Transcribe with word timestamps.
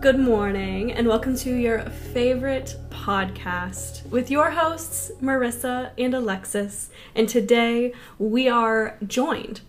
Good 0.00 0.20
morning, 0.20 0.92
and 0.92 1.08
welcome 1.08 1.34
to 1.38 1.52
your 1.52 1.80
favorite 1.80 2.76
podcast 2.88 4.06
with 4.06 4.30
your 4.30 4.52
hosts, 4.52 5.10
Marissa 5.20 5.90
and 5.98 6.14
Alexis. 6.14 6.90
And 7.16 7.28
today 7.28 7.92
we 8.16 8.48
are 8.48 8.96
joined 9.04 9.62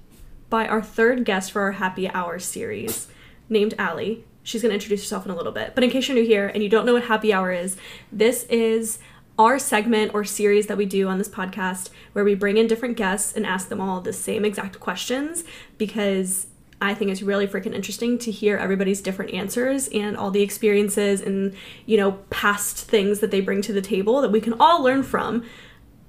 by 0.52 0.68
our 0.68 0.84
third 0.84 1.26
guest 1.26 1.52
for 1.52 1.64
our 1.64 1.72
happy 1.72 2.08
hour 2.12 2.38
series, 2.38 3.08
named 3.50 3.74
Allie. 3.80 4.24
She's 4.44 4.62
going 4.62 4.70
to 4.70 4.76
introduce 4.76 5.02
herself 5.02 5.26
in 5.26 5.32
a 5.32 5.36
little 5.36 5.52
bit. 5.52 5.74
But 5.74 5.84
in 5.84 5.90
case 5.90 6.08
you're 6.08 6.16
new 6.16 6.24
here 6.24 6.48
and 6.48 6.62
you 6.62 6.70
don't 6.70 6.86
know 6.86 6.94
what 6.94 7.06
happy 7.06 7.34
hour 7.34 7.52
is, 7.52 7.76
this 8.12 8.44
is 8.52 9.00
our 9.40 9.58
segment 9.58 10.14
or 10.14 10.24
series 10.24 10.68
that 10.68 10.78
we 10.78 10.86
do 10.86 11.08
on 11.08 11.18
this 11.18 11.30
podcast 11.30 11.90
where 12.14 12.24
we 12.24 12.36
bring 12.36 12.58
in 12.58 12.68
different 12.68 12.98
guests 12.98 13.34
and 13.34 13.48
ask 13.48 13.68
them 13.70 13.82
all 13.82 14.00
the 14.00 14.14
same 14.14 14.46
exact 14.46 14.80
questions 14.80 15.44
because 15.80 16.46
I 16.82 16.94
think 16.94 17.12
it's 17.12 17.22
really 17.22 17.46
freaking 17.46 17.76
interesting 17.76 18.18
to 18.20 18.32
hear 18.32 18.58
everybody's 18.58 19.02
different 19.02 19.34
answers 19.34 19.90
and 19.90 20.16
all 20.16 20.32
the 20.32 20.42
experiences 20.42 21.20
and, 21.20 21.54
you 21.86 21.98
know, 21.98 22.14
past 22.30 22.78
things 22.88 23.20
that 23.20 23.32
they 23.32 23.42
bring 23.42 23.62
to 23.64 23.74
the 23.74 23.82
table 23.82 24.22
that 24.22 24.32
we 24.32 24.40
can 24.40 24.54
all 24.60 24.82
learn 24.82 25.04
from. 25.04 25.44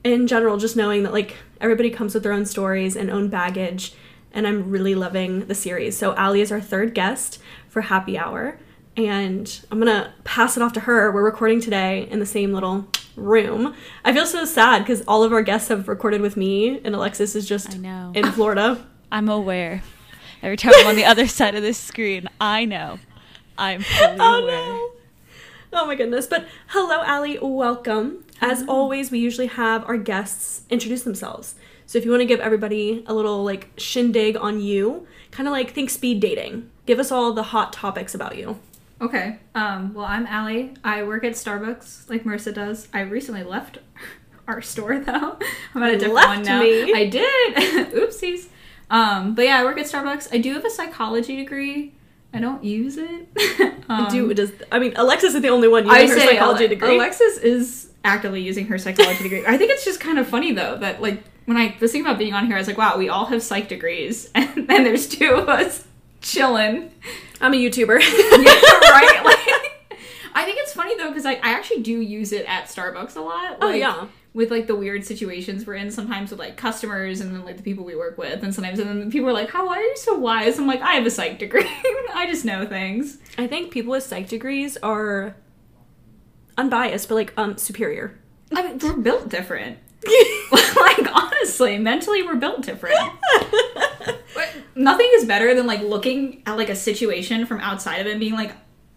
In 0.04 0.26
general, 0.26 0.56
just 0.56 0.76
knowing 0.76 1.02
that, 1.02 1.12
like, 1.12 1.36
everybody 1.60 1.90
comes 1.90 2.14
with 2.14 2.22
their 2.22 2.32
own 2.32 2.46
stories 2.46 2.96
and 2.96 3.10
own 3.10 3.28
baggage. 3.28 3.94
And 4.32 4.46
I'm 4.46 4.70
really 4.70 4.94
loving 4.94 5.46
the 5.46 5.54
series. 5.54 5.98
So, 5.98 6.14
Allie 6.14 6.40
is 6.40 6.52
our 6.52 6.60
third 6.60 6.94
guest 6.94 7.38
for 7.68 7.82
Happy 7.82 8.16
Hour. 8.16 8.58
And 8.96 9.60
I'm 9.70 9.78
gonna 9.78 10.14
pass 10.24 10.56
it 10.56 10.62
off 10.62 10.72
to 10.74 10.80
her. 10.80 11.10
We're 11.10 11.24
recording 11.24 11.60
today 11.60 12.08
in 12.10 12.20
the 12.20 12.26
same 12.26 12.52
little 12.52 12.86
room. 13.16 13.74
I 14.04 14.12
feel 14.12 14.26
so 14.26 14.44
sad 14.44 14.80
because 14.80 15.02
all 15.06 15.24
of 15.24 15.32
our 15.32 15.42
guests 15.42 15.68
have 15.68 15.88
recorded 15.88 16.20
with 16.20 16.36
me, 16.36 16.80
and 16.84 16.94
Alexis 16.94 17.34
is 17.34 17.46
just 17.48 17.74
in 18.14 18.32
Florida. 18.32 18.86
I'm 19.12 19.28
aware. 19.28 19.82
Every 20.42 20.56
time 20.56 20.72
I'm 20.76 20.86
on 20.86 20.96
the 20.96 21.04
other 21.04 21.26
side 21.26 21.54
of 21.54 21.62
this 21.62 21.78
screen, 21.78 22.28
I 22.40 22.64
know. 22.64 22.98
I'm 23.58 23.82
fully 23.82 24.16
oh 24.20 24.42
aware. 24.42 24.56
no. 24.56 24.90
Oh 25.72 25.86
my 25.86 25.94
goodness. 25.94 26.26
But 26.26 26.46
hello, 26.68 27.02
Allie. 27.04 27.38
Welcome. 27.40 28.24
As 28.40 28.64
always, 28.66 29.10
we 29.10 29.18
usually 29.18 29.48
have 29.48 29.84
our 29.86 29.98
guests 29.98 30.62
introduce 30.70 31.02
themselves. 31.02 31.54
So 31.84 31.98
if 31.98 32.04
you 32.04 32.10
want 32.10 32.22
to 32.22 32.26
give 32.26 32.40
everybody 32.40 33.04
a 33.06 33.12
little 33.14 33.44
like 33.44 33.68
shindig 33.76 34.36
on 34.36 34.60
you, 34.60 35.06
kind 35.30 35.46
of 35.46 35.52
like 35.52 35.72
think 35.72 35.90
speed 35.90 36.20
dating. 36.20 36.70
Give 36.86 36.98
us 36.98 37.12
all 37.12 37.32
the 37.32 37.42
hot 37.44 37.72
topics 37.72 38.14
about 38.14 38.36
you. 38.38 38.58
Okay. 39.00 39.38
Um, 39.54 39.92
well, 39.94 40.06
I'm 40.06 40.26
Allie. 40.26 40.74
I 40.82 41.02
work 41.02 41.24
at 41.24 41.32
Starbucks, 41.32 42.08
like 42.08 42.24
Marissa 42.24 42.54
does. 42.54 42.88
I 42.94 43.00
recently 43.00 43.42
left 43.42 43.78
our 44.48 44.62
store, 44.62 44.98
though. 45.00 45.38
I'm 45.74 45.82
at 45.82 45.90
a 45.94 45.98
different 45.98 46.14
Left 46.14 46.28
one 46.28 46.42
now. 46.42 46.62
me? 46.62 46.92
I 46.94 47.06
did. 47.06 47.54
Oopsies. 47.94 48.46
Um, 48.90 49.34
but 49.34 49.44
yeah, 49.44 49.60
I 49.60 49.64
work 49.64 49.78
at 49.78 49.86
Starbucks. 49.86 50.28
I 50.32 50.38
do 50.38 50.52
have 50.54 50.64
a 50.64 50.70
psychology 50.70 51.36
degree. 51.36 51.94
I 52.32 52.40
don't 52.40 52.62
use 52.62 52.96
it. 52.96 53.28
um, 53.88 54.08
Do 54.10 54.32
does 54.34 54.52
I 54.70 54.78
mean 54.78 54.92
Alexis 54.96 55.34
is 55.34 55.42
the 55.42 55.48
only 55.48 55.68
one 55.68 55.84
using 55.86 55.98
I 55.98 56.06
her 56.08 56.20
psychology 56.20 56.64
Ale- 56.64 56.68
degree. 56.70 56.96
Alexis 56.96 57.38
is 57.38 57.90
actively 58.04 58.40
using 58.40 58.66
her 58.66 58.78
psychology 58.78 59.22
degree. 59.22 59.44
I 59.46 59.56
think 59.56 59.70
it's 59.70 59.84
just 59.84 60.00
kind 60.00 60.18
of 60.18 60.28
funny 60.28 60.52
though 60.52 60.76
that 60.78 61.00
like 61.02 61.22
when 61.46 61.56
I 61.56 61.76
was 61.80 61.90
thinking 61.90 62.06
about 62.08 62.18
being 62.18 62.34
on 62.34 62.46
here, 62.46 62.54
I 62.54 62.58
was 62.58 62.68
like, 62.68 62.78
wow, 62.78 62.96
we 62.96 63.08
all 63.08 63.26
have 63.26 63.42
psych 63.42 63.68
degrees, 63.68 64.30
and 64.34 64.68
then 64.68 64.84
there's 64.84 65.08
two 65.08 65.32
of 65.34 65.48
us 65.48 65.84
chilling. 66.20 66.92
I'm 67.40 67.54
a 67.54 67.56
YouTuber. 67.56 68.00
yeah, 68.00 68.90
right. 68.90 69.20
Like, 69.24 69.98
I 70.34 70.44
think 70.44 70.58
it's 70.60 70.72
funny 70.72 70.96
though 70.96 71.08
because 71.08 71.26
I, 71.26 71.32
I 71.34 71.52
actually 71.54 71.82
do 71.82 72.00
use 72.00 72.32
it 72.32 72.46
at 72.46 72.66
Starbucks 72.66 73.16
a 73.16 73.20
lot. 73.20 73.58
Oh, 73.60 73.70
yeah. 73.70 74.06
With 74.32 74.50
like 74.50 74.68
the 74.68 74.76
weird 74.76 75.04
situations 75.04 75.66
we're 75.66 75.74
in, 75.74 75.90
sometimes 75.90 76.30
with 76.30 76.38
like 76.38 76.56
customers 76.56 77.20
and 77.20 77.34
then 77.34 77.44
like 77.44 77.56
the 77.56 77.64
people 77.64 77.84
we 77.84 77.96
work 77.96 78.16
with, 78.16 78.44
and 78.44 78.54
sometimes 78.54 78.78
and 78.78 78.88
then 78.88 79.10
people 79.10 79.28
are 79.28 79.32
like, 79.32 79.50
"How 79.50 79.66
why 79.66 79.78
are 79.78 79.82
you 79.82 79.96
so 79.96 80.16
wise?" 80.16 80.58
I'm 80.58 80.68
like, 80.68 80.80
"I 80.82 80.92
have 80.94 81.04
a 81.06 81.10
psych 81.10 81.38
degree. 81.40 81.66
I 82.14 82.26
just 82.30 82.44
know 82.44 82.64
things." 82.64 83.18
I 83.38 83.46
think 83.48 83.72
people 83.72 83.90
with 83.90 84.04
psych 84.04 84.28
degrees 84.28 84.76
are 84.84 85.34
unbiased, 86.56 87.08
but 87.08 87.16
like 87.16 87.32
um 87.36 87.56
superior. 87.56 88.20
I 88.54 88.62
mean, 88.62 88.78
we're 88.78 88.96
built 88.96 89.28
different. 89.28 89.78
like 90.76 91.14
honestly, 91.14 91.78
mentally 91.78 92.22
we're 92.22 92.36
built 92.36 92.62
different. 92.62 92.98
Nothing 94.74 95.10
is 95.14 95.24
better 95.24 95.54
than 95.54 95.66
like 95.66 95.80
looking 95.82 96.42
at 96.46 96.56
like 96.56 96.68
a 96.70 96.76
situation 96.76 97.44
from 97.46 97.60
outside 97.60 97.96
of 97.96 98.06
it 98.06 98.12
and 98.12 98.20
being 98.20 98.32
like, 98.34 98.52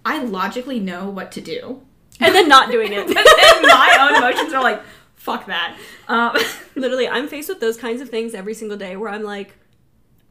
I 0.06 0.24
logically 0.24 0.80
know 0.80 1.10
what 1.10 1.32
to 1.34 1.42
do. 1.42 1.82
and 2.20 2.34
then 2.34 2.48
not 2.48 2.72
doing 2.72 2.94
it. 2.94 3.00
and 3.08 3.16
then 3.16 3.62
my 3.64 3.98
own 4.00 4.16
emotions 4.24 4.54
are 4.54 4.62
like, 4.64 4.82
fuck 5.24 5.46
that. 5.46 5.78
Um, 6.10 6.36
Literally, 6.76 7.08
I'm 7.08 7.28
faced 7.30 7.48
with 7.48 7.62
those 7.62 7.78
kinds 7.78 8.02
of 8.02 8.10
things 8.10 8.34
every 8.34 8.54
single 8.54 8.78
day 8.78 8.98
where 8.98 9.10
I'm 9.10 9.24
like, 9.24 9.56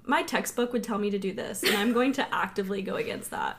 my 0.05 0.23
textbook 0.23 0.73
would 0.73 0.85
tell 0.85 0.99
me 0.99 1.11
to 1.11 1.19
do 1.19 1.33
this, 1.33 1.63
and 1.63 1.75
I'm 1.77 1.93
going 1.93 2.13
to 2.15 2.35
actively 2.35 2.83
go 2.83 2.97
against 2.97 3.31
that. 3.31 3.57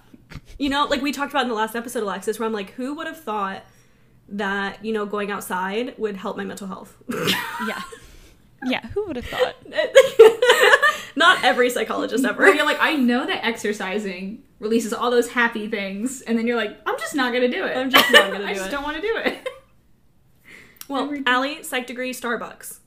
You 0.59 0.69
know, 0.69 0.85
like 0.85 1.01
we 1.01 1.11
talked 1.11 1.31
about 1.31 1.43
in 1.43 1.49
the 1.49 1.55
last 1.55 1.75
episode, 1.75 2.03
Alexis, 2.03 2.37
where 2.37 2.45
I'm 2.45 2.53
like, 2.53 2.71
who 2.71 2.93
would 2.95 3.07
have 3.07 3.19
thought 3.19 3.63
that, 4.29 4.83
you 4.85 4.93
know, 4.93 5.05
going 5.05 5.31
outside 5.31 5.95
would 5.97 6.17
help 6.17 6.37
my 6.37 6.43
mental 6.45 6.67
health? 6.67 6.95
Yeah. 7.67 7.81
Yeah, 8.65 8.87
who 8.87 9.05
would 9.07 9.17
have 9.17 9.25
thought? 9.25 9.55
Not 11.17 11.43
every 11.43 11.69
psychologist 11.69 12.23
ever. 12.23 12.43
where 12.43 12.55
you're 12.55 12.63
like, 12.65 12.77
I 12.79 12.95
know 12.95 13.25
that 13.25 13.43
exercising 13.45 14.43
releases 14.59 14.93
all 14.93 15.11
those 15.11 15.29
happy 15.29 15.67
things, 15.67 16.21
and 16.21 16.37
then 16.37 16.47
you're 16.47 16.55
like, 16.55 16.77
I'm 16.85 16.97
just 16.97 17.13
not 17.13 17.33
gonna 17.33 17.49
do 17.49 17.65
it. 17.65 17.75
I'm 17.75 17.89
just 17.89 18.09
not 18.11 18.31
gonna 18.31 18.37
do 18.37 18.43
it. 18.45 18.49
I 18.49 18.53
just 18.53 18.71
don't 18.71 18.83
want 18.83 18.95
to 18.95 19.01
do 19.01 19.17
it. 19.17 19.47
Well, 20.87 21.03
Every- 21.05 21.23
Allie, 21.25 21.63
psych 21.63 21.87
degree, 21.87 22.11
Starbucks. 22.13 22.79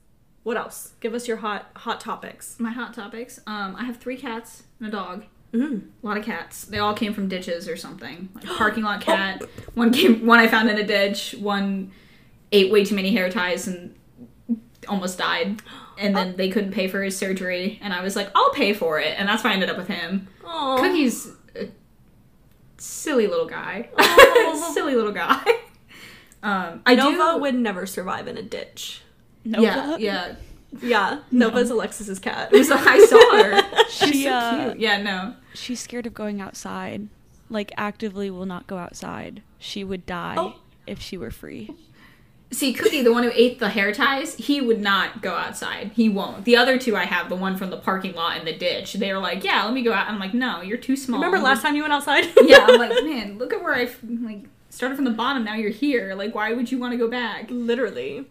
What 0.43 0.55
else? 0.57 0.93
Give 1.01 1.13
us 1.13 1.27
your 1.27 1.37
hot 1.37 1.69
hot 1.75 1.99
topics. 1.99 2.57
My 2.59 2.71
hot 2.71 2.93
topics. 2.93 3.39
Um, 3.47 3.75
I 3.75 3.83
have 3.83 3.97
three 3.97 4.17
cats 4.17 4.63
and 4.79 4.87
a 4.87 4.91
dog. 4.91 5.25
Mm. 5.53 5.87
A 6.03 6.05
lot 6.05 6.17
of 6.17 6.23
cats. 6.23 6.65
They 6.65 6.77
all 6.79 6.93
came 6.93 7.13
from 7.13 7.27
ditches 7.27 7.67
or 7.67 7.75
something. 7.75 8.29
Like 8.33 8.45
parking 8.57 8.83
lot 8.83 9.01
cat. 9.01 9.43
One 9.73 9.91
came. 9.91 10.25
One 10.25 10.39
I 10.39 10.47
found 10.47 10.69
in 10.69 10.77
a 10.77 10.85
ditch. 10.85 11.35
One 11.39 11.91
ate 12.51 12.71
way 12.71 12.85
too 12.85 12.95
many 12.95 13.11
hair 13.11 13.29
ties 13.29 13.67
and 13.67 13.93
almost 14.87 15.17
died. 15.17 15.61
And 15.97 16.15
then 16.15 16.35
they 16.37 16.49
couldn't 16.49 16.71
pay 16.71 16.87
for 16.87 17.01
his 17.01 17.17
surgery, 17.17 17.79
and 17.81 17.91
I 17.91 18.01
was 18.03 18.15
like, 18.15 18.29
"I'll 18.35 18.51
pay 18.51 18.71
for 18.73 18.99
it," 18.99 19.15
and 19.17 19.27
that's 19.27 19.43
why 19.43 19.49
I 19.49 19.53
ended 19.53 19.69
up 19.69 19.77
with 19.77 19.87
him. 19.87 20.27
Aw. 20.45 20.77
Cookie's 20.77 21.31
a 21.55 21.67
silly 22.77 23.25
little 23.27 23.47
guy. 23.47 23.89
Silly 24.73 24.95
little 24.95 25.11
guy. 25.11 25.43
Um, 26.47 26.81
I 26.85 26.95
Nova 26.95 27.33
do. 27.35 27.41
would 27.41 27.55
never 27.55 27.85
survive 27.85 28.27
in 28.27 28.37
a 28.37 28.41
ditch. 28.41 29.01
Nova? 29.43 29.63
Yeah, 29.63 29.97
yeah. 29.97 30.35
Yeah, 30.81 31.19
Nova's 31.31 31.69
Alexis's 31.69 32.19
cat. 32.19 32.51
So 32.53 32.75
I 32.77 33.05
saw 33.05 33.37
her. 33.43 33.85
She, 33.89 34.05
She's 34.11 34.23
so 34.25 34.31
uh, 34.31 34.65
cute. 34.65 34.79
Yeah, 34.79 35.01
no. 35.01 35.33
she's 35.53 35.79
scared 35.79 36.05
of 36.05 36.13
going 36.13 36.41
outside. 36.41 37.07
Like, 37.49 37.71
actively 37.77 38.29
will 38.29 38.45
not 38.45 38.67
go 38.67 38.77
outside. 38.77 39.41
She 39.57 39.83
would 39.85 40.05
die 40.05 40.35
Oh. 40.37 40.55
if 40.85 40.99
she 41.01 41.17
were 41.17 41.31
free. 41.31 41.73
See, 42.51 42.73
Cookie, 42.73 43.01
the 43.01 43.11
one 43.13 43.23
who 43.23 43.31
ate 43.33 43.59
the 43.59 43.69
hair 43.69 43.93
ties, 43.93 44.35
he 44.35 44.59
would 44.61 44.79
not 44.81 45.21
go 45.21 45.33
outside. 45.35 45.91
He 45.95 46.07
won't. 46.09 46.43
The 46.45 46.55
other 46.57 46.77
two 46.77 46.95
I 46.95 47.05
have, 47.05 47.27
the 47.29 47.35
one 47.35 47.55
from 47.57 47.69
the 47.69 47.77
parking 47.77 48.13
lot 48.15 48.37
and 48.37 48.45
the 48.47 48.53
ditch, 48.57 48.93
they 48.93 49.11
were 49.13 49.19
like, 49.19 49.43
"Yeah, 49.43 49.63
let 49.65 49.73
me 49.73 49.83
go 49.83 49.91
out." 49.91 50.07
I'm 50.09 50.17
like, 50.19 50.33
"No, 50.33 50.61
you're 50.61 50.77
too 50.77 50.95
small." 50.95 51.19
Remember 51.19 51.39
last 51.43 51.61
time 51.61 51.75
you 51.75 51.81
went 51.81 51.93
outside? 51.93 52.25
yeah, 52.43 52.65
I'm 52.69 52.79
like, 52.89 53.03
man, 53.03 53.37
look 53.37 53.51
at 53.53 53.61
where 53.61 53.73
I 53.75 53.83
f- 53.83 53.99
like 54.21 54.45
started 54.77 54.95
from 54.95 55.05
the 55.05 55.11
bottom. 55.11 55.43
Now 55.43 55.55
you're 55.55 55.71
here. 55.71 56.13
Like, 56.13 56.35
why 56.35 56.53
would 56.53 56.71
you 56.71 56.77
want 56.77 56.91
to 56.93 56.97
go 56.97 57.07
back? 57.07 57.47
Literally. 57.49 58.27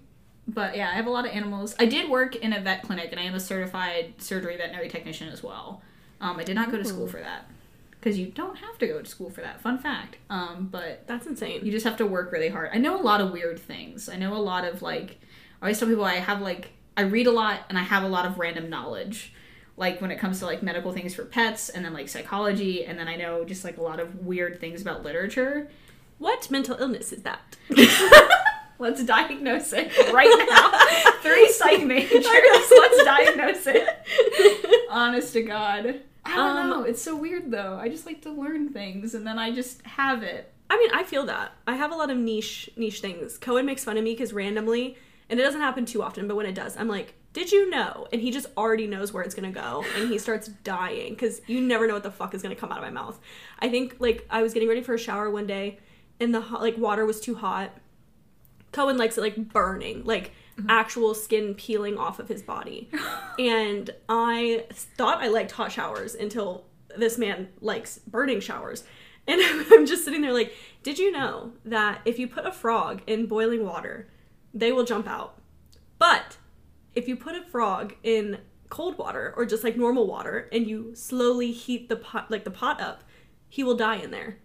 But 0.47 0.77
yeah, 0.77 0.89
I 0.89 0.93
have 0.93 1.07
a 1.07 1.11
lot 1.11 1.27
of 1.27 1.33
animals. 1.33 1.75
I 1.79 1.87
did 1.87 2.09
work 2.09 2.37
in 2.37 2.53
a 2.53 2.61
vet 2.61 2.85
clinic, 2.85 3.09
and 3.11 3.19
I 3.19 3.25
am 3.25 3.35
a 3.35 3.41
certified 3.41 4.15
surgery 4.19 4.57
veterinary 4.57 4.89
technician 4.89 5.29
as 5.29 5.43
well. 5.43 5.83
Um, 6.21 6.39
I 6.39 6.45
did 6.45 6.55
not 6.55 6.71
go 6.71 6.79
to 6.79 6.85
school 6.85 7.09
for 7.09 7.19
that 7.19 7.51
because 7.91 8.17
you 8.17 8.27
don't 8.29 8.57
have 8.59 8.79
to 8.79 8.87
go 8.87 9.03
to 9.03 9.09
school 9.09 9.29
for 9.29 9.41
that. 9.41 9.61
Fun 9.61 9.79
fact. 9.79 10.19
Um, 10.31 10.69
but 10.71 11.05
That's 11.09 11.27
insane. 11.27 11.67
you 11.67 11.73
just 11.73 11.85
have 11.85 11.97
to 11.97 12.07
work 12.07 12.31
really 12.31 12.49
hard. 12.49 12.71
I 12.73 12.79
know 12.79 12.99
a 12.99 13.03
lot 13.03 13.21
of 13.21 13.33
weird 13.33 13.59
things. 13.59 14.09
I 14.09 14.15
know 14.17 14.35
a 14.35 14.39
lot 14.39 14.65
of 14.65 14.81
like 14.81 15.19
I 15.61 15.67
always 15.67 15.81
tell 15.81 15.89
people 15.89 16.05
I 16.05 16.15
have 16.15 16.41
like 16.41 16.71
I 16.97 17.03
read 17.03 17.27
a 17.27 17.33
lot 17.33 17.63
and 17.69 17.77
I 17.77 17.83
have 17.83 18.05
a 18.05 18.09
lot 18.09 18.25
of 18.25 18.39
random 18.39 18.71
knowledge. 18.71 19.35
Like 19.77 20.01
when 20.01 20.13
it 20.13 20.21
comes 20.21 20.39
to 20.39 20.47
like 20.47 20.63
medical 20.63 20.93
things 20.93 21.15
for 21.17 21.25
pets 21.25 21.69
and 21.69 21.85
then 21.85 21.93
like 21.93 22.09
psychology 22.09 22.85
and 22.85 22.97
then 22.97 23.09
I 23.09 23.17
know 23.17 23.45
just 23.45 23.65
like 23.65 23.77
a 23.79 23.83
lot 23.83 23.99
of 23.99 24.25
weird 24.25 24.61
things 24.61 24.81
about 24.81 25.03
literature. 25.03 25.69
What 26.19 26.51
mental 26.51 26.77
illness 26.79 27.13
is 27.13 27.23
that? 27.23 27.57
Let's 28.79 29.03
diagnose 29.05 29.73
it 29.73 29.91
right 30.13 30.47
now. 30.51 31.13
Three 31.23 31.49
psych 31.51 31.85
majors. 31.85 32.27
Let's 32.71 33.05
diagnose 33.05 33.67
it. 33.67 34.87
Honest 34.91 35.33
to 35.33 35.43
God. 35.43 36.01
I 36.25 36.35
don't 36.37 36.57
Um, 36.59 36.71
know. 36.71 36.83
It's 36.83 37.01
so 37.01 37.17
weird 37.17 37.51
though. 37.51 37.79
I 37.81 37.89
just 37.89 38.05
like 38.07 38.23
to 38.23 38.31
learn 38.31 38.71
things 38.71 39.15
and 39.15 39.27
then 39.27 39.39
I 39.39 39.51
just 39.53 39.81
have 39.83 40.23
it. 40.23 40.53
I 40.69 40.77
mean, 40.79 40.91
I 40.93 41.05
feel 41.05 41.25
that. 41.27 41.53
I 41.67 41.77
have 41.77 41.93
a 41.93 41.95
lot 41.95 42.11
of 42.11 42.19
niche 42.19 42.69
niche 42.77 43.01
things. 43.01 43.39
Cohen 43.39 43.65
makes 43.67 43.85
fun 43.85 43.97
of 43.97 44.05
me 44.05 44.13
because 44.13 44.33
randomly, 44.33 44.97
and 45.31 45.39
it 45.41 45.43
doesn't 45.43 45.61
happen 45.61 45.87
too 45.87 46.03
often, 46.03 46.27
but 46.29 46.35
when 46.37 46.45
it 46.47 46.55
does, 46.57 46.77
I'm 46.77 46.89
like, 46.89 47.15
"Did 47.33 47.53
you 47.53 47.71
know?" 47.71 48.09
And 48.13 48.21
he 48.21 48.33
just 48.33 48.47
already 48.57 48.89
knows 48.89 49.13
where 49.13 49.23
it's 49.23 49.35
gonna 49.35 49.53
go, 49.53 49.85
and 49.97 50.09
he 50.11 50.19
starts 50.19 50.49
dying 50.49 51.11
because 51.15 51.41
you 51.47 51.61
never 51.61 51.87
know 51.87 51.95
what 51.95 52.03
the 52.03 52.11
fuck 52.11 52.35
is 52.35 52.43
gonna 52.43 52.57
come 52.57 52.73
out 52.73 52.79
of 52.79 52.85
my 52.85 52.91
mouth. 52.91 53.19
I 53.61 53.69
think 53.69 53.97
like 54.01 54.27
I 54.29 54.43
was 54.43 54.53
getting 54.55 54.69
ready 54.69 54.83
for 54.83 54.95
a 54.95 54.99
shower 54.99 55.31
one 55.31 55.47
day, 55.47 55.79
and 56.21 56.35
the 56.35 56.41
hot, 56.41 56.61
like 56.61 56.79
water 56.79 57.05
was 57.05 57.21
too 57.21 57.37
hot. 57.37 57.73
Cohen 58.73 58.97
likes 58.97 59.17
it 59.17 59.23
like 59.23 59.37
burning, 59.53 60.05
like 60.05 60.33
mm-hmm. 60.59 60.69
actual 60.71 61.15
skin 61.15 61.55
peeling 61.55 61.97
off 61.97 62.19
of 62.19 62.29
his 62.29 62.43
body. 62.43 62.91
and 63.39 63.91
I 64.09 64.67
thought 64.71 65.23
I 65.23 65.29
liked 65.29 65.53
hot 65.53 65.73
showers 65.73 66.15
until 66.15 66.65
this 66.97 67.19
man 67.19 67.49
likes 67.61 67.99
burning 67.99 68.41
showers. 68.41 68.85
And 69.27 69.41
I'm 69.73 69.87
just 69.87 70.05
sitting 70.05 70.23
there 70.23 70.33
like, 70.33 70.53
did 70.83 70.99
you 70.99 71.11
know 71.11 71.53
that 71.65 72.01
if 72.05 72.19
you 72.19 72.29
put 72.29 72.47
a 72.47 72.53
frog 72.53 73.03
in 73.07 73.27
boiling 73.27 73.65
water, 73.65 74.09
they 74.55 74.73
will 74.73 74.85
jump 74.85 75.09
out? 75.09 75.39
But 75.99 76.37
if 76.95 77.09
you 77.09 77.17
put 77.17 77.35
a 77.35 77.43
frog 77.43 77.95
in 78.03 78.39
cold 78.69 78.99
water 78.99 79.33
or 79.37 79.47
just 79.47 79.65
like 79.65 79.77
normal 79.77 80.07
water 80.07 80.49
and 80.53 80.67
you 80.67 80.95
slowly 80.95 81.53
heat 81.53 81.89
the 81.89 81.97
pot 81.97 82.31
like 82.31 82.45
the 82.45 82.51
pot 82.51 82.81
up, 82.81 83.05
he 83.49 83.63
will 83.63 83.77
die 83.77 83.97
in 83.97 84.11
there. 84.11 84.39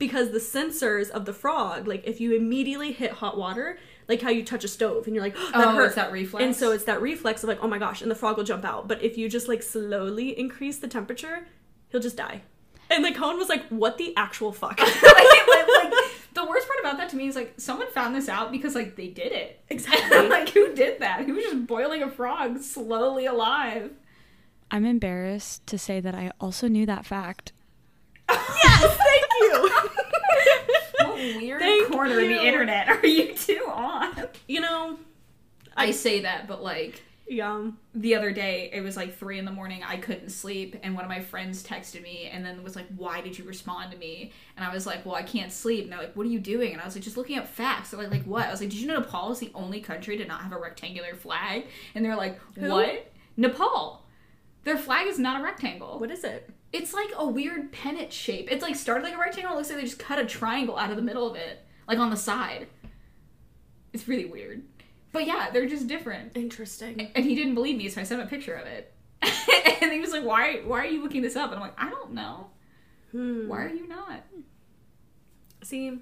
Because 0.00 0.30
the 0.32 0.38
sensors 0.38 1.10
of 1.10 1.26
the 1.26 1.32
frog, 1.32 1.86
like 1.86 2.04
if 2.06 2.20
you 2.20 2.34
immediately 2.34 2.90
hit 2.90 3.12
hot 3.12 3.38
water, 3.38 3.78
like 4.08 4.20
how 4.22 4.30
you 4.30 4.42
touch 4.44 4.64
a 4.64 4.68
stove 4.68 5.06
and 5.06 5.14
you're 5.14 5.22
like, 5.24 5.34
that 5.52 5.52
Oh, 5.54 5.74
hurt. 5.76 5.86
it's 5.86 5.94
that 5.94 6.10
reflex? 6.10 6.42
And 6.44 6.56
so 6.56 6.72
it's 6.72 6.84
that 6.84 7.00
reflex 7.00 7.44
of 7.44 7.48
like, 7.48 7.62
oh 7.62 7.68
my 7.68 7.78
gosh, 7.78 8.02
and 8.02 8.10
the 8.10 8.14
frog 8.16 8.36
will 8.36 8.44
jump 8.44 8.64
out. 8.64 8.88
But 8.88 9.02
if 9.02 9.16
you 9.16 9.28
just 9.28 9.46
like 9.46 9.62
slowly 9.62 10.36
increase 10.36 10.78
the 10.78 10.88
temperature, 10.88 11.46
he'll 11.90 12.00
just 12.00 12.16
die. 12.16 12.42
And 12.90 13.04
like 13.04 13.14
Cohen 13.14 13.36
was 13.36 13.48
like, 13.48 13.68
what 13.68 13.98
the 13.98 14.12
actual 14.16 14.50
fuck? 14.52 14.80
like, 14.80 15.02
like, 15.02 15.68
like, 15.84 15.94
the 16.34 16.44
worst 16.44 16.66
part 16.66 16.80
about 16.80 16.96
that 16.96 17.08
to 17.10 17.16
me 17.16 17.26
is 17.28 17.36
like 17.36 17.54
someone 17.58 17.88
found 17.90 18.14
this 18.16 18.28
out 18.28 18.50
because 18.50 18.74
like 18.74 18.96
they 18.96 19.08
did 19.08 19.32
it 19.32 19.62
Exactly. 19.68 20.28
like 20.28 20.48
who 20.48 20.74
did 20.74 21.00
that 21.00 21.24
who 21.26 21.34
was 21.34 21.44
just 21.44 21.66
boiling 21.66 22.02
a 22.02 22.10
frog 22.10 22.58
slowly 22.60 23.26
alive 23.26 23.90
I'm 24.70 24.84
embarrassed 24.86 25.66
to 25.66 25.76
say 25.78 26.00
that 26.00 26.14
I 26.14 26.30
also 26.40 26.68
knew 26.68 26.86
that 26.86 27.04
fact. 27.04 27.52
Yes, 28.30 28.96
thank 28.96 29.24
you. 29.40 29.70
what 31.06 31.16
weird 31.36 31.60
Thank 31.60 31.90
corner 31.90 32.20
of 32.20 32.28
the 32.28 32.46
internet 32.46 32.88
are 32.88 33.06
you 33.06 33.34
two 33.34 33.64
on? 33.68 34.28
You 34.46 34.60
know, 34.60 34.98
i 35.76 35.90
say 35.90 36.20
that 36.20 36.46
but 36.48 36.62
like 36.62 37.02
yeah. 37.28 37.70
the 37.94 38.16
other 38.16 38.32
day 38.32 38.70
it 38.72 38.80
was 38.80 38.96
like 38.96 39.16
three 39.16 39.38
in 39.38 39.44
the 39.44 39.52
morning 39.52 39.82
i 39.86 39.96
couldn't 39.96 40.30
sleep 40.30 40.76
and 40.82 40.94
one 40.94 41.04
of 41.04 41.08
my 41.08 41.20
friends 41.20 41.62
texted 41.62 42.02
me 42.02 42.28
and 42.32 42.44
then 42.44 42.62
was 42.64 42.74
like 42.74 42.86
why 42.96 43.20
did 43.20 43.38
you 43.38 43.44
respond 43.44 43.92
to 43.92 43.96
me? 43.96 44.32
And 44.56 44.64
i 44.64 44.72
was 44.72 44.84
like 44.84 45.06
well 45.06 45.14
i 45.14 45.22
can't 45.22 45.52
sleep. 45.52 45.84
And 45.84 45.92
they're 45.92 46.00
like 46.00 46.14
what 46.14 46.26
are 46.26 46.30
you 46.30 46.40
doing? 46.40 46.72
And 46.72 46.80
i 46.80 46.84
was 46.84 46.94
like 46.96 47.04
just 47.04 47.16
looking 47.16 47.38
up 47.38 47.46
facts. 47.46 47.90
They're 47.90 48.00
like, 48.00 48.10
like 48.10 48.24
what? 48.24 48.46
I 48.46 48.50
was 48.50 48.60
like 48.60 48.70
did 48.70 48.80
you 48.80 48.88
know 48.88 48.98
nepal 48.98 49.30
is 49.30 49.38
the 49.38 49.52
only 49.54 49.80
country 49.80 50.16
to 50.16 50.24
not 50.24 50.42
have 50.42 50.52
a 50.52 50.58
rectangular 50.58 51.14
flag? 51.14 51.66
And 51.94 52.04
they're 52.04 52.16
like 52.16 52.40
Who? 52.56 52.68
what? 52.68 53.12
Nepal. 53.36 54.04
Their 54.64 54.76
flag 54.76 55.06
is 55.06 55.18
not 55.18 55.40
a 55.40 55.44
rectangle. 55.44 55.98
What 55.98 56.10
is 56.10 56.24
it? 56.24 56.50
It's 56.72 56.92
like 56.94 57.10
a 57.16 57.26
weird 57.26 57.72
pennant 57.72 58.12
shape 58.12 58.48
it's 58.50 58.62
like 58.62 58.76
started 58.76 59.02
like 59.04 59.14
a 59.14 59.18
rectangle 59.18 59.52
it 59.52 59.56
looks 59.56 59.68
like 59.68 59.78
they 59.78 59.84
just 59.84 59.98
cut 59.98 60.18
a 60.18 60.24
triangle 60.26 60.76
out 60.76 60.90
of 60.90 60.96
the 60.96 61.02
middle 61.02 61.28
of 61.28 61.36
it 61.36 61.64
like 61.88 61.98
on 61.98 62.10
the 62.10 62.16
side 62.16 62.66
it's 63.92 64.06
really 64.06 64.24
weird 64.26 64.62
but 65.12 65.26
yeah 65.26 65.50
they're 65.52 65.66
just 65.68 65.86
different 65.88 66.36
Interesting. 66.36 67.10
and 67.14 67.24
he 67.24 67.34
didn't 67.34 67.54
believe 67.54 67.76
me, 67.76 67.88
so 67.88 68.00
I 68.00 68.04
sent 68.04 68.20
him 68.20 68.26
a 68.26 68.30
picture 68.30 68.54
of 68.54 68.66
it. 68.66 68.94
and 69.82 69.90
he 69.92 69.98
was 69.98 70.12
like, 70.12 70.24
"Why? 70.24 70.60
Why 70.64 70.78
are 70.82 70.86
you 70.86 71.02
looking 71.02 71.20
this 71.20 71.34
up?" 71.34 71.46
And 71.50 71.56
I'm 71.56 71.60
like, 71.60 71.74
"I 71.78 71.90
don't 71.90 72.12
know. 72.12 72.46
Hmm. 73.10 73.48
Why 73.48 73.64
are 73.64 73.68
you 73.68 73.88
not?" 73.88 74.22
See, 75.64 75.98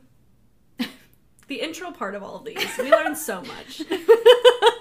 the 1.48 1.60
intro 1.60 1.90
part 1.90 2.14
of 2.14 2.22
all 2.22 2.36
of 2.36 2.44
these, 2.44 2.68
we 2.78 2.90
learned 2.90 3.16
so 3.16 3.40
much. 3.54 3.82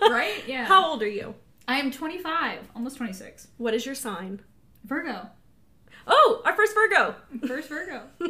Right? 0.02 0.44
Yeah. 0.46 0.66
How 0.66 0.86
old 0.92 1.02
are 1.02 1.08
you? 1.08 1.34
I 1.68 1.80
am 1.80 1.90
25, 1.90 2.60
almost 2.76 2.98
26. 2.98 3.48
What 3.58 3.74
is 3.74 3.86
your 3.86 3.96
sign? 3.96 4.42
Virgo. 4.84 5.30
Oh, 6.08 6.42
our 6.46 6.56
first 6.56 6.74
Virgo. 6.74 7.16
First 7.48 7.70
Virgo. 7.70 8.04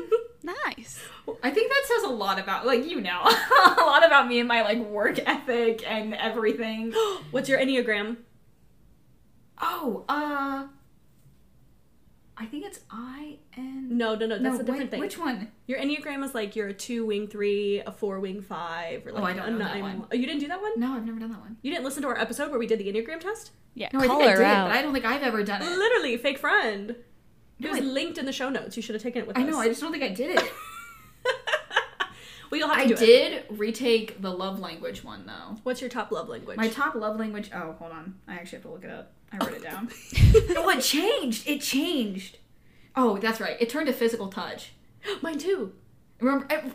Nice. 0.65 1.03
I 1.43 1.51
think 1.51 1.69
that 1.69 1.83
says 1.87 2.03
a 2.03 2.09
lot 2.13 2.39
about, 2.39 2.65
like, 2.65 2.85
you 2.89 3.01
know, 3.01 3.19
a 3.25 3.83
lot 3.85 4.05
about 4.05 4.29
me 4.29 4.39
and 4.39 4.47
my 4.47 4.61
like 4.61 4.77
work 4.77 5.19
ethic 5.25 5.83
and 5.85 6.13
everything. 6.13 6.93
What's 7.31 7.49
your 7.49 7.59
Enneagram? 7.59 8.15
Oh, 9.61 10.05
uh, 10.07 10.67
I 12.37 12.45
think 12.45 12.65
it's 12.65 12.79
I 12.89 13.39
N. 13.57 13.89
No, 13.97 14.15
no, 14.15 14.25
no, 14.27 14.37
that's 14.39 14.55
no, 14.55 14.61
a 14.61 14.63
different 14.63 14.79
wait, 14.83 14.91
thing. 14.91 14.99
Which 15.01 15.17
one? 15.17 15.51
Your 15.65 15.79
Enneagram 15.79 16.23
is 16.23 16.33
like 16.35 16.55
you're 16.55 16.67
a 16.69 16.73
two 16.73 17.05
wing 17.05 17.27
three, 17.27 17.81
a 17.85 17.91
four 17.91 18.19
wing 18.21 18.41
five, 18.41 19.05
or 19.07 19.11
like 19.11 19.23
Oh, 19.23 19.25
I 19.25 19.33
don't 19.33 19.47
a 19.47 19.51
know 19.51 19.57
that 19.57 19.81
one. 19.81 20.05
Oh, 20.11 20.15
you 20.15 20.25
didn't 20.27 20.39
do 20.41 20.47
that 20.49 20.61
one? 20.61 20.79
No, 20.79 20.93
I've 20.93 21.05
never 21.05 21.19
done 21.19 21.31
that 21.31 21.41
one. 21.41 21.57
You 21.61 21.71
didn't 21.71 21.83
listen 21.83 22.03
to 22.03 22.07
our 22.09 22.17
episode 22.17 22.51
where 22.51 22.59
we 22.59 22.67
did 22.67 22.79
the 22.79 22.89
Enneagram 22.93 23.19
test? 23.19 23.51
Yeah, 23.73 23.89
No, 23.91 23.99
I 23.99 24.07
call 24.07 24.19
think 24.19 24.29
I 24.29 24.33
her 24.33 24.37
did, 24.37 24.45
out. 24.45 24.67
but 24.69 24.77
I 24.77 24.81
don't 24.81 24.93
think 24.93 25.03
I've 25.05 25.23
ever 25.23 25.43
done 25.43 25.61
it. 25.61 25.69
Literally, 25.77 26.15
fake 26.17 26.37
friend. 26.37 26.95
It 27.59 27.63
No, 27.63 27.69
was 27.71 27.79
I- 27.79 27.83
linked 27.83 28.17
in 28.17 28.25
the 28.25 28.33
show 28.33 28.49
notes. 28.49 28.75
You 28.77 28.83
should 28.83 28.95
have 28.95 29.01
taken 29.03 29.21
it 29.23 29.27
with 29.27 29.37
I 29.37 29.41
us. 29.43 29.49
know. 29.49 29.59
I 29.59 29.67
just 29.67 29.81
don't 29.81 29.91
think 29.91 30.03
I 30.03 30.09
did 30.09 30.37
it. 30.37 30.43
well, 32.51 32.59
you'll 32.59 32.69
have 32.69 32.77
to 32.77 32.83
I 32.83 32.87
do 32.87 32.93
it. 32.93 32.99
did 32.99 33.45
retake 33.59 34.21
the 34.21 34.31
love 34.31 34.59
language 34.59 35.03
one 35.03 35.25
though. 35.25 35.57
What's 35.63 35.81
your 35.81 35.89
top 35.89 36.11
love 36.11 36.29
language? 36.29 36.57
My 36.57 36.67
top 36.69 36.95
love 36.95 37.17
language. 37.19 37.49
Oh, 37.53 37.73
hold 37.79 37.91
on. 37.91 38.15
I 38.27 38.35
actually 38.35 38.57
have 38.57 38.63
to 38.63 38.69
look 38.71 38.83
it 38.83 38.89
up. 38.91 39.11
I 39.31 39.37
wrote 39.37 39.53
it 39.55 39.63
down. 39.63 39.89
oh, 40.55 40.69
it 40.69 40.81
changed. 40.81 41.47
It 41.47 41.61
changed. 41.61 42.37
Oh, 42.95 43.17
that's 43.17 43.39
right. 43.41 43.57
It 43.59 43.69
turned 43.69 43.87
to 43.87 43.93
physical 43.93 44.27
touch. 44.29 44.71
Mine 45.21 45.37
too. 45.37 45.73
Remember? 46.19 46.47
Eh, 46.49 46.61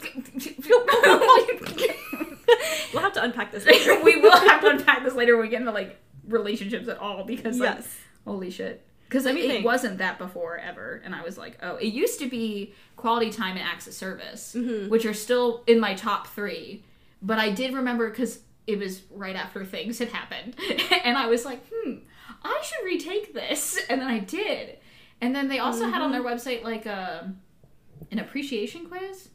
we'll 2.93 3.03
have 3.03 3.13
to 3.15 3.23
unpack 3.23 3.53
this. 3.53 3.67
later. 3.67 4.03
we 4.05 4.17
will 4.21 4.37
have 4.37 4.61
to 4.61 4.69
unpack 4.69 5.03
this 5.05 5.15
later 5.15 5.37
when 5.37 5.47
we 5.47 5.51
get 5.51 5.61
into 5.61 5.73
like 5.73 5.99
relationships 6.29 6.89
at 6.89 6.99
all 6.99 7.25
because 7.25 7.59
like, 7.59 7.77
Yes. 7.77 7.99
holy 8.25 8.51
shit. 8.51 8.85
Because 9.13 9.27
like, 9.27 9.37
it 9.37 9.63
wasn't 9.63 9.99
that 9.99 10.17
before 10.17 10.57
ever, 10.57 11.03
and 11.05 11.15
I 11.15 11.23
was 11.23 11.37
like, 11.37 11.59
oh, 11.63 11.77
it 11.77 11.89
used 11.93 12.19
to 12.21 12.27
be 12.31 12.73
quality 12.97 13.31
time 13.31 13.59
and 13.59 13.67
acts 13.67 13.87
of 13.87 13.93
service, 13.93 14.55
Mhm. 14.57 14.89
which 14.89 15.05
are 15.05 15.13
still 15.13 15.63
in 15.67 15.79
my 15.79 15.93
top 15.93 16.29
three. 16.29 16.83
But 17.21 17.39
I 17.39 17.51
did 17.51 17.75
remember 17.75 18.09
because 18.09 18.41
it 18.67 18.79
was 18.79 19.03
right 19.11 19.37
after 19.37 19.67
things 19.67 19.99
had 19.99 20.09
happened, 20.09 20.57
and 21.05 21.19
I 21.19 21.27
was 21.27 21.45
like, 21.45 21.61
hmm, 21.71 21.97
I 22.43 22.63
should 22.65 22.85
retake 22.87 23.35
this, 23.35 23.79
and 23.91 24.01
then 24.01 24.09
I 24.09 24.19
did. 24.21 24.79
And 25.21 25.37
then 25.37 25.49
they 25.49 25.59
also 25.59 25.91
had 25.91 26.01
on 26.01 26.11
their 26.11 26.23
Mm-hmm. 26.23 26.35
website 26.49 26.65
like 26.65 26.87
a 26.87 27.35
an 28.11 28.19
appreciation 28.19 28.87
quiz, 28.87 29.29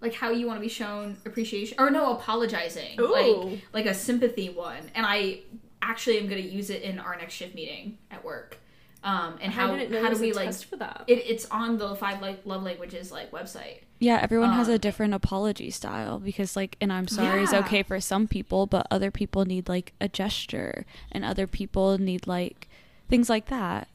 like 0.00 0.14
how 0.14 0.30
you 0.30 0.48
want 0.48 0.56
to 0.58 0.60
be 0.62 0.68
shown 0.68 1.16
appreciation, 1.24 1.76
or 1.78 1.90
no, 1.90 2.12
apologizing, 2.12 3.00
Ooh. 3.00 3.06
like 3.52 3.60
like 3.72 3.86
a 3.86 3.94
sympathy 3.94 4.48
one. 4.50 4.90
And 4.96 5.06
I 5.06 5.42
actually 5.80 6.18
am 6.18 6.26
going 6.28 6.42
to 6.42 6.48
use 6.48 6.70
it 6.70 6.82
in 6.82 6.98
our 6.98 7.16
next 7.16 7.34
shift 7.34 7.54
meeting 7.54 7.98
at 8.10 8.24
work. 8.24 8.58
Um, 9.04 9.36
and 9.40 9.52
how 9.52 9.74
didn't 9.74 9.90
know 9.90 9.96
how 9.98 10.02
there 10.04 10.14
do 10.14 10.20
was 10.20 10.20
we 10.20 10.32
like 10.32 10.46
test 10.46 10.66
for 10.66 10.76
that? 10.76 11.02
it, 11.08 11.24
it's 11.26 11.44
on 11.50 11.78
the 11.78 11.96
five 11.96 12.22
like 12.22 12.42
love 12.44 12.62
languages 12.62 13.10
like 13.10 13.32
website. 13.32 13.78
Yeah, 13.98 14.18
everyone 14.22 14.52
has 14.52 14.68
Um, 14.68 14.74
a 14.74 14.78
different 14.78 15.14
apology 15.14 15.70
style 15.70 16.18
because, 16.18 16.56
like, 16.56 16.76
and 16.80 16.92
I'm 16.92 17.06
sorry 17.08 17.42
is 17.42 17.52
okay 17.52 17.82
for 17.82 18.00
some 18.00 18.26
people, 18.26 18.66
but 18.66 18.86
other 18.90 19.10
people 19.12 19.44
need 19.44 19.68
like 19.68 19.92
a 20.00 20.08
gesture, 20.08 20.84
and 21.10 21.24
other 21.24 21.46
people 21.46 21.98
need 21.98 22.26
like 22.26 22.68
things 23.08 23.28
like 23.28 23.46
that. 23.46 23.88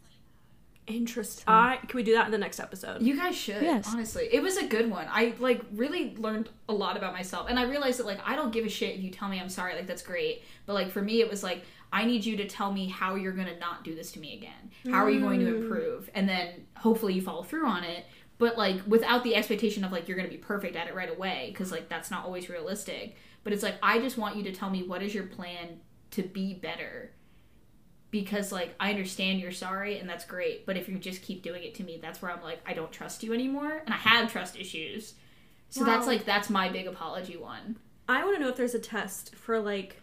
Interesting. 0.88 1.44
I 1.48 1.80
can 1.86 1.98
we 1.98 2.04
do 2.04 2.14
that 2.14 2.28
in 2.28 2.32
the 2.32 2.38
next 2.38 2.62
episode? 2.62 3.02
You 3.02 3.18
guys 3.18 3.36
should. 3.36 3.62
Yes. 3.62 3.90
Honestly, 3.92 4.30
it 4.32 4.42
was 4.42 4.56
a 4.56 4.66
good 4.66 4.90
one. 4.90 5.06
I 5.10 5.34
like 5.38 5.62
really 5.74 6.16
learned 6.16 6.48
a 6.70 6.74
lot 6.74 6.96
about 6.96 7.12
myself, 7.12 7.48
and 7.50 7.60
I 7.60 7.64
realized 7.64 8.00
that 8.00 8.06
like 8.06 8.22
I 8.26 8.38
don't 8.38 8.52
give 8.54 8.66
a 8.66 8.70
shit 8.70 8.96
if 8.96 9.02
you 9.04 9.12
tell 9.12 9.28
me 9.28 9.38
I'm 9.42 9.50
sorry. 9.50 9.76
Like 9.76 9.88
that's 9.88 10.02
great, 10.02 10.44
but 10.66 10.74
like 10.74 10.90
for 10.90 11.02
me, 11.02 11.20
it 11.20 11.30
was 11.30 11.44
like 11.44 11.64
I 11.98 12.06
need 12.06 12.24
you 12.24 12.38
to 12.38 12.48
tell 12.48 12.72
me 12.72 12.88
how 12.88 13.16
you're 13.16 13.32
gonna 13.32 13.58
not 13.58 13.84
do 13.84 13.96
this 13.96 14.12
to 14.12 14.20
me 14.20 14.36
again. 14.36 14.94
How 14.94 15.04
are 15.04 15.10
you 15.10 15.20
going 15.20 15.39
to 15.39 15.48
mm. 15.48 15.63
improve? 15.63 16.12
And 16.13 16.30
then 16.30 16.68
hopefully 16.75 17.16
you 17.16 17.24
follow 17.24 17.42
through 17.42 17.66
on 17.66 17.84
it. 17.84 18.06
But 18.38 18.56
like 18.56 18.82
without 18.86 19.24
the 19.24 19.36
expectation 19.36 19.84
of 19.84 19.92
like 19.92 20.08
you're 20.08 20.16
gonna 20.16 20.30
be 20.30 20.38
perfect 20.38 20.75
at 20.75 20.88
it 20.88 20.94
right 20.94 21.10
away, 21.10 21.48
because 21.51 21.72
like 21.72 21.89
that's 21.89 22.12
not 22.12 22.24
always 22.24 22.50
realistic. 22.50 23.16
But 23.44 23.51
it's 23.51 23.63
like 23.63 23.77
I 23.82 23.98
just 23.98 24.16
want 24.16 24.36
you 24.36 24.44
to 24.44 24.51
tell 24.51 24.70
me 24.70 24.84
what 24.84 25.01
is 25.01 25.16
your 25.16 25.25
plan 25.25 25.80
to 26.12 26.22
be 26.22 26.54
better 26.54 27.13
because 28.12 28.51
like 28.51 28.75
I 28.80 28.92
understand 28.92 29.39
you're 29.39 29.51
sorry 29.51 29.98
and 29.98 30.08
that's 30.08 30.24
great, 30.24 30.68
but 30.68 30.77
if 30.77 30.88
you 30.88 31.00
just 31.00 31.24
keep 31.24 31.42
doing 31.42 31.63
it 31.63 31.74
to 31.75 31.84
me, 31.84 31.98
that's 32.00 32.22
where 32.22 32.30
I'm 32.30 32.44
like 32.44 32.62
I 32.63 32.74
don't 32.74 32.92
trust 32.92 33.24
you 33.24 33.34
anymore 33.34 33.82
and 33.84 33.92
I 33.92 33.98
have 33.98 34.32
trust 34.32 34.56
issues. 34.56 35.16
So 35.70 35.84
that's 35.84 36.06
like 36.06 36.25
that's 36.25 36.51
my 36.51 36.70
big 36.70 36.86
apology 36.86 37.38
one. 37.38 37.77
I 38.08 38.24
want 38.24 38.38
to 38.38 38.44
know 38.44 38.50
if 38.50 38.56
there's 38.56 38.75
a 38.75 38.80
test 38.80 39.34
for 39.34 39.60
like 39.60 40.00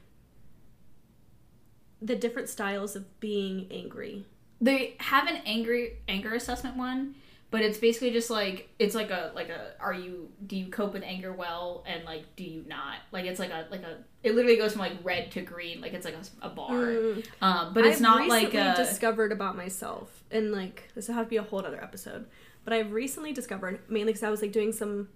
the 2.05 2.15
different 2.17 2.49
styles 2.49 2.95
of 2.95 3.19
being 3.21 3.67
angry. 3.71 4.27
They 4.61 4.97
have 5.01 5.27
an 5.27 5.37
angry 5.47 5.99
anger 6.07 6.35
assessment 6.35 6.77
one, 6.77 7.15
but 7.51 7.63
it's 7.63 7.79
basically 7.79 8.11
just 8.13 8.31
like 8.31 8.69
it's 8.79 8.95
like 8.95 9.11
a 9.11 9.33
like 9.35 9.49
a 9.49 9.73
are 9.81 9.95
you 9.95 10.29
do 10.47 10.57
you 10.57 10.67
cope 10.67 10.93
with 10.93 11.03
anger 11.03 11.33
well 11.33 11.85
and 11.87 12.05
like 12.05 12.25
do 12.37 12.45
you 12.45 12.65
not 12.69 12.97
like 13.13 13.25
it's 13.25 13.39
like 13.39 13.51
a 13.51 13.67
like 13.71 13.83
a 13.83 13.99
it 14.23 14.35
literally 14.35 14.57
goes 14.57 14.73
from 14.73 14.81
like 14.81 14.93
red 15.03 15.31
to 15.33 15.41
green 15.43 15.81
like 15.81 15.93
it's 15.93 16.05
like 16.05 16.17
a, 16.43 16.47
a 16.47 16.51
bar 16.51 16.71
Mm. 16.73 17.25
um 17.43 17.75
but 17.75 17.85
it's 17.87 17.97
I've 17.97 18.03
not 18.03 18.29
like 18.29 18.53
recently 18.53 18.69
a 18.69 18.77
discovered 18.77 19.33
about 19.33 19.57
myself, 19.57 20.25
and 20.31 20.53
like 20.53 20.91
this 20.95 21.09
will 21.09 21.15
have 21.15 21.27
to 21.27 21.31
be 21.31 21.37
a 21.37 21.43
whole 21.43 21.61
other 21.65 21.83
episode. 21.83 22.27
But 22.65 22.73
I've 22.75 22.93
recently 22.93 23.33
discovered 23.33 23.81
mainly 23.89 24.13
because 24.13 24.23
I 24.25 24.31
was 24.31 24.43
like 24.43 24.53
doing 24.53 24.73
some 24.73 25.09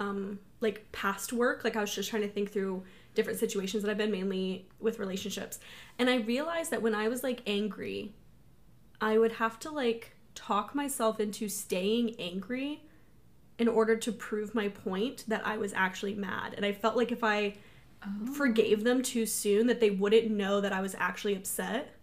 um 0.00 0.38
like 0.60 0.90
past 0.92 1.32
work, 1.32 1.64
like 1.64 1.76
I 1.76 1.80
was 1.80 1.94
just 1.94 2.10
trying 2.10 2.22
to 2.22 2.28
think 2.28 2.52
through 2.52 2.82
different 3.16 3.40
situations 3.40 3.82
that 3.82 3.90
I've 3.90 3.98
been 3.98 4.12
mainly 4.12 4.68
with 4.78 4.98
relationships, 4.98 5.58
and 5.98 6.08
I 6.08 6.16
realized 6.16 6.70
that 6.70 6.82
when 6.82 6.94
I 6.94 7.08
was 7.08 7.22
like 7.22 7.42
angry, 7.46 8.14
I 9.00 9.18
would 9.18 9.32
have 9.32 9.58
to 9.60 9.70
like 9.70 10.16
talk 10.34 10.74
myself 10.74 11.18
into 11.18 11.48
staying 11.48 12.14
angry 12.20 12.84
in 13.58 13.66
order 13.66 13.96
to 13.96 14.12
prove 14.12 14.54
my 14.54 14.68
point 14.68 15.24
that 15.26 15.44
I 15.44 15.56
was 15.56 15.72
actually 15.72 16.14
mad, 16.14 16.54
and 16.54 16.64
I 16.64 16.72
felt 16.72 16.96
like 16.96 17.10
if 17.10 17.24
I 17.24 17.56
oh. 18.06 18.32
forgave 18.32 18.84
them 18.84 19.02
too 19.02 19.26
soon 19.26 19.66
that 19.66 19.80
they 19.80 19.90
wouldn't 19.90 20.30
know 20.30 20.60
that 20.60 20.72
I 20.72 20.80
was 20.80 20.94
actually 20.96 21.34
upset 21.34 21.94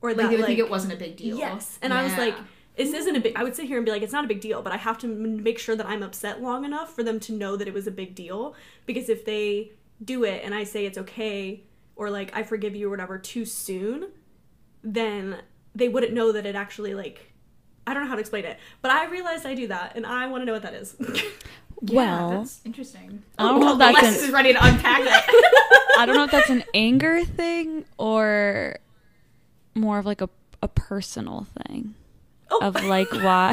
or 0.00 0.10
like 0.10 0.16
that 0.16 0.22
they 0.22 0.28
would 0.30 0.40
like 0.40 0.46
think 0.48 0.58
it 0.58 0.70
wasn't 0.70 0.94
a 0.94 0.96
big 0.96 1.16
deal. 1.16 1.38
yes 1.38 1.78
and 1.80 1.94
I 1.94 2.02
was 2.02 2.16
like 2.16 2.34
this 2.76 2.94
isn't 2.94 3.16
a 3.16 3.20
big. 3.20 3.36
I 3.36 3.42
would 3.42 3.54
sit 3.54 3.66
here 3.66 3.76
and 3.76 3.84
be 3.84 3.92
like, 3.92 4.02
it's 4.02 4.12
not 4.12 4.24
a 4.24 4.28
big 4.28 4.40
deal, 4.40 4.62
but 4.62 4.72
I 4.72 4.76
have 4.78 4.96
to 4.98 5.06
m- 5.06 5.42
make 5.42 5.58
sure 5.58 5.76
that 5.76 5.86
I'm 5.86 6.02
upset 6.02 6.42
long 6.42 6.64
enough 6.64 6.94
for 6.94 7.02
them 7.02 7.20
to 7.20 7.32
know 7.32 7.56
that 7.56 7.68
it 7.68 7.74
was 7.74 7.86
a 7.86 7.90
big 7.90 8.14
deal. 8.14 8.54
Because 8.86 9.08
if 9.08 9.24
they 9.24 9.72
do 10.02 10.24
it 10.24 10.42
and 10.44 10.54
I 10.54 10.64
say 10.64 10.86
it's 10.86 10.98
okay 10.98 11.62
or 11.96 12.10
like 12.10 12.34
I 12.36 12.42
forgive 12.42 12.74
you 12.74 12.88
or 12.88 12.90
whatever 12.90 13.18
too 13.18 13.44
soon, 13.44 14.08
then 14.82 15.38
they 15.74 15.88
wouldn't 15.88 16.12
know 16.12 16.32
that 16.32 16.46
it 16.46 16.54
actually 16.54 16.94
like. 16.94 17.28
I 17.84 17.94
don't 17.94 18.04
know 18.04 18.08
how 18.08 18.14
to 18.14 18.20
explain 18.20 18.44
it, 18.44 18.58
but 18.80 18.92
I 18.92 19.06
realized 19.06 19.44
I 19.44 19.56
do 19.56 19.66
that, 19.66 19.96
and 19.96 20.06
I 20.06 20.28
want 20.28 20.42
to 20.42 20.46
know 20.46 20.52
what 20.52 20.62
that 20.62 20.74
is. 20.74 20.96
Yeah, 21.84 22.28
Well, 22.28 22.30
that's 22.38 22.60
interesting. 22.64 23.24
I 23.36 23.42
don't 23.42 23.56
oh, 23.56 23.58
know 23.66 23.72
if 23.72 23.78
that's 23.78 23.98
Alexis 23.98 24.22
an- 24.22 24.28
is 24.28 24.32
ready 24.32 24.52
to 24.52 24.64
unpack 24.64 25.00
it. 25.00 25.08
I 25.98 26.06
don't 26.06 26.14
know 26.14 26.22
if 26.22 26.30
that's 26.30 26.48
an 26.48 26.62
anger 26.74 27.24
thing 27.24 27.84
or 27.98 28.76
more 29.74 29.98
of 29.98 30.06
like 30.06 30.20
a 30.20 30.30
a 30.62 30.68
personal 30.68 31.48
thing 31.66 31.94
oh, 32.52 32.66
of 32.66 32.84
like 32.84 33.10
why. 33.12 33.52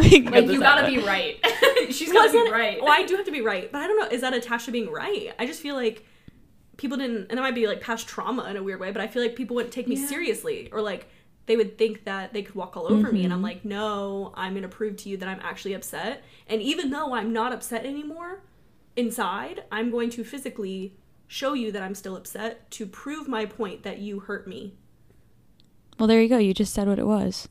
We 0.00 0.10
can 0.22 0.24
like 0.32 0.46
you 0.48 0.60
gotta 0.60 0.82
out. 0.82 0.86
be 0.88 0.98
right. 0.98 1.38
She's 1.90 2.12
gotta 2.12 2.26
wasn't 2.28 2.46
be 2.46 2.52
right. 2.52 2.82
Well, 2.82 2.92
I 2.92 3.02
do 3.04 3.16
have 3.16 3.24
to 3.26 3.32
be 3.32 3.40
right, 3.40 3.70
but 3.70 3.82
I 3.82 3.86
don't 3.86 3.98
know. 4.00 4.08
Is 4.08 4.20
that 4.22 4.32
attached 4.34 4.66
to 4.66 4.70
being 4.72 4.90
right? 4.90 5.32
I 5.38 5.46
just 5.46 5.60
feel 5.60 5.74
like 5.74 6.04
people 6.76 6.96
didn't, 6.96 7.28
and 7.30 7.38
it 7.38 7.42
might 7.42 7.54
be 7.54 7.66
like 7.66 7.80
past 7.80 8.08
trauma 8.08 8.44
in 8.50 8.56
a 8.56 8.62
weird 8.62 8.80
way, 8.80 8.90
but 8.90 9.00
I 9.00 9.06
feel 9.06 9.22
like 9.22 9.36
people 9.36 9.54
wouldn't 9.56 9.72
take 9.74 9.86
me 9.88 9.96
Yeah. 9.96 10.06
seriously, 10.06 10.68
or 10.72 10.80
like 10.80 11.08
they 11.46 11.56
would 11.56 11.76
think 11.76 12.04
that 12.04 12.32
they 12.32 12.42
could 12.42 12.54
walk 12.54 12.76
all 12.76 12.86
over 12.90 13.12
me, 13.12 13.22
and 13.24 13.32
I'm 13.32 13.40
Mhm. 13.40 13.44
like, 13.44 13.64
no, 13.64 14.32
I'm 14.34 14.54
gonna 14.54 14.66
prove 14.68 14.96
to 14.98 15.08
you 15.08 15.16
that 15.18 15.28
I'm 15.28 15.40
actually 15.42 15.74
upset, 15.74 16.22
and 16.48 16.62
even 16.62 16.90
though 16.90 17.14
I'm 17.14 17.32
not 17.32 17.52
upset 17.52 17.84
anymore, 17.84 18.42
inside, 18.96 19.64
I'm 19.70 19.90
going 19.90 20.08
to 20.10 20.24
physically 20.24 20.96
show 21.26 21.52
you 21.52 21.70
that 21.72 21.82
I'm 21.82 21.94
still 21.94 22.16
upset 22.16 22.70
to 22.72 22.86
prove 22.86 23.28
my 23.28 23.44
point 23.44 23.82
that 23.82 23.98
you 23.98 24.20
hurt 24.20 24.46
me. 24.46 24.74
Well, 25.98 26.06
there 26.06 26.20
you 26.22 26.28
go. 26.28 26.38
You 26.38 26.54
just 26.54 26.72
said 26.74 26.88
what 26.88 26.98
it 26.98 27.06
was. 27.06 27.48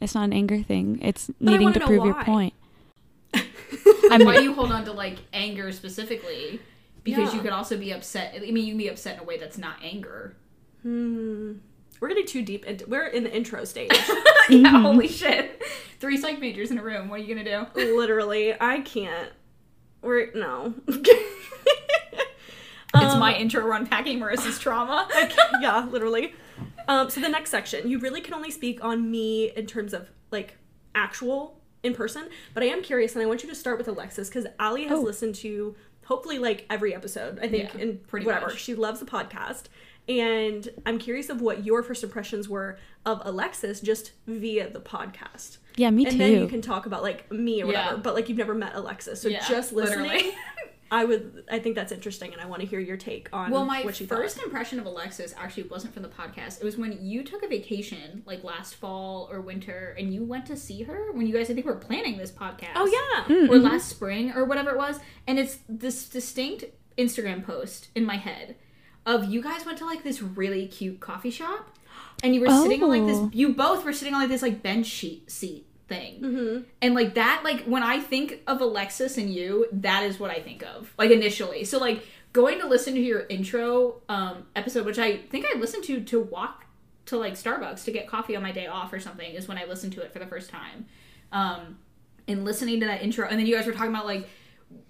It's 0.00 0.14
not 0.14 0.24
an 0.24 0.32
anger 0.32 0.62
thing. 0.62 0.98
It's 1.02 1.30
I 1.30 1.34
needing 1.40 1.62
wanna 1.62 1.74
to 1.74 1.80
know 1.80 1.86
prove 1.86 2.04
your 2.04 2.22
point. 2.24 2.54
I 3.34 4.18
why 4.22 4.34
mean, 4.34 4.42
you 4.44 4.54
hold 4.54 4.70
on 4.72 4.84
to 4.84 4.92
like 4.92 5.18
anger 5.32 5.72
specifically? 5.72 6.60
Because 7.02 7.30
Yeah. 7.30 7.36
you 7.36 7.42
could 7.42 7.52
also 7.52 7.76
be 7.78 7.92
upset. 7.92 8.34
I 8.36 8.40
mean, 8.50 8.64
you 8.66 8.72
can 8.72 8.78
be 8.78 8.88
upset 8.88 9.14
in 9.16 9.20
a 9.20 9.24
way 9.24 9.38
that's 9.38 9.58
not 9.58 9.76
anger. 9.82 10.36
Hmm. 10.82 11.54
We're 12.00 12.08
getting 12.08 12.26
too 12.26 12.42
deep 12.42 12.66
into. 12.66 12.86
We're 12.86 13.06
in 13.06 13.24
the 13.24 13.34
intro 13.34 13.64
stage. 13.64 13.90
yeah, 14.50 14.70
Mhm. 14.70 14.82
holy 14.82 15.08
shit. 15.08 15.62
Three 15.98 16.16
psych 16.18 16.38
majors 16.40 16.70
in 16.70 16.78
a 16.78 16.82
room. 16.82 17.08
What 17.08 17.20
are 17.20 17.22
you 17.22 17.34
gonna 17.34 17.66
do? 17.74 17.94
Literally, 17.96 18.54
I 18.60 18.80
can't. 18.80 19.30
We're 20.02 20.30
no. 20.34 20.74
It's 22.94 23.12
Um, 23.12 23.18
my 23.20 23.34
intro 23.36 23.66
run 23.66 23.86
packing 23.86 24.18
Marissa's 24.20 24.58
trauma. 24.58 25.06
yeah, 25.60 25.86
literally. 25.90 26.34
Um, 26.88 27.10
so 27.10 27.20
the 27.20 27.28
next 27.28 27.50
section, 27.50 27.88
you 27.88 27.98
really 27.98 28.20
can 28.20 28.34
only 28.34 28.50
speak 28.50 28.82
on 28.84 29.10
me 29.10 29.50
in 29.56 29.66
terms 29.66 29.92
of 29.92 30.10
like 30.30 30.56
actual 30.94 31.60
in 31.82 31.94
person, 31.94 32.28
but 32.54 32.62
I 32.62 32.66
am 32.66 32.82
curious, 32.82 33.14
and 33.14 33.22
I 33.22 33.26
want 33.26 33.42
you 33.42 33.48
to 33.48 33.54
start 33.54 33.78
with 33.78 33.88
Alexis 33.88 34.28
because 34.28 34.46
Allie 34.58 34.84
has 34.84 34.98
Oh. 34.98 35.02
listened 35.02 35.34
to 35.36 35.76
hopefully 36.04 36.38
like 36.38 36.64
every 36.70 36.94
episode. 36.94 37.38
I 37.40 37.48
think 37.48 37.74
Yeah, 37.74 37.80
in 37.80 37.98
pretty 37.98 38.26
whatever 38.26 38.46
much. 38.48 38.58
she 38.60 38.74
loves 38.74 39.00
the 39.00 39.06
podcast, 39.06 39.64
and 40.08 40.68
I'm 40.86 40.98
curious 40.98 41.28
of 41.28 41.40
what 41.40 41.64
your 41.64 41.82
first 41.82 42.02
impressions 42.04 42.48
were 42.48 42.78
of 43.04 43.20
Alexis 43.24 43.80
just 43.80 44.12
via 44.26 44.68
the 44.70 44.80
podcast. 44.80 45.58
yeah, 45.76 45.90
me 45.90 46.06
and 46.06 46.16
too. 46.16 46.22
And 46.22 46.34
then 46.34 46.40
you 46.42 46.48
can 46.48 46.62
talk 46.62 46.86
about 46.86 47.02
like 47.02 47.30
me 47.32 47.62
or 47.62 47.66
whatever, 47.66 47.94
Yeah. 47.96 48.00
but 48.02 48.14
like 48.14 48.28
you've 48.28 48.38
never 48.38 48.54
met 48.54 48.74
Alexis, 48.74 49.20
so 49.20 49.28
Yeah, 49.28 49.44
just 49.48 49.72
listening. 49.72 50.32
literally. 50.90 51.02
I 51.02 51.04
would. 51.06 51.44
I 51.50 51.58
think 51.58 51.74
that's 51.74 51.92
interesting, 51.92 52.32
and 52.32 52.40
I 52.40 52.46
want 52.46 52.62
to 52.62 52.66
hear 52.66 52.80
your 52.80 52.96
take 52.96 53.28
on 53.32 53.50
Well, 53.50 53.64
my 53.64 53.82
what 53.82 54.00
you 54.00 54.06
first 54.06 54.36
thought. 54.36 54.44
impression 54.44 54.78
of 54.80 54.86
Alexis 54.86 55.34
actually 55.36 55.64
wasn't 55.64 55.94
from 55.94 56.02
the 56.02 56.08
podcast. 56.08 56.60
It 56.60 56.64
was 56.64 56.76
when 56.76 56.98
you 57.04 57.22
took 57.22 57.42
a 57.42 57.48
vacation, 57.48 58.22
like 58.26 58.44
last 58.44 58.74
fall 58.76 59.28
or 59.30 59.40
winter, 59.40 59.94
and 59.98 60.12
you 60.12 60.24
went 60.24 60.46
to 60.46 60.56
see 60.56 60.82
her 60.84 61.12
when 61.12 61.26
you 61.26 61.34
guys, 61.34 61.50
I 61.50 61.54
think, 61.54 61.66
were 61.66 61.76
planning 61.76 62.16
this 62.18 62.30
podcast. 62.30 62.72
Oh 62.76 62.86
yeah. 62.86 63.34
Mm, 63.34 63.48
Or 63.48 63.54
mhm. 63.56 63.62
last 63.70 63.88
spring 63.88 64.32
or 64.32 64.44
whatever 64.44 64.70
it 64.70 64.76
was. 64.78 64.98
And 65.26 65.38
it's 65.38 65.58
this 65.68 66.08
distinct 66.08 66.64
Instagram 66.98 67.44
post 67.44 67.88
in 67.94 68.04
my 68.04 68.16
head 68.16 68.56
of 69.04 69.24
you 69.26 69.42
guys 69.42 69.64
went 69.66 69.78
to 69.78 69.84
like 69.84 70.02
this 70.02 70.20
really 70.22 70.66
cute 70.66 70.98
coffee 70.98 71.30
shop 71.30 71.68
and 72.22 72.34
you 72.34 72.40
were 72.40 72.48
sitting 72.48 72.82
on 72.82 72.88
like 72.88 73.02
Oh. 73.02 73.26
this, 73.26 73.34
you 73.34 73.50
both 73.54 73.84
were 73.84 73.92
sitting 73.92 74.14
on 74.14 74.20
like 74.22 74.30
this 74.30 74.42
like 74.42 74.62
bench 74.62 74.86
sheet 74.86 75.30
seat 75.30 75.66
thing. 75.88 76.20
Mm-hmm. 76.20 76.62
And 76.82 76.94
like 76.94 77.14
that, 77.14 77.42
like 77.44 77.64
when 77.64 77.82
I 77.82 78.00
think 78.00 78.42
of 78.46 78.60
Alexis 78.60 79.18
and 79.18 79.32
you, 79.32 79.66
that 79.72 80.02
is 80.02 80.18
what 80.18 80.30
I 80.30 80.40
think 80.40 80.62
of. 80.62 80.92
Like 80.98 81.10
initially. 81.10 81.64
So 81.64 81.78
like 81.78 82.04
going 82.32 82.60
to 82.60 82.66
listen 82.66 82.94
to 82.94 83.00
your 83.00 83.26
intro 83.28 84.02
um 84.08 84.46
episode, 84.54 84.84
which 84.84 84.98
I 84.98 85.18
think 85.18 85.46
I 85.46 85.58
listened 85.58 85.84
to 85.84 86.00
to 86.00 86.20
walk 86.20 86.64
to 87.06 87.16
like 87.16 87.34
Starbucks 87.34 87.84
to 87.84 87.92
get 87.92 88.08
coffee 88.08 88.36
on 88.36 88.42
my 88.42 88.52
day 88.52 88.66
off 88.66 88.92
or 88.92 89.00
something, 89.00 89.32
is 89.32 89.48
when 89.48 89.58
I 89.58 89.64
listened 89.64 89.92
to 89.94 90.02
it 90.02 90.12
for 90.12 90.18
the 90.18 90.26
first 90.26 90.50
time. 90.50 90.86
Um 91.32 91.78
and 92.28 92.44
listening 92.44 92.80
to 92.80 92.86
that 92.86 93.02
intro 93.02 93.28
and 93.28 93.38
then 93.38 93.46
you 93.46 93.54
guys 93.54 93.66
were 93.66 93.72
talking 93.72 93.90
about 93.90 94.06
like 94.06 94.28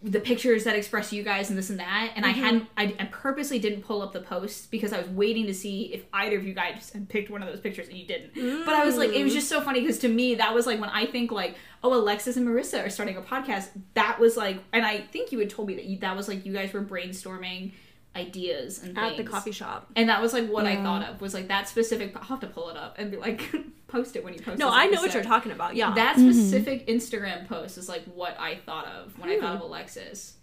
the 0.03 0.21
pictures 0.21 0.65
that 0.65 0.75
express 0.75 1.13
you 1.13 1.23
guys 1.23 1.51
and 1.51 1.59
this 1.59 1.69
and 1.69 1.79
that 1.81 2.13
and 2.17 2.25
i 2.25 2.33
mm-hmm. 2.33 2.43
hadn't 2.43 2.67
I, 2.77 2.95
I 2.99 3.05
purposely 3.07 3.59
didn't 3.59 3.83
pull 3.83 4.03
up 4.03 4.13
the 4.13 4.21
posts 4.21 4.67
because 4.67 4.93
i 4.93 4.99
was 4.99 5.09
waiting 5.09 5.47
to 5.47 5.55
see 5.55 5.93
if 5.93 6.05
either 6.13 6.39
of 6.39 6.47
you 6.47 6.55
guys 6.55 6.91
had 6.91 7.09
picked 7.09 7.29
one 7.29 7.43
of 7.43 7.49
those 7.49 7.61
pictures 7.61 7.89
and 7.89 7.99
you 7.99 8.07
didn't. 8.07 8.33
But 8.65 8.75
i 8.75 8.85
was 8.85 8.97
like 8.97 9.11
it 9.11 9.23
was 9.23 9.35
just 9.35 9.49
so 9.49 9.61
funny 9.61 9.81
because 9.81 9.99
to 9.99 10.09
me 10.09 10.37
that 10.37 10.55
was 10.55 10.67
like 10.67 10.81
when 10.81 10.91
i 10.91 11.05
think 11.05 11.31
like 11.31 11.57
oh 11.83 11.93
alexis 11.93 12.37
and 12.37 12.47
marissa 12.47 12.87
are 12.87 12.91
starting 12.91 13.17
a 13.17 13.23
podcast 13.23 13.69
that 13.95 14.19
was 14.19 14.37
like 14.37 14.63
and 14.73 14.87
i 14.87 14.99
think 14.99 15.33
you 15.33 15.39
had 15.39 15.51
told 15.51 15.69
me 15.69 15.75
that 15.75 15.85
you, 15.85 15.99
that 15.99 16.17
was 16.17 16.29
like 16.29 16.47
you 16.47 16.53
guys 16.53 16.73
were 16.73 16.83
brainstorming 16.83 17.73
ideas 18.17 18.83
and 18.83 18.97
At 18.99 19.17
the 19.17 19.25
coffee 19.25 19.53
shop. 19.53 19.89
and 19.97 20.09
that 20.09 20.21
was 20.23 20.33
like 20.33 20.49
what 20.49 20.67
i 20.67 20.77
thought 20.83 21.03
of 21.09 21.21
was 21.21 21.35
like 21.35 21.49
that 21.49 21.69
specific 21.69 22.17
i'll 22.17 22.23
have 22.25 22.41
to 22.41 22.47
pull 22.47 22.71
it 22.71 22.77
up 22.77 22.97
and 22.99 23.11
be 23.11 23.17
like 23.17 23.43
post 23.89 24.17
it 24.17 24.25
when 24.25 24.35
you 24.35 24.41
post 24.41 24.59
No, 24.59 24.67
this 24.67 24.75
I 24.75 24.87
know 24.89 25.01
what 25.01 25.15
you're 25.15 25.23
talking 25.23 25.53
about. 25.53 25.77
Yeah. 25.77 25.95
That 25.95 26.17
Mhm. 26.17 26.33
specific 26.33 26.89
Instagram 26.89 27.47
post 27.47 27.79
is 27.79 27.89
like 27.89 28.03
what 28.07 28.37
I 28.41 28.57
thought 28.57 28.87
of 28.89 29.17
when 29.19 29.29
I 29.31 29.39
thought 29.39 29.55
of 29.55 29.61
Hmm. 29.61 29.67
Alexis. 29.67 30.35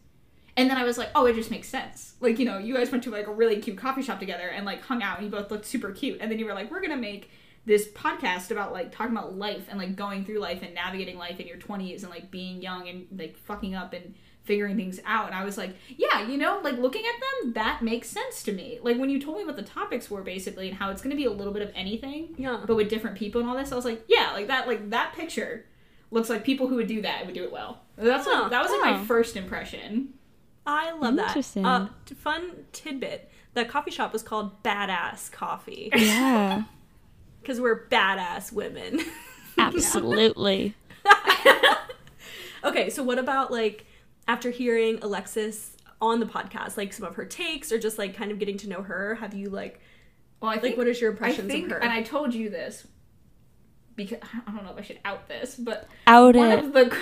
And 0.56 0.70
then 0.70 0.78
I 0.78 0.84
was 0.86 0.98
like, 0.98 1.10
oh, 1.14 1.26
it 1.26 1.34
just 1.36 1.52
makes 1.52 1.68
sense. 1.68 2.14
Like, 2.22 2.40
you 2.40 2.46
know, 2.46 2.58
you 2.58 2.74
guys 2.74 2.90
went 2.90 3.04
to 3.04 3.12
like 3.12 3.28
a 3.28 3.34
really 3.34 3.58
cute 3.60 3.78
coffee 3.78 4.02
shop 4.02 4.20
together 4.20 4.48
and 4.48 4.66
like 4.66 4.82
hung 4.84 5.04
out 5.04 5.18
and 5.18 5.26
you 5.26 5.32
both 5.32 5.52
looked 5.52 5.66
super 5.66 5.92
cute. 5.92 6.20
And 6.22 6.32
then 6.32 6.40
you 6.40 6.46
were 6.46 6.54
like, 6.54 6.72
we're 6.72 6.80
going 6.80 6.92
to 6.92 6.96
make 6.96 7.30
this 7.66 7.90
podcast 7.90 8.50
about 8.52 8.72
like 8.72 8.92
talking 8.94 9.12
about 9.16 9.36
life 9.36 9.66
and 9.70 9.78
like 9.78 9.96
going 9.98 10.24
through 10.24 10.40
life 10.40 10.62
and 10.64 10.74
navigating 10.74 11.18
life 11.18 11.40
in 11.42 11.46
your 11.48 11.58
20s 11.58 12.04
and 12.04 12.10
like 12.12 12.32
being 12.32 12.62
young 12.62 12.88
and 12.88 13.08
like 13.18 13.36
fucking 13.36 13.76
up 13.76 13.92
and 13.94 14.14
figuring 14.44 14.76
things 14.76 15.00
out. 15.06 15.28
And 15.28 15.36
I 15.36 15.44
was 15.46 15.58
like, 15.58 15.76
yeah, 15.98 16.28
you 16.28 16.38
know, 16.38 16.60
like 16.64 16.78
looking 16.78 17.04
at 17.06 17.14
them, 17.44 17.54
that 17.54 17.82
makes 17.82 18.10
sense 18.10 18.44
to 18.44 18.52
me. 18.52 18.80
Like 18.84 18.98
when 18.98 19.10
you 19.10 19.20
told 19.20 19.38
me 19.38 19.46
what 19.46 19.56
the 19.56 19.64
topics 19.64 20.12
were 20.12 20.22
basically 20.22 20.68
and 20.70 20.78
how 20.78 20.90
it's 20.92 21.02
going 21.02 21.12
to 21.12 21.18
be 21.18 21.26
a 21.26 21.32
little 21.32 21.54
bit 21.54 21.62
of 21.62 21.72
anything 21.76 22.36
yeah. 22.38 22.62
but 22.66 22.76
with 22.76 22.90
different 22.90 23.18
people 23.18 23.42
and 23.42 23.50
all 23.50 23.56
this, 23.58 23.72
I 23.72 23.76
was 23.76 23.86
like, 23.86 24.04
yeah, 24.08 24.32
like 24.34 24.48
that, 24.48 24.68
like 24.68 24.90
that 24.90 25.14
picture 25.16 25.66
looks 26.12 26.30
like 26.30 26.44
people 26.44 26.68
who 26.68 26.76
would 26.76 26.88
do 26.88 27.02
that 27.02 27.26
would 27.26 27.34
do 27.36 27.44
it 27.44 27.52
well. 27.52 27.82
That's 27.96 28.26
Huh. 28.26 28.42
like, 28.44 28.52
that 28.52 28.62
was 28.62 28.72
like 28.72 28.82
my 28.82 29.00
Oh. 29.00 29.06
first 29.06 29.36
impression. 29.36 30.14
I 30.66 30.92
love 30.92 31.16
that. 31.18 31.28
Interesting. 31.30 31.66
Uh, 31.66 31.90
fun 32.18 32.66
tidbit. 32.72 33.30
That 33.54 33.70
coffee 33.70 33.92
shop 33.92 34.14
was 34.14 34.24
called 34.24 34.62
Badass 34.64 35.32
Coffee 35.32 35.90
yeah, 35.96 36.64
because 37.42 37.62
we're 37.62 37.88
badass 37.88 38.52
women. 38.52 39.00
absolutely. 39.58 40.74
okay, 42.64 42.90
so 42.90 43.04
what 43.04 43.20
about 43.20 43.52
like 43.52 43.86
after 44.28 44.50
hearing 44.52 45.00
Alexis 45.02 45.76
on 46.02 46.20
the 46.20 46.26
podcast, 46.26 46.78
like 46.78 46.94
some 46.94 47.06
of 47.06 47.16
her 47.16 47.26
takes 47.26 47.72
or 47.72 47.80
just 47.80 47.98
like 47.98 48.16
kind 48.16 48.32
of 48.32 48.40
getting 48.40 48.58
to 48.58 48.70
know 48.70 48.82
her? 48.82 49.16
Have 49.16 49.34
you 49.34 49.50
like 49.50 49.80
Well, 50.42 50.52
I 50.52 50.56
like 50.56 50.62
think 50.62 50.78
what 50.78 50.88
is 50.88 51.00
your 51.02 51.12
I 51.12 51.14
impressions 51.14 51.52
think, 51.52 51.66
of 51.66 51.72
her? 51.72 51.78
and 51.84 51.92
I 51.92 52.02
told 52.04 52.34
you 52.34 52.50
this 52.50 52.86
because 53.96 54.20
I 54.48 54.52
don't 54.52 54.64
know 54.64 54.72
if 54.72 54.78
I 54.78 54.82
should 54.82 55.00
out 55.06 55.28
this, 55.28 55.56
but 55.56 55.88
Out 56.08 56.36
one 56.36 56.52
it. 56.52 56.60
of 56.64 56.74
the 56.74 56.98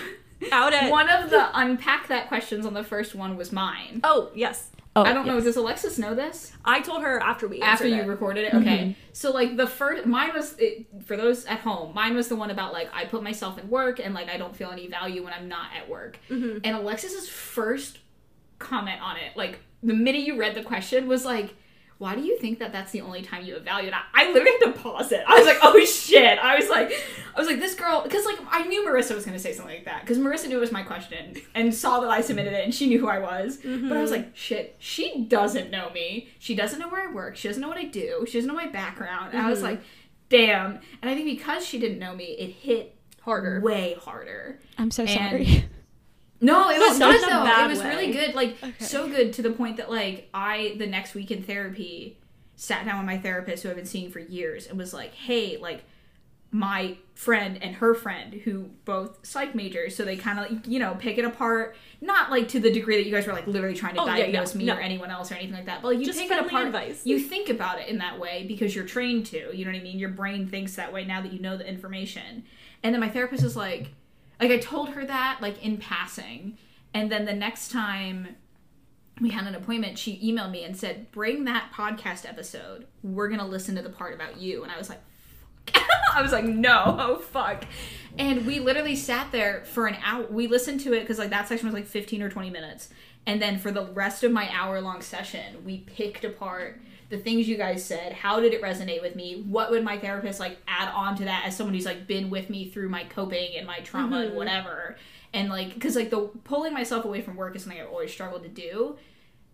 Out 0.52 0.74
it. 0.74 0.90
one 0.92 1.10
of 1.10 1.30
the 1.30 1.50
unpack 1.60 2.08
that 2.10 2.28
questions 2.28 2.66
on 2.66 2.74
the 2.74 2.84
first 2.84 3.16
one 3.16 3.36
was 3.38 3.52
mine. 3.52 4.02
Oh 4.04 4.30
yes, 4.36 4.70
Oh, 4.94 5.04
I 5.04 5.14
don't 5.14 5.26
know. 5.26 5.40
Does 5.40 5.56
Alexis 5.56 5.98
know 5.98 6.14
this? 6.14 6.52
I 6.66 6.82
told 6.82 7.02
her 7.04 7.18
after 7.22 7.48
we 7.48 7.62
after 7.62 7.88
you 7.88 8.02
it. 8.02 8.08
recorded 8.08 8.46
it 8.46 8.54
okay 8.56 8.96
so 9.14 9.32
like 9.32 9.56
the 9.56 9.68
first 9.68 10.06
mine 10.06 10.32
was 10.34 10.56
it, 10.60 10.86
for 11.06 11.16
those 11.18 11.46
at 11.46 11.60
home 11.60 11.94
mine 11.94 12.16
was 12.16 12.28
the 12.28 12.36
one 12.36 12.50
about 12.52 12.72
like 12.74 12.90
i 12.94 13.06
put 13.06 13.22
myself 13.24 13.58
in 13.58 13.70
work 13.70 14.00
and 14.00 14.14
like 14.14 14.30
i 14.30 14.38
don't 14.38 14.56
feel 14.56 14.70
any 14.72 14.88
value 14.88 15.24
when 15.24 15.34
i'm 15.34 15.48
not 15.48 15.68
at 15.78 15.88
work 15.90 16.18
Mm-hmm. 16.30 16.60
and 16.64 16.76
alexis's 16.76 17.28
first 17.30 18.00
comment 18.60 19.02
on 19.02 19.18
it 19.18 19.36
like 19.36 19.60
the 19.84 19.94
minute 19.94 20.22
you 20.22 20.38
read 20.38 20.56
the 20.56 20.64
question 20.64 21.08
was 21.08 21.26
like 21.26 21.54
why 22.02 22.16
do 22.16 22.22
you 22.22 22.36
think 22.40 22.58
that 22.58 22.72
that's 22.72 22.92
the 22.92 23.02
only 23.02 23.22
time 23.22 23.46
you? 23.46 23.58
And 23.58 23.70
I, 23.70 24.02
I 24.12 24.32
literally 24.32 24.58
had 24.60 24.74
to 24.74 24.80
pause 24.82 25.12
it. 25.12 25.24
I 25.28 25.38
was 25.38 25.46
like, 25.46 25.60
oh 25.62 25.80
shit. 25.86 26.40
I 26.40 26.56
was 26.56 26.68
like, 26.68 26.92
I 27.36 27.40
was 27.40 27.48
like, 27.48 27.60
this 27.60 27.76
girl, 27.76 28.02
because 28.02 28.26
like 28.26 28.40
I 28.50 28.64
knew 28.64 28.84
Marissa 28.88 29.14
was 29.14 29.24
going 29.24 29.38
to 29.38 29.40
say 29.44 29.54
something 29.54 29.76
like 29.76 29.86
that 29.86 30.02
because 30.02 30.18
Marissa 30.18 30.48
knew 30.50 30.58
it 30.58 30.62
was 30.62 30.72
my 30.72 30.82
question 30.82 31.36
and 31.54 31.74
saw 31.76 32.00
that 32.00 32.10
I 32.10 32.22
submitted 32.22 32.54
it 32.54 32.64
and 32.66 32.74
she 32.74 32.88
knew 32.88 32.98
who 33.00 33.08
I 33.08 33.20
was. 33.20 33.58
But 33.64 33.96
I 33.96 34.02
was 34.02 34.10
like, 34.10 34.36
shit, 34.36 34.76
she 34.80 35.26
doesn't 35.26 35.70
know 35.70 35.92
me. 35.92 36.30
She 36.40 36.56
doesn't 36.56 36.80
know 36.80 36.90
where 36.90 37.08
I 37.08 37.14
work. 37.14 37.36
She 37.36 37.48
doesn't 37.48 37.62
know 37.62 37.68
what 37.70 37.78
I 37.78 37.86
do. 37.86 38.26
She 38.28 38.40
doesn't 38.40 38.48
know 38.48 38.56
my 38.56 38.68
background. 38.68 39.34
And 39.34 39.42
I 39.46 39.50
was 39.52 39.60
Mhm. 39.60 39.64
like, 39.64 39.82
damn. 40.30 40.80
And 41.04 41.12
I 41.12 41.14
think 41.14 41.26
because 41.28 41.64
she 41.64 41.78
didn't 41.80 42.00
know 42.00 42.16
me, 42.16 42.26
it 42.26 42.50
hit 42.52 42.96
harder. 43.22 43.62
way 43.62 43.96
harder. 44.02 44.60
I'm 44.80 44.90
so 44.90 45.04
and- 45.04 45.12
sorry. 45.46 45.66
No, 46.42 46.70
it 46.70 46.80
was 46.80 46.98
not 47.00 47.12
good 47.14 47.24
a 47.24 47.26
though. 47.28 47.44
bad 47.44 47.66
It 47.66 47.70
was 47.70 47.80
way. 47.80 47.90
really 47.90 48.12
good. 48.12 48.34
Like 48.36 48.58
Okay. 48.64 48.74
so 48.84 49.08
good 49.08 49.32
to 49.34 49.42
the 49.42 49.52
point 49.52 49.78
that 49.78 49.90
like 49.92 50.28
I 50.34 50.76
the 50.78 50.88
next 50.88 51.14
week 51.14 51.32
in 51.32 51.44
therapy 51.44 52.18
sat 52.56 52.86
down 52.86 52.98
with 53.00 53.06
my 53.06 53.18
therapist 53.18 53.64
who 53.64 53.70
I've 53.70 53.76
been 53.76 53.86
seeing 53.86 54.12
for 54.12 54.20
years 54.20 54.68
and 54.68 54.78
was 54.78 54.94
like, 54.94 55.14
"Hey, 55.14 55.58
like 55.58 55.84
my 56.54 56.98
friend 57.16 57.58
and 57.62 57.76
her 57.76 57.94
friend 57.96 58.34
who 58.34 58.70
both 58.84 59.26
psych 59.26 59.56
majors 59.56 59.96
so 59.96 60.04
they 60.04 60.18
kind 60.18 60.38
of 60.38 60.52
like, 60.52 60.68
you 60.68 60.80
know 60.80 60.94
pick 61.00 61.18
it 61.18 61.24
apart 61.24 61.78
not 62.02 62.30
like 62.30 62.50
to 62.50 62.60
the 62.60 62.70
degree 62.74 62.98
that 62.98 63.06
you 63.06 63.12
guys 63.12 63.26
were 63.26 63.32
like 63.32 63.48
literally 63.48 63.74
trying 63.76 63.96
to 63.96 64.02
Oh, 64.02 64.06
yeah, 64.06 64.18
yeah. 64.18 64.24
diagnose 64.26 64.54
me 64.56 64.66
No. 64.66 64.76
or 64.76 64.82
anyone 64.82 65.10
else 65.12 65.32
or 65.32 65.36
anything 65.36 65.54
like 65.54 65.68
that 65.68 65.82
but 65.82 65.90
like 65.94 66.00
you 66.00 66.06
Just 66.06 66.20
pick 66.20 66.30
it 66.30 66.46
apart 66.46 66.66
advice. 66.68 67.06
you 67.06 67.20
think 67.20 67.48
about 67.48 67.80
it 67.80 67.88
in 67.88 68.00
that 68.00 68.20
way 68.20 68.44
because 68.50 68.76
you're 68.76 68.86
trained 68.86 69.28
to 69.28 69.56
you 69.56 69.64
know 69.64 69.72
what 69.72 69.78
i 69.80 69.82
mean 69.84 69.98
your 69.98 70.10
brain 70.10 70.46
thinks 70.46 70.76
that 70.76 70.92
way 70.92 71.06
now 71.06 71.22
that 71.22 71.32
you 71.32 71.40
know 71.40 71.56
the 71.56 71.66
information 71.66 72.44
and 72.84 72.94
then 72.94 73.00
my 73.00 73.08
therapist 73.10 73.46
is 73.46 73.56
like 73.56 73.88
like 74.42 74.52
i 74.52 74.58
told 74.58 74.90
her 74.90 75.06
that 75.06 75.38
like 75.42 75.64
in 75.64 75.78
passing 75.78 76.58
and 76.94 77.12
then 77.12 77.26
the 77.26 77.34
next 77.34 77.72
time 77.72 78.36
we 79.22 79.30
had 79.30 79.46
an 79.46 79.56
appointment, 79.56 79.98
she 80.00 80.20
emailed 80.20 80.52
me 80.52 80.64
and 80.64 80.76
said, 80.76 81.12
"Bring 81.12 81.46
that 81.46 81.72
podcast 81.72 82.28
episode. 82.28 82.88
We're 83.04 83.30
gonna 83.30 83.48
listen 83.48 83.76
to 83.76 83.82
the 83.82 83.90
part 83.90 84.16
about 84.16 84.38
you." 84.38 84.64
And 84.64 84.72
I 84.72 84.78
was 84.78 84.90
like, 84.90 85.00
fuck. 85.68 85.84
"I 86.16 86.22
was 86.22 86.32
like, 86.32 86.44
no, 86.44 86.98
oh 87.00 87.16
fuck." 87.18 87.66
And 88.18 88.46
we 88.46 88.60
literally 88.60 88.96
sat 88.96 89.32
there 89.32 89.64
for 89.64 89.86
an 89.88 89.98
hour. 90.04 90.26
We 90.30 90.48
listened 90.48 90.80
to 90.82 90.94
it 90.94 91.02
because 91.02 91.20
like 91.20 91.30
that 91.30 91.48
section 91.48 91.68
was 91.68 91.74
like 91.74 91.86
fifteen 91.86 92.22
or 92.24 92.30
twenty 92.30 92.50
minutes, 92.50 92.90
and 93.28 93.42
then 93.42 93.60
for 93.60 93.72
the 93.72 93.86
rest 93.86 94.24
of 94.24 94.32
my 94.32 94.50
hour 94.52 94.82
long 94.82 95.02
session, 95.02 95.64
we 95.64 95.80
picked 95.80 96.26
apart 96.26 96.82
the 97.12 97.18
things 97.18 97.48
you 97.48 97.58
guys 97.58 97.84
said. 97.84 98.14
How 98.14 98.40
did 98.40 98.54
it 98.54 98.62
resonate 98.62 99.02
with 99.02 99.18
me? 99.18 99.44
What 99.46 99.70
would 99.70 99.84
my 99.84 100.00
therapist 100.00 100.40
like 100.40 100.58
add 100.66 100.90
on 100.94 101.18
to 101.18 101.26
that 101.26 101.44
as 101.46 101.56
someone 101.56 101.76
who's 101.76 101.86
like 101.86 102.08
been 102.08 102.30
with 102.30 102.50
me 102.50 102.70
through 102.70 102.88
my 102.88 103.04
coping 103.04 103.58
and 103.58 103.68
my 103.68 103.82
trauma 103.82 104.22
and 104.22 104.36
whatever? 104.36 104.96
And 105.34 105.50
like, 105.50 105.74
because 105.74 105.98
like 105.98 106.10
the 106.10 106.30
pulling 106.46 106.74
myself 106.74 107.04
away 107.04 107.22
from 107.22 107.36
work 107.36 107.54
is 107.56 107.64
something 107.64 107.80
I've 107.80 107.90
always 107.90 108.12
struggled 108.12 108.44
to 108.44 108.50
do. 108.50 108.98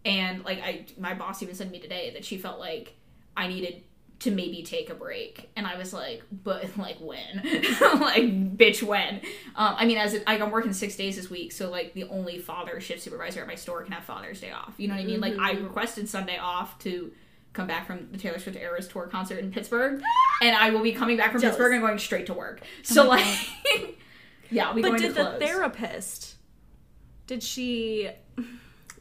And 0.06 0.46
like 0.46 0.60
i 0.60 0.86
my 1.00 1.16
boss 1.16 1.42
even 1.42 1.56
said 1.56 1.68
to 1.68 1.74
me 1.74 1.80
today 1.80 2.12
that 2.14 2.24
she 2.24 2.38
felt 2.38 2.60
like 2.60 2.94
i 3.36 3.48
needed 3.48 3.84
to 4.20 4.32
maybe 4.32 4.64
take 4.64 4.92
a 4.92 4.96
break. 4.96 5.50
And 5.56 5.66
i 5.66 5.76
was 5.78 5.92
like 5.92 6.22
but 6.44 6.78
like 6.78 6.98
when? 7.00 7.42
Like 7.82 8.56
bitch 8.56 8.84
when? 8.84 9.16
Um, 9.56 9.76
i 9.78 9.86
mean 9.86 9.98
as 9.98 10.14
it, 10.14 10.28
like 10.28 10.42
i'm 10.42 10.52
working 10.52 10.74
six 10.74 10.96
days 10.96 11.16
this 11.16 11.30
week 11.30 11.52
so 11.52 11.72
like 11.72 11.94
the 11.96 12.04
only 12.06 12.38
father 12.38 12.80
shift 12.80 13.02
supervisor 13.02 13.42
at 13.42 13.48
my 13.48 13.56
store 13.56 13.82
can 13.82 13.94
have 13.94 14.04
father's 14.04 14.40
day 14.40 14.52
off. 14.52 14.76
You 14.78 14.88
know 14.88 14.94
what 14.94 15.02
i 15.02 15.06
mean? 15.06 15.20
Like 15.20 15.38
i 15.40 15.54
requested 15.54 16.08
sunday 16.08 16.38
off 16.38 16.78
to 16.80 17.12
come 17.58 17.68
back 17.68 17.86
from 17.88 18.08
the 18.12 18.18
taylor 18.18 18.40
swift 18.40 18.58
eras 18.58 18.88
tour 18.88 19.08
concert 19.08 19.40
in 19.40 19.52
pittsburgh 19.52 20.02
and 20.42 20.56
i 20.56 20.70
will 20.70 20.82
be 20.84 20.94
coming 20.94 21.18
back 21.18 21.32
from 21.32 21.42
Jealous. 21.42 21.56
pittsburgh 21.58 21.74
and 21.74 21.82
going 21.82 21.98
straight 22.00 22.28
to 22.28 22.34
work 22.34 22.62
oh 22.64 22.66
so 22.84 23.08
like 23.08 23.26
yeah 24.50 24.72
be 24.74 24.82
But 24.82 24.98
did 25.00 25.16
the 25.16 25.36
therapist? 25.40 26.36
Did 27.26 27.44
she 27.44 28.10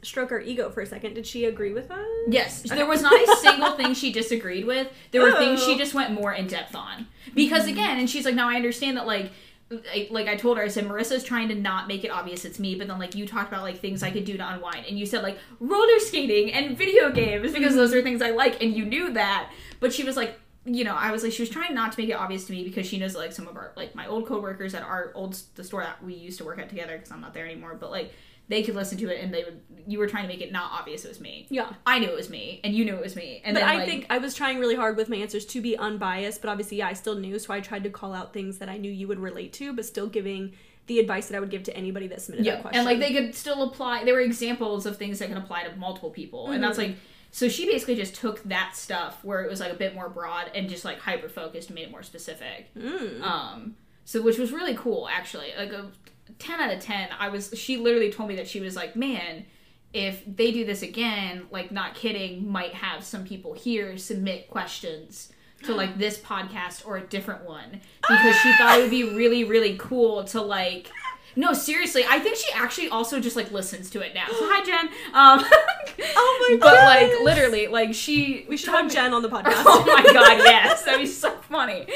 stroke 0.01 0.31
our 0.31 0.41
ego 0.41 0.69
for 0.69 0.81
a 0.81 0.85
second? 0.85 1.13
Did 1.13 1.25
she 1.25 1.45
agree 1.45 1.71
with 1.73 1.89
us? 1.91 2.05
Yes, 2.27 2.61
there 2.63 2.85
was 2.85 3.01
not 3.01 3.13
a 3.13 3.35
single 3.37 3.71
thing 3.71 3.93
she 3.93 4.11
disagreed 4.21 4.65
with. 4.65 4.87
There 5.11 5.21
were 5.21 5.31
things 5.37 5.63
she 5.63 5.75
Oh. 5.75 5.77
just 5.77 5.93
went 5.93 6.11
more 6.11 6.33
in 6.33 6.47
depth 6.47 6.75
on. 6.75 7.07
Because 7.33 7.67
again, 7.67 7.97
and 7.99 8.09
she's 8.09 8.25
like, 8.25 8.35
now 8.35 8.49
I 8.49 8.55
understand 8.55 8.97
that 8.97 9.07
like 9.07 9.31
I- 9.71 10.07
like 10.11 10.27
I 10.27 10.35
told 10.35 10.57
her, 10.57 10.63
I 10.63 10.69
said 10.69 10.85
Marissa's 10.85 11.23
trying 11.23 11.49
to 11.49 11.55
not 11.55 11.87
make 11.87 12.03
it 12.03 12.09
obvious 12.09 12.45
it's 12.45 12.59
me, 12.59 12.75
but 12.75 12.87
then 12.87 12.99
like 12.99 13.15
you 13.15 13.27
talked 13.27 13.49
about 13.51 13.63
like 13.63 13.79
things 13.79 14.01
I 14.03 14.11
could 14.11 14.23
do 14.25 14.37
to 14.37 14.53
unwind, 14.53 14.85
and 14.87 14.97
you 14.97 15.05
said 15.05 15.23
like 15.23 15.37
roller 15.59 15.99
skating 15.99 16.53
and 16.53 16.77
video 16.77 17.11
games 17.11 17.51
because 17.53 17.75
those 17.75 17.93
are 17.93 18.01
things 18.01 18.21
I 18.21 18.31
like, 18.31 18.63
and 18.63 18.73
you 18.73 18.85
knew 18.85 19.11
that. 19.13 19.51
But 19.79 19.93
she 19.93 20.03
was 20.03 20.15
like, 20.15 20.39
you 20.65 20.83
know, 20.83 20.95
I 20.95 21.11
was 21.11 21.23
like, 21.23 21.31
she 21.33 21.41
was 21.41 21.49
trying 21.49 21.73
not 21.73 21.91
to 21.93 21.99
make 22.01 22.09
it 22.09 22.13
obvious 22.13 22.45
to 22.45 22.53
me 22.53 22.63
because 22.63 22.85
she 22.87 22.97
knows 22.97 23.15
like 23.15 23.33
some 23.33 23.47
of 23.47 23.55
our 23.57 23.73
like 23.75 23.93
my 23.95 24.07
old 24.07 24.25
coworkers 24.27 24.73
at 24.73 24.83
our 24.83 25.11
old 25.15 25.37
the 25.55 25.63
store 25.63 25.83
that 25.83 26.01
we 26.03 26.13
used 26.13 26.37
to 26.39 26.45
work 26.45 26.59
at 26.59 26.69
together 26.69 26.95
because 26.97 27.11
I'm 27.11 27.21
not 27.21 27.33
there 27.33 27.45
anymore, 27.45 27.75
but 27.79 27.91
like 27.91 28.13
they 28.49 28.63
could 28.63 28.75
listen 28.75 28.97
to 28.99 29.09
it 29.09 29.23
and 29.23 29.33
they 29.33 29.43
would. 29.43 29.61
You 29.87 29.99
were 29.99 30.07
trying 30.07 30.23
to 30.23 30.27
make 30.27 30.41
it 30.41 30.51
not 30.51 30.71
obvious 30.71 31.05
it 31.05 31.09
was 31.09 31.21
me. 31.21 31.47
Yeah. 31.49 31.71
I 31.85 31.99
knew 31.99 32.07
it 32.07 32.15
was 32.15 32.29
me, 32.29 32.59
and 32.63 32.73
you 32.73 32.83
knew 32.83 32.95
it 32.95 33.01
was 33.01 33.15
me. 33.15 33.41
And 33.45 33.53
But 33.53 33.61
then, 33.61 33.69
I 33.69 33.75
like, 33.77 33.85
think 33.85 34.05
I 34.09 34.17
was 34.17 34.35
trying 34.35 34.59
really 34.59 34.75
hard 34.75 34.97
with 34.97 35.07
my 35.07 35.15
answers 35.15 35.45
to 35.45 35.61
be 35.61 35.77
unbiased, 35.77 36.41
but 36.41 36.49
obviously, 36.49 36.77
yeah, 36.77 36.87
I 36.87 36.93
still 36.93 37.15
knew, 37.15 37.39
so 37.39 37.53
I 37.53 37.61
tried 37.61 37.83
to 37.83 37.89
call 37.89 38.13
out 38.13 38.33
things 38.33 38.57
that 38.57 38.67
I 38.67 38.77
knew 38.77 38.91
you 38.91 39.07
would 39.07 39.19
relate 39.19 39.53
to, 39.53 39.73
but 39.73 39.85
still 39.85 40.07
giving 40.07 40.53
the 40.87 40.99
advice 40.99 41.27
that 41.27 41.37
I 41.37 41.39
would 41.39 41.49
give 41.49 41.63
to 41.63 41.75
anybody 41.75 42.07
that 42.07 42.21
submitted 42.21 42.45
yeah, 42.45 42.55
that 42.55 42.61
question. 42.63 42.79
and 42.79 42.85
like 42.85 42.99
they 42.99 43.13
could 43.13 43.35
still 43.35 43.63
apply. 43.63 44.03
There 44.03 44.13
were 44.13 44.21
examples 44.21 44.85
of 44.85 44.97
things 44.97 45.19
that 45.19 45.29
can 45.29 45.37
apply 45.37 45.63
to 45.63 45.75
multiple 45.75 46.09
people, 46.09 46.51
and 46.51 46.63
that's 46.63 46.77
like. 46.77 46.95
So 47.29 47.49
she 47.49 47.65
basically 47.65 47.95
just 47.95 48.15
took 48.15 48.41
that 48.43 48.75
stuff 48.75 49.23
where 49.23 49.43
it 49.43 49.49
was 49.49 49.59
like 49.59 49.71
a 49.71 49.75
bit 49.75 49.93
more 49.93 50.09
broad 50.09 50.49
and 50.55 50.69
just 50.69 50.85
like 50.85 50.99
hyper 50.99 51.27
focused 51.27 51.69
and 51.69 51.75
made 51.75 51.83
it 51.83 51.91
more 51.91 52.01
specific. 52.01 52.73
Mm. 52.73 53.21
Um, 53.21 53.75
so 54.05 54.21
which 54.21 54.37
was 54.37 54.53
really 54.53 54.73
cool 54.73 55.09
actually. 55.11 55.49
Like 55.55 55.73
a 55.73 55.91
ten 56.39 56.59
out 56.59 56.73
of 56.73 56.79
ten. 56.79 57.09
I 57.17 57.29
was. 57.29 57.53
She 57.55 57.77
literally 57.77 58.11
told 58.11 58.29
me 58.29 58.35
that 58.35 58.47
she 58.47 58.59
was 58.59 58.75
like, 58.75 58.95
man. 58.95 59.45
If 59.93 60.21
they 60.27 60.51
do 60.51 60.65
this 60.65 60.81
again, 60.81 61.47
like 61.49 61.71
not 61.71 61.95
kidding, 61.95 62.51
might 62.51 62.73
have 62.73 63.03
some 63.05 63.23
people 63.23 63.53
here 63.53 63.97
submit 63.97 64.49
questions 64.49 65.31
to 65.63 65.73
like 65.73 65.97
this 65.97 66.17
podcast 66.19 66.85
or 66.85 66.97
a 66.97 67.07
different 67.07 67.45
one 67.45 67.81
because 68.01 68.35
she 68.37 68.53
thought 68.57 68.77
it 68.77 68.81
would 68.81 68.91
be 68.91 69.03
really 69.03 69.43
really 69.43 69.77
cool 69.77 70.23
to 70.25 70.41
like 70.41 70.91
no 71.37 71.53
seriously 71.53 72.03
i 72.09 72.19
think 72.19 72.35
she 72.35 72.51
actually 72.53 72.89
also 72.89 73.19
just 73.19 73.35
like 73.37 73.51
listens 73.51 73.89
to 73.89 74.01
it 74.01 74.13
now 74.13 74.25
so 74.27 74.35
hi 74.41 74.63
jen 74.65 74.87
um 75.13 75.45
Oh 75.99 76.47
my 76.49 76.57
god! 76.57 76.61
but 76.61 76.75
like 76.75 77.21
literally 77.23 77.67
like 77.67 77.93
she 77.93 78.45
we 78.49 78.57
should 78.57 78.69
have 78.69 78.91
Jen 78.91 79.13
on 79.13 79.21
the 79.21 79.29
podcast. 79.35 79.63
oh 79.65 79.83
my 79.87 80.03
god 80.03 80.37
yes 80.39 80.83
that'd 80.83 80.99
be 81.01 81.07
so 81.07 81.31
funny 81.49 81.87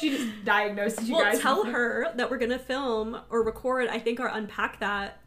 she 0.00 0.10
just 0.10 0.44
diagnosed 0.44 1.02
you 1.02 1.14
Well, 1.14 1.24
guys 1.24 1.40
tell 1.40 1.64
her 1.64 2.10
that 2.16 2.30
we're 2.30 2.38
gonna 2.38 2.58
film 2.58 3.20
or 3.30 3.42
record. 3.42 3.88
I 3.88 3.98
think 3.98 4.18
or 4.20 4.28
unpack 4.28 4.80
that 4.80 5.18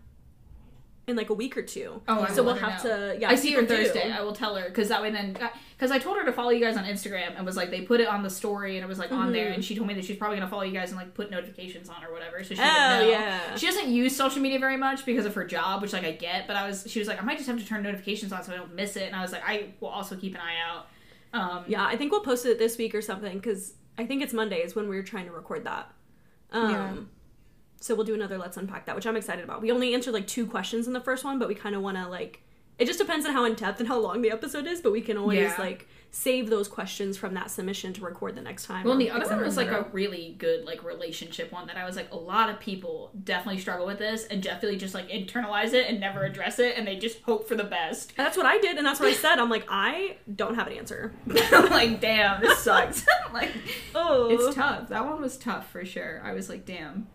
in 1.08 1.16
like 1.16 1.30
a 1.30 1.34
week 1.34 1.56
or 1.58 1.62
two. 1.62 2.02
Oh, 2.10 2.24
I 2.24 2.32
so 2.34 2.44
we'll 2.44 2.56
have 2.56 2.84
know. 2.84 3.14
to. 3.14 3.18
Yeah, 3.20 3.30
I 3.30 3.36
see 3.36 3.54
her 3.54 3.62
people 3.62 3.78
do. 3.78 3.84
Thursday. 3.86 4.12
I 4.12 4.22
will 4.22 4.34
tell 4.34 4.56
her 4.56 4.66
because 4.68 4.90
that 4.90 5.02
way 5.02 5.10
then 5.10 5.38
because 5.78 5.90
I 5.90 6.00
told 6.00 6.18
her 6.18 6.26
to 6.26 6.34
follow 6.34 6.50
you 6.50 6.60
guys 6.60 6.76
on 6.76 6.84
Instagram 6.84 7.36
and 7.38 7.46
was 7.46 7.56
like 7.56 7.70
they 7.72 7.82
put 7.82 8.02
it 8.02 8.08
on 8.10 8.24
the 8.24 8.30
story 8.30 8.76
and 8.76 8.84
it 8.84 8.88
was 8.88 9.00
like 9.00 9.12
on 9.12 9.18
Mm-hmm. 9.28 9.32
there 9.32 9.52
and 9.52 9.64
she 9.64 9.74
told 9.76 9.88
me 9.88 9.94
that 9.94 10.04
she's 10.04 10.18
probably 10.18 10.38
gonna 10.38 10.50
follow 10.50 10.64
you 10.64 10.74
guys 10.74 10.90
and 10.90 10.98
like 11.00 11.14
put 11.14 11.32
notifications 11.32 11.88
on 11.88 12.04
or 12.04 12.12
whatever 12.12 12.44
so 12.44 12.56
she 12.56 12.62
Oh, 12.62 12.66
know. 12.66 13.10
yeah. 13.10 13.56
She 13.56 13.68
doesn't 13.68 13.90
use 13.90 14.16
social 14.16 14.42
media 14.42 14.60
very 14.60 14.76
much 14.78 15.06
because 15.06 15.26
of 15.26 15.34
her 15.36 15.46
job, 15.46 15.82
which 15.82 15.94
like 15.94 16.04
I 16.04 16.12
get, 16.12 16.46
but 16.46 16.58
I 16.58 16.68
was 16.68 16.84
she 16.88 17.00
was 17.00 17.08
like 17.08 17.22
I 17.22 17.26
might 17.26 17.38
just 17.38 17.48
have 17.50 17.58
to 17.58 17.66
turn 17.66 17.84
notifications 17.84 18.34
on 18.34 18.44
so 18.44 18.52
I 18.52 18.58
don't 18.58 18.76
miss 18.76 18.98
it 18.98 19.04
and 19.04 19.16
I 19.16 19.22
was 19.22 19.32
like 19.32 19.44
I 19.48 19.70
will 19.80 19.88
also 19.90 20.18
keep 20.18 20.36
an 20.36 20.42
eye 20.42 20.58
out. 20.70 20.88
Um, 21.34 21.64
Yeah, 21.68 21.86
I 21.86 21.96
think 21.96 22.12
we'll 22.12 22.22
post 22.22 22.46
it 22.46 22.60
this 22.60 22.78
week 22.78 22.94
or 22.94 23.02
something 23.02 23.38
because 23.38 23.74
I 23.98 24.06
think 24.06 24.22
it's 24.22 24.34
Monday 24.34 24.58
is 24.58 24.76
when 24.76 24.90
we 24.90 24.98
are 24.98 25.04
trying 25.04 25.26
to 25.28 25.32
record 25.32 25.64
that. 25.64 25.90
Um, 26.52 26.70
Yeah. 26.72 26.94
So 27.80 27.96
we'll 27.96 28.06
do 28.06 28.16
another 28.16 28.38
Let's 28.38 28.58
Unpack 28.58 28.86
That, 28.88 28.96
which 28.96 29.06
I'm 29.06 29.16
excited 29.16 29.44
about. 29.44 29.62
We 29.62 29.72
only 29.72 29.94
answered 29.94 30.14
like 30.14 30.28
two 30.28 30.46
questions 30.48 30.88
in 30.88 30.94
the 30.94 31.00
first 31.02 31.24
one, 31.24 31.38
but 31.40 31.48
we 31.48 31.56
kind 31.56 31.76
of 31.76 31.82
want 31.82 31.98
to 31.98 32.08
like. 32.08 32.42
It 32.80 32.86
just 32.86 33.00
depends 33.00 33.26
on 33.26 33.34
how 33.34 33.44
in 33.46 33.56
depth 33.56 33.80
and 33.80 33.88
how 33.88 33.98
long 33.98 34.22
the 34.22 34.30
episode 34.30 34.68
is, 34.68 34.82
but 34.82 34.92
we 34.92 35.02
can 35.02 35.18
always 35.18 35.40
Yeah. 35.40 35.56
like 35.58 35.88
save 36.12 36.50
those 36.50 36.68
questions 36.68 37.18
from 37.18 37.34
that 37.34 37.50
submission 37.52 37.92
to 37.94 38.02
record 38.06 38.36
the 38.36 38.42
next 38.42 38.66
time. 38.66 38.86
Well, 38.86 38.98
the 38.98 39.10
other 39.12 39.28
one 39.28 39.42
was 39.42 39.58
like 39.58 39.68
a 39.68 39.88
really 39.92 40.36
good 40.38 40.64
like 40.64 40.84
relationship 40.84 41.52
one 41.52 41.68
that 41.68 41.78
I 41.78 41.86
was 41.86 41.96
like 41.96 42.12
a 42.12 42.16
lot 42.16 42.50
of 42.50 42.60
people 42.60 43.12
definitely 43.24 43.60
struggle 43.62 43.86
with 43.88 43.98
this 44.00 44.26
and 44.26 44.42
definitely 44.42 44.78
just 44.78 44.94
like 44.94 45.10
internalize 45.10 45.74
it 45.74 45.88
and 45.88 46.00
never 46.00 46.24
address 46.24 46.60
it 46.60 46.78
and 46.78 46.88
they 46.88 46.96
just 46.98 47.22
hope 47.24 47.48
for 47.48 47.56
the 47.56 47.64
best. 47.64 48.14
And 48.18 48.26
that's 48.26 48.38
what 48.38 48.46
I 48.46 48.58
did, 48.60 48.78
and 48.78 48.86
that's 48.86 49.00
what 49.00 49.10
I 49.10 49.14
said. 49.26 49.38
I'm 49.40 49.50
like, 49.50 49.66
I 49.70 50.18
don't 50.34 50.56
have 50.56 50.68
an 50.68 50.74
answer. 50.74 51.14
like 51.52 52.00
damn, 52.00 52.42
this 52.42 52.60
sucks. 52.60 53.06
like 53.34 53.52
Oh, 53.96 54.30
it's 54.30 54.56
tough. 54.56 54.90
That 54.90 55.06
one 55.06 55.20
was 55.22 55.36
tough 55.38 55.70
for 55.72 55.84
sure. 55.84 56.22
I 56.24 56.34
was 56.34 56.48
like 56.48 56.66
damn. 56.66 57.08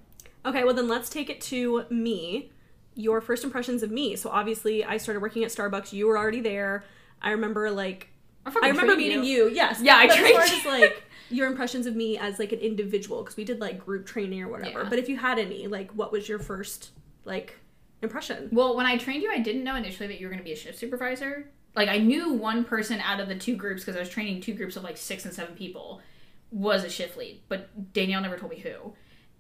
Okay, 0.45 0.65
well 0.65 0.75
then 0.75 0.89
let's 0.89 1.09
take 1.09 1.31
it 1.31 1.41
to 1.43 1.85
me. 1.91 2.51
Your 2.95 3.21
first 3.21 3.45
impressions 3.45 3.83
of 3.83 3.91
me. 3.91 4.17
So 4.17 4.29
obviously, 4.31 4.85
I 4.85 4.97
started 4.99 5.21
working 5.21 5.45
at 5.45 5.51
Starbucks. 5.51 5.93
You 5.93 6.07
were 6.07 6.19
already 6.19 6.41
there. 6.41 6.85
I 7.23 7.31
remember 7.31 7.71
like 7.71 8.09
fucking 8.45 8.65
I 8.65 8.69
remember 8.69 8.97
meeting 8.97 9.25
you. 9.25 9.49
Yes. 9.49 9.81
Yeah, 9.81 9.97
I 9.97 10.07
trained 10.07 10.37
as 10.39 10.51
far 10.51 10.59
as 10.59 10.83
like 10.83 11.05
your 11.31 11.47
impressions 11.47 11.87
of 11.87 11.97
me 11.97 12.19
as 12.19 12.39
like 12.39 12.53
an 12.53 12.59
individual 12.59 13.23
because 13.23 13.37
we 13.37 13.45
did 13.45 13.61
like 13.61 13.85
group 13.85 14.07
training 14.07 14.43
or 14.43 14.49
whatever. 14.49 14.83
Yeah. 14.83 14.89
But 14.89 14.99
if 14.99 15.09
you 15.09 15.17
had 15.17 15.39
any, 15.39 15.67
like, 15.67 15.91
what 15.93 16.13
was 16.13 16.29
your 16.29 16.39
first 16.39 16.91
like 17.25 17.59
impression? 18.03 18.49
Well, 18.53 18.77
when 18.77 18.87
I 18.87 18.99
trained 18.99 19.23
you, 19.23 19.31
I 19.31 19.39
didn't 19.39 19.65
know 19.65 19.77
initially 19.77 20.09
that 20.09 20.21
you 20.21 20.27
were 20.27 20.31
going 20.31 20.43
to 20.43 20.45
be 20.45 20.53
a 20.53 20.57
shift 20.57 20.79
supervisor. 20.79 21.49
Like 21.75 21.89
I 21.89 21.99
knew 21.99 22.33
one 22.35 22.65
person 22.65 23.01
out 23.01 23.21
of 23.21 23.29
the 23.29 23.35
two 23.35 23.57
groups 23.57 23.83
because 23.83 23.97
I 23.97 24.01
was 24.01 24.11
training 24.11 24.41
two 24.41 24.55
groups 24.55 24.77
of 24.77 24.83
like 24.83 24.97
six 24.97 25.25
and 25.25 25.33
seven 25.33 25.55
people 25.55 26.03
was 26.51 26.85
a 26.85 26.91
shift 26.91 27.17
lead, 27.17 27.41
but 27.49 27.95
Danielle 27.95 28.21
never 28.21 28.37
told 28.37 28.53
me 28.53 28.59
who. 28.59 28.93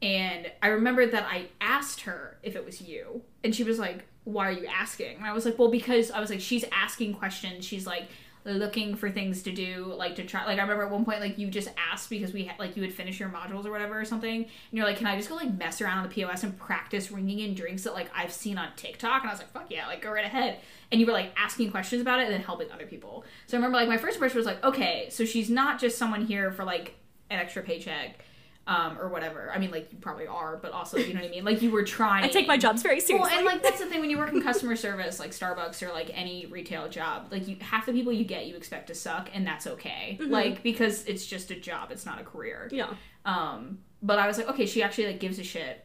And 0.03 0.51
I 0.61 0.69
remember 0.69 1.07
that 1.07 1.25
I 1.25 1.47
asked 1.61 2.03
her 2.03 2.37
if 2.43 2.57
it 2.57 2.67
was 2.67 2.83
you, 2.83 3.23
and 3.45 3.55
she 3.55 3.63
was 3.63 3.79
like, 3.79 4.05
"Why 4.25 4.49
are 4.49 4.53
you 4.53 4.67
asking?" 4.67 5.17
And 5.17 5.25
I 5.25 5.33
was 5.33 5.45
like, 5.45 5.59
"Well, 5.59 5.71
because 5.71 6.11
I 6.11 6.21
was 6.21 6.29
like, 6.29 6.41
she's 6.41 6.65
asking 6.73 7.15
questions. 7.15 7.65
She's 7.65 7.87
like 7.87 8.09
looking 8.45 8.97
for 8.97 9.09
things 9.09 9.45
to 9.45 9.53
do, 9.53 9.95
like 9.97 10.17
to 10.17 10.25
try. 10.25 10.45
Like 10.45 10.59
I 10.59 10.63
remember 10.63 10.83
at 10.83 10.91
one 10.91 11.05
point, 11.05 11.21
like 11.21 11.39
you 11.39 11.49
just 11.49 11.69
asked 11.79 12.11
because 12.11 12.33
we 12.33 12.45
had 12.45 12.59
like 12.59 12.77
you 12.77 12.83
would 12.83 12.93
finish 12.93 13.21
your 13.21 13.29
modules 13.29 13.65
or 13.65 13.71
whatever 13.71 14.01
or 14.01 14.05
something, 14.05 14.43
and 14.43 14.49
you're 14.73 14.85
like, 14.85 14.97
"Can 14.97 15.07
I 15.07 15.17
just 15.17 15.29
go 15.29 15.37
like 15.37 15.57
mess 15.57 15.81
around 15.81 15.99
on 15.99 16.03
the 16.03 16.11
POS 16.11 16.43
and 16.43 16.59
practice 16.59 17.13
ringing 17.13 17.39
in 17.39 17.55
drinks 17.55 17.85
that 17.85 17.95
like 17.95 18.11
I've 18.15 18.33
seen 18.33 18.59
on 18.59 18.71
TikTok?" 18.75 19.23
And 19.23 19.31
I 19.31 19.33
was 19.33 19.41
like, 19.41 19.53
"Fuck 19.53 19.71
yeah, 19.71 19.87
like 19.87 20.03
go 20.03 20.11
right 20.11 20.25
ahead." 20.25 20.59
And 20.91 21.01
you 21.01 21.07
were 21.07 21.13
like 21.13 21.33
asking 21.37 21.71
questions 21.71 22.03
about 22.03 22.19
it 22.19 22.25
and 22.25 22.33
then 22.33 22.43
helping 22.43 22.71
other 22.71 22.87
people. 22.87 23.25
So 23.47 23.57
I 23.57 23.59
remember 23.59 23.79
like 23.79 23.89
my 23.89 23.97
first 23.97 24.17
impression 24.17 24.37
was 24.37 24.47
like, 24.47 24.63
okay, 24.63 25.07
so 25.11 25.25
she's 25.25 25.49
not 25.49 25.81
just 25.81 25.97
someone 25.97 26.27
here 26.27 26.51
for 26.51 26.65
like 26.65 26.97
an 27.31 27.39
extra 27.39 27.63
paycheck. 27.63 28.23
Um, 28.67 28.99
or 28.99 29.09
whatever. 29.09 29.51
I 29.53 29.59
mean, 29.59 29.71
like 29.71 29.93
you 29.93 29.99
probably 29.99 30.27
are, 30.27 30.57
but 30.57 30.73
also 30.73 30.97
you 30.97 31.15
know 31.15 31.21
what 31.21 31.29
I 31.29 31.31
mean. 31.31 31.45
Like 31.45 31.63
you 31.63 31.71
were 31.71 31.83
trying. 31.83 32.25
I 32.25 32.29
take 32.29 32.47
my 32.47 32.57
jobs 32.57 32.83
very 32.83 33.01
seriously. 33.01 33.29
Well, 33.29 33.39
and 33.39 33.47
like 33.47 33.63
that's 33.63 33.81
the 33.81 33.87
thing 33.87 34.01
when 34.01 34.11
you 34.11 34.19
work 34.19 34.33
in 34.33 34.43
customer 34.51 34.77
service, 34.77 35.19
like 35.19 35.31
Starbucks 35.31 35.83
or 35.83 35.93
like 35.93 36.11
any 36.15 36.47
retail 36.47 36.89
job, 36.89 37.29
like 37.31 37.49
you 37.49 37.57
half 37.61 37.87
the 37.87 37.93
people 37.93 38.13
you 38.13 38.25
get 38.25 38.47
you 38.47 38.57
expect 38.57 38.87
to 38.89 38.95
suck, 38.95 39.31
and 39.35 39.47
that's 39.47 39.67
okay. 39.67 40.19
Like 40.21 40.63
because 40.63 41.05
it's 41.07 41.27
just 41.27 41.51
a 41.51 41.57
job, 41.57 41.91
it's 41.91 42.07
not 42.07 42.21
a 42.21 42.25
career. 42.25 42.69
yeah. 42.73 42.89
Um, 43.25 43.79
but 44.03 44.19
I 44.19 44.27
was 44.27 44.37
like, 44.37 44.49
okay, 44.49 44.67
she 44.67 44.83
actually 44.83 45.07
like 45.07 45.21
gives 45.21 45.39
a 45.39 45.45
shit. 45.45 45.85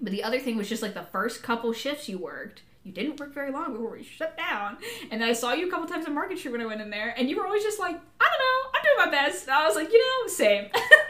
But 0.00 0.12
the 0.12 0.22
other 0.24 0.38
thing 0.38 0.56
was 0.56 0.68
just 0.68 0.82
like 0.82 0.94
the 0.94 1.04
first 1.04 1.42
couple 1.42 1.72
shifts 1.72 2.08
you 2.08 2.18
worked, 2.18 2.62
you 2.84 2.92
didn't 2.92 3.18
work 3.18 3.32
very 3.34 3.50
long 3.50 3.72
before 3.72 3.90
we 3.90 4.02
shut 4.04 4.36
down. 4.36 4.78
And 5.10 5.20
then 5.20 5.28
I 5.28 5.32
saw 5.32 5.52
you 5.52 5.66
a 5.66 5.70
couple 5.70 5.88
times 5.88 6.06
in 6.06 6.14
Market 6.14 6.38
Street 6.38 6.52
when 6.52 6.60
I 6.60 6.66
went 6.66 6.80
in 6.80 6.90
there, 6.90 7.14
and 7.16 7.28
you 7.28 7.36
were 7.36 7.46
always 7.46 7.62
just 7.62 7.80
like, 7.80 7.96
I 8.20 8.24
don't 8.24 8.38
know, 8.38 8.70
I'm 8.74 8.82
doing 8.82 8.96
my 8.98 9.10
best. 9.10 9.44
And 9.44 9.52
I 9.52 9.66
was 9.66 9.74
like, 9.74 9.92
you 9.92 9.98
know, 9.98 10.28
same. 10.28 10.66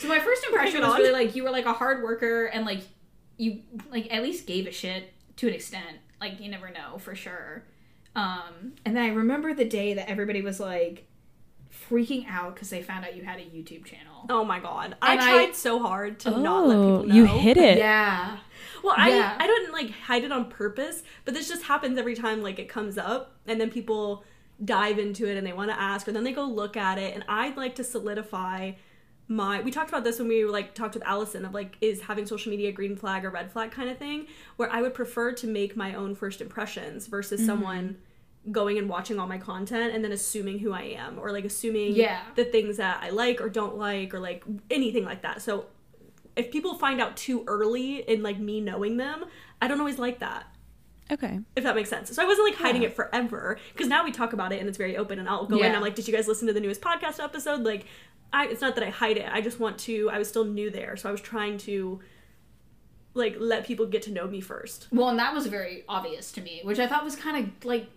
so 0.00 0.08
my 0.08 0.18
first 0.20 0.44
impression 0.46 0.80
was 0.82 0.98
really 0.98 1.12
like 1.12 1.34
you 1.36 1.44
were 1.44 1.50
like 1.50 1.66
a 1.66 1.72
hard 1.72 2.02
worker 2.02 2.46
and 2.46 2.64
like 2.66 2.80
you 3.36 3.60
like 3.90 4.12
at 4.12 4.22
least 4.22 4.46
gave 4.46 4.66
a 4.66 4.72
shit 4.72 5.12
to 5.36 5.48
an 5.48 5.54
extent. 5.54 5.96
Like 6.20 6.40
you 6.40 6.50
never 6.50 6.70
know 6.70 6.98
for 6.98 7.14
sure. 7.14 7.64
Um, 8.16 8.72
and 8.84 8.96
then 8.96 9.04
I 9.04 9.08
remember 9.14 9.54
the 9.54 9.64
day 9.64 9.94
that 9.94 10.10
everybody 10.10 10.42
was 10.42 10.58
like 10.60 11.06
freaking 11.88 12.26
out 12.28 12.54
because 12.54 12.70
they 12.70 12.82
found 12.82 13.04
out 13.04 13.16
you 13.16 13.22
had 13.22 13.38
a 13.38 13.42
YouTube 13.44 13.84
channel. 13.84 14.26
Oh 14.28 14.44
my 14.44 14.58
god. 14.60 14.96
I 15.00 15.12
And 15.12 15.20
I- 15.20 15.30
tried 15.46 15.56
so 15.56 15.78
hard 15.78 16.18
to 16.20 16.30
not 16.30 16.66
let 16.66 16.76
Oh, 16.76 17.00
people 17.02 17.06
know. 17.08 17.14
you 17.14 17.26
hid 17.26 17.56
it. 17.56 17.78
Yeah. 17.78 18.38
Well, 18.82 18.94
I 18.96 19.10
Yeah. 19.10 19.36
I 19.38 19.46
don't 19.46 19.72
like 19.72 19.90
hide 19.90 20.24
it 20.24 20.32
on 20.32 20.50
purpose, 20.50 21.02
but 21.24 21.34
this 21.34 21.48
just 21.48 21.62
happens 21.64 21.98
every 21.98 22.14
time 22.14 22.42
like 22.42 22.58
it 22.58 22.68
comes 22.68 22.98
up 22.98 23.36
and 23.46 23.60
then 23.60 23.70
people 23.70 24.24
dive 24.64 24.98
into 24.98 25.26
it 25.26 25.36
and 25.38 25.46
they 25.46 25.52
want 25.54 25.70
to 25.70 25.80
ask 25.80 26.06
or 26.06 26.12
then 26.12 26.24
they 26.24 26.32
go 26.32 26.44
look 26.44 26.76
at 26.76 26.98
it 26.98 27.14
and 27.14 27.24
I'd 27.28 27.56
like 27.56 27.76
to 27.76 27.84
solidify 27.84 28.72
my 29.30 29.60
we 29.60 29.70
talked 29.70 29.88
about 29.88 30.02
this 30.02 30.18
when 30.18 30.26
we 30.26 30.44
like 30.44 30.74
talked 30.74 30.94
with 30.94 31.04
Allison 31.06 31.44
of 31.44 31.54
like 31.54 31.76
is 31.80 32.00
having 32.02 32.26
social 32.26 32.50
media 32.50 32.70
a 32.70 32.72
green 32.72 32.96
flag 32.96 33.24
or 33.24 33.30
red 33.30 33.50
flag 33.52 33.70
kind 33.70 33.88
of 33.88 33.96
thing 33.96 34.26
where 34.56 34.68
I 34.70 34.82
would 34.82 34.92
prefer 34.92 35.30
to 35.32 35.46
make 35.46 35.76
my 35.76 35.94
own 35.94 36.16
first 36.16 36.40
impressions 36.40 37.06
versus 37.06 37.40
mm-hmm. 37.40 37.46
someone 37.46 37.96
going 38.50 38.76
and 38.76 38.88
watching 38.88 39.20
all 39.20 39.28
my 39.28 39.38
content 39.38 39.94
and 39.94 40.02
then 40.02 40.10
assuming 40.10 40.58
who 40.58 40.72
I 40.72 40.82
am 40.82 41.16
or 41.16 41.30
like 41.30 41.44
assuming 41.44 41.94
Yeah. 41.94 42.22
the 42.34 42.44
things 42.44 42.78
that 42.78 43.00
I 43.02 43.10
like 43.10 43.40
or 43.40 43.48
don't 43.48 43.76
like 43.76 44.12
or 44.12 44.18
like 44.18 44.42
anything 44.68 45.04
like 45.04 45.22
that. 45.22 45.42
So 45.42 45.66
if 46.34 46.50
people 46.50 46.74
find 46.74 47.00
out 47.00 47.16
too 47.16 47.44
early 47.46 47.98
in 47.98 48.24
like 48.24 48.38
me 48.40 48.60
knowing 48.60 48.96
them, 48.96 49.26
I 49.62 49.68
don't 49.68 49.78
always 49.78 49.98
like 49.98 50.18
that. 50.18 50.46
Okay. 51.12 51.40
If 51.56 51.64
that 51.64 51.74
makes 51.74 51.90
sense. 51.90 52.14
So 52.14 52.22
I 52.22 52.26
wasn't 52.26 52.48
like 52.48 52.58
hiding 52.58 52.82
Yeah. 52.82 52.88
it 52.88 52.96
forever 52.96 53.58
because 53.72 53.88
now 53.88 54.04
we 54.04 54.12
talk 54.12 54.32
about 54.32 54.52
it 54.52 54.60
and 54.60 54.68
it's 54.68 54.78
very 54.78 54.96
open 54.96 55.18
and 55.18 55.28
I'll 55.28 55.44
go 55.46 55.56
in 55.56 55.60
Yeah. 55.60 55.66
and 55.66 55.76
I'm 55.76 55.82
like, 55.82 55.94
did 55.94 56.06
you 56.06 56.14
guys 56.14 56.28
listen 56.28 56.46
to 56.46 56.52
the 56.52 56.60
newest 56.60 56.80
podcast 56.80 57.22
episode? 57.22 57.62
Like, 57.62 57.86
I 58.32 58.46
it's 58.46 58.60
not 58.60 58.74
that 58.76 58.84
I 58.84 58.90
hide 58.90 59.16
it. 59.16 59.28
I 59.30 59.40
just 59.40 59.58
want 59.60 59.78
to. 59.80 60.08
I 60.10 60.18
was 60.18 60.28
still 60.28 60.44
new 60.44 60.70
there, 60.70 60.96
so 60.96 61.08
I 61.08 61.12
was 61.12 61.20
trying 61.20 61.58
to 61.58 62.00
like 63.14 63.36
let 63.38 63.66
people 63.66 63.86
get 63.86 64.02
to 64.02 64.12
know 64.12 64.26
me 64.26 64.40
first. 64.40 64.86
Well, 64.92 65.08
and 65.08 65.18
that 65.18 65.34
was 65.34 65.46
very 65.46 65.84
obvious 65.88 66.30
to 66.32 66.40
me, 66.40 66.60
which 66.62 66.78
I 66.78 66.86
thought 66.86 67.04
was 67.04 67.16
kind 67.16 67.44
of 67.44 67.64
like. 67.64 67.88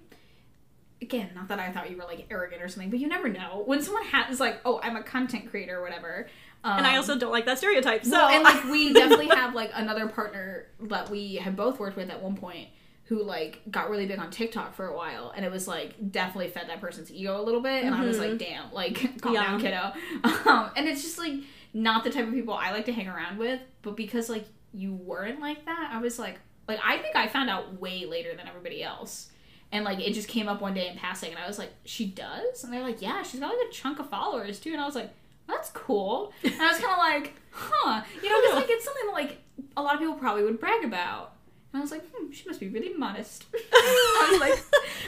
Again, 1.02 1.32
not 1.36 1.50
that 1.50 1.60
I 1.60 1.70
thought 1.70 1.92
you 1.92 1.98
were 1.98 2.06
like 2.06 2.26
arrogant 2.32 2.62
or 2.62 2.70
something, 2.70 2.90
but 2.90 2.98
you 2.98 3.10
never 3.10 3.28
know 3.28 3.64
when 3.66 3.82
someone 3.82 4.06
has 4.06 4.40
like, 4.40 4.62
oh, 4.64 4.80
I'm 4.82 4.96
a 4.96 5.04
content 5.04 5.50
creator 5.50 5.80
or 5.80 5.82
whatever. 5.82 6.28
Um, 6.64 6.78
And 6.78 6.88
I 6.88 6.96
also 6.96 7.18
don't 7.18 7.32
like 7.32 7.46
that 7.46 7.58
stereotype. 7.58 8.06
So 8.06 8.12
well, 8.12 8.30
and 8.30 8.42
like 8.42 8.64
we 8.64 8.94
definitely 9.02 9.28
have 9.28 9.54
like 9.54 9.72
another 9.74 10.08
partner 10.08 10.68
that 10.84 11.10
we 11.10 11.36
have 11.36 11.58
both 11.58 11.78
worked 11.78 11.98
with 11.98 12.10
at 12.10 12.24
one 12.24 12.38
point 12.38 12.70
who 13.06 13.22
like 13.24 13.62
got 13.70 13.90
really 13.90 14.06
big 14.06 14.18
on 14.20 14.32
TikTok 14.32 14.74
for 14.76 14.88
a 14.88 14.96
while, 14.96 15.34
and 15.36 15.46
it 15.46 15.52
was 15.52 15.68
like 15.68 15.96
definitely 16.12 16.50
fed 16.50 16.70
that 16.70 16.80
person's 16.82 17.12
ego 17.12 17.40
a 17.40 17.44
little 17.44 17.62
bit, 17.62 17.84
and 17.84 17.94
I 17.94 18.06
was 18.06 18.18
like, 18.20 18.38
damn, 18.38 18.72
like 18.72 18.96
calm 19.22 19.34
Yeah. 19.34 19.44
down, 19.44 19.62
kiddo. 19.62 19.94
Um, 20.50 20.72
and 20.76 20.88
it's 20.88 21.02
just 21.02 21.18
like 21.18 21.34
not 21.74 22.04
the 22.04 22.10
type 22.12 22.28
of 22.28 22.34
people 22.34 22.54
I 22.54 22.72
like 22.72 22.86
to 22.86 22.94
hang 22.94 23.08
around 23.08 23.38
with, 23.38 23.60
but 23.82 23.96
because 23.98 24.30
like 24.30 24.46
you 24.74 24.94
weren't 24.94 25.40
like 25.42 25.66
that, 25.66 25.90
I 25.92 26.00
was 26.00 26.18
like, 26.18 26.40
like 26.68 26.80
I 26.84 26.98
think 26.98 27.16
I 27.16 27.28
found 27.28 27.50
out 27.50 27.80
way 27.80 28.06
later 28.06 28.36
than 28.36 28.48
everybody 28.48 28.84
else. 28.84 29.30
And 29.72 29.84
like 29.86 30.00
it 30.00 30.14
just 30.14 30.28
came 30.28 30.48
up 30.48 30.62
one 30.62 30.74
day 30.76 30.88
in 30.88 30.98
passing, 30.98 31.32
and 31.32 31.40
I 31.40 31.48
was 31.48 31.58
like, 31.58 31.72
"She 31.84 32.06
does?" 32.06 32.64
And 32.64 32.72
they're 32.72 32.84
like, 32.84 33.02
"Yeah, 33.02 33.24
she's 33.24 33.40
got 33.40 33.48
like 33.50 33.68
a 33.68 33.72
chunk 33.72 34.00
of 34.00 34.08
followers 34.10 34.60
too." 34.60 34.72
And 34.72 34.80
I 34.80 34.86
was 34.86 34.94
like, 34.96 35.10
"That's 35.48 35.72
cool." 35.72 36.32
And 36.44 36.54
I 36.62 36.68
was 36.72 36.78
kind 36.80 36.92
of 36.94 37.00
like, 37.00 37.34
"Huh," 37.52 38.04
you 38.22 38.30
know, 38.30 38.40
because 38.42 38.56
like 38.56 38.70
it's 38.70 38.86
something 38.86 39.08
that 39.08 39.14
like 39.14 39.38
a 39.76 39.82
lot 39.82 39.96
of 39.96 40.00
people 40.00 40.14
probably 40.16 40.44
would 40.44 40.60
brag 40.60 40.84
about. 40.86 41.34
And 41.74 41.80
I 41.80 41.82
was 41.82 41.92
like, 41.92 42.04
"Hmm, 42.14 42.32
she 42.32 42.48
must 42.48 42.60
be 42.60 42.70
really 42.70 42.94
modest." 42.94 43.46
I 43.74 44.30
was 44.32 44.40
like, 44.40 44.58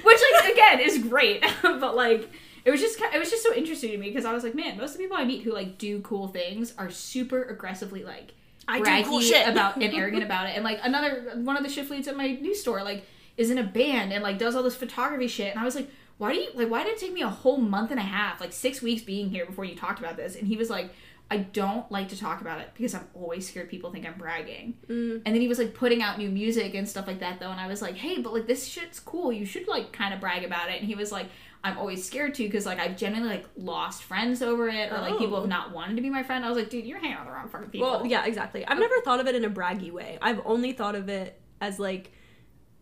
which 0.03 0.19
like 0.41 0.51
again 0.53 0.79
is 0.79 0.97
great, 0.97 1.45
but 1.61 1.95
like 1.95 2.29
it 2.65 2.71
was 2.71 2.81
just 2.81 2.99
it 2.99 3.19
was 3.19 3.29
just 3.29 3.43
so 3.43 3.53
interesting 3.53 3.91
to 3.91 3.97
me 3.97 4.09
because 4.09 4.25
I 4.25 4.33
was 4.33 4.43
like, 4.43 4.55
man, 4.55 4.77
most 4.77 4.91
of 4.91 4.97
the 4.97 5.03
people 5.03 5.17
I 5.17 5.25
meet 5.25 5.43
who 5.43 5.53
like 5.53 5.77
do 5.77 6.01
cool 6.01 6.27
things 6.27 6.73
are 6.77 6.89
super 6.89 7.43
aggressively 7.43 8.03
like 8.03 8.33
I 8.67 8.79
do 8.79 8.85
braggy 8.85 9.05
cool 9.05 9.21
shit. 9.21 9.47
about 9.47 9.75
and 9.75 9.93
arrogant 9.93 10.23
about 10.23 10.49
it. 10.49 10.55
And 10.55 10.63
like 10.63 10.79
another 10.81 11.33
one 11.35 11.55
of 11.55 11.63
the 11.63 11.69
shift 11.69 11.91
leads 11.91 12.07
at 12.07 12.17
my 12.17 12.31
news 12.33 12.61
store 12.61 12.83
like 12.83 13.05
is 13.37 13.51
in 13.51 13.57
a 13.57 13.63
band 13.63 14.11
and 14.11 14.23
like 14.23 14.39
does 14.39 14.55
all 14.55 14.63
this 14.63 14.75
photography 14.75 15.27
shit. 15.27 15.51
And 15.51 15.59
I 15.59 15.65
was 15.65 15.75
like, 15.75 15.89
why 16.17 16.33
do 16.33 16.39
you 16.39 16.49
like 16.55 16.69
why 16.69 16.83
did 16.83 16.93
it 16.93 16.99
take 16.99 17.13
me 17.13 17.21
a 17.21 17.29
whole 17.29 17.57
month 17.57 17.91
and 17.91 17.99
a 17.99 18.03
half, 18.03 18.41
like 18.41 18.53
six 18.53 18.81
weeks 18.81 19.03
being 19.03 19.29
here 19.29 19.45
before 19.45 19.65
you 19.65 19.75
talked 19.75 19.99
about 19.99 20.17
this? 20.17 20.35
And 20.35 20.47
he 20.47 20.57
was 20.57 20.69
like, 20.69 20.91
I 21.31 21.37
don't 21.37 21.91
like 21.91 22.09
to 22.09 22.19
talk 22.19 22.41
about 22.41 22.59
it 22.61 22.69
because 22.75 22.93
I'm 22.93 23.07
always 23.15 23.47
scared 23.49 23.69
people 23.69 23.91
think 23.91 24.05
I'm 24.05 24.13
bragging. 24.17 24.77
Mm. 24.87 25.21
And 25.25 25.33
then 25.33 25.41
he 25.41 25.47
was 25.47 25.57
like 25.57 25.73
putting 25.73 26.03
out 26.03 26.19
new 26.19 26.29
music 26.29 26.75
and 26.75 26.87
stuff 26.87 27.07
like 27.07 27.19
that 27.19 27.39
though, 27.39 27.49
and 27.49 27.59
I 27.59 27.67
was 27.67 27.81
like, 27.81 27.95
hey, 27.95 28.19
but 28.21 28.31
like 28.33 28.45
this 28.47 28.65
shit's 28.67 28.99
cool. 28.99 29.31
You 29.33 29.45
should 29.45 29.67
like 29.67 29.91
kind 29.91 30.13
of 30.13 30.19
brag 30.19 30.43
about 30.43 30.69
it. 30.69 30.79
And 30.79 30.87
he 30.87 30.93
was 30.93 31.11
like, 31.11 31.27
I'm 31.63 31.79
always 31.79 32.05
scared 32.05 32.35
to 32.35 32.43
because 32.43 32.67
like 32.67 32.79
I've 32.79 32.95
genuinely 32.95 33.37
like 33.37 33.45
lost 33.57 34.03
friends 34.03 34.43
over 34.43 34.69
it, 34.69 34.91
or 34.91 34.99
like 34.99 35.17
people 35.17 35.37
Oh. 35.37 35.39
have 35.41 35.49
not 35.49 35.73
wanted 35.73 35.95
to 35.95 36.03
be 36.03 36.11
my 36.11 36.21
friend. 36.21 36.45
I 36.45 36.47
was 36.49 36.57
like, 36.57 36.69
dude, 36.69 36.85
you're 36.85 36.99
hanging 36.99 37.15
out 37.17 37.21
with 37.21 37.29
the 37.29 37.33
wrong 37.33 37.49
fucking 37.49 37.69
people. 37.71 37.89
Well, 37.89 38.05
yeah, 38.05 38.25
exactly. 38.25 38.63
I've 38.67 38.77
never 38.77 39.01
thought 39.01 39.19
of 39.19 39.25
it 39.25 39.33
in 39.33 39.43
a 39.45 39.49
braggy 39.49 39.91
way. 39.91 40.19
I've 40.21 40.41
only 40.45 40.73
thought 40.73 40.93
of 40.93 41.09
it 41.09 41.41
as 41.59 41.79
like 41.79 42.11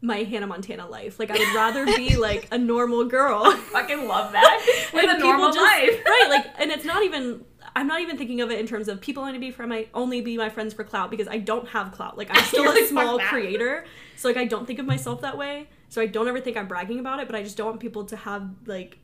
my 0.02 0.18
Hannah 0.24 0.48
Montana 0.48 0.86
life. 0.86 1.18
Like 1.18 1.32
I 1.32 1.38
would 1.40 1.56
rather 1.56 1.86
be 1.86 2.18
like 2.18 2.50
a 2.52 2.58
normal 2.58 3.06
girl. 3.06 3.50
fucking 3.56 4.06
love 4.06 4.34
that 4.34 4.90
with 4.94 5.06
a 5.06 5.16
people 5.16 5.30
normal 5.30 5.54
just- 5.54 5.60
life. 5.60 6.04
right, 6.06 6.26
like 6.30 6.46
and 6.60 6.70
it's 6.72 6.84
not 6.84 7.04
even 7.04 7.46
I'm 7.76 7.88
not 7.88 8.02
even 8.02 8.18
thinking 8.18 8.42
of 8.42 8.52
it 8.52 8.60
in 8.60 8.68
terms 8.68 8.88
of 8.88 9.02
people 9.02 9.24
only 9.24 9.40
be 9.40 9.50
for 9.52 9.66
my 9.66 9.88
only 9.94 10.22
be 10.22 10.38
my 10.38 10.50
friends 10.50 10.74
for 10.74 10.84
clout 10.84 11.10
because 11.10 11.28
I 11.28 11.38
don't 11.40 11.68
have 11.70 11.92
clout. 11.92 12.18
Like 12.18 12.30
I'm 12.32 12.44
still 12.46 12.72
a 12.72 12.88
small 12.88 13.20
creator. 13.20 13.86
So 14.16 14.28
like 14.28 14.38
I 14.38 14.46
don't 14.46 14.66
think 14.68 14.80
of 14.80 14.86
myself 14.86 15.22
that 15.22 15.38
way. 15.38 15.70
So 15.90 16.02
I 16.02 16.06
don't 16.08 16.28
ever 16.28 16.40
think 16.40 16.56
I'm 16.58 16.68
bragging 16.68 17.00
about 17.00 17.20
it, 17.20 17.28
but 17.28 17.36
I 17.36 17.44
just 17.44 17.58
don't 17.58 17.68
want 17.68 17.80
people 17.80 18.06
to 18.06 18.16
have 18.16 18.50
like 18.66 19.00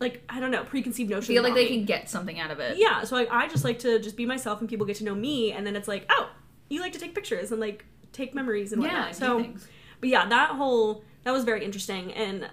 like 0.00 0.22
I 0.28 0.38
don't 0.40 0.50
know, 0.52 0.62
preconceived 0.64 1.10
notions. 1.10 1.26
Feel 1.26 1.42
like 1.42 1.54
they 1.54 1.64
me. 1.64 1.76
can 1.76 1.84
get 1.84 2.08
something 2.08 2.38
out 2.38 2.50
of 2.50 2.60
it. 2.60 2.78
Yeah, 2.78 3.02
so 3.04 3.16
like 3.16 3.28
I 3.30 3.48
just 3.48 3.64
like 3.64 3.80
to 3.80 3.98
just 3.98 4.16
be 4.16 4.26
myself 4.26 4.60
and 4.60 4.68
people 4.68 4.86
get 4.86 4.96
to 4.96 5.04
know 5.04 5.14
me 5.14 5.52
and 5.52 5.66
then 5.66 5.74
it's 5.74 5.88
like, 5.88 6.06
oh, 6.10 6.30
you 6.70 6.80
like 6.80 6.92
to 6.92 6.98
take 7.00 7.14
pictures 7.14 7.50
and 7.50 7.60
like 7.60 7.84
take 8.12 8.34
memories 8.34 8.72
and 8.72 8.82
Yeah, 8.82 8.88
whatnot. 8.88 9.12
do 9.12 9.18
so 9.18 9.40
things. 9.42 9.66
but 10.00 10.08
yeah, 10.08 10.26
that 10.28 10.50
whole 10.50 11.02
that 11.24 11.32
was 11.32 11.42
very 11.44 11.64
interesting. 11.64 12.12
And 12.12 12.48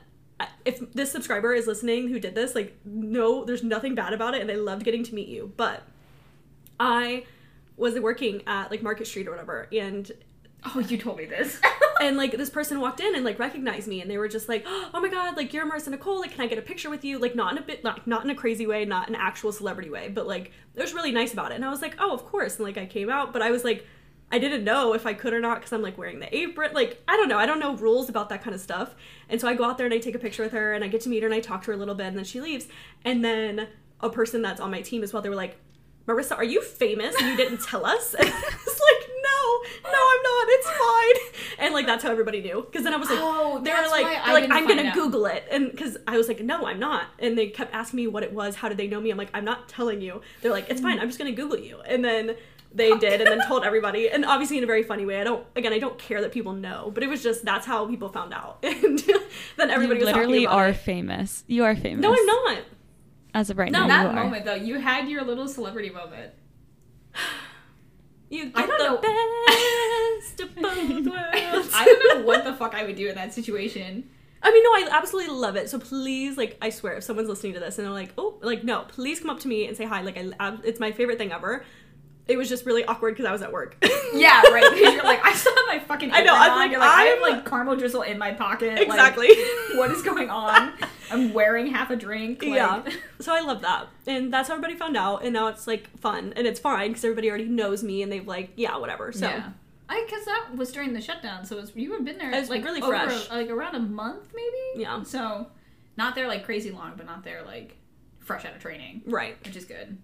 if 0.66 0.92
this 0.94 1.12
subscriber 1.12 1.54
is 1.54 1.68
listening 1.68 2.10
who 2.10 2.20
did 2.20 2.36
this, 2.36 2.56
like, 2.56 2.78
no, 2.84 3.46
there's 3.46 3.64
nothing 3.64 3.96
bad 3.96 4.14
about 4.14 4.36
it, 4.36 4.42
and 4.42 4.52
I 4.52 4.56
loved 4.56 4.84
getting 4.84 5.04
to 5.04 5.16
meet 5.16 5.28
you. 5.28 5.54
But 5.56 5.84
I 6.80 7.26
was 7.78 8.00
working 8.00 8.42
at 8.48 8.72
like 8.72 8.82
Market 8.82 9.08
Street 9.08 9.28
or 9.28 9.32
whatever, 9.32 9.68
and 9.72 10.12
Oh, 10.74 10.80
you 10.80 10.98
told 10.98 11.18
me 11.18 11.26
this. 11.26 11.62
and 12.02 12.18
like 12.18 12.32
this 12.32 12.50
person 12.50 12.80
walked 12.80 13.00
in 13.00 13.16
and 13.16 13.24
like 13.24 13.38
recognized 13.38 13.88
me, 13.88 14.02
and 14.02 14.10
they 14.10 14.18
were 14.18 14.28
just 14.28 14.50
like, 14.50 14.64
"Oh 14.66 15.00
my 15.00 15.10
god, 15.10 15.38
like 15.38 15.54
you're 15.54 15.70
Marissa 15.70 15.90
Nicole. 15.90 16.20
Like, 16.20 16.32
can 16.32 16.42
I 16.42 16.48
get 16.48 16.58
a 16.58 16.64
picture 16.64 16.90
with 16.90 17.06
you? 17.06 17.20
Like, 17.20 17.36
not 17.36 17.52
in 17.52 17.60
a 17.60 17.62
bit, 17.62 17.84
like 17.84 18.08
not 18.08 18.24
in 18.24 18.30
a 18.32 18.36
crazy 18.36 18.66
way, 18.66 18.84
not 18.86 19.08
an 19.08 19.16
actual 19.16 19.52
celebrity 19.52 19.90
way, 19.90 20.10
but 20.10 20.26
like 20.26 20.52
it 20.76 20.82
was 20.82 20.94
really 20.94 21.12
nice 21.12 21.34
about 21.34 21.52
it." 21.52 21.56
And 21.56 21.66
I 21.66 21.70
was 21.70 21.82
like, 21.82 21.96
"Oh, 22.00 22.14
of 22.14 22.26
course." 22.26 22.56
And 22.56 22.66
like 22.66 22.78
I 22.78 22.86
came 22.86 23.10
out, 23.10 23.34
but 23.34 23.42
I 23.42 23.52
was 23.52 23.64
like. 23.64 23.86
I 24.36 24.38
didn't 24.38 24.66
know 24.66 24.94
if 24.94 25.06
I 25.06 25.14
could 25.14 25.32
or 25.32 25.40
not 25.40 25.60
because 25.60 25.72
I'm 25.72 25.82
like 25.82 25.98
wearing 25.98 26.20
the 26.20 26.36
apron. 26.36 26.74
Like, 26.74 27.02
I 27.08 27.16
don't 27.16 27.30
know. 27.30 27.38
I 27.38 27.46
don't 27.46 27.58
know 27.58 27.74
rules 27.78 28.10
about 28.10 28.28
that 28.28 28.44
kind 28.44 28.54
of 28.54 28.60
stuff. 28.60 28.94
And 29.30 29.40
so 29.40 29.48
I 29.48 29.54
go 29.56 29.64
out 29.64 29.78
there 29.78 29.86
and 29.86 29.94
I 29.94 29.98
take 29.98 30.14
a 30.14 30.20
picture 30.20 30.44
with 30.44 30.52
her 30.52 30.74
and 30.74 30.84
I 30.84 30.90
get 30.90 31.00
to 31.02 31.10
meet 31.10 31.24
her 31.24 31.28
and 31.28 31.34
I 31.34 31.40
talk 31.40 31.62
to 31.62 31.68
her 31.68 31.74
a 31.74 31.78
little 31.78 31.96
bit 31.96 32.08
and 32.08 32.18
then 32.18 32.26
she 32.26 32.42
leaves. 32.42 32.68
And 33.06 33.24
then 33.24 33.70
a 34.02 34.10
person 34.10 34.42
that's 34.42 34.60
on 34.60 34.72
my 34.72 34.82
team 34.82 35.04
as 35.04 35.14
well, 35.14 35.22
they 35.22 35.30
were 35.30 35.36
like, 35.36 35.56
Marissa, 36.06 36.36
are 36.36 36.44
you 36.44 36.62
famous 36.62 37.16
and 37.18 37.30
you 37.30 37.38
didn't 37.38 37.62
tell 37.62 37.86
us? 37.86 38.14
And 38.20 38.28
I 38.28 38.34
was 38.34 38.82
like, 38.82 39.10
no, 39.24 39.90
no, 39.90 39.98
I'm 39.98 40.24
not. 40.24 40.48
It's 40.50 40.70
fine. 40.70 41.42
And 41.60 41.74
like, 41.74 41.86
that's 41.86 42.04
how 42.04 42.12
everybody 42.12 42.42
knew. 42.42 42.62
Because 42.70 42.84
then 42.84 42.94
I 42.94 42.98
was 42.98 43.10
like, 43.10 43.20
Oh, 43.22 43.62
they 43.64 43.72
were 43.72 43.88
like, 43.88 44.06
I 44.06 44.34
like 44.34 44.52
I'm 44.52 44.68
to 44.68 44.88
out. 44.88 44.94
Google 44.94 45.28
it. 45.28 45.48
And 45.50 45.72
because 45.72 45.96
I 46.10 46.18
was 46.18 46.28
like, 46.28 46.42
no, 46.42 46.66
I'm 46.66 46.80
not. 46.80 47.06
And 47.20 47.38
they 47.38 47.48
kept 47.48 47.74
asking 47.74 47.96
me 47.96 48.08
what 48.08 48.22
it 48.24 48.34
was. 48.34 48.56
How 48.56 48.68
did 48.68 48.78
they 48.78 48.88
know 48.88 49.00
me? 49.00 49.12
I'm 49.12 49.18
like, 49.18 49.30
I'm 49.34 49.46
not 49.46 49.70
telling 49.70 50.02
you. 50.02 50.22
They're 50.42 50.52
like, 50.52 50.70
it's 50.70 50.82
fine. 50.82 50.98
Mm. 50.98 51.04
I'm 51.04 51.08
just 51.08 51.20
to 51.20 51.32
Google 51.32 51.58
you. 51.58 51.80
And 51.88 52.04
then 52.04 52.36
they 52.76 52.96
did 52.98 53.22
and 53.22 53.28
then 53.32 53.48
told 53.48 53.64
everybody 53.64 54.10
and 54.10 54.24
obviously 54.26 54.58
in 54.58 54.64
a 54.64 54.68
very 54.68 54.84
funny 54.84 55.06
way 55.06 55.20
i 55.22 55.24
don't 55.24 55.46
again 55.56 55.74
i 55.74 55.80
don't 55.80 55.98
care 55.98 56.22
that 56.22 56.32
people 56.32 56.54
know 56.54 56.92
but 56.94 57.02
it 57.04 57.08
was 57.10 57.24
just 57.24 57.44
that's 57.46 57.66
how 57.66 57.88
people 57.88 58.10
found 58.10 58.34
out 58.34 58.60
and 58.64 59.00
then 59.58 59.70
everybody 59.72 60.00
you 60.00 60.06
was 60.06 60.14
literally 60.14 60.44
talking 60.44 60.46
about 60.46 60.56
are 60.58 60.70
it. 60.70 60.74
famous. 60.76 61.44
You 61.48 61.64
are 61.64 61.76
famous. 61.76 62.02
no 62.04 62.12
i'm 62.14 62.26
not 62.26 62.58
As 63.34 63.50
of 63.50 63.58
right 63.58 63.72
now, 63.72 63.82
No, 63.82 63.88
now, 63.88 64.04
that 64.04 64.12
you 64.14 64.18
are. 64.20 64.24
moment 64.26 64.46
though, 64.46 64.56
you 64.56 64.80
had 64.80 65.08
your 65.10 65.24
little 65.24 65.48
celebrity 65.48 65.90
moment. 65.90 66.34
you 68.30 68.52
I 68.56 68.66
get 68.66 68.78
don't 68.78 69.02
the 69.02 69.08
best 70.18 70.40
of 70.42 70.56
both 70.56 71.14
worlds 71.54 71.70
I 71.74 71.86
don't 71.86 72.20
know 72.20 72.26
what 72.26 72.44
the 72.44 72.54
fuck 72.54 72.74
I 72.76 72.84
would 72.84 72.96
do 72.96 73.08
in 73.08 73.16
that 73.16 73.34
situation. 73.34 74.10
I 74.42 74.52
mean, 74.52 74.64
no, 74.64 74.70
I 74.70 74.88
absolutely 75.00 75.34
love 75.34 75.56
it. 75.56 75.70
So 75.72 75.80
please, 75.80 76.38
like, 76.38 76.56
I 76.62 76.70
swear, 76.70 76.94
if 76.98 77.04
someone's 77.04 77.30
listening 77.30 77.54
to 77.54 77.60
this 77.60 77.80
and 77.80 77.86
they're 77.88 77.94
like, 77.94 78.14
"Oh, 78.16 78.38
like, 78.44 78.64
no," 78.64 78.82
please 78.88 79.20
come 79.20 79.32
up 79.32 79.40
to 79.40 79.48
me 79.48 79.66
and 79.66 79.76
say 79.76 79.86
hi. 79.86 80.02
Like, 80.02 80.18
I, 80.20 80.30
I 80.40 80.58
it's 80.64 80.80
my 80.80 80.92
favorite 80.92 81.18
thing 81.18 81.32
ever. 81.32 81.66
It 82.28 82.38
was 82.38 82.50
just 82.50 82.66
really 82.66 82.84
awkward 82.86 83.14
because 83.14 83.26
I 83.26 83.32
was 83.32 83.42
at 83.42 83.52
work. 83.52 83.76
Yeah, 84.14 84.42
right. 84.44 84.64
Because 84.74 84.94
you're 84.94 85.04
like, 85.04 85.26
I 85.26 85.34
still 85.34 85.54
have 85.54 85.66
my 85.68 85.80
fucking. 85.80 86.10
I 86.14 86.24
know, 86.24 86.34
apron 86.34 86.38
I 86.38 86.48
was 86.48 86.52
on. 86.52 86.58
like, 86.58 86.72
You're 86.72 86.80
like, 86.80 86.90
I 86.90 87.02
have 87.04 87.22
I'm- 87.22 87.34
like 87.34 87.46
caramel 87.46 87.76
drizzle 87.76 88.04
in 88.04 88.18
my 88.18 88.32
pocket. 88.32 88.76
like, 88.76 88.88
exactly. 88.88 89.28
what 89.76 89.92
is 89.92 90.02
going 90.04 90.30
on? 90.30 90.72
I'm 91.12 91.34
wearing 91.34 91.68
half 91.68 91.90
a 91.90 91.98
drink. 91.98 92.42
Like, 92.42 92.54
yeah. 92.54 92.84
So 93.20 93.36
I 93.36 93.42
love 93.42 93.62
that, 93.64 93.88
and 94.08 94.32
that's 94.32 94.48
how 94.48 94.56
everybody 94.56 94.76
found 94.76 94.96
out, 94.96 95.24
and 95.26 95.34
now 95.34 95.48
it's 95.48 95.68
like 95.68 95.90
fun 96.00 96.32
and 96.38 96.48
it's 96.48 96.62
fine 96.62 96.92
because 96.92 97.04
everybody 97.04 97.30
already 97.30 97.46
knows 97.46 97.84
me 97.84 98.04
and 98.04 98.12
they've 98.12 98.26
like, 98.26 98.52
yeah, 98.56 98.78
whatever. 98.78 99.12
So 99.12 99.28
yeah. 99.28 99.50
I 99.90 100.04
because 100.08 100.24
that 100.26 100.56
was 100.56 100.72
during 100.72 100.94
the 100.94 101.02
shutdown, 101.02 101.46
so 101.46 101.58
it 101.58 101.62
was, 101.62 101.76
you 101.76 101.92
had 101.92 102.06
been 102.06 102.18
there. 102.18 102.34
It 102.34 102.40
was 102.40 102.50
like 102.50 102.64
really 102.64 102.82
over, 102.82 102.94
fresh. 102.98 103.30
like 103.30 103.50
around 103.50 103.76
a 103.76 103.80
month 103.80 104.24
maybe. 104.34 104.82
Yeah. 104.84 105.04
So, 105.04 105.48
not 105.98 106.16
there 106.16 106.28
like 106.28 106.46
crazy 106.46 106.72
long, 106.72 106.94
but 106.96 107.06
not 107.06 107.24
there 107.24 107.44
like 107.44 107.76
fresh 108.20 108.46
out 108.46 108.56
of 108.56 108.62
training, 108.62 109.02
right. 109.06 109.38
which 109.46 109.56
is 109.56 109.66
good. 109.66 109.98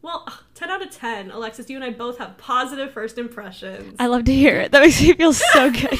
Well, 0.00 0.28
ten 0.54 0.70
out 0.70 0.80
of 0.80 0.90
ten. 0.90 1.30
Alexis, 1.30 1.68
you 1.68 1.76
and 1.76 1.84
I 1.84 1.90
both 1.90 2.18
have 2.18 2.38
positive 2.38 2.92
first 2.92 3.18
impressions. 3.18 3.96
I 3.98 4.06
love 4.06 4.24
to 4.24 4.32
hear 4.34 4.56
it. 4.60 4.70
That 4.72 4.82
makes 4.82 5.00
me 5.02 5.12
feel 5.12 5.32
so 5.32 5.70
good. 5.70 5.88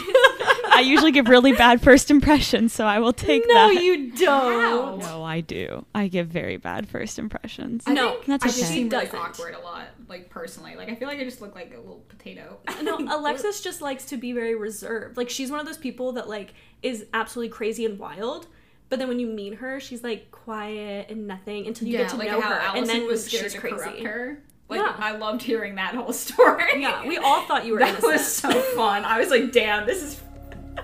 I 0.71 0.83
usually 0.85 1.11
give 1.11 1.29
really 1.29 1.53
bad 1.53 1.81
first 1.81 2.09
impressions, 2.11 2.73
so 2.73 2.87
I 2.87 3.01
will 3.01 3.13
take 3.13 3.43
no, 3.49 3.75
that. 3.75 3.83
you 3.83 4.13
don't. 4.13 5.01
No, 5.01 5.25
I 5.25 5.41
do. 5.41 5.85
I 5.95 6.07
give 6.07 6.29
very 6.29 6.57
bad 6.57 6.89
first 6.89 7.19
impressions. 7.19 7.83
I 7.87 7.95
No, 7.95 8.13
think 8.15 8.27
that's 8.27 8.45
I 8.45 8.47
just 8.47 8.59
okay. 8.63 8.69
seem 8.75 8.89
really 8.89 9.07
Doesn't. 9.07 9.19
awkward 9.19 9.55
a 9.55 9.59
lot, 9.59 9.89
like 10.09 10.31
personally. 10.31 10.77
Like 10.77 10.89
I 10.89 10.95
feel 10.95 11.09
like 11.09 11.19
I 11.19 11.25
just 11.25 11.41
look 11.41 11.57
like 11.57 11.73
a 11.75 11.79
little 11.79 12.05
potato. 12.09 12.59
No, 12.83 12.97
Alexis 13.19 13.61
just 13.61 13.81
likes 13.81 14.05
to 14.07 14.17
be 14.17 14.33
very 14.33 14.55
reserved. 14.55 15.17
Like 15.17 15.29
she's 15.29 15.51
one 15.51 15.59
of 15.59 15.67
those 15.67 15.77
people 15.79 16.13
that 16.13 16.29
like 16.29 16.55
is 16.83 17.07
absolutely 17.13 17.51
crazy 17.51 17.85
and 17.85 17.99
wild, 17.99 18.47
but 18.89 18.99
then 18.99 19.09
when 19.09 19.19
you 19.21 19.27
meet 19.27 19.55
her, 19.57 19.81
she's 19.81 20.03
like 20.03 20.31
quiet 20.31 21.09
and 21.11 21.27
nothing 21.27 21.67
until 21.67 21.87
you 21.89 21.95
yeah, 21.95 22.01
get 22.05 22.11
to 22.11 22.17
like 22.17 22.31
know 22.31 22.41
how 22.41 22.49
her, 22.51 22.61
Allison 22.61 22.79
and 22.79 22.89
then 22.89 23.07
was 23.07 23.25
scared 23.27 23.45
she's 23.45 23.53
to 23.55 23.61
crazy. 23.61 23.77
corrupt 23.77 24.01
her. 24.01 24.43
Like 24.69 24.81
Yeah. 24.81 24.95
I 24.99 25.13
loved 25.17 25.43
hearing 25.43 25.75
that 25.77 25.95
whole 25.95 26.13
story. 26.27 26.81
Yeah, 26.83 27.07
we 27.07 27.17
all 27.19 27.43
thought 27.47 27.65
you 27.67 27.73
were 27.75 27.79
that 27.81 27.91
innocent. 27.91 28.13
was 28.13 28.27
so 28.33 28.51
fun. 28.77 29.05
I 29.05 29.19
was 29.19 29.31
like, 29.31 29.53
damn, 29.53 29.87
this 29.87 30.03
is 30.03 30.21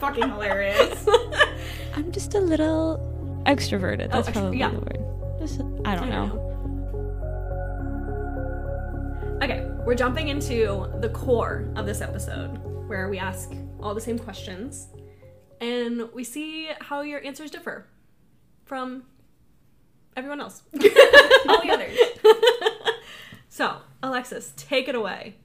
fucking 0.00 0.28
hilarious. 0.28 1.06
I'm 1.94 2.10
just 2.12 2.34
a 2.34 2.40
little 2.40 3.42
extroverted. 3.46 4.08
Oh, 4.12 4.22
That's 4.22 4.28
extro- 4.28 4.32
probably 4.32 4.58
yeah. 4.58 4.68
the 4.70 4.78
word. 4.80 5.38
Just, 5.40 5.60
I 5.84 5.94
don't 5.96 6.08
know. 6.10 6.40
Okay, 9.42 9.66
we're 9.84 9.94
jumping 9.94 10.28
into 10.28 10.88
the 11.00 11.08
core 11.10 11.68
of 11.76 11.84
this 11.86 12.00
episode 12.00 12.58
where 12.88 13.08
we 13.08 13.18
ask 13.18 13.52
all 13.80 13.94
the 13.94 14.00
same 14.00 14.18
questions 14.18 14.88
and 15.60 16.08
we 16.14 16.24
see 16.24 16.68
how 16.80 17.02
your 17.02 17.22
answers 17.24 17.50
differ 17.50 17.86
from 18.64 19.04
everyone 20.16 20.40
else. 20.40 20.62
All 21.48 21.62
the 21.62 21.70
others. 21.70 21.98
So, 23.54 23.76
Alexis, 24.02 24.52
take 24.56 24.88
it 24.88 24.96
away. 24.96 25.36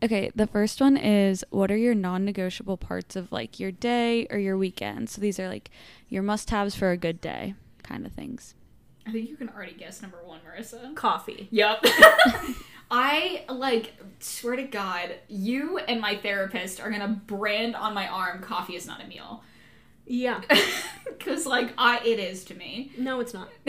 Okay, 0.00 0.30
the 0.32 0.46
first 0.46 0.80
one 0.80 0.96
is 0.96 1.44
what 1.50 1.72
are 1.72 1.76
your 1.76 1.92
non 1.92 2.24
negotiable 2.24 2.76
parts 2.76 3.16
of 3.16 3.32
like 3.32 3.58
your 3.58 3.72
day 3.72 4.28
or 4.30 4.38
your 4.38 4.56
weekend? 4.56 5.10
So 5.10 5.20
these 5.20 5.40
are 5.40 5.48
like 5.48 5.68
your 6.08 6.22
must 6.22 6.50
haves 6.50 6.76
for 6.76 6.92
a 6.92 6.96
good 6.96 7.20
day 7.20 7.56
kind 7.82 8.06
of 8.06 8.12
things. 8.12 8.54
I 9.04 9.10
think 9.10 9.28
you 9.28 9.36
can 9.36 9.48
already 9.48 9.72
guess 9.72 10.02
number 10.02 10.18
one, 10.24 10.38
Marissa. 10.48 10.94
Coffee. 10.94 11.48
Yep. 11.50 11.80
I 12.92 13.42
like 13.48 13.92
swear 14.20 14.54
to 14.54 14.62
God, 14.62 15.16
you 15.26 15.78
and 15.78 16.00
my 16.00 16.16
therapist 16.16 16.80
are 16.80 16.92
gonna 16.92 17.20
brand 17.26 17.74
on 17.74 17.92
my 17.92 18.06
arm 18.06 18.40
coffee 18.40 18.76
is 18.76 18.86
not 18.86 19.02
a 19.02 19.06
meal. 19.08 19.42
Yeah. 20.08 20.40
Cause 21.20 21.46
like 21.46 21.72
I 21.76 22.00
it 22.04 22.18
is 22.18 22.44
to 22.44 22.54
me. 22.54 22.92
No, 22.96 23.20
it's 23.20 23.34
not. 23.34 23.48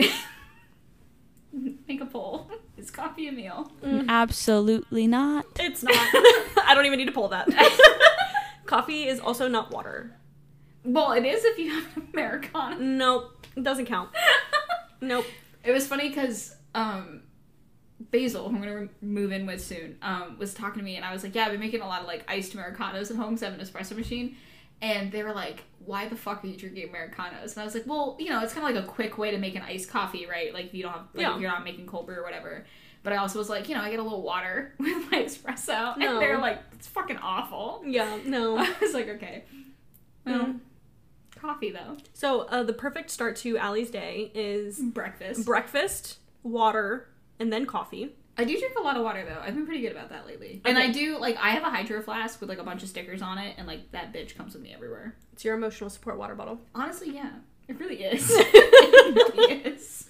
Make 1.52 2.00
a 2.00 2.06
poll. 2.06 2.50
Is 2.76 2.90
coffee 2.90 3.28
a 3.28 3.32
meal? 3.32 3.70
Absolutely 4.08 5.06
not. 5.06 5.44
It's 5.58 5.82
not. 5.82 5.94
I 5.94 6.72
don't 6.74 6.86
even 6.86 6.98
need 6.98 7.06
to 7.06 7.12
pull 7.12 7.28
that. 7.28 7.48
Coffee 8.66 9.08
is 9.08 9.18
also 9.18 9.48
not 9.48 9.72
water. 9.72 10.16
Well, 10.84 11.12
it 11.12 11.24
is 11.24 11.44
if 11.44 11.58
you 11.58 11.70
have 11.72 11.96
an 11.96 12.08
Americano. 12.12 12.76
Nope. 12.78 13.46
It 13.56 13.64
doesn't 13.64 13.86
count. 13.86 14.10
Nope. 15.00 15.26
It 15.64 15.72
was 15.72 15.86
funny 15.86 16.08
because 16.08 16.54
um, 16.74 17.22
Basil, 18.10 18.48
who 18.48 18.56
I'm 18.56 18.62
gonna 18.62 18.80
re- 18.82 18.88
move 19.02 19.32
in 19.32 19.44
with 19.44 19.62
soon, 19.62 19.96
um, 20.02 20.36
was 20.38 20.54
talking 20.54 20.78
to 20.78 20.84
me, 20.84 20.96
and 20.96 21.04
I 21.04 21.12
was 21.12 21.22
like, 21.22 21.34
"Yeah, 21.34 21.44
I've 21.44 21.50
been 21.52 21.60
making 21.60 21.80
a 21.80 21.86
lot 21.86 22.00
of 22.00 22.06
like 22.06 22.24
iced 22.28 22.54
americanos 22.54 23.10
at 23.10 23.16
home 23.16 23.30
because 23.30 23.42
I 23.42 23.50
have 23.50 23.58
an 23.58 23.64
espresso 23.64 23.96
machine." 23.96 24.36
And 24.82 25.12
they 25.12 25.22
were 25.22 25.32
like, 25.34 25.64
"Why 25.84 26.08
the 26.08 26.16
fuck 26.16 26.42
are 26.42 26.46
you 26.46 26.56
drinking 26.56 26.88
americanos?" 26.88 27.52
And 27.54 27.62
I 27.62 27.64
was 27.64 27.74
like, 27.74 27.86
"Well, 27.86 28.16
you 28.18 28.30
know, 28.30 28.40
it's 28.42 28.54
kind 28.54 28.66
of 28.66 28.74
like 28.74 28.82
a 28.84 28.86
quick 28.88 29.18
way 29.18 29.30
to 29.30 29.38
make 29.38 29.54
an 29.54 29.62
iced 29.62 29.90
coffee, 29.90 30.26
right? 30.26 30.54
Like 30.54 30.66
if 30.66 30.74
you 30.74 30.82
don't 30.84 30.92
have, 30.92 31.06
like 31.14 31.22
Yeah. 31.22 31.34
if 31.34 31.40
you're 31.40 31.50
not 31.50 31.64
making 31.64 31.86
cold 31.86 32.06
brew 32.06 32.16
or 32.16 32.22
whatever." 32.22 32.64
But 33.02 33.14
I 33.14 33.16
also 33.16 33.38
was 33.38 33.48
like, 33.48 33.68
you 33.68 33.74
know, 33.74 33.80
I 33.80 33.90
get 33.90 33.98
a 33.98 34.02
little 34.02 34.22
water 34.22 34.74
with 34.78 35.10
my 35.10 35.22
espresso, 35.22 35.96
No. 35.96 36.12
and 36.14 36.20
they're 36.22 36.38
like, 36.38 36.60
"It's 36.72 36.86
fucking 36.86 37.18
awful." 37.18 37.82
Yeah, 37.86 38.18
no. 38.24 38.56
I 38.58 38.74
was 38.80 38.94
like, 38.94 39.08
"Okay, 39.08 39.44
well, 40.26 40.44
Mm. 40.46 40.60
coffee 41.36 41.70
though, 41.70 41.96
So, 42.12 42.42
uh, 42.42 42.62
the 42.62 42.72
perfect 42.74 43.10
start 43.10 43.36
to 43.36 43.56
Allie's 43.58 43.90
day 43.90 44.30
is 44.34 44.78
breakfast." 44.78 45.44
breakfast, 45.46 46.18
water, 46.42 47.08
and 47.38 47.52
then 47.52 47.64
coffee. 47.66 48.16
I 48.40 48.44
do 48.44 48.58
drink 48.58 48.74
a 48.78 48.82
lot 48.82 48.96
of 48.96 49.02
water 49.04 49.24
though. 49.28 49.38
I've 49.40 49.54
been 49.54 49.66
pretty 49.66 49.82
good 49.82 49.92
about 49.92 50.08
that 50.10 50.26
lately. 50.26 50.62
And 50.64 50.78
Okay. 50.78 50.88
I 50.88 50.90
do 50.90 51.18
like 51.18 51.36
I 51.36 51.50
have 51.50 51.62
a 51.62 51.70
hydro 51.70 52.00
flask 52.02 52.40
with 52.40 52.48
like 52.48 52.58
a 52.58 52.64
bunch 52.64 52.82
of 52.82 52.88
stickers 52.88 53.20
on 53.22 53.38
it, 53.38 53.54
and 53.58 53.66
like 53.66 53.92
that 53.92 54.12
bitch 54.12 54.34
comes 54.36 54.54
with 54.54 54.62
me 54.62 54.72
everywhere. 54.74 55.14
It's 55.32 55.44
your 55.44 55.54
emotional 55.56 55.90
support 55.90 56.16
water 56.18 56.34
bottle. 56.34 56.58
Honestly, 56.74 57.10
yeah, 57.10 57.30
it 57.68 57.78
really 57.78 58.02
is. 58.02 58.30
it 58.34 59.34
really 59.36 59.54
is. 59.74 60.06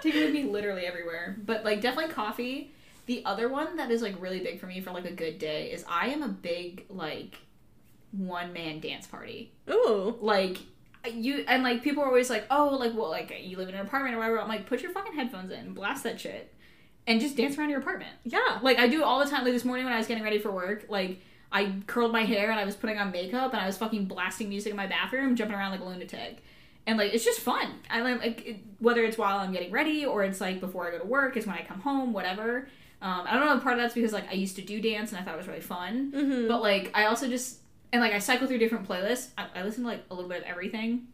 Take 0.00 0.14
it 0.14 0.24
with 0.24 0.32
me 0.34 0.44
literally 0.44 0.86
everywhere. 0.86 1.36
But 1.44 1.64
like 1.64 1.80
definitely 1.80 2.12
coffee. 2.12 2.72
The 3.06 3.22
other 3.26 3.50
one 3.50 3.76
that 3.76 3.90
is 3.90 4.00
like 4.00 4.20
really 4.20 4.40
big 4.40 4.58
for 4.60 4.66
me 4.66 4.80
for 4.80 4.90
like 4.90 5.04
a 5.04 5.12
good 5.12 5.38
day 5.38 5.70
is 5.70 5.84
I 5.86 6.08
am 6.08 6.22
a 6.22 6.28
big 6.28 6.86
like 6.88 7.36
one 8.12 8.52
man 8.54 8.80
dance 8.80 9.06
party. 9.06 9.52
Ooh. 9.70 10.16
Like 10.22 10.56
you 11.12 11.44
and 11.46 11.62
like 11.62 11.82
people 11.82 12.02
are 12.02 12.06
always 12.06 12.30
like, 12.30 12.46
oh, 12.50 12.76
like 12.80 12.94
well, 12.94 13.10
like 13.10 13.30
you 13.42 13.58
live 13.58 13.68
in 13.68 13.74
an 13.74 13.82
apartment 13.82 14.14
or 14.14 14.18
whatever. 14.18 14.40
I'm 14.40 14.48
like, 14.48 14.64
put 14.64 14.80
your 14.80 14.90
fucking 14.92 15.12
headphones 15.12 15.52
in, 15.52 15.74
blast 15.74 16.02
that 16.04 16.18
shit, 16.18 16.53
and 17.06 17.20
just 17.20 17.36
dance 17.36 17.58
around 17.58 17.70
your 17.70 17.80
apartment. 17.80 18.12
Yeah. 18.24 18.58
Like 18.62 18.78
I 18.78 18.86
do 18.88 19.00
it 19.00 19.04
all 19.04 19.22
the 19.24 19.30
time. 19.30 19.44
Like 19.44 19.52
this 19.52 19.64
morning 19.64 19.84
when 19.84 19.94
I 19.94 19.98
was 19.98 20.06
getting 20.06 20.24
ready 20.24 20.38
for 20.38 20.50
work, 20.50 20.86
like 20.88 21.20
I 21.52 21.72
curled 21.86 22.12
my 22.12 22.24
hair 22.24 22.50
and 22.50 22.58
I 22.58 22.64
was 22.64 22.74
putting 22.74 22.98
on 22.98 23.12
makeup 23.12 23.52
and 23.52 23.60
I 23.60 23.66
was 23.66 23.76
fucking 23.78 24.06
blasting 24.06 24.48
music 24.48 24.70
in 24.70 24.76
my 24.76 24.86
bathroom, 24.86 25.36
jumping 25.36 25.56
around 25.56 25.72
like 25.72 25.80
a 25.80 25.84
lunatic. 25.84 26.42
And 26.86 26.98
like 26.98 27.14
it's 27.14 27.24
just 27.24 27.40
fun. 27.40 27.74
I 27.90 28.00
like 28.00 28.20
like 28.20 28.46
it, 28.46 28.56
whether 28.78 29.04
it's 29.04 29.16
while 29.16 29.38
I'm 29.38 29.52
getting 29.52 29.70
ready 29.70 30.04
or 30.04 30.24
it's 30.24 30.40
like 30.40 30.60
before 30.60 30.88
I 30.88 30.90
go 30.90 30.98
to 30.98 31.06
work, 31.06 31.36
it's 31.36 31.46
when 31.46 31.56
I 31.56 31.62
come 31.62 31.80
home, 31.80 32.12
whatever. 32.12 32.68
Um, 33.00 33.24
I 33.26 33.34
don't 33.34 33.46
know. 33.46 33.58
Part 33.60 33.76
of 33.76 33.82
that's 33.82 33.94
because 33.94 34.12
like 34.12 34.28
I 34.30 34.34
used 34.34 34.56
to 34.56 34.62
do 34.62 34.80
dance 34.80 35.10
and 35.10 35.20
I 35.20 35.24
thought 35.24 35.34
it 35.34 35.38
was 35.38 35.46
really 35.46 35.60
fun. 35.60 36.12
Mm-hmm. 36.12 36.48
But 36.48 36.62
like 36.62 36.90
I 36.94 37.06
also 37.06 37.28
just 37.28 37.58
and 37.92 38.02
like 38.02 38.12
I 38.12 38.18
cycle 38.18 38.46
through 38.46 38.58
different 38.58 38.88
playlists. 38.88 39.30
I, 39.38 39.46
I 39.54 39.62
listen 39.62 39.84
to 39.84 39.88
like 39.88 40.04
a 40.10 40.14
little 40.14 40.28
bit 40.28 40.38
of 40.38 40.44
everything. 40.44 41.08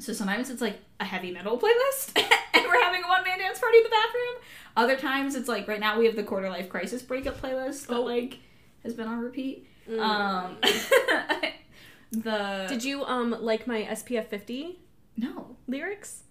So 0.00 0.12
sometimes 0.12 0.50
it's 0.50 0.60
like 0.60 0.78
a 0.98 1.04
heavy 1.04 1.30
metal 1.30 1.58
playlist, 1.58 2.16
and 2.54 2.64
we're 2.66 2.82
having 2.82 3.02
a 3.04 3.08
one 3.08 3.22
man 3.24 3.38
dance 3.38 3.58
party 3.58 3.78
in 3.78 3.84
the 3.84 3.90
bathroom. 3.90 4.42
Other 4.76 4.96
times 4.96 5.34
it's 5.34 5.48
like 5.48 5.68
right 5.68 5.80
now 5.80 5.98
we 5.98 6.06
have 6.06 6.16
the 6.16 6.22
quarter 6.22 6.48
life 6.48 6.68
crisis 6.68 7.02
breakup 7.02 7.40
playlist 7.40 7.86
that 7.86 7.96
Oh. 7.96 8.02
like 8.02 8.38
has 8.82 8.94
been 8.94 9.06
on 9.08 9.18
repeat. 9.20 9.66
Mm. 9.88 10.00
Um, 10.00 10.56
the 12.12 12.66
Did 12.68 12.84
you 12.84 13.04
um 13.04 13.36
like 13.40 13.66
my 13.66 13.82
SPF 13.82 14.26
50 14.26 14.78
no 15.16 15.56
lyrics? 15.68 16.22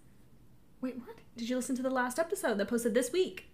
wait 0.80 0.96
what? 0.98 1.16
Did 1.36 1.48
you 1.48 1.56
listen 1.56 1.76
to 1.76 1.82
the 1.82 1.90
last 1.90 2.18
episode 2.18 2.58
that 2.58 2.68
posted 2.68 2.94
this 2.94 3.12
week? 3.12 3.49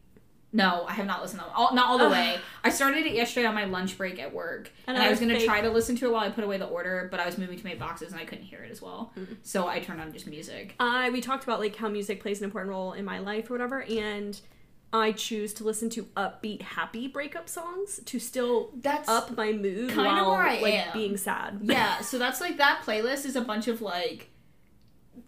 No, 0.56 0.86
I 0.88 0.92
have 0.92 1.06
not 1.06 1.20
listened 1.20 1.42
to 1.42 1.46
all, 1.54 1.74
not 1.74 1.88
all 1.88 1.98
the 1.98 2.08
way. 2.08 2.38
I 2.64 2.70
started 2.70 3.04
it 3.04 3.12
yesterday 3.12 3.46
on 3.46 3.54
my 3.54 3.66
lunch 3.66 3.98
break 3.98 4.18
at 4.18 4.32
work, 4.32 4.70
and, 4.86 4.96
I 4.96 5.10
was 5.10 5.20
gonna 5.20 5.38
try 5.44 5.60
to 5.60 5.70
listen 5.70 5.96
to 5.96 6.06
it 6.06 6.12
while 6.12 6.24
I 6.24 6.30
put 6.30 6.44
away 6.44 6.56
the 6.56 6.66
order, 6.66 7.08
but 7.10 7.20
I 7.20 7.26
was 7.26 7.36
moving 7.36 7.58
too 7.58 7.64
many 7.64 7.76
boxes 7.76 8.12
and 8.12 8.20
I 8.20 8.24
couldn't 8.24 8.44
hear 8.44 8.62
it 8.64 8.70
as 8.70 8.80
well. 8.80 9.12
Mm. 9.18 9.36
So 9.42 9.68
I 9.68 9.80
turned 9.80 10.00
on 10.00 10.12
just 10.12 10.26
music. 10.26 10.74
I 10.80 11.10
we 11.10 11.20
talked 11.20 11.44
about 11.44 11.60
like 11.60 11.76
how 11.76 11.88
music 11.88 12.20
plays 12.22 12.38
an 12.38 12.44
important 12.46 12.70
role 12.70 12.94
in 12.94 13.04
my 13.04 13.18
life 13.18 13.50
or 13.50 13.54
whatever, 13.54 13.82
and 13.82 14.40
I 14.92 15.12
choose 15.12 15.52
to 15.54 15.64
listen 15.64 15.90
to 15.90 16.04
upbeat, 16.16 16.62
happy 16.62 17.06
breakup 17.06 17.48
songs 17.48 18.00
to 18.06 18.18
still 18.18 18.70
That's 18.80 19.08
up 19.08 19.36
my 19.36 19.52
mood 19.52 19.94
while 19.94 20.30
where 20.30 20.42
I 20.42 20.60
like 20.60 20.74
am. 20.74 20.92
being 20.92 21.16
sad. 21.16 21.60
yeah. 21.62 22.00
So 22.02 22.18
that's 22.18 22.40
like 22.40 22.56
that 22.56 22.82
playlist 22.86 23.26
is 23.26 23.36
a 23.36 23.40
bunch 23.42 23.68
of 23.68 23.82
like. 23.82 24.30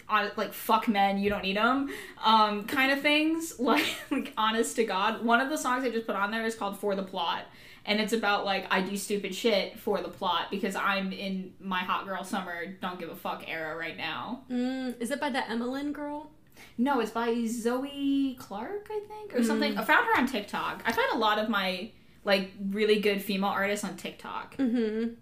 On, 0.08 0.30
like 0.36 0.52
fuck 0.54 0.88
men, 0.88 1.18
you 1.18 1.28
don't 1.28 1.42
need 1.42 1.56
them, 1.56 1.90
um, 2.24 2.64
kind 2.64 2.92
of 2.92 3.00
things. 3.00 3.54
Like, 3.60 3.84
like 4.10 4.32
honest 4.36 4.76
to 4.76 4.84
God, 4.84 5.24
one 5.24 5.40
of 5.40 5.50
the 5.50 5.58
songs 5.58 5.84
I 5.84 5.90
just 5.90 6.06
put 6.06 6.16
on 6.16 6.30
there 6.30 6.46
is 6.46 6.54
called 6.54 6.78
"For 6.78 6.94
the 6.94 7.02
Plot," 7.02 7.44
and 7.84 8.00
it's 8.00 8.12
about 8.12 8.44
like 8.44 8.66
I 8.70 8.80
do 8.80 8.96
stupid 8.96 9.34
shit 9.34 9.78
for 9.78 10.00
the 10.00 10.08
plot 10.08 10.50
because 10.50 10.74
I'm 10.76 11.12
in 11.12 11.52
my 11.60 11.80
hot 11.80 12.06
girl 12.06 12.24
summer, 12.24 12.66
don't 12.80 12.98
give 12.98 13.10
a 13.10 13.16
fuck 13.16 13.44
era 13.46 13.76
right 13.76 13.96
now. 13.96 14.44
Mm, 14.50 15.00
is 15.00 15.10
it 15.10 15.20
by 15.20 15.28
that 15.30 15.50
Emmeline 15.50 15.92
girl? 15.92 16.30
No, 16.76 17.00
it's 17.00 17.10
by 17.10 17.44
Zoe 17.46 18.36
Clark, 18.38 18.88
I 18.90 19.00
think, 19.08 19.34
or 19.34 19.42
something. 19.44 19.74
Mm. 19.74 19.78
I 19.78 19.84
found 19.84 20.06
her 20.06 20.18
on 20.18 20.26
TikTok. 20.26 20.82
I 20.86 20.92
find 20.92 21.08
a 21.12 21.18
lot 21.18 21.38
of 21.38 21.48
my 21.48 21.90
like 22.24 22.50
really 22.70 23.00
good 23.00 23.22
female 23.22 23.50
artists 23.50 23.84
on 23.84 23.96
TikTok. 23.96 24.56
Mm-hmm. 24.56 25.14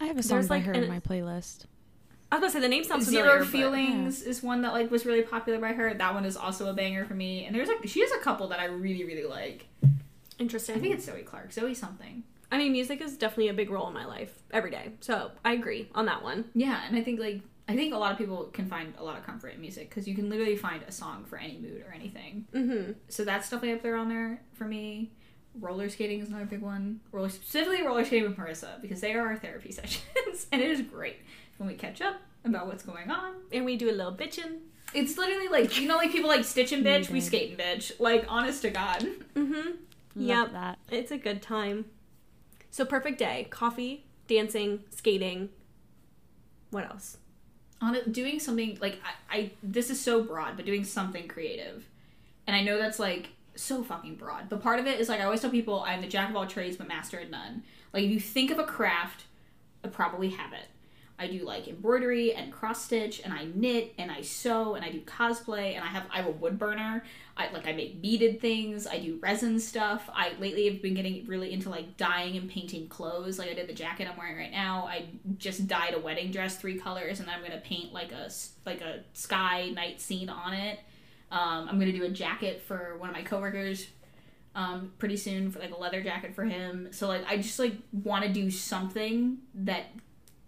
I 0.00 0.06
have 0.06 0.16
a 0.18 0.22
song 0.22 0.36
There's, 0.38 0.48
by 0.48 0.56
like, 0.56 0.64
her 0.64 0.72
an- 0.72 0.84
in 0.84 0.88
my 0.88 1.00
playlist. 1.00 1.64
I 2.30 2.36
was 2.36 2.40
gonna 2.40 2.50
say 2.52 2.60
the 2.60 2.68
name 2.68 2.84
sounds 2.84 3.06
familiar. 3.06 3.30
Zero 3.30 3.38
but- 3.40 3.48
Feelings 3.48 4.22
is 4.22 4.42
one 4.42 4.62
that 4.62 4.72
like 4.72 4.90
was 4.90 5.06
really 5.06 5.22
popular 5.22 5.58
by 5.58 5.72
her. 5.72 5.94
That 5.94 6.14
one 6.14 6.24
is 6.24 6.36
also 6.36 6.68
a 6.68 6.74
banger 6.74 7.04
for 7.04 7.14
me. 7.14 7.44
And 7.46 7.54
there's 7.54 7.68
like 7.68 7.78
she 7.86 8.00
has 8.00 8.10
a 8.12 8.18
couple 8.18 8.48
that 8.48 8.60
I 8.60 8.66
really 8.66 9.04
really 9.04 9.24
like. 9.24 9.66
Interesting. 10.38 10.76
I 10.76 10.78
think 10.78 10.94
it's 10.94 11.04
Zoe 11.04 11.22
Clark. 11.22 11.52
Zoe 11.52 11.74
something. 11.74 12.22
I 12.50 12.58
mean, 12.58 12.72
music 12.72 13.00
is 13.00 13.16
definitely 13.16 13.48
a 13.48 13.54
big 13.54 13.70
role 13.70 13.88
in 13.88 13.94
my 13.94 14.06
life 14.06 14.42
every 14.52 14.70
day. 14.70 14.92
So 15.00 15.32
I 15.44 15.52
agree 15.52 15.88
on 15.94 16.06
that 16.06 16.22
one. 16.22 16.46
Yeah, 16.54 16.80
and 16.86 16.96
I 16.96 17.02
think 17.02 17.18
like 17.20 17.40
I 17.68 17.76
think 17.76 17.92
a 17.92 17.98
lot 17.98 18.12
of 18.12 18.18
people 18.18 18.44
can 18.44 18.66
find 18.66 18.94
a 18.98 19.04
lot 19.04 19.18
of 19.18 19.24
comfort 19.24 19.54
in 19.54 19.60
music 19.60 19.90
because 19.90 20.08
you 20.08 20.14
can 20.14 20.30
literally 20.30 20.56
find 20.56 20.82
a 20.84 20.92
song 20.92 21.24
for 21.24 21.36
any 21.36 21.58
mood 21.58 21.82
or 21.86 21.92
anything. 21.92 22.46
Mm-hmm. 22.54 22.92
So 23.08 23.24
that's 23.24 23.50
definitely 23.50 23.72
up 23.72 23.82
there 23.82 23.96
on 23.96 24.08
there 24.08 24.40
for 24.54 24.64
me. 24.64 25.12
Roller 25.60 25.88
skating 25.88 26.20
is 26.20 26.28
another 26.28 26.44
big 26.44 26.60
one. 26.62 27.00
Roller 27.10 27.28
specifically 27.28 27.82
roller 27.82 28.04
skating 28.04 28.28
with 28.28 28.38
Marissa 28.38 28.80
because 28.80 29.00
they 29.00 29.14
are 29.14 29.26
our 29.26 29.36
therapy 29.36 29.72
sessions, 29.72 30.46
and 30.52 30.62
it 30.62 30.70
is 30.70 30.82
great 30.82 31.16
when 31.58 31.68
we 31.68 31.74
catch 31.74 32.00
up 32.00 32.16
about 32.44 32.66
what's 32.66 32.82
going 32.82 33.10
on. 33.10 33.34
And 33.52 33.64
we 33.64 33.76
do 33.76 33.90
a 33.90 33.92
little 33.92 34.12
bitching. 34.12 34.58
It's 34.94 35.18
literally 35.18 35.48
like 35.48 35.78
you 35.78 35.86
know, 35.86 35.96
like 35.96 36.10
people 36.12 36.28
like 36.28 36.44
stitch 36.44 36.72
and 36.72 36.84
bitch, 36.84 37.08
we 37.10 37.18
Amazing. 37.18 37.20
skate 37.22 37.50
and 37.50 37.58
bitch. 37.58 37.92
Like 38.00 38.24
honest 38.28 38.62
to 38.62 38.70
God. 38.70 39.00
Mm-hmm. 39.34 39.52
Love 39.54 39.72
Yep. 40.16 40.52
that. 40.52 40.78
It's 40.90 41.10
a 41.10 41.18
good 41.18 41.42
time. 41.42 41.84
So 42.70 42.84
perfect 42.84 43.18
day. 43.18 43.46
Coffee, 43.50 44.06
dancing, 44.26 44.80
skating. 44.90 45.50
What 46.70 46.84
else? 46.84 47.18
on 47.80 47.94
it 47.94 48.12
doing 48.12 48.40
something 48.40 48.76
like 48.80 49.00
I, 49.30 49.38
I 49.38 49.50
this 49.62 49.88
is 49.88 50.00
so 50.00 50.20
broad 50.24 50.56
but 50.56 50.66
doing 50.66 50.82
something 50.82 51.28
creative 51.28 51.86
and 52.44 52.56
i 52.56 52.60
know 52.60 52.76
that's 52.76 52.98
like 52.98 53.28
so 53.54 53.84
fucking 53.84 54.16
broad 54.16 54.48
but 54.48 54.60
part 54.60 54.80
of 54.80 54.88
it 54.88 54.98
is 54.98 55.08
like 55.08 55.20
i 55.20 55.22
always 55.22 55.42
tell 55.42 55.50
people 55.50 55.84
i'm 55.86 56.00
the 56.00 56.08
jack 56.08 56.28
of 56.28 56.34
all 56.34 56.44
trades 56.44 56.76
but 56.76 56.88
master 56.88 57.20
at 57.20 57.30
none 57.30 57.62
like 57.92 58.02
if 58.02 58.10
you 58.10 58.18
think 58.18 58.50
of 58.50 58.58
a 58.58 58.64
craft 58.64 59.26
i 59.84 59.86
probably 59.86 60.30
have 60.30 60.52
it 60.52 60.64
i 61.18 61.26
do 61.26 61.44
like 61.44 61.68
embroidery 61.68 62.34
and 62.34 62.52
cross 62.52 62.84
stitch 62.84 63.20
and 63.24 63.32
i 63.32 63.46
knit 63.54 63.94
and 63.98 64.10
i 64.10 64.20
sew 64.20 64.74
and 64.74 64.84
i 64.84 64.90
do 64.90 65.00
cosplay 65.00 65.74
and 65.74 65.84
i 65.84 65.86
have 65.86 66.04
i 66.12 66.16
have 66.18 66.26
a 66.26 66.30
wood 66.30 66.58
burner. 66.58 67.04
I 67.36 67.52
like 67.52 67.68
i 67.68 67.72
make 67.72 68.02
beaded 68.02 68.40
things. 68.40 68.86
I 68.86 68.98
do 68.98 69.18
resin 69.22 69.60
stuff. 69.60 70.10
I 70.12 70.32
lately 70.40 70.68
have 70.68 70.82
been 70.82 70.94
getting 70.94 71.24
really 71.26 71.52
into 71.52 71.70
like 71.70 71.96
dyeing 71.96 72.36
and 72.36 72.50
painting 72.50 72.88
clothes 72.88 73.38
like 73.38 73.48
i 73.48 73.54
did 73.54 73.68
the 73.68 73.72
jacket 73.72 74.08
i'm 74.10 74.16
wearing 74.16 74.36
right 74.36 74.50
now. 74.50 74.86
I 74.86 75.06
just 75.38 75.68
dyed 75.68 75.94
a 75.94 76.00
wedding 76.00 76.32
dress 76.32 76.56
three 76.56 76.78
colors 76.78 77.20
and 77.20 77.30
i'm 77.30 77.42
gonna 77.42 77.60
paint 77.60 77.92
like 77.92 78.12
a 78.12 78.28
like 78.66 78.80
a 78.80 79.00
sky 79.12 79.70
night 79.70 80.00
scene 80.00 80.28
on 80.28 80.52
it. 80.52 80.80
Um, 81.30 81.68
i'm 81.68 81.78
gonna 81.78 81.92
do 81.92 82.04
a 82.04 82.10
jacket 82.10 82.62
for 82.66 82.96
one 82.98 83.08
of 83.08 83.14
my 83.14 83.22
coworkers 83.22 83.86
um, 84.54 84.90
pretty 84.98 85.16
soon 85.16 85.52
for 85.52 85.60
like 85.60 85.70
a 85.70 85.78
leather 85.78 86.02
jacket 86.02 86.34
for 86.34 86.44
him. 86.44 86.88
So 86.90 87.06
like 87.06 87.24
i 87.28 87.36
just 87.36 87.58
like 87.60 87.74
want 87.92 88.24
to 88.24 88.32
do 88.32 88.50
something 88.50 89.38
that 89.54 89.86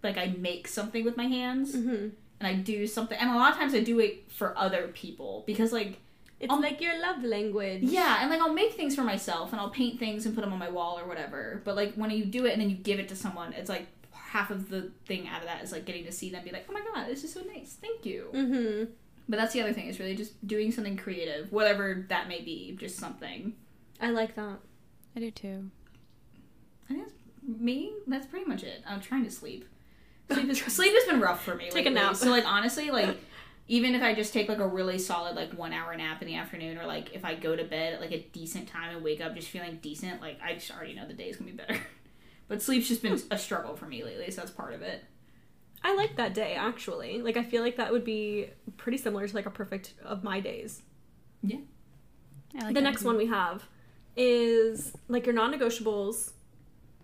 like 0.03 0.17
i 0.17 0.27
make 0.37 0.67
something 0.67 1.03
with 1.05 1.17
my 1.17 1.25
hands 1.27 1.75
Mm-hmm. 1.75 2.07
and 2.39 2.47
i 2.51 2.53
do 2.53 2.87
something 2.87 3.17
and 3.19 3.29
a 3.29 3.35
lot 3.35 3.51
of 3.51 3.57
times 3.57 3.73
i 3.73 3.79
do 3.81 3.99
it 3.99 4.31
for 4.31 4.57
other 4.57 4.87
people 4.89 5.43
because 5.45 5.71
like 5.71 5.99
It's 6.41 6.51
Um, 6.51 6.61
like 6.61 6.81
your 6.81 6.97
love 6.99 7.23
language. 7.23 7.83
yeah, 7.83 8.17
and 8.21 8.31
like 8.31 8.41
I'll 8.41 8.53
make 8.63 8.73
things 8.73 8.95
for 8.95 9.03
myself 9.03 9.51
and 9.51 9.59
I'll 9.61 9.69
paint 9.81 9.99
things 9.99 10.25
and 10.25 10.33
put 10.33 10.41
them 10.43 10.51
on 10.51 10.57
my 10.57 10.71
wall 10.77 10.97
or 10.99 11.05
whatever. 11.11 11.61
But 11.65 11.75
like 11.75 11.91
when 11.93 12.09
you 12.09 12.25
do 12.25 12.41
it 12.47 12.51
and 12.53 12.59
then 12.61 12.69
you 12.71 12.77
give 12.89 12.99
it 12.99 13.07
to 13.09 13.15
someone, 13.15 13.53
it's 13.53 13.69
like 13.69 13.85
half 14.11 14.49
of 14.49 14.61
the 14.73 14.81
thing 15.05 15.27
out 15.31 15.41
of 15.43 15.47
that 15.49 15.61
is 15.63 15.71
like 15.71 15.85
getting 15.85 16.03
to 16.05 16.11
see 16.11 16.31
them 16.31 16.43
be 16.43 16.49
like, 16.49 16.65
oh 16.67 16.73
my 16.73 16.81
god, 16.89 17.05
this 17.07 17.23
is 17.23 17.31
so 17.31 17.41
nice, 17.53 17.77
thank 17.79 17.99
you. 18.09 18.21
Mm-hmm. 18.33 18.85
But 19.29 19.37
that's 19.37 19.53
the 19.53 19.61
other 19.61 19.71
thing 19.77 19.85
is 19.91 19.99
really 19.99 20.15
just 20.15 20.33
doing 20.53 20.71
something 20.71 20.97
creative, 20.97 21.51
whatever 21.51 21.85
that 22.09 22.27
may 22.27 22.41
be, 22.41 22.75
just 22.83 22.97
something. 22.97 23.53
I 24.01 24.09
like 24.09 24.33
that. 24.41 24.57
I 25.15 25.19
do 25.19 25.29
too. 25.29 25.69
I 26.89 26.93
think 26.93 27.05
that's 27.05 27.15
me. 27.69 27.93
That's 28.07 28.25
pretty 28.25 28.47
much 28.49 28.63
it. 28.63 28.81
I'm 28.87 28.99
trying 28.99 29.25
to 29.25 29.31
sleep. 29.41 29.63
Sleep, 30.33 30.49
is, 30.49 30.59
sleep 30.67 30.93
has 30.93 31.05
been 31.05 31.19
rough 31.19 31.43
for 31.43 31.55
me. 31.55 31.69
Take 31.69 31.85
a 31.85 31.89
nap. 31.89 32.15
So 32.15 32.29
like 32.29 32.45
honestly, 32.45 32.91
like 32.91 33.17
even 33.67 33.95
if 33.95 34.01
I 34.01 34.13
just 34.13 34.33
take 34.33 34.49
like 34.49 34.59
a 34.59 34.67
really 34.67 34.99
solid 34.99 35.35
like 35.35 35.53
one 35.53 35.73
hour 35.73 35.95
nap 35.95 36.21
in 36.21 36.27
the 36.27 36.35
afternoon, 36.35 36.77
or 36.77 36.85
like 36.85 37.13
if 37.13 37.23
I 37.23 37.35
go 37.35 37.55
to 37.55 37.63
bed 37.63 37.93
at 37.93 38.01
like 38.01 38.11
a 38.11 38.21
decent 38.33 38.67
time 38.67 38.95
and 38.95 39.03
wake 39.03 39.21
up 39.21 39.35
just 39.35 39.49
feeling 39.49 39.79
decent, 39.81 40.21
like 40.21 40.39
I 40.43 40.53
just 40.55 40.71
already 40.71 40.93
know 40.93 41.07
the 41.07 41.13
day's 41.13 41.37
gonna 41.37 41.51
be 41.51 41.57
better. 41.57 41.79
But 42.47 42.61
sleep's 42.61 42.89
just 42.89 43.01
been 43.01 43.17
a 43.31 43.37
struggle 43.37 43.77
for 43.77 43.85
me 43.85 44.03
lately, 44.03 44.29
so 44.29 44.41
that's 44.41 44.51
part 44.51 44.73
of 44.73 44.81
it. 44.81 45.05
I 45.85 45.95
like 45.95 46.17
that 46.17 46.33
day 46.33 46.55
actually. 46.55 47.21
Like 47.21 47.37
I 47.37 47.43
feel 47.43 47.61
like 47.61 47.77
that 47.77 47.93
would 47.93 48.03
be 48.03 48.49
pretty 48.75 48.97
similar 48.97 49.25
to 49.25 49.33
like 49.33 49.45
a 49.45 49.51
perfect 49.51 49.93
of 50.03 50.21
my 50.21 50.41
days. 50.41 50.81
Yeah. 51.41 51.59
like 52.61 52.73
the 52.73 52.81
next 52.81 53.03
too. 53.03 53.07
one 53.07 53.15
we 53.15 53.27
have 53.27 53.63
is 54.17 54.91
like 55.07 55.25
your 55.25 55.33
non-negotiables 55.33 56.33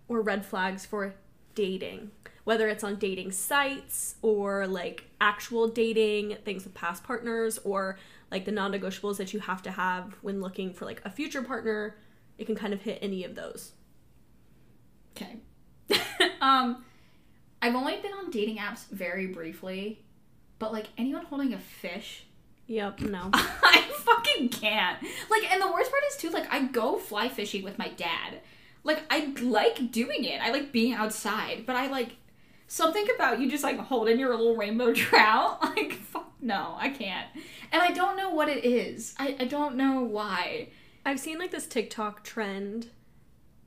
or 0.06 0.20
red 0.20 0.44
flags 0.44 0.84
for 0.84 1.14
dating 1.54 2.10
whether 2.48 2.66
it's 2.66 2.82
on 2.82 2.96
dating 2.96 3.30
sites 3.30 4.14
or 4.22 4.66
like 4.66 5.04
actual 5.20 5.68
dating 5.68 6.34
things 6.46 6.64
with 6.64 6.72
past 6.72 7.04
partners 7.04 7.58
or 7.62 7.98
like 8.30 8.46
the 8.46 8.50
non-negotiables 8.50 9.18
that 9.18 9.34
you 9.34 9.40
have 9.40 9.60
to 9.60 9.70
have 9.70 10.14
when 10.22 10.40
looking 10.40 10.72
for 10.72 10.86
like 10.86 11.02
a 11.04 11.10
future 11.10 11.42
partner 11.42 11.98
it 12.38 12.46
can 12.46 12.54
kind 12.54 12.72
of 12.72 12.80
hit 12.80 12.98
any 13.02 13.22
of 13.22 13.34
those 13.34 13.72
Okay. 15.14 15.36
um, 16.40 16.82
I've 17.60 17.74
only 17.74 17.98
been 18.00 18.12
on 18.12 18.30
dating 18.30 18.56
apps 18.56 18.88
very 18.88 19.26
briefly, 19.26 20.00
but 20.58 20.72
like 20.72 20.86
anyone 20.96 21.26
holding 21.26 21.52
a 21.52 21.58
fish 21.58 22.24
yep 22.66 22.98
no 23.00 23.28
I 23.34 23.84
fucking 23.98 24.48
can't. 24.48 25.02
Like, 25.28 25.52
and 25.52 25.60
the 25.60 25.70
worst 25.70 25.90
part 25.90 26.02
is 26.10 26.16
too, 26.16 26.30
like, 26.30 26.50
I 26.50 26.64
go 26.64 26.96
fly 26.96 27.28
fishing 27.28 27.62
with 27.62 27.78
my 27.78 27.88
dad. 27.88 28.40
Like, 28.84 29.02
I 29.10 29.34
like 29.42 29.90
doing 29.90 30.24
it. 30.24 30.40
I 30.40 30.50
like 30.50 30.72
being 30.72 30.94
outside, 30.94 31.64
but 31.66 31.76
I 31.76 31.88
like 31.88 32.16
something 32.68 33.06
about 33.14 33.40
you 33.40 33.50
just 33.50 33.64
like 33.64 33.78
holding 33.78 34.20
your 34.20 34.30
little 34.30 34.54
rainbow 34.54 34.92
trout. 34.94 35.60
Like, 35.60 35.94
fuck 35.94 36.32
no, 36.40 36.76
I 36.78 36.90
can't. 36.90 37.26
And 37.72 37.82
I 37.82 37.90
don't 37.90 38.16
know 38.16 38.30
what 38.30 38.48
it 38.48 38.64
is. 38.64 39.14
I, 39.18 39.36
I 39.40 39.44
don't 39.46 39.74
know 39.74 40.02
why. 40.02 40.68
I've 41.04 41.18
seen 41.18 41.38
like 41.38 41.50
this 41.50 41.66
TikTok 41.66 42.22
trend, 42.22 42.90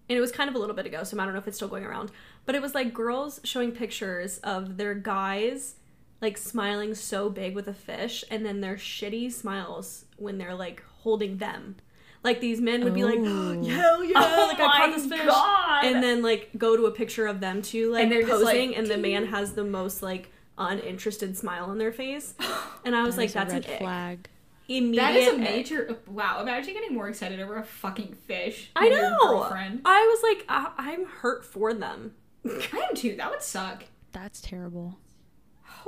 and 0.08 0.18
it 0.18 0.22
was 0.22 0.32
kind 0.32 0.50
of 0.50 0.56
a 0.56 0.60
little 0.60 0.76
bit 0.76 0.86
ago, 0.86 1.04
so 1.04 1.20
I 1.20 1.26
don't 1.26 1.34
know 1.34 1.40
if 1.40 1.48
it's 1.48 1.58
still 1.58 1.68
going 1.68 1.84
around. 1.84 2.12
But 2.46 2.56
it 2.56 2.62
was 2.62 2.74
like 2.74 2.94
girls 2.94 3.42
showing 3.44 3.72
pictures 3.72 4.38
of 4.40 4.78
their 4.78 4.94
guys 4.96 5.76
like 6.22 6.38
smiling 6.38 6.94
so 6.94 7.30
big 7.30 7.56
with 7.56 7.68
a 7.68 7.74
fish, 7.74 8.24
and 8.30 8.46
then 8.46 8.62
their 8.62 8.76
shitty 8.76 9.32
smiles 9.32 10.06
when 10.18 10.38
they're 10.38 10.56
like 10.56 10.84
holding 11.02 11.38
them. 11.38 11.78
Like 12.24 12.40
these 12.40 12.62
men 12.62 12.84
would 12.84 12.94
be 12.94 13.04
like, 13.04 13.18
Oh. 13.22 13.64
hell 13.68 14.04
yeah, 14.04 14.14
Oh 14.18 14.48
like 14.50 14.60
I 14.60 14.78
caught 14.78 14.96
this 14.96 15.06
fish. 15.08 15.26
God. 15.26 15.86
And 15.86 16.04
then 16.04 16.22
like 16.22 16.50
go 16.58 16.78
to 16.78 16.86
a 16.86 16.92
picture 16.92 17.26
of 17.28 17.40
them 17.40 17.62
too, 17.62 17.92
like 17.92 18.04
And 18.04 18.12
they're 18.12 18.22
just, 18.22 18.44
like, 18.44 18.56
posing, 18.56 18.76
and 18.76 18.88
the 18.88 18.98
man 18.98 19.26
has 19.28 19.54
the 19.54 19.64
most 19.64 20.02
like 20.04 20.30
uninterested 20.58 21.36
smile 21.38 21.66
on 21.66 21.78
their 21.78 21.92
face. 21.92 22.34
And 22.86 22.96
I 22.96 23.04
was 23.04 23.16
That 23.16 23.22
like, 23.22 23.32
that's 23.34 23.52
a 23.54 23.56
red 23.58 23.66
an 23.66 23.72
ick. 23.74 23.80
flag. 23.80 24.30
Immediate 24.68 25.02
That 25.02 25.16
is 25.16 25.28
a 25.28 25.32
ick. 25.34 25.40
major. 25.40 25.88
Uh, 25.92 26.12
wow, 26.12 26.42
imagine 26.42 26.74
getting 26.74 26.94
more 26.96 27.10
excited 27.10 27.40
over 27.40 27.58
a 27.58 27.64
fucking 27.64 28.14
fish. 28.26 28.72
I 28.76 28.90
than 28.90 28.98
your 29.00 29.10
know. 29.12 29.44
I 29.86 30.02
was 30.08 30.24
like, 30.24 30.46
I- 30.50 30.72
I'm 30.78 31.06
hurt 31.06 31.44
for 31.46 31.74
them. 31.74 32.14
I 32.46 32.88
am 32.90 32.96
too. 32.96 33.16
That 33.18 33.30
would 33.32 33.42
suck. 33.44 33.84
That's 34.14 34.42
terrible. 34.42 34.98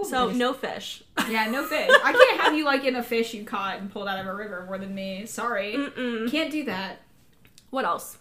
So 0.04 0.18
Holy 0.18 0.36
no 0.36 0.54
fish. 0.54 1.04
Yeah, 1.30 1.50
no 1.50 1.64
fish. 1.68 1.90
I 2.04 2.12
can't 2.14 2.42
have 2.42 2.54
you 2.56 2.66
like 2.66 2.84
in 2.84 2.96
a 2.96 3.04
fish 3.04 3.34
you 3.34 3.44
caught 3.46 3.80
and 3.80 3.92
pulled 3.92 4.08
out 4.08 4.20
of 4.20 4.26
a 4.28 4.34
river 4.34 4.64
more 4.66 4.78
than 4.78 4.94
me. 4.94 5.26
Sorry. 5.26 5.74
Mm-mm. 5.76 6.30
Can't 6.32 6.52
do 6.52 6.64
that. 6.66 7.00
What 7.70 7.86
else? 7.86 8.18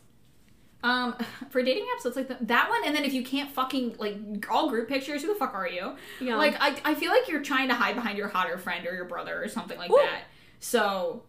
Um, 0.85 1.15
for 1.51 1.63
dating 1.63 1.85
apps, 1.85 2.05
it's 2.07 2.17
like 2.17 2.29
the, 2.29 2.37
that 2.47 2.69
one, 2.69 2.81
and 2.85 2.95
then 2.95 3.05
if 3.05 3.13
you 3.13 3.23
can't 3.23 3.51
fucking 3.51 3.97
like 3.99 4.17
all 4.51 4.69
group 4.69 4.89
pictures, 4.89 5.23
who 5.23 5.29
the 5.29 5.35
fuck 5.35 5.55
are 5.55 5.69
you? 5.69 5.95
Yeah. 6.21 6.37
Like, 6.37 6.57
I, 6.61 6.77
I 6.85 6.95
feel 6.95 7.11
like 7.11 7.29
you're 7.29 7.43
trying 7.43 7.69
to 7.69 7.75
hide 7.75 7.95
behind 7.95 8.19
your 8.19 8.29
hotter 8.29 8.59
friend 8.59 8.87
or 8.87 8.95
your 8.95 9.05
brother 9.05 9.43
or 9.43 9.49
something 9.49 9.79
like 9.79 9.91
Ooh. 9.91 9.97
that. 9.97 10.23
So, 10.61 11.23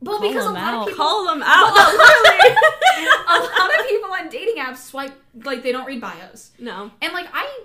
well, 0.00 0.18
Call 0.18 0.28
because 0.28 0.46
a 0.46 0.50
lot 0.50 0.62
out. 0.74 0.82
of 0.82 0.88
people, 0.88 1.04
Call 1.04 1.26
them 1.26 1.42
out. 1.44 1.74
literally. 1.74 2.56
a 3.28 3.38
lot 3.38 3.80
of 3.80 3.86
people 3.86 4.12
on 4.12 4.28
dating 4.28 4.56
apps 4.56 4.78
swipe 4.78 5.12
like 5.44 5.62
they 5.62 5.72
don't 5.72 5.86
read 5.86 6.00
bios. 6.00 6.52
no. 6.58 6.90
And 7.02 7.12
like 7.12 7.26
I 7.32 7.64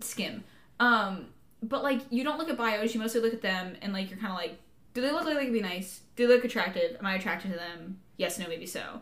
skim. 0.00 0.44
Um 0.78 1.26
but 1.62 1.82
like 1.82 2.02
you 2.10 2.22
don't 2.24 2.38
look 2.38 2.48
at 2.48 2.56
bios, 2.56 2.94
you 2.94 3.00
mostly 3.00 3.20
look 3.20 3.34
at 3.34 3.42
them 3.42 3.76
and 3.82 3.92
like 3.92 4.10
you're 4.10 4.18
kinda 4.18 4.34
like, 4.34 4.58
do 4.94 5.00
they 5.02 5.10
look 5.12 5.24
like 5.24 5.36
they 5.36 5.44
could 5.44 5.52
be 5.52 5.60
nice? 5.60 6.00
Do 6.16 6.26
they 6.26 6.34
look 6.34 6.44
attractive? 6.44 6.96
Am 6.98 7.06
I 7.06 7.14
attracted 7.16 7.50
to 7.52 7.56
them? 7.58 7.98
Yes, 8.16 8.38
no, 8.38 8.46
maybe 8.48 8.66
so. 8.66 9.00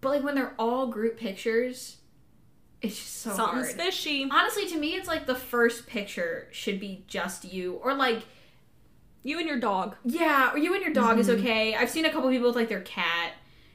But 0.00 0.08
like 0.10 0.22
when 0.24 0.34
they're 0.34 0.54
all 0.58 0.86
group 0.88 1.16
pictures, 1.18 1.96
it's 2.80 2.96
just 2.96 3.16
so 3.22 3.30
Something's 3.34 3.66
hard. 3.72 3.76
fishy. 3.80 4.28
Honestly, 4.30 4.66
to 4.68 4.78
me 4.78 4.94
it's 4.94 5.08
like 5.08 5.26
the 5.26 5.34
first 5.34 5.86
picture 5.86 6.48
should 6.52 6.78
be 6.80 7.04
just 7.08 7.44
you. 7.44 7.74
Or 7.74 7.94
like 7.94 8.22
You 9.24 9.38
and 9.38 9.48
your 9.48 9.58
dog. 9.58 9.96
yeah, 10.04 10.52
or 10.52 10.58
you 10.58 10.72
and 10.74 10.82
your 10.82 10.92
dog 10.92 11.18
is 11.18 11.28
Mhm. 11.28 11.38
okay. 11.40 11.74
I've 11.74 11.90
seen 11.90 12.04
a 12.04 12.10
couple 12.12 12.30
people 12.30 12.46
with 12.46 12.56
like 12.56 12.68
their 12.68 12.80
cat 12.82 13.32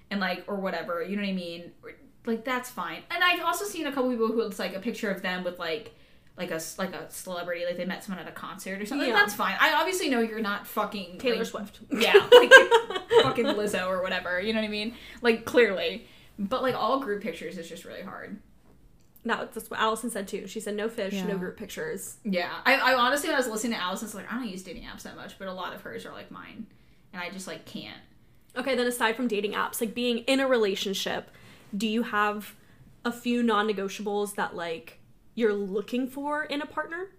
and 0.10 0.20
like 0.22 0.44
or 0.48 0.56
whatever, 0.56 1.04
you 1.04 1.16
know 1.18 1.22
what 1.22 1.30
I 1.30 1.34
mean? 1.34 1.72
Like 2.26 2.46
that's 2.46 2.70
fine. 2.70 3.04
And 3.12 3.22
I've 3.24 3.42
also 3.42 3.66
seen 3.66 3.86
a 3.86 3.92
couple 3.92 4.10
people 4.10 4.28
who 4.28 4.42
it's 4.42 4.58
like 4.60 4.74
a 4.74 4.80
picture 4.80 5.12
of 5.12 5.22
them 5.22 5.44
with 5.44 5.60
like 5.60 5.94
like 6.38 6.52
a 6.52 6.60
like 6.78 6.94
a 6.94 7.10
celebrity, 7.12 7.66
like 7.66 7.78
they 7.78 7.86
met 7.86 8.04
someone 8.04 8.26
at 8.26 8.32
a 8.32 8.36
concert 8.36 8.82
or 8.82 8.86
something. 8.86 9.08
Yeah. 9.08 9.14
That's 9.16 9.34
fine. 9.36 9.56
I 9.60 9.74
obviously 9.74 10.10
know 10.10 10.20
you're 10.20 10.42
not 10.42 10.66
fucking 10.66 11.20
Taylor 11.20 11.38
like, 11.38 11.48
Swift. 11.48 11.80
Yeah, 11.92 12.14
like 12.32 12.52
fucking 13.24 13.46
Lizzo 13.46 13.88
or 13.88 14.02
whatever. 14.02 14.42
You 14.42 14.54
know 14.54 14.60
what 14.60 14.66
I 14.66 14.72
mean? 14.72 14.96
Like 15.22 15.46
clearly, 15.46 16.08
but 16.40 16.62
like 16.64 16.76
all 16.76 17.00
group 17.00 17.22
pictures 17.22 17.58
is 17.58 17.70
just 17.70 17.86
really 17.86 18.02
hard. 18.02 18.40
that, 19.26 19.54
that's 19.54 19.70
what 19.70 19.80
Allison 19.80 20.10
said 20.10 20.28
too. 20.28 20.48
She 20.48 20.60
said 20.60 20.76
no 20.76 20.90
fish, 20.90 21.14
Yeah. 21.14 21.28
no 21.28 21.38
group 21.38 21.56
pictures. 21.56 22.18
Yeah, 22.24 22.50
I, 22.66 22.76
I 22.76 22.94
honestly, 22.96 23.30
when 23.30 23.36
I 23.36 23.40
was 23.40 23.48
listening 23.48 23.74
to 23.74 23.82
Allison's, 23.82 24.16
like, 24.16 24.32
I 24.32 24.36
don't 24.38 24.50
use 24.50 24.64
dating 24.64 24.84
apps 24.84 25.04
that 25.04 25.16
much, 25.16 25.38
but 25.38 25.48
a 25.48 25.54
lot 25.54 25.74
of 25.76 25.82
hers 25.82 26.04
are 26.06 26.12
like 26.14 26.32
mine, 26.32 26.66
and 27.14 27.22
I 27.22 27.30
just 27.30 27.48
like 27.48 27.66
can't. 27.66 28.02
Okay, 28.58 28.76
then 28.76 28.88
aside 28.88 29.16
from 29.16 29.28
dating 29.28 29.54
apps, 29.54 29.80
like 29.82 29.94
being 29.94 30.20
in 30.20 30.40
a 30.40 30.48
relationship, 30.48 31.30
do 31.78 31.88
you 31.88 32.04
have 32.04 32.56
a 33.06 33.12
few 33.12 33.44
non-negotiables 33.44 34.36
that 34.36 34.56
like 34.56 35.00
you're 35.36 35.54
looking 35.54 36.08
for 36.08 36.44
in 36.44 36.62
a 36.62 36.66
partner? 36.66 37.10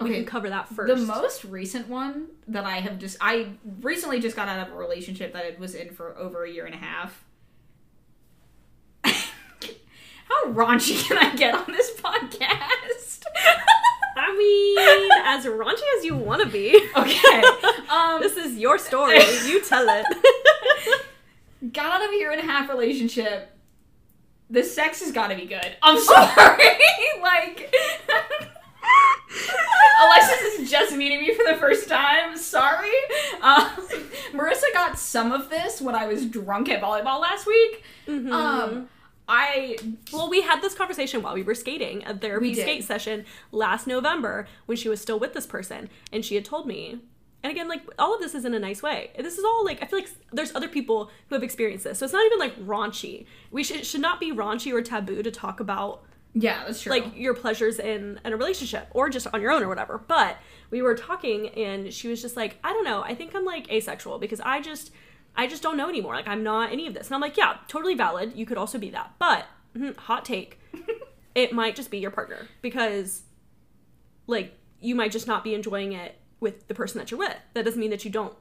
We 0.00 0.06
Okay, 0.06 0.14
can 0.18 0.24
cover 0.26 0.48
that 0.50 0.68
first. 0.68 0.94
The 0.94 1.04
most 1.06 1.44
recent 1.44 1.88
one 1.88 2.28
that 2.46 2.64
I 2.64 2.76
have 2.76 2.98
just 2.98 3.16
I 3.20 3.48
recently 3.80 4.20
just 4.20 4.36
got 4.36 4.46
out 4.48 4.68
of 4.68 4.72
a 4.74 4.76
relationship 4.76 5.32
that 5.32 5.44
I 5.44 5.56
was 5.58 5.74
in 5.74 5.90
for 5.92 6.16
over 6.16 6.44
a 6.44 6.50
year 6.50 6.66
and 6.66 6.74
a 6.74 6.78
half. 6.78 7.24
How 9.04 10.52
raunchy 10.52 11.02
can 11.02 11.18
I 11.18 11.34
get 11.34 11.54
on 11.54 11.64
this 11.68 11.90
podcast? 12.00 13.22
I 14.16 14.36
mean, 14.36 15.10
as 15.24 15.46
raunchy 15.46 15.82
as 15.98 16.04
you 16.04 16.16
want 16.16 16.42
to 16.42 16.48
be. 16.48 16.78
okay. 16.96 17.42
Um 17.90 18.20
This 18.20 18.36
is 18.36 18.56
your 18.58 18.76
story. 18.78 19.18
You 19.46 19.62
tell 19.62 19.86
it. 19.88 20.06
got 21.72 22.02
out 22.02 22.04
of 22.06 22.10
a 22.12 22.16
year 22.16 22.30
and 22.32 22.40
a 22.40 22.44
half 22.44 22.68
relationship. 22.68 23.50
The 24.50 24.62
sex 24.64 25.00
has 25.00 25.12
got 25.12 25.28
to 25.28 25.36
be 25.36 25.44
good. 25.46 25.76
I'm 25.82 25.98
sorry. 26.00 26.68
like 27.22 27.74
Alexis 30.02 30.58
is 30.60 30.70
just 30.70 30.94
meeting 30.96 31.20
me 31.20 31.34
for 31.34 31.44
the 31.44 31.56
first 31.58 31.88
time. 31.88 32.36
Sorry. 32.36 32.92
Um, 33.42 33.66
Marissa 34.32 34.72
got 34.72 34.98
some 34.98 35.32
of 35.32 35.50
this 35.50 35.80
when 35.80 35.94
I 35.94 36.06
was 36.06 36.24
drunk 36.26 36.68
at 36.70 36.80
volleyball 36.80 37.20
last 37.20 37.46
week. 37.46 37.82
Mhm. 38.06 38.32
Um, 38.32 38.88
I 39.28 39.76
Well, 40.12 40.30
we 40.30 40.40
had 40.42 40.62
this 40.62 40.74
conversation 40.74 41.22
while 41.22 41.34
we 41.34 41.42
were 41.42 41.54
skating 41.54 42.02
a 42.06 42.16
therapy 42.16 42.54
skate 42.54 42.84
session 42.84 43.26
last 43.52 43.86
November 43.86 44.46
when 44.66 44.76
she 44.78 44.88
was 44.88 45.00
still 45.02 45.18
with 45.18 45.34
this 45.34 45.46
person, 45.46 45.90
and 46.12 46.24
she 46.24 46.34
had 46.34 46.44
told 46.44 46.66
me. 46.66 47.00
And 47.42 47.52
again, 47.52 47.68
like 47.68 47.82
all 47.98 48.14
of 48.14 48.20
this 48.20 48.34
is 48.34 48.44
in 48.44 48.52
a 48.54 48.58
nice 48.58 48.82
way. 48.82 49.10
This 49.16 49.38
is 49.38 49.44
all 49.44 49.64
like 49.64 49.82
I 49.82 49.86
feel 49.86 50.00
like 50.00 50.10
there's 50.32 50.54
other 50.54 50.68
people 50.68 51.10
who 51.28 51.34
have 51.34 51.44
experienced 51.44 51.84
this, 51.84 51.98
so 51.98 52.04
it's 52.04 52.12
not 52.12 52.26
even 52.26 52.38
like 52.38 52.58
raunchy. 52.66 53.26
We 53.50 53.62
should 53.62 53.86
should 53.86 54.00
not 54.00 54.18
be 54.18 54.32
raunchy 54.32 54.72
or 54.72 54.82
taboo 54.82 55.22
to 55.22 55.30
talk 55.30 55.60
about 55.60 56.02
yeah, 56.34 56.64
that's 56.66 56.82
true. 56.82 56.90
like 56.90 57.16
your 57.16 57.34
pleasures 57.34 57.78
in, 57.78 58.20
in 58.24 58.32
a 58.32 58.36
relationship 58.36 58.88
or 58.92 59.08
just 59.08 59.26
on 59.32 59.40
your 59.40 59.50
own 59.50 59.62
or 59.62 59.68
whatever. 59.68 59.98
But 59.98 60.36
we 60.70 60.82
were 60.82 60.94
talking 60.94 61.48
and 61.50 61.92
she 61.92 62.08
was 62.08 62.20
just 62.20 62.36
like, 62.36 62.58
I 62.62 62.72
don't 62.72 62.84
know, 62.84 63.02
I 63.02 63.14
think 63.14 63.34
I'm 63.34 63.44
like 63.44 63.70
asexual 63.70 64.18
because 64.18 64.40
I 64.40 64.60
just 64.60 64.90
I 65.36 65.46
just 65.46 65.62
don't 65.62 65.76
know 65.76 65.88
anymore. 65.88 66.14
Like 66.14 66.28
I'm 66.28 66.42
not 66.42 66.72
any 66.72 66.86
of 66.86 66.94
this. 66.94 67.06
And 67.08 67.14
I'm 67.14 67.20
like, 67.20 67.36
yeah, 67.36 67.58
totally 67.68 67.94
valid. 67.94 68.32
You 68.34 68.46
could 68.46 68.58
also 68.58 68.78
be 68.78 68.90
that. 68.90 69.14
But 69.18 69.46
mhm, 69.76 69.96
hot 69.96 70.24
take. 70.24 70.60
it 71.34 71.52
might 71.52 71.76
just 71.76 71.90
be 71.90 71.98
your 71.98 72.10
partner 72.10 72.46
because 72.62 73.22
like 74.26 74.54
you 74.80 74.94
might 74.94 75.12
just 75.12 75.26
not 75.26 75.44
be 75.44 75.54
enjoying 75.54 75.92
it 75.92 76.16
with 76.40 76.68
the 76.68 76.74
person 76.74 76.98
that 76.98 77.10
you're 77.10 77.18
with. 77.18 77.36
That 77.54 77.64
doesn't 77.64 77.80
mean 77.80 77.90
that 77.90 78.04
you 78.04 78.10
don't 78.10 78.34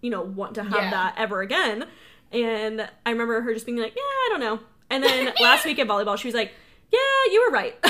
you 0.00 0.10
know 0.10 0.22
want 0.22 0.54
to 0.54 0.62
have 0.62 0.72
Yeah. 0.72 0.90
that 0.90 1.14
ever 1.18 1.40
again. 1.42 1.86
And 2.32 2.88
I 3.06 3.10
remember 3.10 3.40
her 3.40 3.52
just 3.54 3.66
being 3.66 3.78
like, 3.78 3.94
"Yeah, 3.96 4.02
I 4.02 4.26
don't 4.30 4.40
know." 4.40 4.60
And 4.90 5.02
then 5.02 5.32
last 5.40 5.64
week 5.64 5.78
at 5.78 5.86
volleyball, 5.88 6.16
she 6.18 6.28
was 6.28 6.34
like, 6.34 6.52
"Yeah, 6.92 6.98
you 7.32 7.46
were 7.48 7.52
right." 7.54 7.74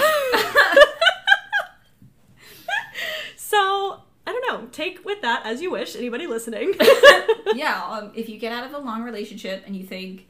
so 3.37 4.01
I 4.27 4.33
don't 4.33 4.47
know. 4.63 4.69
Take 4.73 5.05
with 5.05 5.23
that 5.23 5.45
as 5.47 5.63
you 5.63 5.71
wish. 5.71 5.97
Anybody 5.97 6.27
listening? 6.27 6.75
yeah, 7.55 7.83
um, 7.89 8.13
if 8.15 8.29
you 8.29 8.39
get 8.39 8.53
out 8.53 8.65
of 8.67 8.75
a 8.75 8.79
long 8.79 9.03
relationship 9.03 9.63
and 9.67 9.75
you 9.77 9.85
think, 9.85 10.27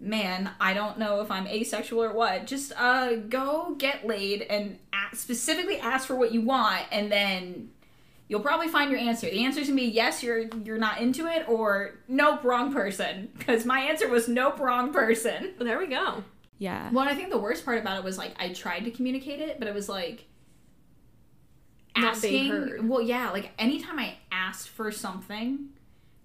man, 0.00 0.50
I 0.60 0.74
don't 0.74 0.98
know 0.98 1.20
if 1.22 1.30
I'm 1.30 1.46
asexual 1.46 2.02
or 2.02 2.12
what, 2.12 2.46
just 2.46 2.72
uh, 2.76 3.14
go 3.16 3.74
get 3.78 4.06
laid 4.06 4.42
and 4.42 4.78
a 4.92 5.16
specifically 5.16 5.78
ask 5.78 6.06
for 6.06 6.14
what 6.14 6.32
you 6.32 6.42
want, 6.42 6.82
and 6.92 7.10
then 7.10 7.70
you'll 8.28 8.40
probably 8.40 8.68
find 8.68 8.90
your 8.90 9.00
answer. 9.00 9.28
The 9.28 9.44
answer's 9.44 9.66
gonna 9.68 9.76
be 9.80 9.86
yes, 9.86 10.22
you're 10.22 10.44
you're 10.64 10.78
not 10.78 11.00
into 11.00 11.26
it, 11.26 11.48
or 11.48 11.98
nope, 12.08 12.44
wrong 12.44 12.72
person. 12.72 13.30
Because 13.38 13.64
my 13.64 13.80
answer 13.80 14.08
was 14.08 14.28
nope, 14.28 14.58
wrong 14.60 14.92
person. 14.92 15.54
there 15.58 15.78
we 15.78 15.86
go. 15.86 16.22
Yeah. 16.58 16.90
Well, 16.90 17.08
I 17.08 17.14
think 17.14 17.30
the 17.30 17.38
worst 17.38 17.64
part 17.64 17.78
about 17.78 17.98
it 17.98 18.04
was 18.04 18.18
like 18.18 18.32
I 18.38 18.52
tried 18.52 18.84
to 18.84 18.90
communicate 18.90 19.40
it, 19.40 19.58
but 19.58 19.68
it 19.68 19.74
was 19.74 19.88
like 19.88 20.26
Not 21.96 22.14
asking. 22.16 22.48
heard. 22.50 22.88
Well, 22.88 23.00
yeah, 23.02 23.30
like 23.30 23.50
anytime 23.58 23.98
I 23.98 24.16
asked 24.32 24.68
for 24.68 24.90
something 24.92 25.70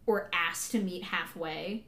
or 0.06 0.30
asked 0.34 0.72
to 0.72 0.80
meet 0.82 1.04
halfway, 1.04 1.86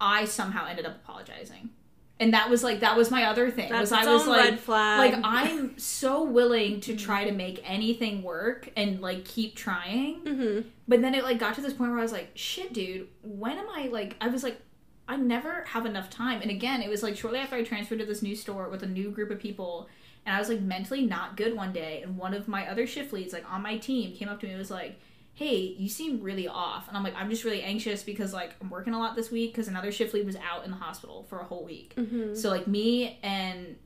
I 0.00 0.24
somehow 0.26 0.66
ended 0.66 0.86
up 0.86 0.96
apologizing. 0.96 1.70
And 2.18 2.32
that 2.32 2.48
was 2.48 2.64
like 2.64 2.80
that 2.80 2.96
was 2.96 3.10
my 3.10 3.24
other 3.24 3.50
thing. 3.50 3.70
That's 3.70 3.90
was 3.90 3.92
I 3.92 4.10
was 4.10 4.26
like 4.26 4.40
red 4.40 4.60
flag. 4.60 5.12
like 5.12 5.22
I'm 5.22 5.78
so 5.78 6.22
willing 6.22 6.80
to 6.82 6.96
try 6.96 7.24
to 7.24 7.32
make 7.32 7.60
anything 7.64 8.22
work 8.22 8.70
and 8.74 9.00
like 9.00 9.24
keep 9.24 9.54
trying. 9.54 10.20
Mm-hmm. 10.22 10.68
But 10.88 11.02
then 11.02 11.14
it 11.14 11.24
like 11.24 11.38
got 11.38 11.54
to 11.56 11.60
this 11.60 11.74
point 11.74 11.90
where 11.90 11.98
I 11.98 12.02
was 12.02 12.12
like, 12.12 12.30
shit, 12.34 12.72
dude, 12.72 13.08
when 13.22 13.58
am 13.58 13.68
I 13.68 13.88
like 13.88 14.16
I 14.20 14.28
was 14.28 14.42
like 14.42 14.60
I 15.08 15.16
never 15.16 15.64
have 15.64 15.86
enough 15.86 16.10
time. 16.10 16.42
And 16.42 16.50
again, 16.50 16.82
it 16.82 16.88
was 16.88 17.02
like 17.02 17.16
shortly 17.16 17.38
after 17.38 17.56
I 17.56 17.62
transferred 17.62 17.98
to 18.00 18.06
this 18.06 18.22
new 18.22 18.34
store 18.34 18.68
with 18.68 18.82
a 18.82 18.88
new 18.88 19.10
group 19.10 19.30
of 19.30 19.38
people 19.38 19.88
and 20.24 20.34
I 20.34 20.38
was 20.38 20.48
like 20.48 20.60
mentally 20.60 21.06
not 21.06 21.36
good 21.36 21.54
one 21.54 21.72
day 21.72 22.02
and 22.02 22.16
one 22.16 22.34
of 22.34 22.48
my 22.48 22.68
other 22.68 22.86
shift 22.86 23.12
leads 23.12 23.32
like 23.32 23.48
on 23.50 23.62
my 23.62 23.76
team 23.76 24.16
came 24.16 24.28
up 24.28 24.40
to 24.40 24.46
me 24.46 24.52
and 24.52 24.58
was 24.58 24.70
like, 24.70 24.98
"Hey, 25.36 25.76
you 25.78 25.88
seem 25.88 26.20
really 26.20 26.48
off." 26.48 26.88
And 26.88 26.96
I'm 26.96 27.04
like, 27.04 27.14
"I'm 27.16 27.30
just 27.30 27.44
really 27.44 27.62
anxious 27.62 28.02
because 28.02 28.32
like 28.32 28.54
I'm 28.60 28.68
working 28.68 28.92
a 28.92 28.98
lot 28.98 29.14
this 29.14 29.30
week 29.30 29.54
cuz 29.54 29.68
another 29.68 29.92
shift 29.92 30.12
lead 30.12 30.26
was 30.26 30.36
out 30.36 30.64
in 30.64 30.72
the 30.72 30.76
hospital 30.76 31.22
for 31.28 31.38
a 31.38 31.44
whole 31.44 31.64
week." 31.64 31.94
Mm-hmm. 31.96 32.34
So 32.34 32.50
like 32.50 32.66
me 32.66 33.18
and 33.22 33.76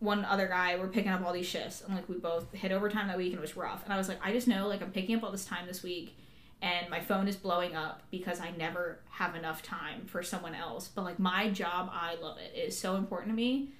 one 0.00 0.24
other 0.24 0.48
guy 0.48 0.76
were 0.76 0.88
picking 0.88 1.10
up 1.10 1.24
all 1.24 1.32
these 1.32 1.46
shifts 1.46 1.82
and 1.82 1.94
like 1.94 2.08
we 2.08 2.16
both 2.16 2.52
hit 2.52 2.72
overtime 2.72 3.08
that 3.08 3.16
week 3.16 3.32
and 3.32 3.38
it 3.38 3.40
was 3.40 3.56
rough. 3.56 3.84
And 3.84 3.92
I 3.92 3.96
was 3.96 4.08
like, 4.08 4.18
I 4.22 4.32
just 4.32 4.48
know 4.48 4.68
like 4.68 4.82
I'm 4.82 4.90
picking 4.90 5.16
up 5.16 5.24
all 5.24 5.30
this 5.30 5.44
time 5.44 5.66
this 5.66 5.82
week 5.82 6.16
and 6.62 6.88
my 6.88 7.00
phone 7.00 7.28
is 7.28 7.36
blowing 7.36 7.74
up 7.76 8.02
because 8.10 8.40
I 8.40 8.50
never 8.52 9.00
have 9.10 9.34
enough 9.34 9.62
time 9.62 10.06
for 10.06 10.22
someone 10.22 10.54
else. 10.54 10.88
But 10.88 11.04
like 11.04 11.18
my 11.18 11.50
job, 11.50 11.90
I 11.92 12.16
love 12.16 12.38
it. 12.38 12.52
It 12.56 12.68
is 12.68 12.78
so 12.78 12.96
important 12.96 13.32
to 13.32 13.36
me. 13.36 13.70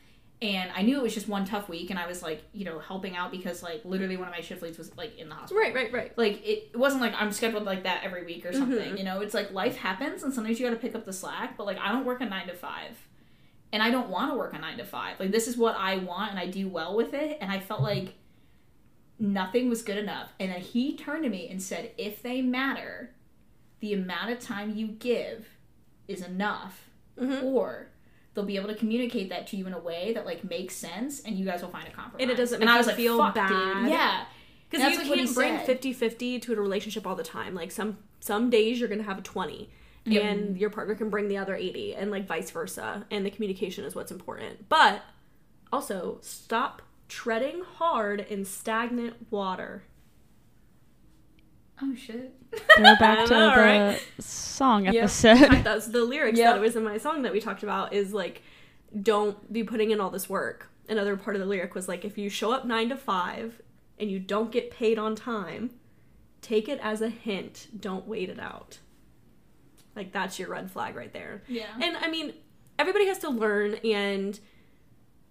And 0.43 0.71
I 0.75 0.83
knew 0.83 0.99
it 0.99 1.03
was 1.03 1.15
just 1.15 1.29
one 1.29 1.45
tough 1.47 1.69
week 1.69 1.89
and 1.91 1.99
I 1.99 2.07
was 2.07 2.23
like, 2.23 2.43
you 2.53 2.65
know, 2.67 2.79
helping 2.79 3.17
out 3.17 3.31
because 3.31 3.63
like 3.63 3.83
literally 3.85 4.17
one 4.17 4.29
of 4.29 4.35
my 4.35 4.41
shift 4.41 4.63
leads 4.63 4.77
was 4.77 4.95
like 4.97 5.17
in 5.17 5.29
the 5.29 5.35
hospital 5.35 5.63
Right, 5.63 5.75
right, 5.75 5.93
right. 5.93 6.19
like 6.19 6.45
it, 6.45 6.71
it 6.73 6.77
wasn't 6.77 7.01
like 7.01 7.15
I'm 7.17 7.33
scheduled 7.33 7.65
like 7.65 7.85
that 7.85 8.03
every 8.05 8.25
week 8.27 8.45
or 8.45 8.53
something. 8.53 8.93
Mhm. 8.95 8.99
You 8.99 9.05
know, 9.05 9.21
it's 9.21 9.33
like 9.33 9.53
life 9.53 9.77
happens 9.77 10.23
and 10.23 10.35
sometimes 10.35 10.59
you 10.61 10.67
got 10.67 10.75
to 10.75 10.81
pick 10.81 10.95
up 10.95 11.05
the 11.07 11.13
slack. 11.13 11.57
But 11.57 11.65
like 11.67 11.79
I 11.79 11.93
don't 11.93 12.05
work 12.05 12.21
a 12.21 12.27
nine 12.27 12.49
to 12.49 12.55
five, 12.55 12.99
and 13.73 13.83
I 13.83 13.91
don't 13.91 14.09
want 14.11 14.33
to 14.33 14.37
work 14.37 14.53
a 14.55 14.59
nine 14.59 14.77
to 14.79 14.85
five. 14.85 15.19
Like 15.19 15.31
this 15.31 15.49
is 15.49 15.57
what 15.57 15.77
I 15.77 15.99
want, 15.99 16.33
and 16.33 16.39
I 16.39 16.47
do 16.49 16.69
well 16.69 16.95
with 16.97 17.15
it. 17.15 17.39
And 17.41 17.51
I 17.51 17.59
felt 17.61 17.81
like 17.81 18.15
nothing 19.19 19.69
was 19.71 19.83
good 19.83 19.99
enough. 19.99 20.33
And 20.41 20.51
then 20.51 20.61
he 20.61 20.97
turned 20.97 21.23
to 21.25 21.31
me 21.31 21.49
and 21.49 21.63
said, 21.63 21.93
"If 21.97 22.23
they 22.23 22.43
matter, 22.43 23.15
the 23.81 23.95
amount 23.95 24.31
of 24.31 24.41
time 24.41 24.75
you 24.77 24.89
give 24.89 25.49
is 26.09 26.21
enough, 26.23 26.91
Mhm. 27.19 27.43
or." 27.45 27.89
They'll 28.35 28.45
be 28.45 28.57
able 28.57 28.69
to 28.69 28.75
communicate 28.75 29.29
that 29.31 29.47
to 29.49 29.57
you 29.57 29.67
in 29.67 29.73
a 29.73 29.79
way 29.79 30.13
that 30.15 30.27
like 30.27 30.43
makes 30.45 30.75
sense, 30.75 31.21
and 31.21 31.37
you 31.39 31.45
guys 31.45 31.63
will 31.63 31.71
find 31.71 31.87
a 31.87 31.91
compromise. 31.93 32.23
And 32.23 32.31
it 32.31 32.37
doesn't 32.37 32.57
and 32.61 32.67
make 32.67 32.75
I 32.75 32.79
was 32.79 32.87
like, 32.89 32.97
feel 32.97 33.19
"Fuck, 33.19 33.35
bad." 33.37 33.49
dude. 33.83 33.91
Yeah, 33.93 34.25
Because 34.71 34.93
you 34.93 35.15
can't 35.15 35.35
bring 35.35 35.59
said. 35.65 35.81
50-50 35.81 36.43
to 36.43 36.53
a 36.53 36.57
relationship 36.57 37.07
all 37.07 37.15
the 37.15 37.23
time. 37.23 37.55
Like 37.55 37.71
some 37.71 37.99
some 38.21 38.51
days 38.51 38.81
you're 38.81 38.89
gonna 38.89 39.03
have 39.05 39.19
a 39.19 39.23
20 39.23 39.71
Yep. 40.07 40.23
and 40.23 40.59
your 40.59 40.69
partner 40.69 40.95
can 40.95 41.09
bring 41.09 41.29
the 41.29 41.39
other 41.39 41.55
80 41.55 41.95
and 41.95 42.11
like 42.11 42.27
vice 42.27 42.51
versa. 42.51 43.07
And 43.11 43.25
the 43.25 43.31
communication 43.31 43.85
is 43.85 43.95
what's 43.95 44.11
important. 44.13 44.69
But 44.69 45.03
also 45.73 46.19
stop 46.21 46.83
treading 47.09 47.63
hard 47.77 48.21
in 48.21 48.45
stagnant 48.45 49.31
water. 49.31 49.85
Oh 51.83 51.95
shit. 51.95 52.33
Throw 52.77 52.95
back 52.97 53.27
to 53.27 53.35
know, 53.35 53.51
the 53.55 53.61
right? 53.61 54.03
song 54.21 54.85
Yep. 54.87 54.95
episode. 54.95 55.51
That's 55.65 55.89
the 55.89 56.05
lyrics 56.05 56.39
Yep. 56.39 56.55
that 56.55 56.61
was 56.61 56.77
in 56.77 56.85
my 56.85 56.99
song 56.99 57.23
that 57.23 57.33
we 57.33 57.41
talked 57.41 57.63
about 57.63 57.93
is 57.93 58.13
like 58.13 58.43
don't 59.03 59.53
be 59.53 59.65
putting 59.65 59.91
in 59.91 60.01
all 60.01 60.11
this 60.11 60.29
work. 60.29 60.71
Another 60.89 61.17
part 61.17 61.35
of 61.37 61.41
the 61.41 61.47
lyric 61.47 61.75
was 61.75 61.89
like 61.89 62.05
if 62.05 62.17
you 62.17 62.29
show 62.29 62.53
up 62.53 62.65
9 62.65 62.91
to 62.91 62.97
5 62.97 63.61
and 63.99 64.11
you 64.11 64.19
don't 64.21 64.53
get 64.53 64.71
paid 64.71 64.99
on 64.99 65.17
time, 65.17 65.71
take 66.43 66.69
it 66.69 66.79
as 66.83 67.01
a 67.01 67.09
hint, 67.09 67.69
don't 67.81 68.07
wait 68.07 68.29
it 68.29 68.39
out. 68.39 68.79
Like 69.97 70.13
that's 70.13 70.39
your 70.39 70.49
red 70.51 70.71
flag 70.71 70.95
right 70.95 71.13
there. 71.13 71.43
Yeah. 71.49 71.67
And 71.81 71.97
I 71.97 72.09
mean, 72.09 72.35
everybody 72.79 73.07
has 73.07 73.19
to 73.21 73.31
learn 73.31 73.75
and 73.85 74.39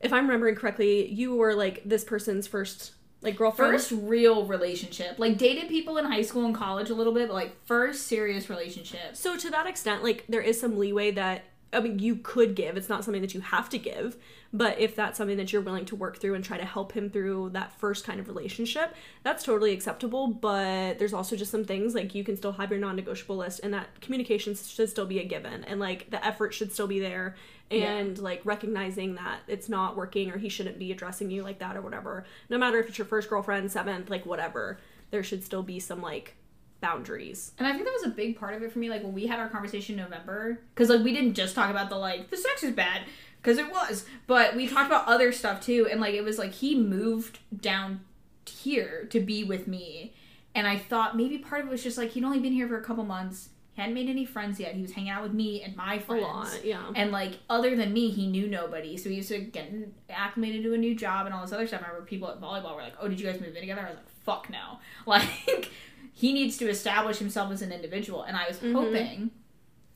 if 0.01 0.11
I'm 0.11 0.25
remembering 0.25 0.55
correctly, 0.55 1.07
you 1.09 1.35
were 1.35 1.53
like 1.55 1.81
this 1.85 2.03
person's 2.03 2.47
first 2.47 2.91
like 3.23 3.37
girlfriend. 3.37 3.71
first 3.71 3.91
real 3.91 4.45
relationship. 4.45 5.17
Like 5.17 5.37
dated 5.37 5.69
people 5.69 5.97
in 5.97 6.05
high 6.05 6.21
school 6.21 6.45
and 6.45 6.53
college 6.53 6.89
a 6.89 6.93
little 6.93 7.13
bit, 7.13 7.27
but 7.27 7.33
like 7.33 7.55
first 7.65 8.07
serious 8.07 8.49
relationship. 8.49 9.15
So 9.15 9.37
to 9.37 9.49
that 9.51 9.65
extent, 9.65 10.03
like 10.03 10.25
there 10.27 10.41
is 10.41 10.59
some 10.59 10.77
leeway 10.77 11.11
that 11.11 11.45
I 11.73 11.79
mean, 11.79 11.99
you 11.99 12.17
could 12.17 12.55
give. 12.55 12.77
It's 12.77 12.89
not 12.89 13.03
something 13.03 13.21
that 13.21 13.33
you 13.33 13.41
have 13.41 13.69
to 13.69 13.77
give, 13.77 14.17
but 14.53 14.79
if 14.79 14.95
that's 14.95 15.17
something 15.17 15.37
that 15.37 15.51
you're 15.51 15.61
willing 15.61 15.85
to 15.85 15.95
work 15.95 16.17
through 16.17 16.35
and 16.35 16.43
try 16.43 16.57
to 16.57 16.65
help 16.65 16.91
him 16.91 17.09
through 17.09 17.49
that 17.53 17.77
first 17.79 18.05
kind 18.05 18.19
of 18.19 18.27
relationship, 18.27 18.95
that's 19.23 19.43
totally 19.43 19.73
acceptable. 19.73 20.27
But 20.27 20.99
there's 20.99 21.13
also 21.13 21.35
just 21.35 21.51
some 21.51 21.65
things 21.65 21.95
like 21.95 22.13
you 22.13 22.23
can 22.23 22.37
still 22.37 22.53
have 22.53 22.69
your 22.69 22.79
non-negotiable 22.79 23.37
list, 23.37 23.61
and 23.63 23.73
that 23.73 24.01
communication 24.01 24.55
should 24.55 24.89
still 24.89 25.05
be 25.05 25.19
a 25.19 25.23
given, 25.23 25.63
and 25.63 25.79
like 25.79 26.09
the 26.09 26.23
effort 26.25 26.53
should 26.53 26.71
still 26.71 26.87
be 26.87 26.99
there, 26.99 27.35
and 27.71 28.19
like 28.19 28.41
recognizing 28.45 29.15
that 29.15 29.39
it's 29.47 29.67
not 29.67 29.97
working 29.97 30.29
or 30.29 30.37
he 30.37 30.49
shouldn't 30.49 30.77
be 30.77 30.91
addressing 30.91 31.31
you 31.31 31.41
like 31.41 31.59
that 31.59 31.75
or 31.75 31.81
whatever. 31.81 32.23
No 32.49 32.57
matter 32.57 32.79
if 32.79 32.87
it's 32.87 32.97
your 32.97 33.07
first 33.07 33.29
girlfriend, 33.29 33.71
seventh, 33.71 34.09
like 34.09 34.25
whatever, 34.25 34.77
there 35.09 35.23
should 35.23 35.43
still 35.43 35.63
be 35.63 35.79
some 35.79 36.01
like 36.01 36.35
boundaries. 36.83 37.53
And 37.57 37.65
I 37.67 37.71
think 37.71 37.85
that 37.85 37.93
was 37.93 38.03
a 38.03 38.09
big 38.15 38.37
part 38.37 38.53
of 38.53 38.61
it 38.61 38.71
for 38.71 38.77
me. 38.79 38.89
Like 38.89 39.01
when 39.03 39.13
we 39.13 39.25
had 39.25 39.39
our 39.39 39.47
conversation 39.49 39.97
in 39.97 40.03
November, 40.03 40.59
because 40.75 40.89
like 40.89 41.01
we 41.03 41.13
didn't 41.13 41.33
just 41.33 41.55
talk 41.55 41.71
about 41.71 41.89
the 41.89 41.95
like 41.97 42.29
the 42.29 42.37
sex 42.37 42.61
is 42.61 42.73
bad 42.73 43.03
because 43.41 43.57
it 43.57 43.71
was, 43.71 44.05
but 44.27 44.55
we 44.55 44.67
talked 44.67 44.87
about 44.87 45.07
other 45.07 45.31
stuff 45.31 45.61
too. 45.61 45.87
And 45.89 45.99
like 46.01 46.13
it 46.13 46.23
was 46.23 46.37
like 46.37 46.51
he 46.51 46.75
moved 46.75 47.39
down 47.61 48.01
here 48.47 49.07
to 49.11 49.19
be 49.21 49.43
with 49.45 49.65
me, 49.67 50.13
and 50.53 50.67
I 50.67 50.77
thought 50.77 51.15
maybe 51.15 51.37
part 51.37 51.61
of 51.61 51.67
it 51.67 51.71
was 51.71 51.81
just 51.83 51.97
like 51.97 52.11
he'd 52.11 52.23
only 52.25 52.39
been 52.39 52.53
here 52.53 52.67
for 52.67 52.77
a 52.77 52.83
couple 52.83 53.05
months. 53.05 53.49
He 53.75 53.81
hadn't 53.81 53.95
made 53.95 54.07
any 54.07 54.23
friends 54.25 54.59
yet. 54.59 54.75
He 54.75 54.83
was 54.83 54.91
hanging 54.91 55.09
out 55.09 55.23
with 55.23 55.33
me 55.33 55.63
and 55.63 55.75
my 55.75 55.95
A 55.95 55.99
friends. 55.99 56.21
lot, 56.21 56.63
yeah. 56.63 56.83
And 56.95 57.11
like 57.11 57.39
other 57.49 57.75
than 57.75 57.91
me, 57.91 58.11
he 58.11 58.27
knew 58.27 58.45
nobody. 58.47 58.97
So 58.97 59.09
he 59.09 59.15
used 59.15 59.29
to 59.29 59.39
get 59.39 59.71
acclimated 60.11 60.61
to 60.63 60.73
a 60.73 60.77
new 60.77 60.93
job 60.93 61.25
and 61.25 61.33
all 61.33 61.41
this 61.41 61.51
other 61.53 61.65
stuff. 61.65 61.81
I 61.83 61.87
remember 61.87 62.05
people 62.05 62.29
at 62.29 62.39
volleyball 62.39 62.75
were 62.75 62.83
like, 62.83 62.93
"Oh, 62.99 63.07
did 63.07 63.19
you 63.19 63.25
guys 63.25 63.39
move 63.41 63.55
in 63.55 63.61
together?" 63.61 63.81
I 63.81 63.85
was 63.89 63.95
like, 63.95 64.09
"Fuck 64.25 64.49
no!" 64.51 64.77
Like 65.07 65.71
he 66.13 66.31
needs 66.31 66.57
to 66.57 66.69
establish 66.69 67.17
himself 67.17 67.51
as 67.51 67.61
an 67.61 67.71
individual. 67.71 68.23
And 68.23 68.37
I 68.37 68.47
was 68.47 68.59
Mhm. 68.59 68.73
hoping, 68.73 69.31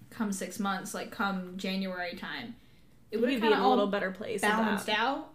come 0.09 0.31
six 0.31 0.59
months, 0.59 0.93
like 0.93 1.11
come 1.11 1.55
January 1.57 2.15
time, 2.15 2.55
it 3.11 3.17
would 3.17 3.27
be 3.29 3.35
in 3.35 3.43
a 3.43 3.69
little 3.69 3.87
better 3.87 4.11
place. 4.11 4.41
balanced 4.41 4.89
out, 4.89 5.29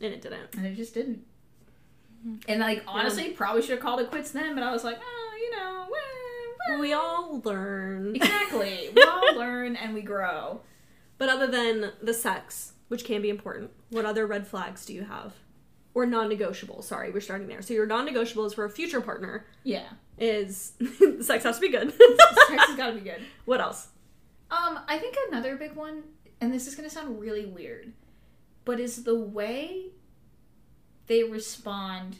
and 0.00 0.12
it 0.14 0.22
didn't. 0.22 0.54
and 0.54 0.64
it 0.66 0.74
just 0.76 0.94
didn't. 0.94 1.24
And 2.48 2.60
like 2.60 2.82
honestly, 2.86 3.30
probably 3.30 3.62
should 3.62 3.70
have 3.70 3.80
called 3.80 4.00
it 4.00 4.10
quits 4.10 4.30
then. 4.30 4.54
But 4.54 4.62
I 4.62 4.70
was 4.72 4.84
like, 4.84 4.98
oh, 5.02 5.38
you 5.40 5.50
know, 5.56 5.86
well, 5.90 6.56
well." 6.68 6.80
We 6.80 6.92
all 6.92 7.40
learn. 7.44 8.14
exactly. 8.16 8.90
we 8.94 9.02
all 9.02 9.34
learn 9.36 9.74
and 9.76 9.94
we 9.94 10.02
grow. 10.02 10.60
But 11.18 11.28
other 11.28 11.46
than 11.46 11.92
the 12.02 12.14
sex, 12.14 12.72
which 12.88 13.04
can 13.04 13.20
be 13.22 13.30
important, 13.30 13.70
what 13.90 14.04
other 14.04 14.26
red 14.26 14.46
flags 14.46 14.84
do 14.86 14.92
you 14.94 15.04
have? 15.04 15.34
Or 15.92 16.06
non-negotiable. 16.06 16.82
Sorry, 16.82 17.10
we're 17.10 17.20
starting 17.20 17.48
there. 17.48 17.62
So 17.62 17.74
your 17.74 17.84
non-negotiables 17.86 18.54
for 18.54 18.64
a 18.64 18.70
future 18.70 19.00
partner 19.00 19.44
Yeah, 19.64 19.88
is 20.20 20.74
sex 21.20 21.44
has 21.44 21.56
to 21.56 21.60
be 21.60 21.70
good. 21.70 21.92
sex 22.48 22.64
has 22.66 22.76
got 22.76 22.88
to 22.88 22.92
be 22.92 23.00
good. 23.00 23.22
what 23.46 23.60
else? 23.60 23.88
Um, 24.50 24.80
I 24.86 24.98
think 24.98 25.16
another 25.28 25.56
big 25.56 25.74
one, 25.74 26.02
and 26.40 26.52
this 26.52 26.66
is 26.66 26.74
gonna 26.74 26.90
sound 26.90 27.20
really 27.20 27.46
weird, 27.46 27.92
but 28.64 28.78
is 28.78 29.04
the 29.04 29.18
way 29.18 29.86
they 31.06 31.24
respond 31.24 32.16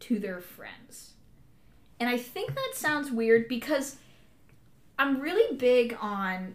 to 0.00 0.18
their 0.18 0.40
friends. 0.40 1.12
And 1.98 2.08
I 2.08 2.16
think 2.16 2.54
that 2.54 2.72
sounds 2.74 3.10
weird 3.10 3.46
because 3.48 3.96
I'm 4.98 5.20
really 5.20 5.56
big 5.56 5.96
on 6.00 6.54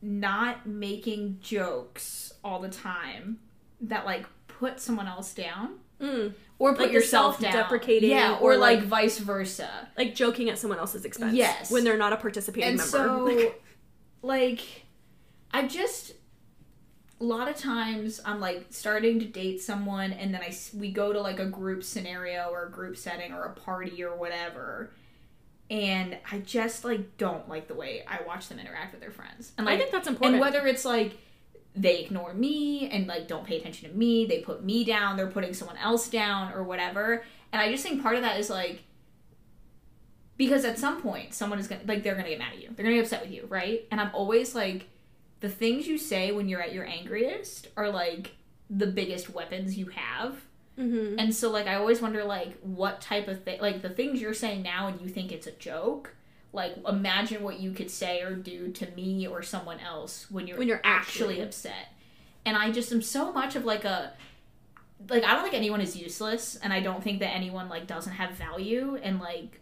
not 0.00 0.66
making 0.66 1.38
jokes 1.40 2.32
all 2.44 2.60
the 2.60 2.68
time 2.68 3.40
that 3.80 4.04
like 4.04 4.26
put 4.46 4.78
someone 4.80 5.08
else 5.08 5.34
down 5.34 5.80
Mm, 6.00 6.34
or 6.58 6.72
put 6.74 6.82
Like 6.84 6.92
yourself 6.92 7.38
down. 7.38 7.52
self-deprecating 7.52 8.10
yeah, 8.10 8.38
or, 8.40 8.52
or, 8.52 8.56
like, 8.56 8.78
like- 8.80 8.88
vice 8.88 9.18
versa. 9.18 9.88
like 9.98 10.14
joking 10.14 10.48
at 10.48 10.58
someone 10.58 10.78
else's 10.78 11.04
expense. 11.04 11.34
Yes. 11.34 11.70
When 11.70 11.84
they're 11.84 11.98
not 11.98 12.12
a 12.12 12.16
participating 12.16 12.68
and 12.70 12.78
member. 12.78 12.90
so 12.90 13.54
like 14.22 14.62
i 15.52 15.66
just 15.66 16.12
a 17.20 17.24
lot 17.24 17.48
of 17.48 17.56
times 17.56 18.20
i'm 18.24 18.40
like 18.40 18.66
starting 18.70 19.20
to 19.20 19.24
date 19.26 19.60
someone 19.60 20.12
and 20.12 20.34
then 20.34 20.40
i 20.42 20.52
we 20.74 20.90
go 20.90 21.12
to 21.12 21.20
like 21.20 21.38
a 21.38 21.46
group 21.46 21.84
scenario 21.84 22.48
or 22.50 22.66
a 22.66 22.70
group 22.70 22.96
setting 22.96 23.32
or 23.32 23.44
a 23.44 23.52
party 23.52 24.02
or 24.02 24.16
whatever 24.16 24.90
and 25.70 26.16
i 26.32 26.38
just 26.38 26.84
like 26.84 27.16
don't 27.18 27.48
like 27.48 27.68
the 27.68 27.74
way 27.74 28.02
i 28.08 28.18
watch 28.26 28.48
them 28.48 28.58
interact 28.58 28.92
with 28.92 29.00
their 29.00 29.10
friends 29.12 29.52
and 29.58 29.68
I 29.68 29.76
think 29.76 29.90
that's 29.92 30.08
important. 30.08 30.34
and 30.36 30.40
whether 30.40 30.66
it's 30.66 30.84
like 30.84 31.16
they 31.76 32.00
ignore 32.00 32.32
me 32.34 32.88
and 32.88 33.06
like 33.06 33.28
don't 33.28 33.44
pay 33.46 33.58
attention 33.58 33.90
to 33.90 33.96
me. 33.96 34.24
They 34.26 34.38
put 34.40 34.64
me 34.64 34.84
down. 34.84 35.16
They're 35.16 35.26
putting 35.26 35.52
someone 35.54 35.76
else 35.76 36.08
down 36.08 36.52
or 36.52 36.62
whatever. 36.64 37.22
And 37.52 37.60
i 37.62 37.70
just 37.70 37.82
think 37.82 38.02
part 38.02 38.16
of 38.16 38.22
that 38.22 38.38
is 38.40 38.48
like 38.50 38.82
because 40.36 40.64
at 40.64 40.78
some 40.78 41.00
point 41.00 41.32
someone 41.34 41.58
is 41.58 41.68
gonna 41.68 41.82
like 41.86 42.02
they're 42.02 42.14
gonna 42.14 42.28
get 42.28 42.38
mad 42.38 42.52
at 42.54 42.62
you. 42.62 42.70
They're 42.74 42.84
gonna 42.84 42.96
get 42.96 43.04
upset 43.04 43.22
with 43.22 43.30
you 43.32 43.46
right? 43.48 43.86
And 43.90 44.00
i'm 44.00 44.10
always 44.14 44.54
like 44.54 44.88
the 45.40 45.48
things 45.48 45.86
you 45.86 45.98
say 45.98 46.32
when 46.32 46.48
you're 46.48 46.62
at 46.62 46.72
your 46.72 46.86
angriest 46.86 47.68
are 47.76 47.90
like 47.90 48.32
the 48.70 48.86
biggest 48.86 49.30
weapons 49.30 49.76
you 49.78 49.86
have. 49.88 50.36
Mhm. 50.78 51.16
and 51.18 51.34
so 51.34 51.50
like 51.50 51.66
I 51.66 51.76
always 51.76 52.02
wonder 52.02 52.22
like 52.24 52.58
what 52.60 53.00
type 53.00 53.28
of 53.28 53.44
thing 53.44 53.60
like 53.62 53.80
the 53.80 53.88
things 53.88 54.20
you're 54.20 54.34
saying 54.34 54.62
now 54.62 54.88
and 54.88 55.00
you 55.00 55.08
think 55.08 55.32
it's 55.32 55.46
a 55.46 55.52
joke. 55.52 56.14
Like 56.56 56.74
imagine 56.88 57.42
what 57.44 57.60
you 57.60 57.70
could 57.72 57.90
say 57.90 58.22
or 58.22 58.34
do 58.34 58.72
to 58.72 58.90
me 58.92 59.26
or 59.26 59.42
someone 59.42 59.78
else 59.78 60.26
when 60.30 60.46
you're 60.48 60.58
When 60.58 60.66
you're 60.66 60.80
actually 60.82 61.34
actually- 61.36 61.40
upset. 61.42 61.92
And 62.44 62.56
I 62.56 62.70
just 62.72 62.90
am 62.92 63.02
so 63.02 63.32
much 63.32 63.54
of 63.54 63.64
like 63.64 63.84
a 63.84 64.12
like 65.08 65.22
I 65.24 65.34
don't 65.34 65.42
think 65.42 65.54
anyone 65.54 65.80
is 65.80 65.94
useless 65.94 66.56
and 66.56 66.72
I 66.72 66.80
don't 66.80 67.04
think 67.04 67.20
that 67.20 67.34
anyone 67.34 67.68
like 67.68 67.86
doesn't 67.86 68.14
have 68.14 68.30
value. 68.30 68.98
And 69.02 69.20
like 69.20 69.60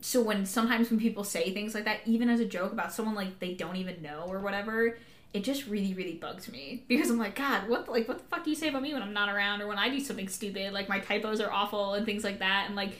so 0.00 0.20
when 0.20 0.44
sometimes 0.44 0.90
when 0.90 0.98
people 0.98 1.22
say 1.24 1.54
things 1.54 1.74
like 1.74 1.84
that 1.84 2.00
even 2.06 2.28
as 2.28 2.40
a 2.40 2.44
joke 2.44 2.72
about 2.72 2.92
someone 2.92 3.14
like 3.14 3.38
they 3.38 3.54
don't 3.54 3.76
even 3.76 4.02
know 4.02 4.24
or 4.26 4.40
whatever 4.40 4.98
it 5.32 5.44
just 5.44 5.68
really 5.68 5.94
really 5.94 6.14
bugs 6.14 6.50
me. 6.50 6.82
Because 6.88 7.08
i'm 7.08 7.18
like 7.18 7.36
god 7.36 7.68
what 7.68 7.84
the, 7.86 7.92
like 7.92 8.08
what 8.08 8.18
the 8.18 8.24
fuck 8.24 8.42
do 8.44 8.50
you 8.50 8.56
say 8.56 8.68
about 8.68 8.82
me 8.82 8.92
when 8.92 9.02
i'm 9.02 9.12
not 9.12 9.28
around 9.28 9.62
or 9.62 9.68
when 9.68 9.78
i 9.78 9.88
do 9.88 10.00
something 10.00 10.28
stupid? 10.28 10.72
Like 10.72 10.88
my 10.88 10.98
typos 10.98 11.40
are 11.40 11.52
awful 11.52 11.94
and 11.94 12.04
things 12.04 12.24
like 12.24 12.40
that. 12.40 12.64
And 12.66 12.74
like 12.74 12.94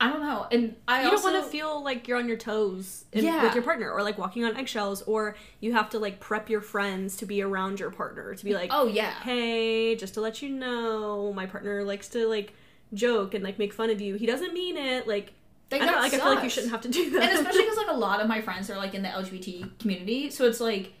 i 0.00 0.08
don't 0.10 0.20
know. 0.20 0.46
And 0.50 0.74
i 0.88 1.02
you 1.04 1.10
also 1.10 1.24
don't 1.24 1.34
want 1.34 1.44
to 1.46 1.50
feel 1.50 1.82
like 1.82 2.08
you're 2.08 2.18
on 2.18 2.28
your 2.28 2.36
toes 2.36 3.04
in, 3.12 3.24
Yeah. 3.24 3.42
with 3.44 3.54
your 3.54 3.62
partner 3.62 3.90
or 3.90 4.02
like 4.02 4.18
walking 4.18 4.44
on 4.44 4.56
eggshells 4.56 5.02
or 5.02 5.36
you 5.60 5.72
have 5.72 5.88
to 5.90 5.98
like 5.98 6.20
prep 6.20 6.50
your 6.50 6.60
friends 6.60 7.16
to 7.18 7.26
be 7.26 7.42
around 7.42 7.80
your 7.80 7.90
partner 7.90 8.34
to 8.34 8.44
be 8.44 8.54
like 8.54 8.70
oh 8.72 8.86
yeah. 8.86 9.12
Hey 9.22 9.94
just 9.96 10.14
to 10.14 10.20
let 10.20 10.42
you 10.42 10.48
know 10.48 11.32
my 11.32 11.46
partner 11.46 11.84
likes 11.84 12.08
to 12.10 12.26
like 12.26 12.52
joke 12.92 13.34
and 13.34 13.42
like 13.44 13.58
make 13.58 13.72
fun 13.72 13.90
of 13.90 14.00
you. 14.00 14.14
He 14.16 14.26
doesn't 14.26 14.52
mean 14.52 14.76
it 14.76 15.06
like 15.06 15.32
I, 15.72 15.78
don't, 15.78 15.94
like 15.96 16.12
I 16.14 16.18
feel 16.18 16.34
like 16.34 16.44
you 16.44 16.50
shouldn't 16.50 16.70
have 16.72 16.82
to 16.82 16.88
do 16.88 17.10
that. 17.10 17.22
And 17.22 17.32
especially 17.38 17.62
because 17.64 17.76
like 17.78 17.88
a 17.88 17.98
lot 17.98 18.20
of 18.20 18.28
my 18.28 18.40
friends 18.40 18.70
are 18.70 18.76
like 18.76 18.94
in 18.94 19.02
the 19.02 19.08
lgbt 19.08 19.78
community 19.78 20.30
so 20.30 20.46
it's 20.46 20.60
like 20.60 20.92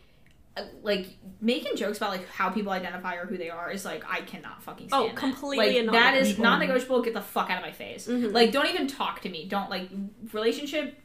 like 0.82 1.16
making 1.40 1.76
jokes 1.76 1.96
about 1.98 2.10
like 2.10 2.28
how 2.28 2.48
people 2.48 2.70
identify 2.72 3.14
or 3.16 3.26
who 3.26 3.36
they 3.36 3.50
are 3.50 3.70
is 3.70 3.84
like 3.84 4.04
I 4.08 4.20
cannot 4.20 4.62
fucking 4.62 4.88
stand 4.88 5.02
Oh, 5.02 5.06
that. 5.08 5.16
completely 5.16 5.82
like 5.82 5.92
that 5.92 6.14
is 6.16 6.38
non-negotiable. 6.38 7.02
Get 7.02 7.14
the 7.14 7.20
fuck 7.20 7.50
out 7.50 7.58
of 7.58 7.64
my 7.64 7.72
face. 7.72 8.06
Mhm. 8.06 8.32
Like 8.32 8.52
don't 8.52 8.68
even 8.68 8.86
talk 8.86 9.20
to 9.22 9.28
me. 9.28 9.46
Don't 9.48 9.68
like 9.68 9.88
relationship. 10.32 10.96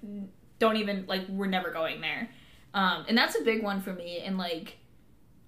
Don't 0.60 0.78
even 0.78 1.06
like 1.08 1.28
we're 1.28 1.48
never 1.48 1.72
going 1.72 2.02
there. 2.02 2.30
Um, 2.74 3.06
and 3.08 3.18
that's 3.18 3.36
a 3.40 3.42
big 3.44 3.64
one 3.64 3.82
for 3.82 3.92
me. 3.94 4.20
And 4.20 4.38
like, 4.38 4.78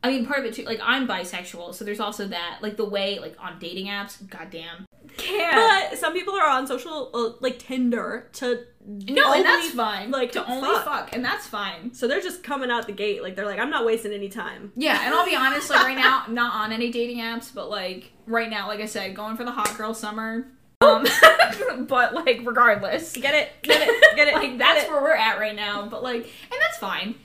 I 0.03 0.09
mean, 0.09 0.25
part 0.25 0.39
of 0.39 0.45
it 0.45 0.53
too. 0.55 0.63
Like 0.63 0.79
I'm 0.81 1.07
bisexual, 1.07 1.75
so 1.75 1.85
there's 1.85 1.99
also 1.99 2.27
that. 2.27 2.59
Like 2.61 2.77
the 2.77 2.89
way 2.89 3.19
like 3.19 3.35
on 3.39 3.59
dating 3.59 3.85
apps. 3.87 4.27
Goddamn. 4.27 4.85
Can't. 5.17 5.91
but 5.91 5.99
some 5.99 6.13
people 6.13 6.33
are 6.35 6.47
on 6.49 6.65
social 6.65 7.11
uh, 7.13 7.33
like 7.39 7.59
tinder 7.59 8.29
to 8.33 8.65
no, 8.85 9.25
only, 9.25 9.37
and 9.39 9.45
that's 9.45 9.69
fine. 9.71 10.09
like, 10.11 10.31
to 10.33 10.45
only 10.49 10.67
fuck. 10.69 10.85
fuck, 10.85 11.09
and 11.13 11.23
that's 11.23 11.45
fine. 11.47 11.93
so 11.93 12.07
they're 12.07 12.21
just 12.21 12.43
coming 12.43 12.71
out 12.71 12.85
the 12.87 12.91
gate 12.93 13.21
like 13.21 13.35
they're 13.35 13.45
like 13.45 13.59
i'm 13.59 13.69
not 13.69 13.85
wasting 13.85 14.11
any 14.11 14.27
time 14.29 14.71
Yeah, 14.75 14.99
and 15.05 15.13
I'll 15.13 15.25
be 15.25 15.35
honest, 15.35 15.69
like 15.69 15.83
right 15.83 15.97
now, 15.97 16.25
not 16.29 16.53
on 16.55 16.71
any 16.71 16.91
dating 16.91 17.19
apps, 17.19 17.53
but 17.53 17.69
like 17.69 18.11
right 18.25 18.49
now, 18.49 18.67
like 18.67 18.79
I 18.79 18.85
said, 18.85 19.15
going 19.15 19.37
for 19.37 19.43
the 19.43 19.51
hot 19.51 19.77
girl 19.77 19.93
summer. 19.93 20.47
Um, 20.81 21.05
but 21.87 22.13
like 22.15 22.41
regardless, 22.43 23.13
get 23.15 23.35
it 23.35 23.49
get 23.61 23.87
it 23.87 24.15
get 24.15 24.27
it 24.29 24.33
like 24.41 24.57
that's 24.57 24.85
it. 24.85 24.89
where 24.89 25.01
we're 25.01 25.13
at 25.15 25.37
right 25.39 25.55
now. 25.55 25.87
But 25.87 26.01
like, 26.01 26.23
and 26.23 26.59
that's 26.61 26.77
fine. 26.77 27.15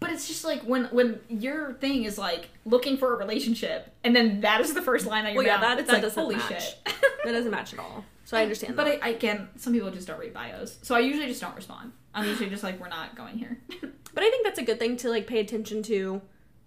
But 0.00 0.10
it's 0.10 0.26
just 0.26 0.44
like 0.44 0.62
when 0.62 0.86
when 0.86 1.20
your 1.28 1.74
thing 1.74 2.02
is 2.04 2.18
like 2.18 2.48
looking 2.64 2.96
for 2.96 3.14
a 3.14 3.16
relationship, 3.16 3.94
and 4.02 4.14
then 4.16 4.40
that 4.40 4.60
is 4.60 4.74
the 4.74 4.82
first 4.82 5.06
line 5.06 5.24
on 5.24 5.34
your 5.34 5.44
Well, 5.44 5.46
yeah, 5.46 5.60
that- 5.60 5.78
it's 5.78 5.86
that 5.86 5.92
like 5.94 6.02
doesn't 6.02 6.20
holy 6.20 6.34
match. 6.36 6.48
shit. 6.64 6.78
that 7.24 7.32
doesn't 7.32 7.50
match 7.52 7.72
at 7.74 7.78
all 7.78 8.04
so 8.26 8.36
i 8.36 8.42
understand 8.42 8.76
But 8.76 8.84
that 8.84 9.02
I, 9.02 9.08
I 9.08 9.10
again, 9.12 9.48
some 9.56 9.72
people 9.72 9.90
just 9.90 10.06
don't 10.06 10.20
read 10.20 10.34
bios, 10.34 10.78
so 10.82 10.94
I 10.94 10.98
usually 11.00 11.26
just 11.28 11.40
don't 11.40 11.56
respond. 11.56 11.92
I'm 12.14 12.26
usually 12.26 12.50
just 12.50 12.62
like, 12.62 12.78
we're 12.80 12.88
not 12.88 13.16
going 13.16 13.38
here. 13.38 13.58
But 14.14 14.24
I 14.24 14.30
think 14.30 14.44
that's 14.46 14.58
a 14.58 14.62
good 14.64 14.78
thing 14.78 14.96
to 14.98 15.10
like 15.10 15.26
pay 15.26 15.40
attention 15.40 15.82
to 15.84 16.22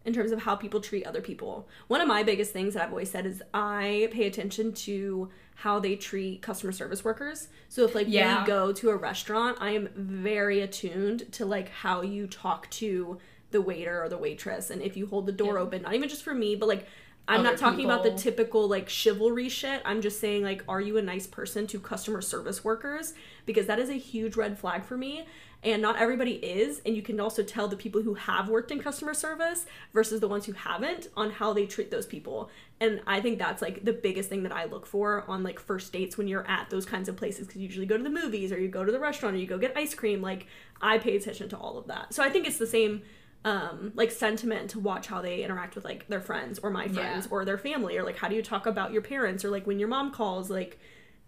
in 0.06 0.14
terms 0.14 0.32
of 0.32 0.44
how 0.44 0.56
people 0.56 0.80
treat 0.82 1.06
other 1.08 1.20
people. 1.22 1.68
One 1.88 2.00
of 2.00 2.08
my 2.08 2.22
biggest 2.22 2.54
things 2.54 2.74
that 2.76 2.84
I've 2.84 2.92
always 2.92 3.10
said 3.10 3.26
is 3.26 3.42
I 3.56 4.10
pay 4.12 4.28
attention 4.28 4.72
to 4.86 5.30
how 5.56 5.80
they 5.80 5.96
treat 5.96 6.42
customer 6.44 6.72
service 6.72 7.04
workers. 7.04 7.48
So 7.68 7.84
if 7.86 7.96
like 7.96 8.06
Yeah. 8.08 8.42
we 8.42 8.48
go 8.48 8.72
to 8.74 8.90
a 8.92 8.96
restaurant, 8.96 9.58
I 9.60 9.72
am 9.72 9.90
very 9.96 10.62
attuned 10.62 11.32
to 11.34 11.46
like 11.46 11.70
how 11.70 12.02
you 12.04 12.28
talk 12.28 12.70
to 12.82 13.18
the 13.52 13.62
waiter 13.62 14.02
or 14.04 14.10
the 14.10 14.18
waitress 14.18 14.70
and 14.70 14.80
if 14.84 14.96
you 14.96 15.08
hold 15.08 15.26
the 15.26 15.32
door 15.44 15.56
Yeah. 15.56 15.62
open, 15.64 15.82
not 15.82 15.96
even 15.96 16.08
just 16.08 16.24
for 16.24 16.36
me, 16.36 16.56
but 16.56 16.70
like 16.70 16.86
I'm 17.30 17.44
not 17.44 17.58
talking 17.58 17.86
about 17.86 18.04
the 18.04 18.12
typical 18.12 18.68
like 18.68 18.90
chivalry 18.90 19.50
shit. 19.50 19.82
I'm 19.86 20.02
just 20.02 20.20
saying 20.20 20.44
like 20.44 20.64
are 20.68 20.82
you 20.82 20.98
a 20.98 21.02
nice 21.02 21.28
person 21.28 21.68
to 21.68 21.80
customer 21.80 22.22
service 22.22 22.64
workers 22.64 23.14
because 23.46 23.68
that 23.68 23.80
is 23.80 23.90
a 23.90 23.94
huge 23.94 24.36
red 24.36 24.58
flag 24.58 24.84
for 24.84 24.98
me 24.98 25.26
and 25.62 25.82
not 25.82 25.98
everybody 25.98 26.34
is 26.36 26.82
and 26.86 26.96
you 26.96 27.02
can 27.02 27.20
also 27.20 27.44
tell 27.44 27.68
the 27.68 27.76
people 27.76 28.02
who 28.02 28.14
have 28.14 28.50
worked 28.50 28.72
in 28.72 28.80
customer 28.80 29.14
service 29.14 29.66
versus 29.94 30.22
the 30.22 30.28
ones 30.28 30.46
who 30.46 30.54
haven't 30.54 31.08
on 31.16 31.32
how 31.32 31.54
they 31.54 31.66
treat 31.66 31.92
those 31.92 32.06
people. 32.06 32.50
And 32.80 33.02
I 33.06 33.22
think 33.22 33.38
that's 33.38 33.62
like 33.62 33.84
the 33.84 33.94
biggest 33.94 34.30
thing 34.30 34.44
that 34.44 34.54
I 34.54 34.66
look 34.66 34.86
for 34.86 35.26
on 35.28 35.44
like 35.44 35.60
first 35.60 35.92
dates 35.92 36.18
when 36.18 36.28
you're 36.28 36.48
at 36.48 36.70
those 36.70 36.86
kinds 36.86 37.10
of 37.10 37.18
places 37.18 37.46
because 37.46 37.62
you 37.62 37.68
usually 37.68 37.86
go 37.86 37.98
to 37.98 38.04
the 38.04 38.10
movies 38.10 38.52
or 38.52 38.60
you 38.60 38.70
go 38.70 38.86
to 38.86 38.92
the 38.92 39.00
restaurant 39.00 39.36
or 39.36 39.40
you 39.40 39.48
go 39.48 39.58
get 39.58 39.78
ice 39.78 39.94
cream 39.94 40.22
like 40.22 40.48
I 40.82 40.98
pay 40.98 41.16
attention 41.16 41.50
to 41.50 41.58
all 41.58 41.78
of 41.78 41.88
that. 41.88 42.14
So 42.14 42.24
I 42.24 42.30
think 42.30 42.48
it's 42.48 42.58
the 42.58 42.68
same 42.68 43.04
um 43.46 43.92
like 43.96 44.12
sentiment 44.12 44.70
to 44.72 44.80
watch 44.80 45.08
how 45.08 45.22
they 45.22 45.44
interact 45.44 45.76
with 45.76 45.86
like 45.86 46.08
their 46.08 46.20
friends 46.22 46.60
or 46.60 46.70
my 46.70 46.88
friends 46.90 47.26
Yeah. 47.26 47.32
or 47.32 47.46
their 47.46 47.58
family 47.58 47.98
or 47.98 48.04
like 48.04 48.18
how 48.18 48.28
do 48.28 48.36
you 48.36 48.42
talk 48.42 48.66
about 48.66 48.92
your 48.92 49.02
parents 49.02 49.46
or 49.46 49.50
like 49.50 49.66
when 49.66 49.80
your 49.80 49.88
mom 49.88 50.12
calls 50.12 50.50
like 50.50 50.78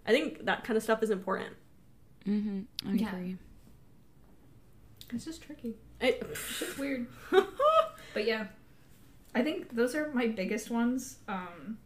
i 0.05 0.12
think 0.12 0.45
that 0.45 0.64
kind 0.66 0.76
of 0.78 0.84
stuff 0.84 1.01
is 1.03 1.09
important 1.09 1.55
Mm-hmm. 2.28 2.62
I 2.88 2.91
Yeah. 2.93 3.09
agree. 3.16 3.38
It's 5.14 5.26
just 5.26 5.41
tricky. 5.41 5.76
it, 5.99 6.22
It's 6.62 6.78
weird. 6.78 7.07
But 8.14 8.26
yeah, 8.28 8.47
I 9.34 9.41
think 9.41 9.74
those 9.74 9.95
are 9.95 10.12
my 10.14 10.28
biggest 10.28 10.70
ones. 10.70 11.18
Um, 11.30 11.78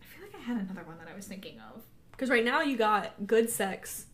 I 0.00 0.04
feel 0.04 0.26
like 0.26 0.34
I 0.34 0.38
had 0.44 0.58
another 0.58 0.84
one 0.84 0.98
that 0.98 1.08
I 1.10 1.16
was 1.16 1.26
thinking 1.26 1.58
of. 1.58 1.82
because 2.12 2.28
right 2.30 2.44
now 2.44 2.60
you 2.60 2.76
got 2.76 3.26
good 3.26 3.48
sex 3.50 4.06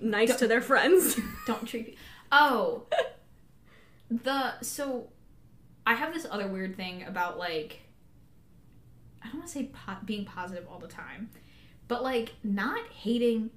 nice 0.00 0.36
to 0.40 0.46
their 0.46 0.60
friends 0.60 1.18
Don't 1.46 1.66
treat 1.66 1.88
me. 1.88 1.96
Oh, 2.30 2.84
the 4.10 4.60
so 4.60 5.08
I 5.86 5.94
have 5.94 6.12
this 6.12 6.26
other 6.30 6.46
weird 6.48 6.76
thing 6.76 7.04
about 7.04 7.38
like 7.38 7.80
I 9.22 9.26
don't 9.26 9.36
want 9.36 9.46
to 9.46 9.52
say 9.52 9.64
po- 9.72 9.98
being 10.04 10.24
positive 10.24 10.66
all 10.70 10.78
the 10.78 10.88
time, 10.88 11.30
but 11.88 12.02
like 12.02 12.32
not 12.42 12.80
hating 12.88 13.50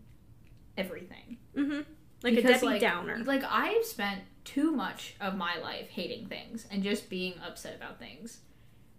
everything. 0.77 1.37
hmm 1.55 1.81
like 2.23 2.35
Because, 2.35 2.51
a 2.51 2.53
debbie 2.53 2.65
like, 2.65 2.81
downer 2.81 3.17
Like 3.25 3.43
I've 3.43 3.83
spent 3.85 4.21
too 4.45 4.71
much 4.71 5.15
of 5.19 5.35
my 5.35 5.57
life 5.57 5.89
hating 5.89 6.27
things 6.27 6.65
and 6.71 6.81
just 6.83 7.09
being 7.09 7.33
upset 7.45 7.75
about 7.75 7.99
things. 7.99 8.39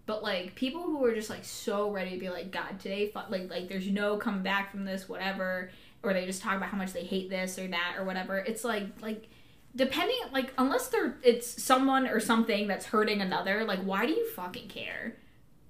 But 0.07 0.23
like 0.23 0.55
people 0.55 0.83
who 0.83 1.03
are 1.05 1.15
just 1.15 1.31
like 1.31 1.45
so 1.45 1.91
ready 1.91 2.11
to 2.11 2.19
be 2.19 2.29
like, 2.29 2.51
God, 2.51 2.79
today, 2.79 3.09
fu-, 3.11 3.21
like 3.31 3.49
like 3.51 3.69
there's 3.69 3.89
no 3.89 4.17
coming 4.19 4.43
back 4.43 4.71
from 4.71 4.85
this, 4.85 5.09
whatever, 5.09 5.71
or 6.03 6.13
they 6.13 6.27
just 6.27 6.43
talk 6.43 6.57
about 6.57 6.69
how 6.69 6.77
much 6.77 6.93
they 6.93 7.05
hate 7.05 7.31
this 7.31 7.59
or 7.59 7.67
that 7.69 7.95
or 7.99 8.05
whatever. 8.05 8.37
It's 8.39 8.65
like 8.65 8.89
like 9.01 9.29
depending 9.77 10.17
like 10.33 10.53
unless 10.59 10.89
they're 10.89 11.17
it's 11.23 11.63
someone 11.63 12.07
or 12.07 12.21
something 12.21 12.67
that's 12.67 12.87
hurting 12.87 13.21
another, 13.21 13.65
like 13.65 13.81
why 13.81 14.07
do 14.07 14.13
you 14.13 14.29
fucking 14.31 14.69
care? 14.69 15.17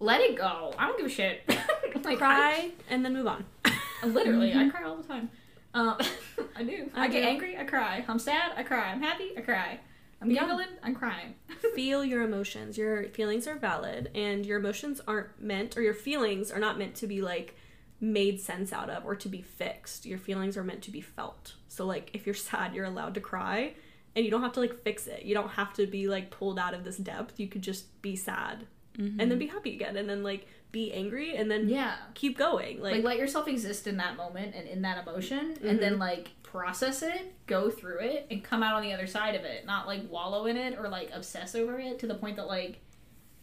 Let 0.01 0.21
it 0.21 0.37
go. 0.37 0.75
I 0.79 0.87
don't 0.87 0.97
give 0.99 1.07
a 1.07 1.11
shit. 1.11 1.43
like 2.05 2.19
cry 2.19 2.73
and 2.91 3.05
then 3.05 3.15
move 3.15 3.27
on 3.27 3.45
I, 3.65 4.07
literally, 4.07 4.53
I 4.53 4.69
cry 4.69 4.85
all 4.85 4.97
the 4.97 5.05
time. 5.09 5.31
Um, 5.73 5.97
I 6.57 6.63
do. 6.63 6.91
I, 6.95 7.05
I 7.05 7.09
get 7.09 7.23
do. 7.23 7.29
angry. 7.29 7.57
I 7.57 7.65
cry. 7.65 8.05
I'm 8.07 8.19
sad. 8.19 8.53
I 8.57 8.63
cry. 8.63 8.91
I'm 8.93 9.01
happy. 9.01 9.31
I 9.37 9.41
cry. 9.41 9.81
I'm 10.21 10.31
Yeah. 10.31 10.43
giggling. 10.47 10.69
I'm 10.83 10.95
crying. 10.95 11.35
feel 11.75 12.05
your 12.05 12.23
emotions 12.23 12.77
your 12.79 13.05
feelings 13.11 13.47
are 13.49 13.57
valid 13.57 14.11
and 14.15 14.45
your 14.47 14.59
emotions 14.59 15.01
aren't 15.09 15.41
meant 15.43 15.77
or 15.77 15.83
your 15.83 15.95
feelings 15.95 16.51
are 16.53 16.61
not 16.61 16.79
meant 16.79 16.95
to 16.95 17.07
be 17.07 17.21
like 17.23 17.57
made 18.01 18.39
sense 18.41 18.73
out 18.73 18.89
of 18.91 19.05
or 19.05 19.17
to 19.17 19.29
be 19.29 19.41
fixed 19.43 20.05
your 20.07 20.19
feelings 20.19 20.57
are 20.57 20.63
meant 20.63 20.83
to 20.83 20.91
be 20.91 21.01
felt 21.01 21.55
so 21.69 21.85
like 21.87 22.11
if 22.13 22.27
you're 22.27 22.35
sad 22.35 22.75
you're 22.75 22.85
allowed 22.85 23.15
to 23.15 23.21
cry 23.21 23.73
and 24.17 24.25
you 24.25 24.31
don't 24.31 24.43
have 24.43 24.53
to 24.53 24.61
like 24.61 24.83
fix 24.83 25.07
it 25.07 25.25
you 25.25 25.35
don't 25.35 25.51
have 25.51 25.73
to 25.73 25.87
be 25.87 26.09
like 26.09 26.31
pulled 26.31 26.59
out 26.59 26.75
of 26.75 26.85
this 26.85 26.97
depth 26.97 27.39
you 27.39 27.49
could 27.49 27.63
just 27.63 28.01
be 28.03 28.17
sad 28.17 28.67
and 28.97 29.19
then 29.19 29.39
be 29.39 29.49
happy 29.49 29.75
again 29.75 29.97
and 29.97 30.09
then 30.09 30.23
like 30.23 30.47
be 30.71 30.93
angry 30.93 31.37
and 31.37 31.51
then 31.51 31.69
yeah. 31.69 31.95
keep 32.15 32.37
going 32.37 32.81
Like, 32.81 32.95
like, 32.95 33.05
let 33.05 33.17
yourself 33.17 33.49
exist 33.49 33.87
in 33.87 33.97
that 33.99 34.17
moment 34.17 34.55
and 34.55 34.69
in 34.69 34.83
that 34.83 35.07
emotion, 35.07 35.57
and 35.65 35.81
then 35.81 35.99
like 35.99 36.31
process 36.43 37.03
it, 37.03 37.33
go 37.47 37.71
through 37.71 38.01
it, 38.01 38.27
and 38.31 38.43
come 38.43 38.63
out 38.63 38.75
on 38.75 38.83
the 38.83 38.93
other 38.93 39.07
side 39.07 39.37
of 39.37 39.45
it. 39.45 39.67
Not 39.67 39.87
like 39.87 40.11
wallow 40.11 40.47
in 40.47 40.57
it 40.57 40.77
or 40.79 40.89
like 40.89 41.11
obsess 41.13 41.55
over 41.55 41.79
it 41.79 42.01
to 42.01 42.07
the 42.09 42.15
point 42.15 42.37
that 42.37 42.49
like 42.49 42.81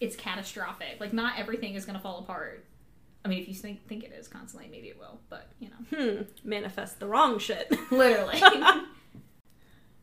it's 0.02 0.16
catastrophic. 0.16 0.98
Like 1.00 1.14
not 1.14 1.40
everything 1.40 1.76
is 1.76 1.86
gonna 1.86 2.00
fall 2.00 2.20
apart. 2.20 2.66
I 3.24 3.30
mean, 3.30 3.42
if 3.42 3.48
you 3.48 3.54
think 3.54 3.88
think 3.88 4.04
it 4.04 4.12
is 4.12 4.28
constantly, 4.28 4.70
maybe 4.70 4.88
it 4.88 5.00
will. 5.00 5.22
But 5.30 5.52
you 5.60 5.70
know, 5.70 5.98
hmm 5.98 6.22
manifest 6.44 7.00
the 7.00 7.08
wrong 7.08 7.40
shit 7.40 7.72
literally. 7.92 8.42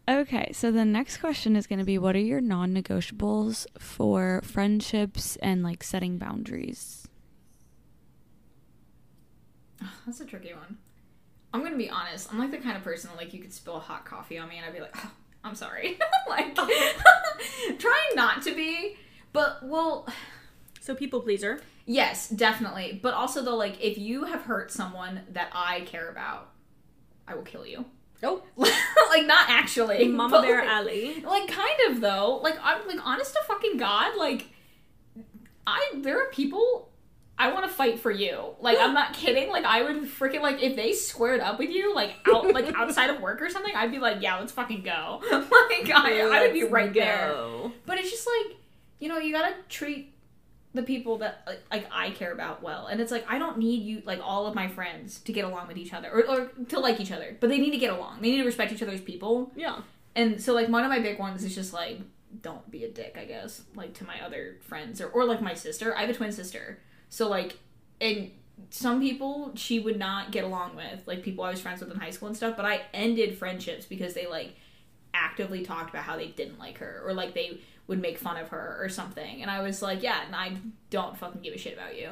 Okay, 0.08 0.50
so 0.54 0.72
the 0.72 0.86
next 0.86 1.18
question 1.18 1.54
is 1.54 1.66
going 1.66 1.80
to 1.80 1.84
be 1.84 1.98
what 1.98 2.16
are 2.16 2.20
your 2.20 2.40
non 2.40 2.72
negotiables 2.72 3.66
for 3.78 4.40
friendships 4.42 5.36
and 5.42 5.62
like 5.62 5.84
setting 5.84 6.16
boundaries? 6.16 7.06
That's 10.06 10.20
a 10.20 10.24
tricky 10.24 10.54
one. 10.54 10.78
I'm 11.52 11.62
gonna 11.62 11.76
be 11.76 11.90
honest. 11.90 12.32
I'm 12.32 12.38
like 12.38 12.50
the 12.50 12.58
kind 12.58 12.76
of 12.76 12.82
person 12.82 13.10
that 13.10 13.16
like 13.16 13.34
you 13.34 13.40
could 13.40 13.52
spill 13.52 13.78
hot 13.80 14.04
coffee 14.06 14.38
on 14.38 14.48
me 14.48 14.56
and 14.56 14.64
I'd 14.64 14.72
be 14.72 14.80
like, 14.80 14.96
oh, 14.96 15.10
I'm 15.44 15.54
sorry. 15.54 15.98
like 16.28 16.54
trying 17.78 18.14
not 18.14 18.42
to 18.42 18.54
be, 18.54 18.96
but 19.32 19.58
well, 19.62 20.08
so 20.80 20.94
people 20.94 21.20
pleaser 21.20 21.60
yes, 21.84 22.28
definitely. 22.28 22.98
But 23.02 23.14
also 23.14 23.42
though, 23.42 23.56
like 23.56 23.82
if 23.82 23.98
you 23.98 24.24
have 24.24 24.42
hurt 24.42 24.70
someone 24.70 25.22
that 25.32 25.50
I 25.52 25.80
care 25.82 26.08
about, 26.08 26.50
I 27.26 27.34
will 27.34 27.42
kill 27.42 27.66
you. 27.66 27.84
Oh 28.22 28.42
like 28.56 29.26
not 29.26 29.48
actually, 29.48 30.08
mama 30.08 30.42
bear 30.42 30.60
like, 30.60 30.68
alley 30.68 31.22
like 31.24 31.48
kind 31.48 31.80
of 31.90 32.00
though. 32.00 32.40
Like 32.42 32.56
I'm 32.62 32.86
like 32.86 33.04
honest 33.04 33.32
to 33.34 33.40
fucking 33.46 33.76
god. 33.76 34.16
Like 34.16 34.46
I 35.66 35.92
there 35.96 36.20
are 36.20 36.30
people 36.30 36.88
I 37.38 37.52
want 37.52 37.64
to 37.66 37.72
fight 37.72 38.00
for 38.00 38.10
you. 38.10 38.56
Like 38.60 38.78
I'm 38.80 38.94
not 38.94 39.12
kidding. 39.14 39.50
Like 39.50 39.64
I 39.64 39.82
would 39.82 40.02
freaking 40.04 40.40
like 40.40 40.62
if 40.62 40.74
they 40.74 40.92
squared 40.92 41.40
up 41.40 41.58
with 41.58 41.70
you 41.70 41.94
like 41.94 42.16
out 42.26 42.52
like 42.52 42.74
outside 42.74 43.10
of 43.10 43.20
work 43.20 43.40
or 43.40 43.48
something. 43.48 43.74
I'd 43.74 43.92
be 43.92 43.98
like, 43.98 44.20
yeah, 44.20 44.38
let's 44.38 44.52
fucking 44.52 44.82
go. 44.82 45.20
like 45.30 45.90
I, 45.94 46.28
I 46.30 46.42
would 46.42 46.52
be 46.52 46.64
right 46.64 46.92
there. 46.92 47.34
But 47.86 47.98
it's 47.98 48.10
just 48.10 48.26
like 48.26 48.56
you 48.98 49.08
know 49.08 49.18
you 49.18 49.32
gotta 49.32 49.54
treat 49.68 50.12
the 50.78 50.84
people 50.84 51.18
that 51.18 51.42
like, 51.44 51.60
like 51.70 51.88
I 51.92 52.10
care 52.10 52.32
about 52.32 52.62
well, 52.62 52.86
and 52.86 53.00
it's 53.00 53.10
like 53.10 53.26
I 53.28 53.38
don't 53.38 53.58
need 53.58 53.82
you 53.82 54.00
like 54.06 54.20
all 54.22 54.46
of 54.46 54.54
my 54.54 54.68
friends 54.68 55.18
to 55.20 55.32
get 55.32 55.44
along 55.44 55.66
with 55.66 55.76
each 55.76 55.92
other 55.92 56.08
or, 56.08 56.30
or 56.30 56.46
to 56.68 56.78
like 56.78 57.00
each 57.00 57.10
other, 57.10 57.36
but 57.40 57.50
they 57.50 57.58
need 57.58 57.72
to 57.72 57.78
get 57.78 57.92
along. 57.92 58.22
They 58.22 58.30
need 58.30 58.38
to 58.38 58.44
respect 58.44 58.72
each 58.72 58.82
other's 58.82 59.00
people. 59.00 59.52
yeah 59.56 59.80
And 60.14 60.40
so 60.40 60.54
like 60.54 60.68
one 60.68 60.84
of 60.84 60.90
my 60.90 61.00
big 61.00 61.18
ones 61.18 61.42
is 61.42 61.54
just 61.54 61.72
like 61.72 62.00
don't 62.42 62.70
be 62.70 62.84
a 62.84 62.88
dick, 62.88 63.16
I 63.20 63.24
guess, 63.24 63.62
like 63.74 63.94
to 63.94 64.04
my 64.04 64.24
other 64.24 64.58
friends 64.60 65.00
or 65.00 65.08
or 65.08 65.24
like 65.24 65.42
my 65.42 65.54
sister. 65.54 65.96
I 65.96 66.02
have 66.02 66.10
a 66.10 66.14
twin 66.14 66.30
sister. 66.32 66.78
So 67.08 67.28
like 67.28 67.58
and 68.00 68.30
some 68.70 69.00
people 69.00 69.52
she 69.56 69.80
would 69.80 69.98
not 69.98 70.30
get 70.30 70.44
along 70.44 70.76
with, 70.76 71.06
like 71.06 71.24
people 71.24 71.42
I 71.44 71.50
was 71.50 71.60
friends 71.60 71.80
with 71.80 71.90
in 71.90 71.98
high 71.98 72.10
school 72.10 72.28
and 72.28 72.36
stuff, 72.36 72.56
but 72.56 72.64
I 72.64 72.82
ended 72.94 73.36
friendships 73.36 73.84
because 73.84 74.14
they 74.14 74.26
like 74.26 74.54
actively 75.12 75.64
talked 75.64 75.90
about 75.90 76.04
how 76.04 76.16
they 76.16 76.28
didn't 76.28 76.60
like 76.60 76.78
her 76.78 77.02
or 77.04 77.12
like 77.14 77.34
they 77.34 77.58
would 77.88 78.00
make 78.00 78.18
fun 78.18 78.36
of 78.36 78.48
her 78.48 78.76
or 78.80 78.88
something. 78.90 79.40
And 79.40 79.50
I 79.50 79.62
was 79.62 79.80
like, 79.80 80.02
yeah, 80.02 80.20
and 80.26 80.36
I 80.36 80.58
don't 80.90 81.16
fucking 81.16 81.40
give 81.40 81.54
a 81.54 81.58
shit 81.58 81.72
about 81.72 81.98
you. 81.98 82.08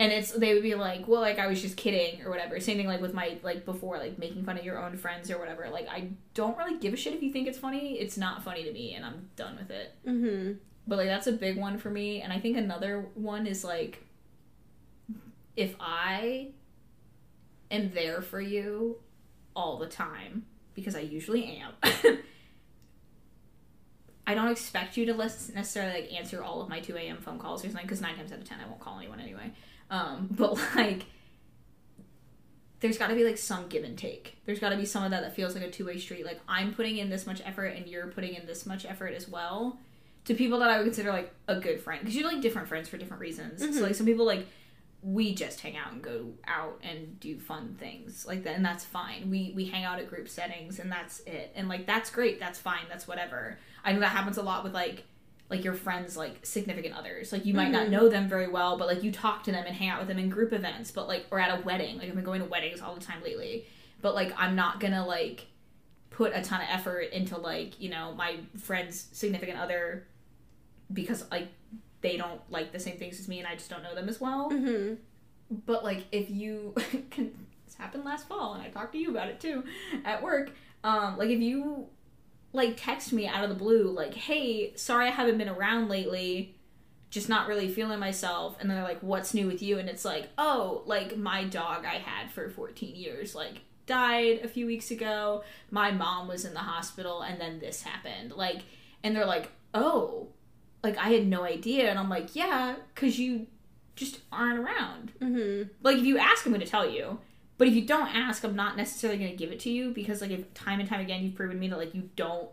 And 0.00 0.12
it's 0.12 0.32
they 0.32 0.52
would 0.52 0.64
be 0.64 0.74
like, 0.74 1.06
well, 1.06 1.20
like 1.20 1.38
I 1.38 1.46
was 1.46 1.62
just 1.62 1.76
kidding 1.76 2.22
or 2.22 2.28
whatever. 2.30 2.58
Same 2.58 2.76
thing 2.76 2.88
like 2.88 3.00
with 3.00 3.14
my 3.14 3.38
like 3.42 3.64
before, 3.64 3.98
like 3.98 4.18
making 4.18 4.44
fun 4.44 4.58
of 4.58 4.64
your 4.64 4.84
own 4.84 4.96
friends 4.96 5.30
or 5.30 5.38
whatever. 5.38 5.68
Like 5.70 5.88
I 5.88 6.08
don't 6.34 6.58
really 6.58 6.76
give 6.78 6.92
a 6.92 6.96
shit 6.96 7.14
if 7.14 7.22
you 7.22 7.32
think 7.32 7.46
it's 7.46 7.58
funny. 7.58 7.94
It's 8.00 8.18
not 8.18 8.42
funny 8.42 8.64
to 8.64 8.72
me, 8.72 8.94
and 8.94 9.04
I'm 9.06 9.30
done 9.36 9.56
with 9.56 9.70
it. 9.70 9.94
mm-hmm 10.06 10.54
But 10.88 10.98
like 10.98 11.08
that's 11.08 11.28
a 11.28 11.32
big 11.32 11.56
one 11.56 11.78
for 11.78 11.88
me. 11.88 12.20
And 12.20 12.32
I 12.32 12.40
think 12.40 12.56
another 12.56 13.06
one 13.14 13.46
is 13.46 13.62
like, 13.62 14.04
if 15.56 15.76
I 15.78 16.48
am 17.70 17.92
there 17.94 18.22
for 18.22 18.40
you 18.40 18.98
all 19.54 19.78
the 19.78 19.86
time 19.86 20.46
because 20.74 20.96
I 20.96 21.00
usually 21.00 21.62
am. 21.62 22.18
I 24.26 24.34
don't 24.34 24.48
expect 24.48 24.96
you 24.96 25.06
to 25.06 25.14
lis- 25.14 25.50
necessarily 25.54 26.02
like 26.02 26.12
answer 26.12 26.42
all 26.42 26.60
of 26.62 26.68
my 26.68 26.80
2 26.80 26.96
a.m. 26.96 27.18
phone 27.18 27.38
calls 27.38 27.64
or 27.64 27.68
something 27.68 27.84
because 27.84 28.00
nine 28.00 28.16
times 28.16 28.32
out 28.32 28.38
of 28.38 28.44
ten 28.44 28.58
I 28.60 28.68
won't 28.68 28.80
call 28.80 28.98
anyone 28.98 29.20
anyway. 29.20 29.52
Um, 29.90 30.28
but 30.30 30.54
like, 30.76 31.06
there's 32.80 32.98
got 32.98 33.08
to 33.08 33.14
be 33.14 33.24
like 33.24 33.38
some 33.38 33.68
give 33.68 33.84
and 33.84 33.98
take. 33.98 34.36
There's 34.44 34.58
got 34.58 34.70
to 34.70 34.76
be 34.76 34.84
some 34.86 35.04
of 35.04 35.10
that 35.10 35.22
that 35.22 35.34
feels 35.34 35.54
like 35.54 35.64
a 35.64 35.70
two 35.70 35.86
way 35.86 35.98
street. 35.98 36.24
Like 36.24 36.40
I'm 36.48 36.72
putting 36.72 36.98
in 36.98 37.10
this 37.10 37.26
much 37.26 37.42
effort 37.44 37.66
and 37.76 37.86
you're 37.86 38.08
putting 38.08 38.34
in 38.34 38.46
this 38.46 38.64
much 38.66 38.84
effort 38.84 39.14
as 39.14 39.28
well 39.28 39.78
to 40.24 40.34
people 40.34 40.60
that 40.60 40.70
I 40.70 40.76
would 40.76 40.84
consider 40.84 41.10
like 41.10 41.32
a 41.48 41.56
good 41.56 41.80
friend 41.80 42.00
because 42.00 42.14
you're 42.14 42.30
like 42.30 42.40
different 42.40 42.68
friends 42.68 42.88
for 42.88 42.96
different 42.96 43.20
reasons. 43.20 43.60
So 43.76 43.82
like 43.82 43.94
some 43.94 44.06
people 44.06 44.24
like 44.24 44.46
we 45.02 45.34
just 45.34 45.60
hang 45.60 45.76
out 45.76 45.92
and 45.92 46.00
go 46.00 46.26
out 46.46 46.80
and 46.82 47.18
do 47.18 47.36
fun 47.38 47.74
things 47.78 48.24
like 48.24 48.44
that 48.44 48.54
and 48.54 48.64
that's 48.64 48.84
fine 48.84 49.28
we 49.28 49.52
we 49.56 49.64
hang 49.64 49.82
out 49.82 49.98
at 49.98 50.08
group 50.08 50.28
settings 50.28 50.78
and 50.78 50.92
that's 50.92 51.18
it 51.20 51.52
and 51.56 51.68
like 51.68 51.86
that's 51.86 52.08
great 52.08 52.38
that's 52.38 52.60
fine 52.60 52.84
that's 52.88 53.08
whatever 53.08 53.58
i 53.84 53.92
know 53.92 54.00
that 54.00 54.10
happens 54.10 54.36
a 54.36 54.42
lot 54.42 54.64
with 54.64 54.74
like 54.74 55.04
like 55.50 55.64
your 55.64 55.74
friends 55.74 56.16
like 56.16 56.44
significant 56.44 56.96
others 56.96 57.30
like 57.32 57.44
you 57.44 57.52
might 57.52 57.70
not 57.70 57.88
know 57.90 58.08
them 58.08 58.28
very 58.28 58.48
well 58.48 58.78
but 58.78 58.88
like 58.88 59.02
you 59.02 59.12
talk 59.12 59.42
to 59.42 59.52
them 59.52 59.64
and 59.66 59.76
hang 59.76 59.88
out 59.88 59.98
with 59.98 60.08
them 60.08 60.18
in 60.18 60.30
group 60.30 60.52
events 60.52 60.90
but 60.90 61.06
like 61.06 61.26
or 61.30 61.38
at 61.38 61.58
a 61.58 61.62
wedding 61.62 61.98
like 61.98 62.08
i've 62.08 62.14
been 62.14 62.24
going 62.24 62.40
to 62.40 62.48
weddings 62.48 62.80
all 62.80 62.94
the 62.94 63.00
time 63.00 63.22
lately 63.22 63.66
but 64.00 64.14
like 64.14 64.32
i'm 64.38 64.56
not 64.56 64.80
gonna 64.80 65.04
like 65.06 65.46
put 66.08 66.32
a 66.34 66.40
ton 66.42 66.60
of 66.60 66.66
effort 66.70 67.10
into 67.12 67.36
like 67.36 67.78
you 67.80 67.90
know 67.90 68.14
my 68.14 68.36
friend's 68.56 69.08
significant 69.12 69.58
other 69.58 70.06
because 70.92 71.30
like 71.30 71.48
they 72.02 72.16
don't 72.16 72.40
like 72.50 72.72
the 72.72 72.80
same 72.80 72.98
things 72.98 73.18
as 73.18 73.28
me 73.28 73.38
and 73.38 73.48
I 73.48 73.54
just 73.54 73.70
don't 73.70 73.82
know 73.82 73.94
them 73.94 74.08
as 74.08 74.20
well. 74.20 74.50
Mm-hmm. 74.50 74.94
But 75.64 75.84
like 75.84 76.04
if 76.12 76.28
you 76.28 76.74
can 77.10 77.46
this 77.64 77.74
happened 77.76 78.04
last 78.04 78.28
fall 78.28 78.54
and 78.54 78.62
I 78.62 78.68
talked 78.68 78.92
to 78.92 78.98
you 78.98 79.10
about 79.10 79.28
it 79.28 79.40
too 79.40 79.64
at 80.04 80.22
work. 80.22 80.50
Um 80.84 81.16
like 81.16 81.30
if 81.30 81.40
you 81.40 81.86
like 82.52 82.74
text 82.76 83.12
me 83.12 83.26
out 83.26 83.44
of 83.44 83.50
the 83.50 83.56
blue 83.56 83.90
like, 83.90 84.14
"Hey, 84.14 84.72
sorry 84.76 85.06
I 85.08 85.10
haven't 85.10 85.38
been 85.38 85.48
around 85.48 85.88
lately." 85.88 86.54
Just 87.10 87.28
not 87.28 87.46
really 87.46 87.68
feeling 87.68 87.98
myself, 87.98 88.56
and 88.58 88.70
then 88.70 88.76
they're 88.76 88.86
like, 88.86 89.02
"What's 89.02 89.34
new 89.34 89.46
with 89.46 89.62
you?" 89.62 89.78
And 89.78 89.88
it's 89.88 90.04
like, 90.04 90.28
"Oh, 90.38 90.82
like 90.86 91.16
my 91.16 91.44
dog 91.44 91.84
I 91.84 91.96
had 91.98 92.30
for 92.30 92.48
14 92.48 92.94
years, 92.94 93.34
like 93.34 93.60
died 93.86 94.40
a 94.42 94.48
few 94.48 94.66
weeks 94.66 94.90
ago. 94.90 95.42
My 95.70 95.90
mom 95.90 96.28
was 96.28 96.44
in 96.44 96.54
the 96.54 96.60
hospital, 96.60 97.22
and 97.22 97.40
then 97.40 97.58
this 97.58 97.82
happened." 97.82 98.32
Like, 98.32 98.62
and 99.02 99.14
they're 99.14 99.26
like, 99.26 99.50
"Oh, 99.74 100.28
like 100.82 100.96
I 100.98 101.10
had 101.10 101.26
no 101.26 101.44
idea," 101.44 101.90
and 101.90 101.98
I'm 101.98 102.08
like, 102.08 102.34
"Yeah, 102.34 102.76
cause 102.94 103.18
you 103.18 103.46
just 103.94 104.20
aren't 104.32 104.58
around." 104.58 105.12
Mm-hmm. 105.20 105.68
like 105.82 105.98
if 105.98 106.04
you 106.04 106.16
ask 106.18 106.46
i'm 106.46 106.52
going 106.52 106.64
to 106.64 106.66
tell 106.66 106.88
you 106.88 107.18
but 107.62 107.68
if 107.68 107.74
you 107.74 107.82
don't 107.86 108.12
ask 108.12 108.42
i'm 108.42 108.56
not 108.56 108.76
necessarily 108.76 109.16
going 109.16 109.30
to 109.30 109.36
give 109.36 109.52
it 109.52 109.60
to 109.60 109.70
you 109.70 109.92
because 109.92 110.20
like 110.20 110.32
if 110.32 110.52
time 110.52 110.80
and 110.80 110.88
time 110.88 110.98
again 111.00 111.22
you've 111.22 111.36
proven 111.36 111.60
me 111.60 111.68
that 111.68 111.78
like 111.78 111.94
you 111.94 112.10
don't 112.16 112.48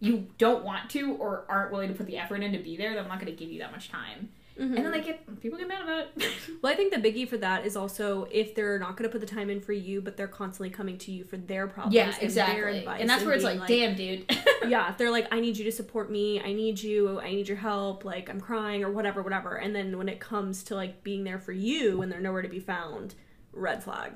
you 0.00 0.26
don't 0.38 0.64
want 0.64 0.88
to 0.88 1.14
or 1.16 1.44
aren't 1.50 1.70
willing 1.70 1.88
to 1.88 1.94
put 1.94 2.06
the 2.06 2.16
effort 2.16 2.42
in 2.42 2.52
to 2.52 2.58
be 2.58 2.74
there 2.76 2.94
then 2.94 3.02
i'm 3.02 3.08
not 3.08 3.20
going 3.20 3.30
to 3.30 3.38
give 3.38 3.52
you 3.52 3.58
that 3.58 3.70
much 3.72 3.90
time 3.90 4.30
Mm-hmm. 4.58 4.74
and 4.74 4.84
then 4.86 4.90
they 4.90 5.00
get 5.02 5.40
people 5.40 5.56
get 5.56 5.68
mad 5.68 5.82
about 5.82 5.98
it 6.16 6.32
Well, 6.62 6.72
I 6.72 6.74
think 6.74 6.92
the 6.92 6.98
biggie 6.98 7.28
for 7.28 7.36
that 7.36 7.64
is 7.64 7.76
also 7.76 8.26
if 8.28 8.56
they're 8.56 8.76
not 8.80 8.96
going 8.96 9.08
to 9.08 9.12
put 9.12 9.20
the 9.20 9.32
time 9.32 9.50
in 9.50 9.60
for 9.60 9.72
you, 9.72 10.00
but 10.00 10.16
they're 10.16 10.26
constantly 10.26 10.68
coming 10.68 10.98
to 10.98 11.12
you 11.12 11.22
for 11.22 11.36
their 11.36 11.68
problems. 11.68 11.94
yeah 11.94 12.06
and 12.06 12.14
their 12.14 12.24
exactly 12.24 12.78
advice 12.80 13.00
and 13.00 13.08
that's 13.08 13.22
where 13.24 13.34
it's 13.34 13.44
being 13.44 13.60
like, 13.60 13.68
damn 13.68 13.94
dude 13.94 14.36
yeah, 14.66 14.90
if 14.90 14.98
they're 14.98 15.12
like, 15.12 15.28
I 15.30 15.38
need 15.38 15.56
you 15.56 15.64
to 15.66 15.70
support 15.70 16.10
me, 16.10 16.40
I 16.40 16.52
need 16.52 16.82
you, 16.82 17.20
I 17.20 17.30
need 17.30 17.46
your 17.46 17.58
help, 17.58 18.04
like 18.04 18.28
I'm 18.28 18.40
crying 18.40 18.82
or 18.82 18.90
whatever, 18.90 19.22
whatever. 19.22 19.54
And 19.54 19.72
then 19.76 19.96
when 19.96 20.08
it 20.08 20.18
comes 20.18 20.64
to 20.64 20.74
like 20.74 21.04
being 21.04 21.22
there 21.22 21.38
for 21.38 21.52
you 21.52 22.02
and 22.02 22.10
they're 22.10 22.20
nowhere 22.20 22.42
to 22.42 22.48
be 22.48 22.58
found, 22.58 23.14
red 23.52 23.84
flag. 23.84 24.10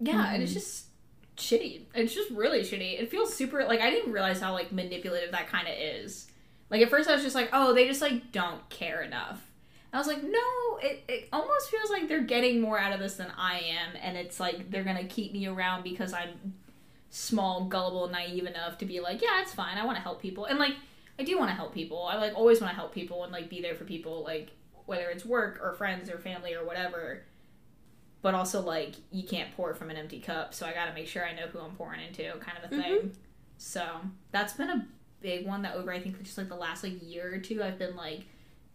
Yeah 0.00 0.32
and 0.32 0.42
it's 0.42 0.52
mm-hmm. 0.52 0.60
just 0.60 0.86
shitty. 1.40 1.82
It's 1.94 2.14
just 2.14 2.30
really 2.30 2.60
shitty. 2.60 3.00
It 3.00 3.10
feels 3.10 3.34
super 3.34 3.64
like 3.64 3.80
i 3.80 3.90
didn't 3.90 4.12
realize 4.12 4.40
how 4.40 4.52
like 4.52 4.72
manipulative 4.72 5.32
that 5.32 5.48
kind 5.48 5.66
of 5.66 5.74
is. 5.78 6.26
Like 6.68 6.82
at 6.82 6.90
first 6.90 7.08
i 7.08 7.14
was 7.14 7.22
just 7.22 7.34
like 7.34 7.50
oh 7.52 7.74
they 7.74 7.86
just 7.86 8.02
like 8.02 8.32
don't 8.32 8.68
care 8.68 9.02
enough. 9.02 9.46
And 9.92 9.94
i 9.94 9.98
was 9.98 10.06
like 10.06 10.22
no 10.22 10.78
it, 10.82 11.02
it 11.08 11.28
almost 11.32 11.70
feels 11.70 11.90
like 11.90 12.08
they're 12.08 12.22
getting 12.22 12.60
more 12.60 12.78
out 12.78 12.92
of 12.92 13.00
this 13.00 13.16
than 13.16 13.32
i 13.36 13.58
am 13.58 13.96
and 14.00 14.16
it's 14.16 14.40
like 14.40 14.70
they're 14.70 14.84
gonna 14.84 15.04
keep 15.04 15.32
me 15.32 15.46
around 15.46 15.82
because 15.82 16.14
i'm 16.14 16.54
small 17.10 17.64
gullible 17.64 18.08
naive 18.08 18.46
enough 18.46 18.78
to 18.78 18.86
be 18.86 19.00
like 19.00 19.20
yeah 19.20 19.42
it's 19.42 19.54
fine. 19.54 19.78
I 19.78 19.84
want 19.84 19.96
to 19.96 20.02
help 20.02 20.22
people 20.22 20.44
and 20.44 20.58
like 20.58 20.74
i 21.18 21.24
do 21.24 21.38
want 21.38 21.50
to 21.50 21.54
help 21.54 21.74
people. 21.74 22.04
I 22.04 22.16
like 22.16 22.34
always 22.34 22.60
want 22.60 22.70
to 22.70 22.76
help 22.76 22.94
people 22.94 23.24
and 23.24 23.32
like 23.32 23.48
be 23.48 23.60
there 23.60 23.74
for 23.74 23.84
people 23.84 24.22
like 24.24 24.50
whether 24.86 25.08
it's 25.10 25.24
work 25.24 25.60
or 25.62 25.72
friends 25.72 26.10
or 26.10 26.18
family 26.18 26.54
or 26.54 26.64
whatever 26.64 27.22
but 28.22 28.34
also 28.34 28.60
like 28.60 28.94
you 29.10 29.22
can't 29.22 29.54
pour 29.56 29.74
from 29.74 29.90
an 29.90 29.96
empty 29.96 30.20
cup 30.20 30.52
so 30.54 30.66
i 30.66 30.72
gotta 30.72 30.92
make 30.92 31.06
sure 31.06 31.24
i 31.24 31.32
know 31.32 31.46
who 31.46 31.58
i'm 31.58 31.72
pouring 31.72 32.00
into 32.00 32.22
kind 32.38 32.58
of 32.62 32.70
a 32.70 32.74
mm-hmm. 32.74 32.82
thing. 32.82 33.16
So 33.58 33.86
that's 34.32 34.54
been 34.54 34.70
a 34.70 34.86
big 35.20 35.46
one 35.46 35.62
that 35.62 35.74
over 35.74 35.92
i 35.92 36.00
think 36.00 36.22
just 36.22 36.38
like 36.38 36.48
the 36.48 36.56
last 36.56 36.82
like 36.82 36.94
year 37.02 37.34
or 37.34 37.38
two 37.38 37.62
i've 37.62 37.78
been 37.78 37.96
like 37.96 38.26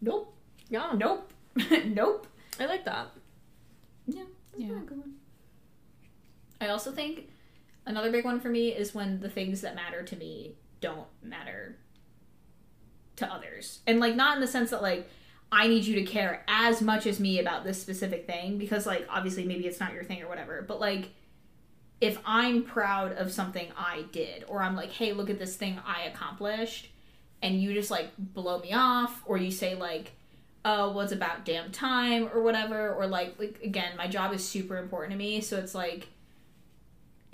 nope. 0.01 0.33
Yeah, 0.69 0.91
nope. 0.95 1.31
Nope. 1.85 2.27
I 2.59 2.65
like 2.65 2.85
that. 2.85 3.07
yeah. 4.07 4.23
That's 4.51 4.63
Yeah. 4.63 4.77
a 4.77 4.85
good 4.85 4.97
one. 4.97 5.13
I 6.61 6.67
also 6.69 6.91
think 6.91 7.29
another 7.85 8.11
big 8.11 8.25
one 8.25 8.39
for 8.39 8.49
me 8.49 8.69
is 8.69 8.95
when 8.95 9.19
the 9.19 9.29
things 9.29 9.61
that 9.61 9.75
matter 9.75 10.03
to 10.03 10.15
me 10.15 10.55
don't 10.81 11.07
matter 11.21 11.77
to 13.17 13.31
others. 13.31 13.79
And 13.87 13.99
like 13.99 14.15
not 14.15 14.35
in 14.35 14.41
the 14.41 14.47
sense 14.47 14.69
that 14.71 14.81
like 14.81 15.09
I 15.57 15.67
need 15.67 15.85
you 15.85 15.95
to 15.95 16.03
care 16.03 16.43
as 16.49 16.81
much 16.81 17.07
as 17.07 17.17
me 17.17 17.39
about 17.39 17.63
this 17.63 17.81
specific 17.81 18.27
thing 18.27 18.57
because 18.57 18.85
like 18.85 19.07
obviously 19.09 19.45
maybe 19.45 19.65
it's 19.65 19.79
not 19.79 19.93
your 19.93 20.03
thing 20.03 20.21
or 20.21 20.27
whatever 20.27 20.61
but 20.61 20.81
like 20.81 21.11
if 22.01 22.19
I'm 22.25 22.63
proud 22.63 23.13
of 23.13 23.31
something 23.31 23.71
I 23.77 24.03
did 24.11 24.43
or 24.49 24.61
I'm 24.61 24.75
like 24.75 24.91
hey 24.91 25.13
look 25.13 25.29
at 25.29 25.39
this 25.39 25.55
thing 25.55 25.79
I 25.85 26.01
accomplished 26.01 26.89
and 27.41 27.61
you 27.61 27.73
just 27.73 27.89
like 27.89 28.09
blow 28.17 28.59
me 28.59 28.73
off 28.73 29.23
or 29.25 29.37
you 29.37 29.49
say 29.49 29.75
like 29.75 30.11
oh 30.65 30.91
well 30.91 31.01
it's 31.01 31.13
about 31.13 31.45
damn 31.45 31.71
time 31.71 32.27
or 32.33 32.41
whatever 32.41 32.93
or 32.93 33.07
like 33.07 33.39
like 33.39 33.61
again 33.63 33.95
my 33.95 34.07
job 34.07 34.33
is 34.33 34.45
super 34.45 34.75
important 34.77 35.13
to 35.13 35.17
me 35.17 35.39
so 35.39 35.57
it's 35.57 35.73
like 35.73 36.09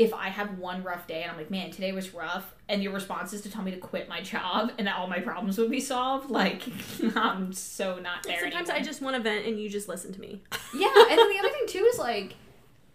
if 0.04 0.14
I 0.14 0.30
have 0.30 0.58
one 0.58 0.84
rough 0.84 1.08
day 1.08 1.24
and 1.24 1.32
I'm 1.32 1.38
like, 1.38 1.52
man, 1.52 1.72
today 1.72 1.92
was 1.92 2.14
rough, 2.14 2.54
and 2.70 2.82
your 2.82 2.94
response 2.94 3.34
is 3.34 3.42
to 3.42 3.52
tell 3.52 3.62
me 3.62 3.72
to 3.72 3.78
quit 3.78 4.08
my 4.08 4.22
job 4.22 4.72
and 4.78 4.88
that 4.88 4.96
all 4.96 5.08
my 5.08 5.20
problems 5.20 5.58
would 5.58 5.72
be 5.72 5.80
solved, 5.80 6.30
like, 6.30 6.64
I'm 7.16 7.54
so 7.54 8.00
not 8.00 8.24
there. 8.24 8.40
Sometimes 8.40 8.70
I 8.70 8.82
just 8.82 9.02
want 9.02 9.16
to 9.16 9.22
vent 9.22 9.46
and 9.46 9.60
you 9.60 9.70
just 9.70 9.88
listen 9.88 10.14
to 10.14 10.20
me. 10.20 10.42
Yeah, 10.74 10.88
and 10.88 11.20
then 11.20 11.30
the 11.30 11.38
other 11.38 11.50
thing 11.50 11.68
too 11.68 11.84
is 11.92 12.00
like, 12.00 12.36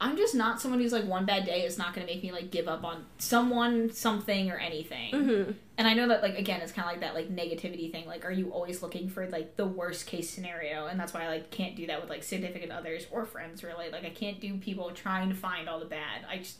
I'm 0.00 0.16
just 0.16 0.34
not 0.34 0.60
someone 0.60 0.80
who's 0.80 0.92
like, 0.92 1.04
one 1.04 1.24
bad 1.24 1.46
day 1.46 1.62
is 1.62 1.78
not 1.78 1.94
going 1.94 2.06
to 2.06 2.12
make 2.12 2.22
me 2.22 2.30
like 2.30 2.50
give 2.50 2.68
up 2.68 2.84
on 2.84 3.06
someone, 3.18 3.90
something, 3.92 4.50
or 4.50 4.56
anything. 4.56 5.12
Mm-hmm. 5.12 5.52
And 5.78 5.88
I 5.88 5.94
know 5.94 6.08
that 6.08 6.22
like 6.22 6.38
again, 6.38 6.60
it's 6.60 6.72
kind 6.72 6.86
of 6.86 6.92
like 6.92 7.00
that 7.00 7.14
like 7.14 7.34
negativity 7.34 7.90
thing. 7.90 8.06
Like, 8.06 8.24
are 8.24 8.30
you 8.32 8.50
always 8.50 8.82
looking 8.82 9.08
for 9.08 9.26
like 9.28 9.56
the 9.56 9.66
worst 9.66 10.06
case 10.06 10.28
scenario? 10.28 10.86
And 10.86 11.00
that's 11.00 11.14
why 11.14 11.24
I 11.24 11.28
like 11.28 11.50
can't 11.50 11.76
do 11.76 11.86
that 11.86 12.00
with 12.00 12.10
like 12.10 12.22
significant 12.22 12.72
others 12.72 13.06
or 13.10 13.24
friends. 13.24 13.62
Really, 13.62 13.90
like 13.90 14.04
I 14.04 14.10
can't 14.10 14.40
do 14.40 14.56
people 14.58 14.90
trying 14.90 15.30
to 15.30 15.34
find 15.34 15.68
all 15.68 15.78
the 15.78 15.86
bad. 15.86 16.26
I 16.30 16.38
just 16.38 16.58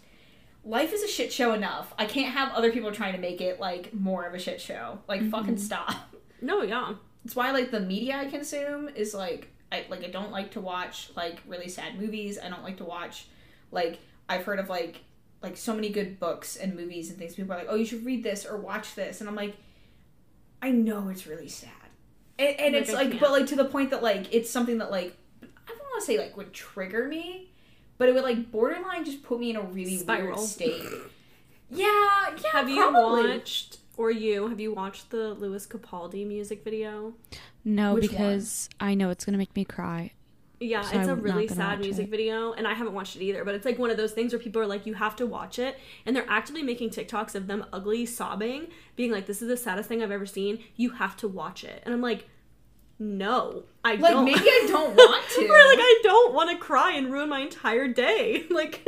life 0.67 0.93
is 0.93 1.03
a 1.03 1.09
shit 1.09 1.33
show 1.33 1.53
enough. 1.53 1.95
I 1.99 2.05
can't 2.07 2.35
have 2.35 2.53
other 2.53 2.73
people 2.73 2.91
trying 2.93 3.15
to 3.15 3.21
make 3.21 3.41
it 3.41 3.61
like 3.61 3.95
more 3.95 4.25
of 4.25 4.35
a 4.35 4.39
shit 4.39 4.61
show. 4.61 4.99
Like 5.09 5.21
mm-hmm. 5.21 5.31
fucking 5.31 5.59
stop. 5.59 5.95
No, 6.43 6.63
yeah. 6.63 6.95
It's 7.25 7.35
why 7.35 7.51
like 7.53 7.71
the 7.71 7.81
media 7.81 8.17
I 8.17 8.27
consume 8.27 8.89
is 8.89 9.15
like 9.15 9.49
I 9.73 9.87
like 9.89 10.05
I 10.05 10.09
don't 10.09 10.31
like 10.33 10.51
to 10.53 10.61
watch 10.61 11.11
like 11.17 11.41
really 11.47 11.69
sad 11.69 11.99
movies. 11.99 12.39
I 12.43 12.49
don't 12.49 12.63
like 12.63 12.77
to 12.79 12.85
watch 12.85 13.27
like 13.71 14.01
I've 14.29 14.45
heard 14.45 14.59
of 14.59 14.69
like 14.69 15.01
like 15.43 15.57
so 15.57 15.75
many 15.75 15.89
good 15.91 16.19
books 16.19 16.57
and 16.57 16.75
movies 16.75 17.11
and 17.11 17.19
things. 17.19 17.35
People 17.35 17.55
are 17.55 17.59
like, 17.59 17.69
oh, 17.71 17.75
you 17.77 17.85
should 17.85 18.05
read 18.05 18.25
this 18.25 18.45
or 18.45 18.57
watch 18.57 18.95
this, 18.95 19.21
and 19.21 19.29
I'm 19.29 19.37
like, 19.37 19.57
I 20.61 20.71
know 20.71 21.09
it's 21.09 21.27
really 21.27 21.49
sad, 21.49 21.71
and, 22.39 22.59
and 22.59 22.73
Like, 22.75 22.83
it's 22.83 22.91
I 22.91 22.95
like, 22.95 23.09
can't. 23.11 23.21
but 23.21 23.31
like 23.31 23.47
to 23.47 23.57
the 23.57 23.67
point 23.67 23.91
that 23.91 24.03
like 24.03 24.33
it's 24.35 24.51
something 24.51 24.79
that 24.79 24.91
like 24.91 25.17
I 25.43 25.69
don't 25.69 25.79
want 25.79 26.01
to 26.01 26.07
say 26.07 26.19
like 26.19 26.37
would 26.37 26.53
trigger 26.53 27.07
me, 27.07 27.51
but 27.99 28.09
it 28.09 28.15
would 28.15 28.25
like 28.25 28.51
borderline 28.51 29.05
just 29.05 29.23
put 29.23 29.39
me 29.41 29.51
in 29.51 29.57
a 29.57 29.63
really 29.63 29.97
Spiral. 29.97 30.37
weird 30.37 30.49
state. 30.49 30.83
Yeah, 31.69 31.87
yeah. 31.89 32.53
Have 32.53 32.69
you 32.69 32.77
probably. 32.91 33.29
watched 33.29 33.79
or 33.97 34.11
you 34.13 34.47
have 34.49 34.61
you 34.61 34.73
watched 34.73 35.11
the 35.11 35.35
Lewis 35.35 35.67
Capaldi 35.67 36.25
music 36.27 36.63
video? 36.63 37.15
No, 37.65 37.95
Which 37.95 38.09
because 38.09 38.69
I 38.79 38.95
know 38.95 39.11
it's 39.11 39.25
gonna 39.25 39.39
make 39.39 39.55
me 39.57 39.65
cry. 39.65 40.13
Yeah, 40.61 40.83
So 40.83 40.97
it's 40.99 41.09
a 41.09 41.11
I'm 41.13 41.19
not 41.19 41.23
really 41.23 41.49
sad 41.49 41.81
music 41.81 42.07
it. 42.07 42.11
video, 42.11 42.53
and 42.53 42.67
I 42.69 42.73
haven't 42.75 42.95
watched 42.95 43.17
it 43.17 43.23
either. 43.23 43.45
But 43.45 43.57
it's 43.57 43.65
like 43.67 43.79
one 43.79 43.91
of 43.91 43.97
those 43.97 44.13
things 44.13 44.33
where 44.33 44.41
people 44.41 44.63
are 44.63 44.67
like, 44.67 44.87
you 44.87 44.95
have 44.95 45.15
to 45.17 45.27
watch 45.27 45.59
it, 45.59 45.77
and 46.07 46.15
they're 46.17 46.25
actively 46.31 46.63
making 46.63 46.91
TikToks 46.91 47.35
of 47.35 47.47
them 47.49 47.65
ugly 47.73 48.07
sobbing, 48.07 48.69
being 48.95 49.11
like, 49.11 49.27
"This 49.27 49.43
is 49.43 49.49
the 49.49 49.57
saddest 49.57 49.89
thing 49.89 50.03
I've 50.03 50.11
ever 50.13 50.25
seen. 50.25 50.61
You 50.77 50.91
have 50.91 51.17
to 51.19 51.29
watch 51.29 51.65
it." 51.65 51.83
And 51.85 51.93
I'm 51.93 52.01
like, 52.01 52.29
no, 52.99 53.65
I 53.85 53.97
Like 53.97 54.13
don't. 54.13 54.25
Like 54.27 54.37
maybe 54.37 54.49
I 54.49 54.65
don't 54.69 54.95
want 54.97 55.25
to. 55.31 55.41
or 55.45 55.49
like 55.69 55.79
I 55.81 56.01
don't 56.03 56.33
want 56.35 56.51
to 56.51 56.57
cry 56.57 56.93
and 56.93 57.13
ruin 57.13 57.29
my 57.29 57.41
entire 57.41 57.89
day. 57.89 58.45
like, 58.51 58.87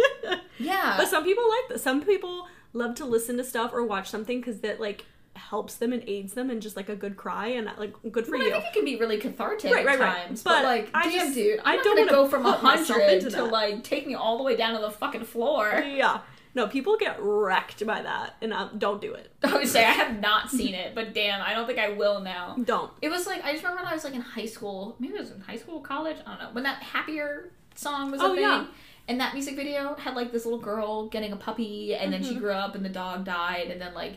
yeah. 0.58 0.94
but 0.96 1.08
some 1.08 1.24
people 1.24 1.44
like 1.48 1.68
this. 1.70 1.82
Some 1.82 2.02
people 2.02 2.46
love 2.72 2.94
to 2.96 3.04
listen 3.04 3.36
to 3.38 3.44
stuff 3.44 3.72
or 3.72 3.84
watch 3.84 4.08
something 4.08 4.40
because 4.40 4.60
that 4.60 4.80
like 4.80 5.04
helps 5.36 5.76
them 5.76 5.92
and 5.92 6.02
aids 6.08 6.32
them 6.32 6.50
and 6.50 6.60
just 6.60 6.74
like 6.76 6.88
a 6.88 6.96
good 6.96 7.16
cry 7.16 7.46
and 7.48 7.70
like 7.78 7.94
good 8.10 8.26
for 8.26 8.32
Well, 8.36 8.46
you. 8.46 8.48
I 8.48 8.60
think 8.60 8.64
it 8.64 8.72
can 8.72 8.84
be 8.84 8.96
really 8.96 9.18
cathartic 9.18 9.70
Right, 9.72 9.80
at 9.80 9.86
right, 9.86 10.00
right. 10.00 10.24
times. 10.26 10.42
But 10.42 10.62
But, 10.62 10.64
like, 10.64 10.90
I 10.94 11.02
damn, 11.04 11.12
just- 11.26 11.34
dude, 11.34 11.60
I 11.64 11.72
I'm 11.72 11.76
not 11.76 11.84
don't 11.84 11.96
gonna 11.96 12.12
wanna 12.12 12.24
go 12.24 12.28
from 12.28 12.46
a 12.46 12.52
hundred 12.52 13.20
to 13.30 13.44
like 13.44 13.84
take 13.84 14.06
me 14.06 14.14
all 14.14 14.36
the 14.38 14.42
way 14.42 14.56
down 14.56 14.74
to 14.74 14.80
the 14.80 14.90
fucking 14.90 15.24
floor. 15.24 15.84
yeah. 15.86 16.20
No, 16.54 16.66
people 16.66 16.96
get 16.96 17.16
wrecked 17.20 17.84
by 17.86 18.02
that, 18.02 18.36
and 18.42 18.52
um, 18.52 18.78
don't 18.78 19.00
do 19.00 19.14
it. 19.14 19.30
I 19.44 19.52
would 19.56 19.68
say 19.68 19.84
I 19.84 19.90
have 19.92 20.18
not 20.20 20.50
seen 20.50 20.74
it, 20.74 20.94
but 20.94 21.14
damn, 21.14 21.40
I 21.42 21.54
don't 21.54 21.66
think 21.66 21.78
I 21.78 21.90
will 21.90 22.20
now. 22.20 22.56
Don't. 22.64 22.90
It 23.02 23.10
was 23.10 23.26
like 23.26 23.44
I 23.44 23.52
just 23.52 23.62
remember 23.62 23.82
when 23.82 23.90
I 23.92 23.94
was 23.94 24.04
like 24.04 24.14
in 24.14 24.20
high 24.20 24.46
school, 24.46 24.96
maybe 24.98 25.14
it 25.14 25.20
was 25.20 25.30
in 25.30 25.40
high 25.40 25.56
school, 25.56 25.80
college, 25.80 26.16
I 26.26 26.30
don't 26.30 26.38
know, 26.42 26.48
when 26.52 26.64
that 26.64 26.82
happier 26.82 27.50
song 27.74 28.10
was 28.10 28.20
a 28.20 28.24
Oh, 28.24 28.32
thing. 28.34 28.42
yeah. 28.42 28.66
And 29.06 29.20
that 29.20 29.32
music 29.34 29.56
video 29.56 29.94
had 29.94 30.14
like 30.16 30.32
this 30.32 30.44
little 30.44 30.60
girl 30.60 31.08
getting 31.08 31.32
a 31.32 31.36
puppy, 31.36 31.94
and 31.94 32.12
then 32.12 32.22
she 32.22 32.34
Mhm. 32.34 32.40
grew 32.40 32.52
up, 32.52 32.74
and 32.74 32.84
the 32.84 32.88
dog 32.90 33.24
died, 33.24 33.68
and 33.70 33.80
then 33.80 33.94
like 33.94 34.14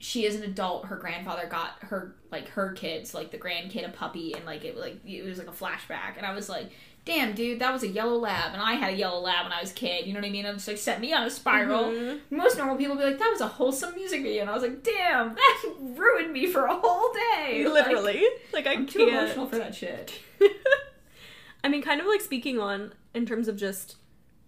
she 0.00 0.26
as 0.28 0.36
an 0.36 0.44
adult, 0.44 0.86
her 0.86 0.94
grandfather 0.96 1.46
got 1.48 1.70
her 1.80 2.14
like 2.30 2.48
her 2.50 2.72
kids, 2.72 3.14
like 3.14 3.32
the 3.32 3.38
grandkid, 3.38 3.84
a 3.84 3.88
puppy, 3.90 4.32
and 4.34 4.44
like 4.46 4.64
it 4.64 4.76
like 4.76 5.04
it 5.04 5.24
was 5.24 5.38
like 5.38 5.48
a 5.48 5.52
flashback, 5.52 6.16
and 6.16 6.24
I 6.24 6.34
was 6.34 6.48
like, 6.48 6.70
damn, 7.08 7.32
dude, 7.34 7.58
that 7.60 7.72
was 7.72 7.82
a 7.82 7.88
yellow 7.88 8.16
lab, 8.18 8.52
and 8.52 8.60
I 8.60 8.74
had 8.74 8.92
a 8.92 8.96
yellow 8.96 9.18
lab 9.20 9.44
when 9.46 9.52
I 9.52 9.62
was 9.62 9.70
a 9.70 9.74
kid. 9.74 10.06
You 10.06 10.12
know 10.12 10.20
what 10.20 10.26
I 10.26 10.30
mean? 10.30 10.44
It 10.44 10.52
just 10.52 10.68
like 10.68 10.76
set 10.76 11.00
me 11.00 11.14
on 11.14 11.22
a 11.24 11.30
spiral. 11.30 11.84
Mhm. 11.84 12.20
Most 12.30 12.58
normal 12.58 12.76
people 12.76 12.96
would 12.96 13.02
be 13.02 13.08
like, 13.08 13.18
that 13.18 13.30
was 13.32 13.40
a 13.40 13.48
wholesome 13.48 13.94
music 13.94 14.22
video, 14.22 14.42
and 14.42 14.50
I 14.50 14.54
was 14.54 14.62
like, 14.62 14.82
damn, 14.82 15.34
that 15.34 15.64
ruined 15.80 16.32
me 16.34 16.46
for 16.46 16.66
a 16.66 16.76
whole 16.76 17.10
day. 17.14 17.66
Literally. 17.66 18.22
Like, 18.52 18.66
I 18.66 18.72
I'm 18.74 18.86
too 18.86 19.06
can't. 19.06 19.10
emotional 19.10 19.46
for 19.46 19.56
that 19.56 19.74
shit. 19.74 20.12
I 21.64 21.68
mean, 21.68 21.82
kind 21.82 22.00
of 22.00 22.06
like 22.06 22.20
speaking 22.20 22.60
on 22.60 22.92
in 23.14 23.24
terms 23.26 23.48
of 23.48 23.56
just 23.56 23.96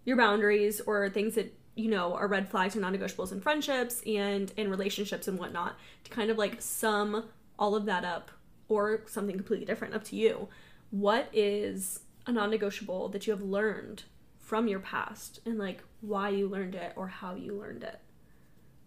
your 0.04 0.16
boundaries 0.18 0.80
or 0.82 1.08
things 1.08 1.34
that 1.36 1.54
you 1.76 1.88
know 1.90 2.14
are 2.14 2.28
red 2.28 2.50
flags 2.50 2.76
or 2.76 2.80
non-negotiables 2.80 3.32
in 3.32 3.40
friendships 3.40 4.02
and 4.06 4.52
in 4.58 4.68
relationships 4.70 5.26
and 5.28 5.38
whatnot. 5.38 5.76
To 6.04 6.10
kind 6.10 6.30
of 6.30 6.36
like 6.36 6.60
sum 6.60 7.24
all 7.58 7.74
of 7.74 7.86
that 7.86 8.04
up 8.04 8.30
or 8.68 9.00
something 9.06 9.34
completely 9.36 9.64
different, 9.64 9.94
up 9.94 10.04
to 10.04 10.16
you. 10.16 10.48
What 10.90 11.28
is 11.32 12.00
a 12.30 12.32
non 12.32 12.50
negotiable 12.50 13.08
that 13.10 13.26
you 13.26 13.32
have 13.32 13.42
learned 13.42 14.04
from 14.38 14.68
your 14.68 14.80
past 14.80 15.40
and 15.44 15.58
like 15.58 15.82
why 16.00 16.30
you 16.30 16.48
learned 16.48 16.74
it 16.74 16.92
or 16.96 17.08
how 17.08 17.34
you 17.34 17.54
learned 17.54 17.82
it? 17.82 17.98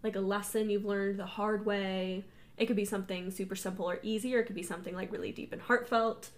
Like 0.02 0.16
a 0.16 0.20
lesson 0.20 0.70
you've 0.70 0.84
learned 0.84 1.18
the 1.18 1.26
hard 1.26 1.64
way. 1.64 2.24
It 2.56 2.66
could 2.66 2.76
be 2.76 2.84
something 2.84 3.30
super 3.30 3.56
simple 3.56 3.88
or 3.88 3.98
easy, 4.02 4.34
or 4.34 4.40
it 4.40 4.46
could 4.46 4.54
be 4.54 4.62
something 4.62 4.94
like 4.94 5.12
really 5.12 5.32
deep 5.32 5.52
and 5.52 5.62
heartfelt. 5.62 6.30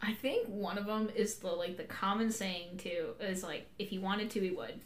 I 0.00 0.12
think 0.12 0.46
one 0.46 0.78
of 0.78 0.86
them 0.86 1.10
is 1.14 1.36
the 1.36 1.48
like 1.48 1.76
the 1.76 1.84
common 1.84 2.30
saying 2.30 2.78
too 2.78 3.14
is 3.20 3.42
like 3.42 3.66
if 3.78 3.88
he 3.88 3.98
wanted 3.98 4.30
to 4.30 4.40
he 4.40 4.50
would. 4.50 4.80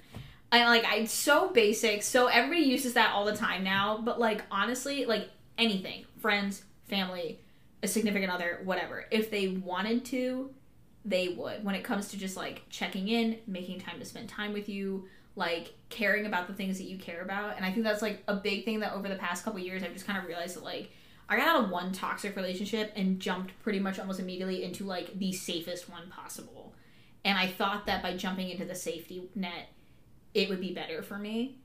I 0.51 0.65
like 0.67 0.85
I 0.85 1.05
so 1.05 1.51
basic, 1.51 2.03
so 2.03 2.27
everybody 2.27 2.63
uses 2.63 2.95
that 2.95 3.13
all 3.13 3.25
the 3.25 3.37
time 3.37 3.65
now, 3.65 4.01
but 4.03 4.21
like 4.21 4.43
honestly, 4.51 5.05
like 5.07 5.29
anything, 5.59 6.05
friends, 6.19 6.63
family, 6.89 7.41
a 7.83 7.89
significant 7.89 8.31
other, 8.31 8.61
whatever. 8.65 9.07
If 9.11 9.31
they 9.31 9.49
wanted 9.49 10.05
to, 10.07 10.51
they 11.05 11.29
would. 11.29 11.65
When 11.65 11.75
it 11.75 11.83
comes 11.83 12.09
to 12.09 12.17
just 12.17 12.37
like 12.37 12.63
checking 12.71 13.09
in, 13.09 13.39
making 13.47 13.81
time 13.81 13.99
to 13.99 14.05
spend 14.05 14.29
time 14.29 14.53
with 14.53 14.69
you, 14.69 15.09
like 15.35 15.75
caring 15.89 16.27
about 16.27 16.47
the 16.47 16.55
things 16.55 16.79
that 16.79 16.85
you 16.85 16.99
care 16.99 17.23
about. 17.23 17.57
And 17.57 17.65
I 17.65 17.73
think 17.73 17.85
that's 17.85 18.03
like 18.03 18.23
a 18.29 18.37
big 18.37 18.65
thing 18.65 18.81
that 18.81 18.93
over 18.93 19.09
the 19.09 19.17
past 19.17 19.45
couple 19.45 19.61
years 19.61 19.83
I've 19.83 19.95
just 19.95 20.07
kind 20.07 20.19
of 20.19 20.27
realized 20.27 20.57
that 20.57 20.65
like 20.65 20.91
I 21.29 21.37
got 21.37 21.49
out 21.49 21.65
of 21.65 21.71
one 21.71 21.93
toxic 21.93 22.37
relationship 22.37 22.93
and 22.95 23.19
jumped 23.19 23.59
pretty 23.63 23.79
much 23.79 23.99
almost 23.99 24.21
immediately 24.21 24.63
into 24.65 24.85
like 24.85 25.19
the 25.19 25.33
safest 25.33 25.89
one 25.89 26.11
possible. 26.11 26.75
And 27.25 27.39
I 27.39 27.47
thought 27.47 27.87
that 27.87 28.03
by 28.03 28.17
jumping 28.17 28.51
into 28.51 28.65
the 28.65 28.75
safety 28.75 29.31
net, 29.35 29.69
it 30.35 30.49
would 30.49 30.61
be 30.61 30.75
better 30.75 31.03
for 31.03 31.19
me. 31.19 31.59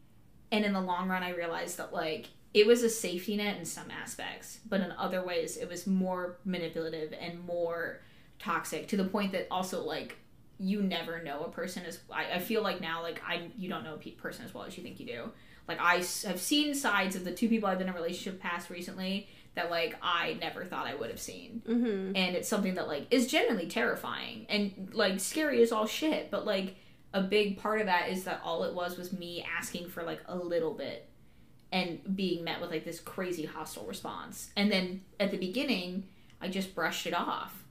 And 0.51 0.63
in 0.63 0.73
the 0.73 0.81
long 0.81 1.09
run, 1.09 1.23
I 1.23 1.31
realized 1.31 1.77
that 1.77 1.93
like 1.93 2.29
it 2.53 2.65
was 2.65 2.83
a 2.83 2.89
safety 2.89 3.35
net 3.35 3.57
in 3.57 3.65
some 3.65 3.91
aspects, 3.91 4.59
but 4.67 4.81
in 4.81 4.91
other 4.93 5.23
ways, 5.23 5.57
it 5.57 5.67
was 5.67 5.85
more 5.85 6.38
manipulative 6.45 7.13
and 7.19 7.45
more 7.45 8.01
toxic 8.39 8.88
to 8.89 8.97
the 8.97 9.03
point 9.05 9.31
that 9.31 9.47
also 9.51 9.83
like 9.83 10.17
you 10.59 10.81
never 10.81 11.21
know 11.21 11.43
a 11.43 11.49
person 11.49 11.83
as 11.85 11.99
I, 12.11 12.33
I 12.33 12.39
feel 12.39 12.61
like 12.63 12.81
now 12.81 13.01
like 13.03 13.21
I 13.27 13.49
you 13.57 13.69
don't 13.69 13.83
know 13.83 13.93
a 13.95 13.97
pe- 13.97 14.11
person 14.11 14.45
as 14.45 14.53
well 14.53 14.63
as 14.63 14.77
you 14.77 14.83
think 14.83 14.99
you 14.99 15.05
do. 15.05 15.31
Like 15.67 15.79
I 15.81 15.97
s- 15.97 16.23
have 16.23 16.39
seen 16.39 16.73
sides 16.73 17.15
of 17.15 17.25
the 17.25 17.31
two 17.31 17.49
people 17.49 17.67
I've 17.69 17.77
been 17.77 17.88
in 17.88 17.93
a 17.93 17.97
relationship 17.97 18.41
past 18.41 18.69
recently 18.69 19.27
that 19.55 19.69
like 19.69 19.95
I 20.01 20.38
never 20.39 20.65
thought 20.65 20.88
I 20.88 20.95
would 20.95 21.09
have 21.09 21.19
seen, 21.19 21.61
Mm-hmm. 21.67 22.15
and 22.15 22.35
it's 22.35 22.47
something 22.47 22.75
that 22.75 22.88
like 22.88 23.07
is 23.11 23.27
genuinely 23.27 23.67
terrifying 23.67 24.45
and 24.49 24.89
like 24.93 25.19
scary 25.19 25.61
as 25.61 25.71
all 25.71 25.85
shit. 25.88 26.31
But 26.31 26.45
like 26.45 26.75
a 27.13 27.21
big 27.21 27.57
part 27.57 27.79
of 27.81 27.88
that 27.88 28.09
is 28.09 28.23
that 28.25 28.41
all 28.43 28.63
it 28.63 28.73
was 28.73 28.97
was 28.97 29.11
me 29.13 29.45
asking 29.57 29.89
for 29.89 30.03
like 30.03 30.21
a 30.27 30.35
little 30.38 30.73
bit 30.73 31.09
and 31.71 31.99
being 32.15 32.43
met 32.43 32.61
with 32.61 32.69
like 32.71 32.85
this 32.85 32.99
crazy 32.99 33.45
hostile 33.45 33.85
response. 33.85 34.49
And 34.55 34.71
then 34.71 35.01
at 35.19 35.31
the 35.31 35.38
beginning, 35.38 36.05
I 36.41 36.47
just 36.47 36.73
brushed 36.73 37.05
it 37.07 37.13
off. 37.13 37.63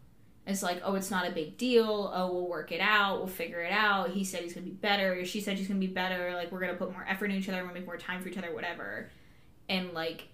It's 0.47 0.63
like, 0.63 0.81
oh, 0.85 0.95
it's 0.95 1.11
not 1.11 1.27
a 1.27 1.33
big 1.33 1.59
deal. 1.59 2.13
Oh, 2.15 2.33
we'll 2.33 2.49
work 2.49 2.71
it 2.71 2.81
out. 2.81 3.19
We'll 3.19 3.27
figure 3.27 3.61
it 3.61 3.73
out. 3.73 4.11
He 4.11 4.23
said 4.23 4.43
he's 4.43 4.55
gonna 4.55 4.67
be 4.67 4.73
better. 4.73 5.25
She 5.25 5.41
said 5.41 5.59
she's 5.59 5.67
gonna 5.67 5.81
be 5.81 5.89
better. 5.89 6.35
Like 6.35 6.53
we're 6.53 6.61
gonna 6.61 6.75
put 6.75 6.93
more 6.93 7.05
effort 7.09 7.27
in 7.27 7.37
each 7.37 7.49
other. 7.49 7.59
We're 7.59 7.69
gonna 7.69 7.81
make 7.81 7.87
more 7.87 7.97
time 7.97 8.23
for 8.23 8.29
each 8.29 8.39
other. 8.39 8.55
Whatever. 8.55 9.11
And 9.69 9.93
like, 9.93 10.29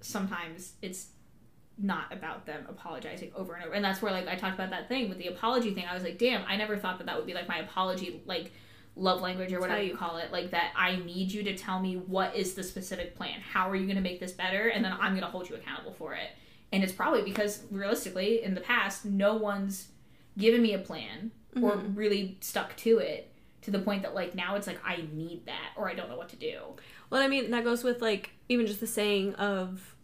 sometimes 0.00 0.72
it's 0.82 1.08
not 1.78 2.12
about 2.12 2.46
them 2.46 2.66
apologizing 2.68 3.30
over 3.36 3.54
and 3.54 3.64
over. 3.64 3.74
And 3.74 3.84
that's 3.84 4.02
where 4.02 4.12
like 4.12 4.28
I 4.28 4.34
talked 4.34 4.54
about 4.54 4.70
that 4.70 4.88
thing 4.88 5.08
with 5.08 5.18
the 5.18 5.28
apology 5.28 5.72
thing. 5.74 5.86
I 5.88 5.94
was 5.94 6.02
like, 6.02 6.18
damn, 6.18 6.44
I 6.46 6.56
never 6.56 6.76
thought 6.76 6.98
that 6.98 7.06
that 7.06 7.16
would 7.16 7.26
be 7.26 7.34
like 7.34 7.48
my 7.48 7.58
apology, 7.58 8.22
like 8.26 8.52
love 8.96 9.20
language 9.20 9.52
or 9.52 9.60
whatever 9.60 9.82
you 9.82 9.96
call 9.96 10.18
it. 10.18 10.32
Like 10.32 10.50
that 10.52 10.72
I 10.76 10.96
need 10.96 11.32
you 11.32 11.42
to 11.44 11.56
tell 11.56 11.80
me 11.80 11.96
what 11.96 12.36
is 12.36 12.54
the 12.54 12.62
specific 12.62 13.16
plan. 13.16 13.40
How 13.40 13.68
are 13.70 13.76
you 13.76 13.86
going 13.86 13.96
to 13.96 14.02
make 14.02 14.20
this 14.20 14.32
better? 14.32 14.68
And 14.68 14.84
then 14.84 14.92
I'm 14.92 15.12
going 15.12 15.22
to 15.22 15.30
hold 15.30 15.48
you 15.48 15.56
accountable 15.56 15.92
for 15.92 16.14
it. 16.14 16.30
And 16.74 16.82
it's 16.82 16.92
probably 16.92 17.22
because 17.22 17.62
realistically, 17.70 18.42
in 18.42 18.54
the 18.54 18.60
past, 18.60 19.04
no 19.04 19.34
one's 19.34 19.88
given 20.36 20.60
me 20.60 20.74
a 20.74 20.78
plan 20.78 21.30
or 21.62 21.76
mm-hmm. 21.76 21.94
really 21.94 22.36
stuck 22.40 22.76
to 22.78 22.98
it 22.98 23.32
to 23.62 23.70
the 23.70 23.78
point 23.78 24.02
that 24.02 24.14
like 24.14 24.34
now 24.34 24.56
it's 24.56 24.66
like 24.66 24.80
I 24.84 25.04
need 25.12 25.46
that 25.46 25.70
or 25.76 25.88
I 25.88 25.94
don't 25.94 26.10
know 26.10 26.16
what 26.16 26.28
to 26.30 26.36
do. 26.36 26.58
Well, 27.10 27.22
I 27.22 27.28
mean, 27.28 27.50
that 27.50 27.64
goes 27.64 27.84
with 27.84 28.02
like 28.02 28.32
even 28.48 28.66
just 28.66 28.80
the 28.80 28.86
saying 28.86 29.34
of 29.36 29.94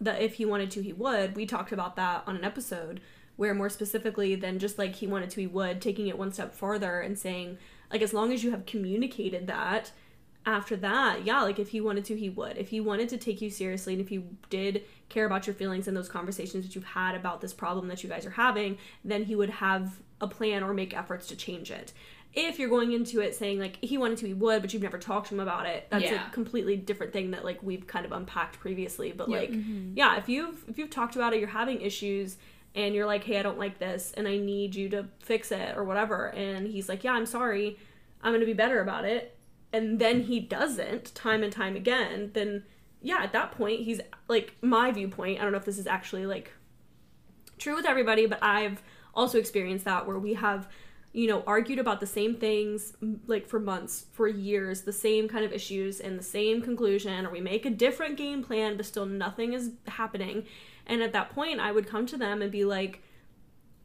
that 0.00 0.20
if 0.20 0.34
he 0.34 0.44
wanted 0.44 0.70
to, 0.72 0.82
he 0.82 0.92
would. 0.92 1.34
We 1.34 1.46
talked 1.46 1.72
about 1.72 1.96
that 1.96 2.24
on 2.26 2.36
an 2.36 2.44
episode 2.44 3.00
where 3.36 3.54
more 3.54 3.70
specifically 3.70 4.34
than 4.34 4.58
just 4.58 4.78
like 4.78 4.96
he 4.96 5.06
wanted 5.06 5.30
to, 5.30 5.40
he 5.40 5.46
would, 5.46 5.80
taking 5.80 6.06
it 6.08 6.18
one 6.18 6.32
step 6.32 6.54
farther 6.54 7.00
and 7.00 7.18
saying, 7.18 7.58
like, 7.90 8.02
as 8.02 8.12
long 8.12 8.32
as 8.32 8.44
you 8.44 8.50
have 8.50 8.66
communicated 8.66 9.46
that, 9.46 9.92
after 10.44 10.76
that, 10.76 11.24
yeah, 11.24 11.42
like 11.42 11.58
if 11.58 11.68
he 11.68 11.80
wanted 11.80 12.04
to, 12.06 12.16
he 12.16 12.28
would. 12.28 12.58
If 12.58 12.68
he 12.70 12.80
wanted 12.80 13.08
to 13.10 13.16
take 13.16 13.40
you 13.40 13.50
seriously 13.50 13.92
and 13.94 14.02
if 14.02 14.08
he 14.08 14.24
did 14.50 14.82
care 15.08 15.24
about 15.24 15.46
your 15.46 15.54
feelings 15.54 15.86
and 15.86 15.96
those 15.96 16.08
conversations 16.08 16.64
that 16.66 16.74
you've 16.74 16.84
had 16.84 17.14
about 17.14 17.40
this 17.40 17.52
problem 17.52 17.88
that 17.88 18.02
you 18.02 18.08
guys 18.08 18.26
are 18.26 18.30
having, 18.30 18.78
then 19.04 19.24
he 19.24 19.36
would 19.36 19.50
have 19.50 20.00
a 20.20 20.26
plan 20.26 20.62
or 20.62 20.74
make 20.74 20.96
efforts 20.96 21.26
to 21.28 21.36
change 21.36 21.70
it. 21.70 21.92
If 22.34 22.58
you're 22.58 22.70
going 22.70 22.92
into 22.92 23.20
it 23.20 23.34
saying 23.34 23.58
like 23.60 23.76
he 23.84 23.98
wanted 23.98 24.18
to, 24.18 24.26
he 24.26 24.34
would, 24.34 24.62
but 24.62 24.72
you've 24.72 24.82
never 24.82 24.98
talked 24.98 25.28
to 25.28 25.34
him 25.34 25.40
about 25.40 25.66
it, 25.66 25.86
that's 25.90 26.04
Yeah. 26.04 26.28
a 26.28 26.30
completely 26.30 26.76
different 26.76 27.12
thing 27.12 27.32
that 27.32 27.44
like 27.44 27.62
we've 27.62 27.86
kind 27.86 28.06
of 28.06 28.12
unpacked 28.12 28.58
previously. 28.58 29.12
But 29.12 29.28
Yep. 29.28 29.40
like, 29.40 29.50
mm-hmm. 29.50 29.92
yeah, 29.94 30.16
if 30.16 30.28
you've 30.28 30.64
if 30.68 30.78
you've 30.78 30.90
talked 30.90 31.14
about 31.14 31.34
it, 31.34 31.40
you're 31.40 31.48
having 31.48 31.80
issues 31.82 32.36
and 32.74 32.94
you're 32.94 33.06
like, 33.06 33.22
hey, 33.24 33.38
I 33.38 33.42
don't 33.42 33.58
like 33.58 33.78
this 33.78 34.12
and 34.16 34.26
I 34.26 34.38
need 34.38 34.74
you 34.74 34.88
to 34.88 35.06
fix 35.20 35.52
it 35.52 35.76
or 35.76 35.84
whatever, 35.84 36.28
and 36.30 36.66
he's 36.66 36.88
like, 36.88 37.04
yeah, 37.04 37.12
I'm 37.12 37.26
sorry, 37.26 37.78
I'm 38.22 38.32
gonna 38.32 38.46
be 38.46 38.54
better 38.54 38.80
about 38.80 39.04
it 39.04 39.36
and 39.72 39.98
then 39.98 40.22
he 40.22 40.40
doesn't 40.40 41.14
time 41.14 41.42
and 41.42 41.52
time 41.52 41.76
again, 41.76 42.30
then 42.34 42.64
yeah, 43.00 43.20
at 43.22 43.32
that 43.32 43.52
point 43.52 43.80
he's 43.80 44.00
like 44.28 44.54
my 44.60 44.92
viewpoint. 44.92 45.40
I 45.40 45.42
don't 45.42 45.52
know 45.52 45.58
if 45.58 45.64
this 45.64 45.78
is 45.78 45.86
actually 45.86 46.26
like 46.26 46.52
true 47.58 47.74
with 47.74 47.86
everybody, 47.86 48.26
but 48.26 48.38
I've 48.42 48.82
also 49.14 49.38
experienced 49.38 49.84
that 49.84 50.06
where 50.06 50.18
we 50.18 50.34
have 50.34 50.68
you 51.12 51.26
know 51.26 51.42
argued 51.46 51.78
about 51.78 52.00
the 52.00 52.06
same 52.06 52.34
things 52.34 52.94
like 53.26 53.46
for 53.46 53.60
months 53.60 54.06
for 54.12 54.26
years 54.26 54.80
the 54.80 54.92
same 54.92 55.28
kind 55.28 55.44
of 55.44 55.52
issues 55.52 56.00
and 56.00 56.18
the 56.18 56.22
same 56.22 56.62
conclusion 56.62 57.26
or 57.26 57.30
we 57.30 57.38
make 57.38 57.66
a 57.66 57.70
different 57.70 58.16
game 58.16 58.42
plan 58.42 58.78
but 58.78 58.86
still 58.86 59.04
nothing 59.04 59.52
is 59.52 59.72
happening 59.86 60.46
and 60.86 61.02
at 61.02 61.12
that 61.12 61.28
point 61.28 61.60
i 61.60 61.70
would 61.70 61.86
come 61.86 62.06
to 62.06 62.16
them 62.16 62.40
and 62.40 62.50
be 62.50 62.64
like 62.64 63.02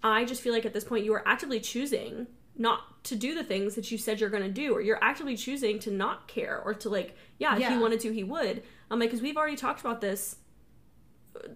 I 0.03 0.25
just 0.25 0.41
feel 0.41 0.53
like 0.53 0.65
at 0.65 0.73
this 0.73 0.83
point 0.83 1.05
you 1.05 1.13
are 1.13 1.27
actively 1.27 1.59
choosing 1.59 2.27
not 2.57 3.03
to 3.05 3.15
do 3.15 3.35
the 3.35 3.43
things 3.43 3.75
that 3.75 3.91
you 3.91 3.97
said 3.97 4.19
you're 4.19 4.29
going 4.29 4.43
to 4.43 4.49
do, 4.49 4.73
or 4.73 4.81
you're 4.81 5.03
actively 5.03 5.35
choosing 5.37 5.79
to 5.79 5.91
not 5.91 6.27
care, 6.27 6.59
or 6.63 6.73
to 6.73 6.89
like, 6.89 7.15
yeah, 7.39 7.55
if 7.55 7.67
he 7.67 7.77
wanted 7.77 7.99
to, 8.01 8.11
he 8.13 8.23
would. 8.23 8.63
I'm 8.91 8.99
like, 8.99 9.09
because 9.09 9.21
we've 9.21 9.37
already 9.37 9.55
talked 9.55 9.79
about 9.79 10.01
this 10.01 10.37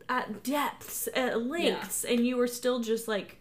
at 0.10 0.44
depths, 0.44 1.10
at 1.16 1.42
lengths, 1.42 2.04
and 2.04 2.26
you 2.26 2.38
were 2.38 2.48
still 2.48 2.80
just 2.82 3.08
like, 3.08 3.40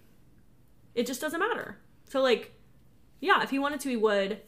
it 0.94 1.06
just 1.06 1.20
doesn't 1.20 1.38
matter. 1.40 1.78
So 2.08 2.22
like, 2.22 2.52
yeah, 3.20 3.42
if 3.42 3.50
he 3.50 3.58
wanted 3.58 3.80
to, 3.80 3.90
he 3.90 3.96
would, 3.96 4.38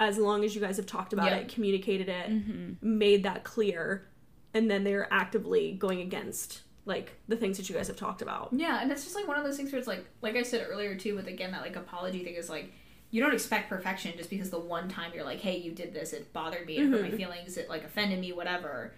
as 0.00 0.18
long 0.18 0.44
as 0.44 0.54
you 0.54 0.60
guys 0.60 0.76
have 0.76 0.86
talked 0.86 1.12
about 1.12 1.26
Yeah. 1.30 1.36
it, 1.38 1.48
communicated 1.48 2.08
it, 2.08 2.30
Mm-hmm. 2.30 2.98
made 2.98 3.22
that 3.22 3.44
clear, 3.44 4.08
and 4.52 4.68
then 4.70 4.82
they're 4.82 5.06
actively 5.12 5.72
going 5.72 6.00
against 6.00 6.62
like 6.84 7.12
the 7.28 7.36
things 7.36 7.56
that 7.56 7.68
you 7.68 7.74
guys 7.74 7.88
have 7.88 7.96
talked 7.96 8.22
about. 8.22 8.48
Yeah, 8.52 8.80
and 8.80 8.90
it's 8.90 9.04
just 9.04 9.14
like 9.14 9.28
one 9.28 9.36
of 9.36 9.44
those 9.44 9.56
things 9.56 9.70
where 9.72 9.78
it's 9.78 9.88
like, 9.88 10.04
like 10.22 10.36
I 10.36 10.42
said 10.42 10.66
earlier 10.68 10.94
too, 10.94 11.14
with 11.14 11.26
again 11.26 11.52
that 11.52 11.62
like 11.62 11.76
apology 11.76 12.24
thing 12.24 12.34
is 12.34 12.48
like, 12.48 12.72
you 13.10 13.20
don't 13.20 13.34
expect 13.34 13.68
perfection 13.68 14.12
just 14.16 14.30
because 14.30 14.50
the 14.50 14.58
one 14.58 14.88
time 14.88 15.10
you're 15.14 15.24
like, 15.24 15.40
hey, 15.40 15.56
you 15.56 15.72
did 15.72 15.92
this, 15.92 16.12
it 16.12 16.32
bothered 16.32 16.66
me, 16.66 16.76
it 16.76 16.88
hurt 16.88 17.02
my 17.02 17.08
mm-hmm. 17.08 17.16
feelings, 17.16 17.56
it 17.56 17.68
like 17.68 17.84
offended 17.84 18.20
me, 18.20 18.32
whatever. 18.32 18.94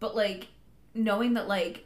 But 0.00 0.14
like 0.14 0.48
knowing 0.94 1.34
that 1.34 1.48
like 1.48 1.84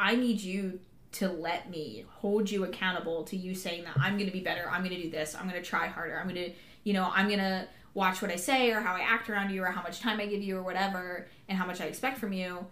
I 0.00 0.16
need 0.16 0.40
you 0.40 0.80
to 1.12 1.28
let 1.28 1.70
me 1.70 2.06
hold 2.08 2.50
you 2.50 2.64
accountable 2.64 3.24
to 3.24 3.36
you 3.36 3.54
saying 3.54 3.84
that 3.84 3.96
I'm 3.98 4.18
gonna 4.18 4.30
be 4.30 4.40
better, 4.40 4.68
I'm 4.68 4.82
gonna 4.82 5.00
do 5.00 5.10
this, 5.10 5.34
I'm 5.34 5.46
gonna 5.46 5.62
try 5.62 5.86
harder, 5.86 6.18
I'm 6.18 6.26
gonna, 6.26 6.48
you 6.84 6.92
know, 6.94 7.10
I'm 7.14 7.28
gonna 7.28 7.68
watch 7.94 8.22
what 8.22 8.30
I 8.30 8.36
say 8.36 8.70
or 8.70 8.80
how 8.80 8.94
I 8.94 9.00
act 9.00 9.28
around 9.28 9.50
you 9.50 9.62
or 9.62 9.66
how 9.66 9.82
much 9.82 10.00
time 10.00 10.18
I 10.18 10.26
give 10.26 10.42
you 10.42 10.56
or 10.56 10.62
whatever 10.62 11.28
and 11.48 11.58
how 11.58 11.66
much 11.66 11.80
I 11.80 11.84
expect 11.84 12.18
from 12.18 12.32
you 12.32 12.66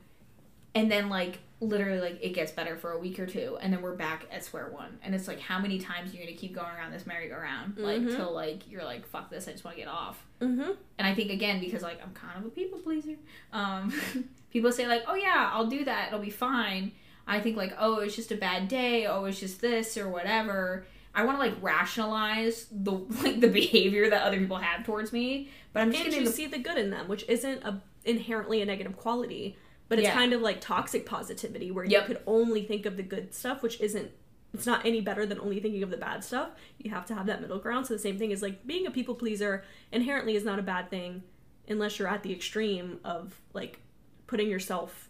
and 0.75 0.91
then 0.91 1.09
like 1.09 1.39
literally 1.63 2.01
like 2.01 2.19
it 2.23 2.31
gets 2.31 2.53
better 2.53 2.77
for 2.77 2.93
a 2.93 2.99
week 2.99 3.19
or 3.19 3.27
two 3.27 3.59
and 3.61 3.71
then 3.73 3.83
we're 3.83 3.95
back 3.95 4.25
at 4.33 4.43
square 4.43 4.71
one. 4.73 4.99
And 5.03 5.15
it's 5.15 5.29
like 5.29 5.41
how 5.41 5.59
many 5.59 5.79
times 5.79 6.11
are 6.13 6.17
you 6.17 6.25
gonna 6.25 6.37
keep 6.37 6.55
going 6.55 6.69
around 6.75 6.93
this 6.93 7.07
merry-go-round? 7.07 7.77
Like 7.77 8.01
Mhm. 8.01 8.17
till 8.17 8.33
like 8.33 8.71
you're 8.71 8.85
like 8.85 9.07
fuck 9.07 9.29
this 9.31 9.47
i 9.47 9.53
just 9.53 9.63
want 9.65 9.77
to 9.77 9.83
get 9.83 9.89
off. 9.91 10.25
Mm-hmm. 10.41 10.71
and 10.99 11.07
i 11.07 11.15
think 11.15 11.31
again 11.31 11.61
because 11.61 11.83
like 11.83 12.01
i'm 12.03 12.13
kind 12.15 12.39
of 12.39 12.47
a 12.47 12.49
people 12.49 12.79
pleaser 12.79 13.17
um 13.53 13.93
people 14.51 14.73
say 14.73 14.87
like 14.89 15.03
oh 15.07 15.15
yeah 15.15 15.51
i'll 15.53 15.67
do 15.67 15.85
that 15.85 16.09
it'll 16.09 16.19
be 16.25 16.31
fine. 16.31 16.93
I 17.27 17.41
think 17.41 17.57
like 17.59 17.75
oh 17.79 17.97
it's 18.01 18.17
just 18.17 18.33
a 18.33 18.37
bad 18.37 18.69
day 18.69 19.07
oh 19.07 19.27
it's 19.27 19.39
just 19.41 19.61
this 19.61 19.97
or 19.99 20.09
whatever. 20.09 20.87
I 21.15 21.25
want 21.25 21.39
to 21.39 21.45
like 21.47 21.57
rationalize 21.61 22.67
the 22.71 22.93
like 23.23 23.41
the 23.41 23.49
behavior 23.49 24.09
that 24.09 24.23
other 24.23 24.39
people 24.39 24.57
have 24.57 24.87
towards 24.87 25.13
me 25.13 25.51
but 25.73 25.81
i'm 25.83 25.91
just 25.93 26.03
and 26.05 26.11
getting 26.11 26.25
you 26.25 26.31
the 26.31 26.35
see 26.35 26.47
the 26.47 26.59
good 26.59 26.79
in 26.79 26.89
them, 26.91 27.07
which 27.09 27.25
isn't 27.29 27.63
a 27.65 27.83
inherently 28.05 28.63
a 28.63 28.65
negative 28.65 28.97
quality, 28.97 29.57
but 29.91 29.99
it's 29.99 30.07
Yeah. 30.09 30.15
kind 30.15 30.33
of 30.33 30.41
like 30.41 30.61
toxic 30.63 31.05
positivity 31.05 31.71
where 31.71 31.85
Yep. 31.85 32.01
you 32.09 32.15
could 32.15 32.23
only 32.27 32.63
think 32.65 32.87
of 32.87 32.97
the 32.97 33.03
good 33.03 33.35
stuff, 33.35 33.63
which 33.63 33.79
isn't. 33.83 34.11
It's 34.55 34.65
not 34.67 34.87
any 34.87 35.01
better 35.01 35.27
than 35.27 35.39
only 35.41 35.61
thinking 35.61 35.83
of 35.83 35.91
the 35.91 35.97
bad 35.97 36.25
stuff. 36.25 36.51
You 36.79 36.91
have 36.91 37.05
to 37.07 37.15
have 37.15 37.27
that 37.27 37.41
middle 37.41 37.59
ground. 37.59 37.87
So 37.87 37.95
the 37.95 38.01
same 38.01 38.19
thing 38.19 38.31
is 38.31 38.41
like 38.41 38.67
being 38.67 38.87
a 38.87 38.91
people 38.91 39.15
pleaser 39.15 39.63
inherently 39.93 40.35
is 40.37 40.45
not 40.45 40.59
a 40.59 40.63
bad 40.63 40.91
thing, 40.91 41.23
unless 41.69 41.99
you're 41.99 42.09
at 42.09 42.23
the 42.23 42.33
extreme 42.33 42.99
of 43.05 43.41
like 43.53 43.81
putting 44.27 44.49
yourself 44.49 45.09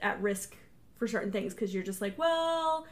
at 0.00 0.20
risk 0.20 0.56
for 0.96 1.06
certain 1.08 1.32
things 1.32 1.54
because 1.54 1.72
you're 1.74 1.82
just 1.82 2.00
like, 2.00 2.16
well, 2.18 2.86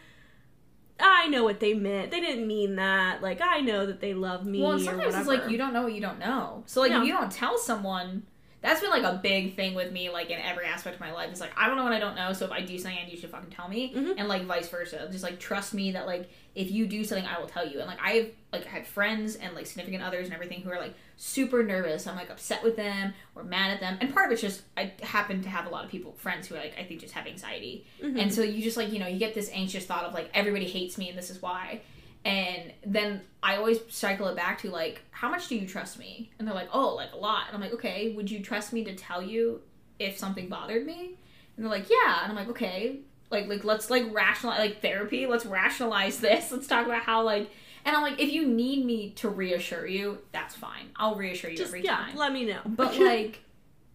I 1.01 1.29
know 1.29 1.45
what 1.45 1.61
they 1.61 1.75
meant. 1.75 2.11
They 2.11 2.21
didn't 2.21 2.47
mean 2.47 2.75
that. 2.77 3.23
Like 3.23 3.41
I 3.41 3.61
know 3.61 3.87
that 3.87 4.01
they 4.01 4.14
love 4.14 4.45
me 4.47 4.62
Well, 4.62 4.79
sometimes 4.81 5.14
it's 5.14 5.29
like 5.29 5.49
you 5.49 5.59
don't 5.59 5.73
know 5.73 5.83
what 5.83 5.93
you 5.93 6.01
don't 6.01 6.19
know. 6.19 6.64
So 6.66 6.81
like 6.81 6.91
Yeah. 6.91 7.01
if 7.03 7.07
you 7.07 7.12
don't 7.12 7.31
tell 7.31 7.57
someone, 7.59 8.25
that's 8.61 8.81
been 8.81 8.91
like 8.91 9.05
a 9.05 9.21
big 9.23 9.55
thing 9.55 9.75
with 9.75 9.93
me, 9.93 10.11
like 10.11 10.31
in 10.31 10.39
every 10.41 10.65
aspect 10.67 10.97
of 10.97 11.01
my 11.01 11.13
life. 11.13 11.31
It's 11.31 11.41
like 11.41 11.53
I 11.57 11.69
don't 11.69 11.77
know 11.77 11.85
what 11.85 11.93
I 11.93 11.99
don't 12.01 12.17
know, 12.17 12.33
so 12.33 12.45
if 12.45 12.51
I 12.51 12.61
do 12.61 12.77
something, 12.79 12.99
you 13.09 13.17
should 13.17 13.31
fucking 13.31 13.51
tell 13.51 13.69
me, 13.69 13.93
Mhm. 13.95 14.15
and 14.19 14.27
like 14.29 14.43
vice 14.45 14.69
versa. 14.69 15.09
Just 15.13 15.23
like 15.23 15.39
trust 15.39 15.75
me 15.75 15.93
that 15.93 16.07
like 16.07 16.29
if 16.55 16.71
you 16.73 16.87
do 16.89 17.05
something, 17.05 17.27
I 17.27 17.39
will 17.39 17.47
tell 17.47 17.67
you. 17.67 17.79
And 17.79 17.87
like 17.87 18.01
I've 18.03 18.33
like 18.53 18.65
had 18.65 18.87
friends 18.87 19.37
and 19.37 19.55
like 19.55 19.67
significant 19.67 20.03
others 20.03 20.25
and 20.27 20.35
everything 20.35 20.63
who 20.63 20.71
are 20.71 20.79
like 20.79 20.95
super 21.17 21.63
nervous. 21.63 22.07
I'm 22.07 22.17
like 22.17 22.31
upset 22.31 22.65
with 22.65 22.75
them 22.77 23.15
or 23.37 23.45
mad 23.45 23.71
at 23.73 23.81
them, 23.81 23.99
and 24.01 24.13
part 24.13 24.27
of 24.27 24.33
it's 24.33 24.41
just 24.43 24.63
I 24.77 24.93
happen 25.03 25.41
to 25.43 25.49
have 25.49 25.67
a 25.67 25.69
lot 25.71 25.85
of 25.85 25.91
people 25.91 26.15
friends 26.19 26.49
who 26.49 26.57
like 26.57 26.75
I 26.79 26.83
think 26.83 27.01
just 27.01 27.15
have 27.15 27.27
anxiety, 27.29 27.87
Mhm. 28.03 28.21
and 28.21 28.35
so 28.35 28.43
you 28.43 28.63
just 28.63 28.77
like 28.77 28.93
you 28.93 28.99
know 28.99 29.07
you 29.07 29.19
get 29.19 29.35
this 29.35 29.51
anxious 29.53 29.85
thought 29.87 30.05
of 30.05 30.15
like 30.15 30.31
everybody 30.35 30.67
hates 30.67 30.99
me 30.99 31.09
and 31.09 31.17
this 31.17 31.31
is 31.31 31.41
why. 31.41 31.81
And 32.25 32.73
then 32.85 33.23
I 33.43 33.57
always 33.57 33.79
cycle 33.89 34.29
it 34.29 34.37
back 34.37 34.61
to 34.62 34.71
like, 34.71 35.03
how 35.11 35.31
much 35.31 35.49
do 35.49 35.57
you 35.57 35.66
trust 35.66 35.99
me? 35.99 36.31
And 36.39 36.47
they're 36.47 36.55
like, 36.55 36.69
oh, 36.73 36.95
like 36.95 37.12
a 37.12 37.16
lot. 37.16 37.45
And 37.47 37.55
I'm 37.55 37.61
like, 37.61 37.75
okay, 37.75 38.12
would 38.14 38.31
you 38.31 38.41
trust 38.41 38.73
me 38.73 38.85
to 38.85 38.95
tell 38.95 39.23
you 39.23 39.62
if 39.99 40.19
something 40.19 40.49
bothered 40.49 40.85
me? 40.85 41.16
And 41.57 41.64
they're 41.64 41.73
like, 41.73 41.89
yeah. 41.89 42.23
And 42.23 42.31
I'm 42.31 42.37
like, 42.37 42.49
okay, 42.49 43.01
like 43.31 43.47
like 43.49 43.64
let's 43.64 43.91
like 43.91 44.12
rationalize 44.12 44.59
like 44.59 44.83
therapy. 44.83 45.27
Let's 45.27 45.47
rationalize 45.47 46.21
this. 46.21 46.51
Let's 46.51 46.66
talk 46.66 46.87
about 46.87 47.03
how 47.03 47.23
like. 47.23 47.51
And 47.85 47.97
I'm 47.97 48.03
like, 48.03 48.21
if 48.21 48.31
you 48.31 48.47
need 48.47 48.85
me 48.85 49.11
to 49.12 49.31
reassure 49.31 49.87
you, 49.87 50.19
that's 50.33 50.55
fine. 50.55 50.91
I'll 50.97 51.14
reassure 51.14 51.49
you 51.51 51.57
just 51.57 51.69
every 51.69 51.85
yeah, 51.85 51.97
time. 51.97 52.16
let 52.16 52.33
me 52.33 52.45
know. 52.45 52.61
But 52.66 52.99
like, 52.99 53.41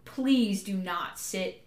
please 0.05 0.63
do 0.63 0.75
not 0.75 1.19
sit 1.19 1.63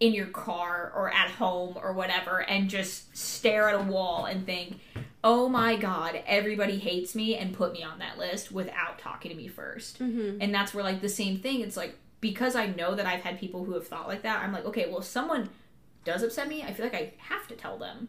in 0.00 0.14
your 0.14 0.28
car 0.28 0.92
or 0.94 1.10
at 1.10 1.30
home 1.32 1.76
or 1.82 1.92
whatever 1.92 2.40
and 2.42 2.70
just 2.70 3.14
stare 3.16 3.68
at 3.68 3.74
a 3.74 3.82
wall 3.82 4.26
and 4.26 4.46
think, 4.46 4.78
oh 5.24 5.48
my 5.48 5.76
god, 5.76 6.22
everybody 6.26 6.78
hates 6.78 7.14
me 7.14 7.36
and 7.36 7.52
put 7.52 7.72
me 7.72 7.82
on 7.82 7.98
that 7.98 8.18
list 8.18 8.52
without 8.52 8.98
talking 8.98 9.30
to 9.30 9.36
me 9.36 9.48
1st 9.48 9.98
Mhm. 9.98 10.38
And 10.40 10.54
that's 10.54 10.72
where 10.72 10.84
like 10.84 11.00
the 11.00 11.08
same 11.08 11.38
thing. 11.38 11.60
It's 11.60 11.76
like 11.76 11.96
because 12.20 12.56
I 12.56 12.66
know 12.66 12.94
that 12.94 13.06
I've 13.06 13.22
had 13.22 13.38
people 13.38 13.64
who 13.64 13.74
have 13.74 13.86
thought 13.86 14.08
like 14.08 14.22
that. 14.22 14.42
I'm 14.42 14.52
like, 14.52 14.64
okay, 14.64 14.86
well, 14.88 14.98
if 14.98 15.04
someone 15.04 15.50
does 16.04 16.22
upset 16.22 16.48
me, 16.48 16.62
I 16.62 16.72
feel 16.72 16.86
like 16.86 16.94
I 16.94 17.12
have 17.18 17.46
to 17.48 17.54
tell 17.54 17.78
them. 17.78 18.08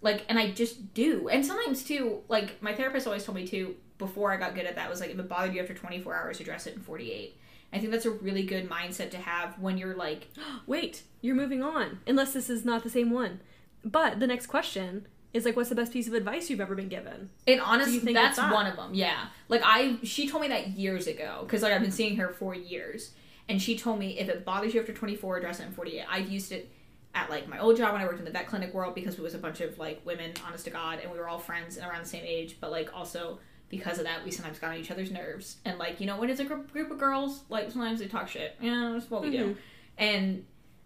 Like, 0.00 0.24
and 0.28 0.38
I 0.38 0.50
just 0.50 0.94
do. 0.94 1.28
And 1.28 1.44
sometimes 1.46 1.84
too, 1.84 2.22
like 2.28 2.60
my 2.62 2.74
therapist 2.74 3.06
always 3.06 3.24
told 3.24 3.36
me 3.36 3.46
too. 3.46 3.76
Before 3.98 4.32
I 4.32 4.36
got 4.36 4.56
good 4.56 4.66
at 4.66 4.74
that, 4.74 4.90
was 4.90 5.00
like 5.00 5.10
if 5.10 5.18
it 5.18 5.28
bothered 5.28 5.54
you 5.54 5.60
after 5.60 5.74
24 5.74 6.14
hours, 6.14 6.40
address 6.40 6.66
it 6.66 6.74
in 6.74 6.80
48. 6.80 7.36
I 7.72 7.78
think 7.78 7.92
that's 7.92 8.04
a 8.04 8.10
really 8.10 8.42
good 8.42 8.68
mindset 8.68 9.10
to 9.12 9.16
have 9.16 9.58
when 9.60 9.78
you're 9.78 9.94
like, 9.94 10.28
Wait, 10.66 11.02
you're 11.20 11.36
moving 11.36 11.62
on. 11.62 12.00
Unless 12.06 12.32
this 12.32 12.50
is 12.50 12.64
not 12.64 12.82
the 12.82 12.90
same 12.90 13.10
one. 13.10 13.40
But 13.84 14.18
the 14.20 14.26
next 14.26 14.46
question 14.46 15.06
is 15.32 15.44
like, 15.44 15.56
what's 15.56 15.68
the 15.68 15.74
best 15.74 15.92
piece 15.92 16.06
of 16.08 16.14
advice 16.14 16.50
you've 16.50 16.60
ever 16.60 16.74
been 16.74 16.88
given? 16.88 17.30
And 17.46 17.60
honestly, 17.60 18.12
that's 18.12 18.36
that? 18.36 18.52
one 18.52 18.66
of 18.66 18.76
them. 18.76 18.94
Yeah, 18.94 19.26
like 19.48 19.62
I, 19.64 19.98
she 20.02 20.28
told 20.28 20.42
me 20.42 20.48
that 20.48 20.70
years 20.70 21.06
ago 21.06 21.40
because 21.42 21.62
like 21.62 21.72
I've 21.72 21.80
been 21.82 21.90
seeing 21.90 22.16
her 22.16 22.28
for 22.28 22.54
years, 22.54 23.12
and 23.48 23.60
she 23.60 23.76
told 23.78 23.98
me 23.98 24.18
if 24.18 24.28
it 24.28 24.44
bothers 24.44 24.74
you 24.74 24.80
after 24.80 24.92
24, 24.92 25.38
address 25.38 25.60
it 25.60 25.66
in 25.66 25.72
48. 25.72 26.04
I've 26.08 26.28
used 26.28 26.52
it 26.52 26.70
at 27.14 27.28
like 27.30 27.48
my 27.48 27.58
old 27.58 27.76
job 27.76 27.92
when 27.92 28.00
I 28.00 28.06
worked 28.06 28.18
in 28.18 28.24
the 28.24 28.30
vet 28.30 28.46
clinic 28.46 28.72
world 28.72 28.94
because 28.94 29.14
it 29.14 29.20
was 29.20 29.34
a 29.34 29.38
bunch 29.38 29.60
of 29.60 29.78
like 29.78 30.00
women, 30.04 30.32
honest 30.46 30.64
to 30.64 30.70
God, 30.70 30.98
and 31.02 31.10
we 31.10 31.18
were 31.18 31.28
all 31.28 31.38
friends 31.38 31.76
and 31.76 31.88
around 31.88 32.02
the 32.02 32.08
same 32.08 32.24
age. 32.26 32.56
But 32.60 32.70
like 32.70 32.94
also 32.94 33.38
because 33.68 33.98
of 33.98 34.04
that, 34.04 34.22
we 34.24 34.30
sometimes 34.30 34.58
got 34.58 34.72
on 34.72 34.76
each 34.76 34.90
other's 34.90 35.10
nerves. 35.10 35.56
And 35.64 35.78
like 35.78 36.00
you 36.00 36.06
know, 36.06 36.18
when 36.18 36.28
it's 36.30 36.40
a 36.40 36.44
gr- 36.44 36.56
group 36.56 36.90
of 36.90 36.98
girls, 36.98 37.42
like 37.48 37.70
sometimes 37.70 38.00
they 38.00 38.06
talk 38.06 38.28
shit. 38.28 38.56
You 38.60 38.70
know, 38.70 38.92
that's 38.94 39.10
what 39.10 39.22
we 39.22 39.30
do. 39.30 39.46
Mhm. 39.46 39.56
And 39.98 40.44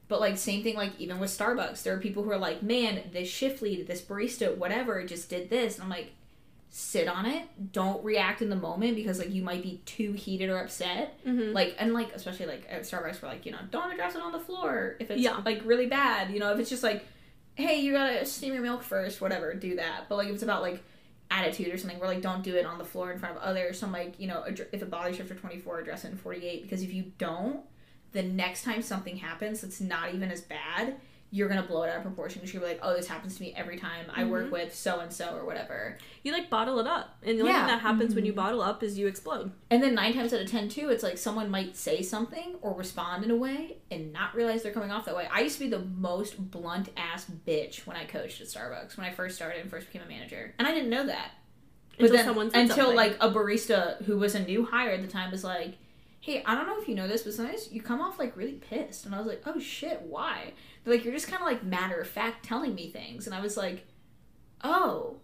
but 0.08 0.20
like 0.20 0.36
same 0.38 0.62
thing, 0.62 0.76
like 0.76 0.92
even 0.98 1.18
with 1.18 1.30
Starbucks, 1.30 1.82
there 1.82 1.94
are 1.94 1.98
people 1.98 2.22
who 2.22 2.30
are 2.30 2.38
like, 2.38 2.62
man, 2.62 3.02
this 3.12 3.28
shift 3.28 3.60
lead, 3.62 3.86
this 3.86 4.00
barista, 4.02 4.56
whatever, 4.56 5.02
just 5.04 5.28
did 5.28 5.50
this, 5.50 5.74
and 5.76 5.84
I'm 5.84 5.90
like, 5.90 6.12
sit 6.68 7.08
on 7.08 7.24
it, 7.24 7.72
don't 7.72 8.04
react 8.04 8.42
in 8.42 8.50
the 8.50 8.56
moment 8.56 8.96
because 8.96 9.18
like 9.18 9.30
you 9.32 9.42
might 9.42 9.62
be 9.62 9.80
too 9.86 10.12
heated 10.12 10.50
or 10.50 10.58
upset. 10.58 11.24
Mhm. 11.24 11.54
Like 11.54 11.74
and 11.78 11.94
like 11.94 12.12
especially 12.14 12.46
like 12.46 12.66
at 12.68 12.82
Starbucks, 12.82 13.22
we're 13.22 13.28
like, 13.28 13.46
you 13.46 13.52
know, 13.52 13.58
don't 13.70 13.90
address 13.92 14.14
it 14.14 14.20
on 14.20 14.32
the 14.32 14.38
floor 14.40 14.96
if 15.00 15.10
it's 15.10 15.20
Yeah. 15.22 15.40
like 15.44 15.62
really 15.64 15.86
bad. 15.86 16.30
You 16.30 16.38
know, 16.38 16.52
if 16.52 16.58
it's 16.58 16.68
just 16.68 16.82
like, 16.82 17.04
hey, 17.54 17.80
you 17.80 17.92
gotta 17.92 18.26
steam 18.26 18.52
your 18.52 18.62
milk 18.62 18.82
first, 18.82 19.20
whatever, 19.22 19.54
do 19.54 19.76
that. 19.76 20.04
But 20.08 20.16
like 20.16 20.28
if 20.28 20.34
it's 20.34 20.42
about 20.42 20.60
like 20.60 20.82
attitude 21.30 21.72
or 21.72 21.78
something, 21.78 21.98
we're 21.98 22.06
like, 22.08 22.20
don't 22.20 22.42
do 22.42 22.54
it 22.56 22.66
on 22.66 22.76
the 22.78 22.84
floor 22.84 23.10
in 23.10 23.18
front 23.18 23.36
of 23.36 23.42
others. 23.42 23.78
So 23.78 23.86
I'm 23.86 23.92
like, 23.92 24.20
you 24.20 24.26
know, 24.26 24.42
if 24.46 24.60
it 24.74 24.90
bothers 24.90 25.16
you 25.16 25.22
after 25.24 25.34
24, 25.34 25.80
address 25.80 26.04
it 26.04 26.10
in 26.12 26.18
48 26.18 26.62
because 26.62 26.82
if 26.82 26.92
you 26.92 27.10
don't 27.16 27.60
the 28.12 28.22
next 28.22 28.62
time 28.62 28.82
something 28.82 29.16
happens 29.16 29.60
that's 29.60 29.80
not 29.80 30.14
even 30.14 30.30
as 30.30 30.40
bad, 30.40 30.96
you're 31.30 31.48
gonna 31.48 31.62
blow 31.62 31.82
it 31.82 31.90
out 31.90 31.96
of 31.96 32.02
proportion 32.02 32.40
because 32.40 32.54
you're 32.54 32.62
like, 32.62 32.78
oh, 32.82 32.94
this 32.94 33.08
happens 33.08 33.36
to 33.36 33.42
me 33.42 33.52
every 33.56 33.76
time 33.76 34.06
I 34.14 34.24
work 34.24 34.44
mm-hmm. 34.44 34.52
with 34.52 34.74
so 34.74 35.00
and 35.00 35.12
so 35.12 35.36
or 35.36 35.44
whatever. 35.44 35.98
You 36.22 36.32
like 36.32 36.48
bottle 36.48 36.78
it 36.78 36.86
up. 36.86 37.16
And 37.22 37.36
the 37.36 37.42
only 37.42 37.52
Yeah. 37.52 37.66
thing 37.66 37.74
that 37.74 37.80
happens 37.80 38.14
when 38.14 38.24
you 38.24 38.32
mm-hmm. 38.32 38.40
bottle 38.40 38.62
up 38.62 38.82
is 38.82 38.96
you 38.96 39.06
explode. 39.06 39.50
And 39.70 39.82
then 39.82 39.94
nine 39.94 40.14
times 40.14 40.32
out 40.32 40.40
of 40.40 40.50
ten, 40.50 40.68
too, 40.68 40.88
it's 40.88 41.02
like 41.02 41.18
someone 41.18 41.50
might 41.50 41.76
say 41.76 42.00
something 42.00 42.54
or 42.62 42.74
respond 42.74 43.24
in 43.24 43.30
a 43.30 43.36
way 43.36 43.78
and 43.90 44.12
not 44.12 44.34
realize 44.34 44.62
they're 44.62 44.72
coming 44.72 44.92
off 44.92 45.04
that 45.06 45.16
way. 45.16 45.28
I 45.30 45.40
used 45.40 45.58
to 45.58 45.64
be 45.64 45.70
the 45.70 45.80
most 45.80 46.50
blunt 46.50 46.90
ass 46.96 47.26
bitch 47.46 47.86
when 47.86 47.96
I 47.96 48.04
coached 48.04 48.40
at 48.40 48.46
Starbucks 48.46 48.96
when 48.96 49.06
I 49.06 49.12
first 49.12 49.36
started 49.36 49.60
and 49.60 49.70
first 49.70 49.88
became 49.92 50.06
a 50.06 50.08
manager, 50.08 50.54
and 50.58 50.66
I 50.66 50.72
didn't 50.72 50.90
know 50.90 51.06
that. 51.06 51.32
But 51.98 52.04
Until 52.04 52.16
then, 52.16 52.24
someone 52.26 52.50
said 52.50 52.60
until 52.60 52.76
something. 52.76 52.96
like 52.96 53.16
a 53.20 53.30
barista 53.30 54.02
who 54.04 54.18
was 54.18 54.34
a 54.34 54.40
new 54.40 54.64
hire 54.64 54.90
at 54.90 55.02
the 55.02 55.08
time 55.08 55.30
was 55.30 55.42
like, 55.42 55.74
"Hey, 56.26 56.42
I 56.44 56.56
don't 56.56 56.66
know 56.66 56.80
if 56.80 56.88
you 56.88 56.96
know 56.96 57.06
this, 57.06 57.22
but 57.22 57.34
sometimes 57.34 57.70
you 57.70 57.80
come 57.80 58.00
off 58.00 58.18
like 58.18 58.36
really 58.36 58.54
pissed." 58.54 59.06
And 59.06 59.14
I 59.14 59.18
was 59.18 59.28
like, 59.28 59.42
"Oh 59.46 59.60
shit, 59.60 60.02
why?" 60.02 60.54
They're 60.82 60.94
like, 60.94 61.04
"You're 61.04 61.14
just 61.14 61.28
kind 61.28 61.40
of 61.40 61.46
like 61.46 61.62
matter 61.62 62.00
of 62.00 62.08
fact 62.08 62.44
telling 62.44 62.74
me 62.74 62.90
things," 62.90 63.26
and 63.26 63.34
I 63.34 63.40
was 63.40 63.56
like, 63.56 63.86
"Oh." 64.64 65.20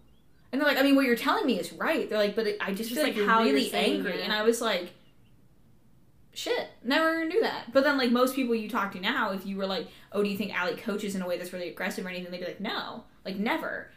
And 0.51 0.61
they're 0.61 0.67
like, 0.67 0.77
"I 0.77 0.83
mean, 0.83 0.95
what 0.95 1.05
you're 1.05 1.17
telling 1.17 1.45
me 1.45 1.59
is 1.59 1.73
right." 1.73 2.07
They're 2.09 2.17
like, 2.17 2.35
"But 2.37 2.47
it, 2.47 2.57
I 2.61 2.73
just, 2.73 2.89
Just, 2.89 3.01
feel 3.01 3.03
like, 3.03 3.27
how 3.27 3.43
you're 3.43 3.53
really 3.55 3.73
angry," 3.73 4.13
it. 4.13 4.21
and 4.21 4.31
I 4.31 4.43
was 4.43 4.61
like. 4.61 4.93
Shit, 6.35 6.67
never 6.83 7.25
knew 7.25 7.41
that. 7.41 7.71
But 7.71 7.83
then, 7.83 7.95
like 7.99 8.09
most 8.11 8.33
people 8.33 8.55
you 8.55 8.67
talk 8.67 8.93
to 8.93 8.99
now, 8.99 9.33
if 9.33 9.45
you 9.45 9.55
were 9.55 9.67
like, 9.67 9.87
"Oh, 10.11 10.23
do 10.23 10.29
you 10.29 10.35
think 10.37 10.51
Allie 10.59 10.75
coaches 10.75 11.13
in 11.13 11.21
a 11.21 11.27
way 11.27 11.37
that's 11.37 11.53
really 11.53 11.69
aggressive 11.69 12.03
or 12.05 12.09
anything?" 12.09 12.31
They'd 12.31 12.39
be 12.39 12.45
like, 12.45 12.59
"No, 12.59 13.03
like 13.23 13.35
never." 13.35 13.91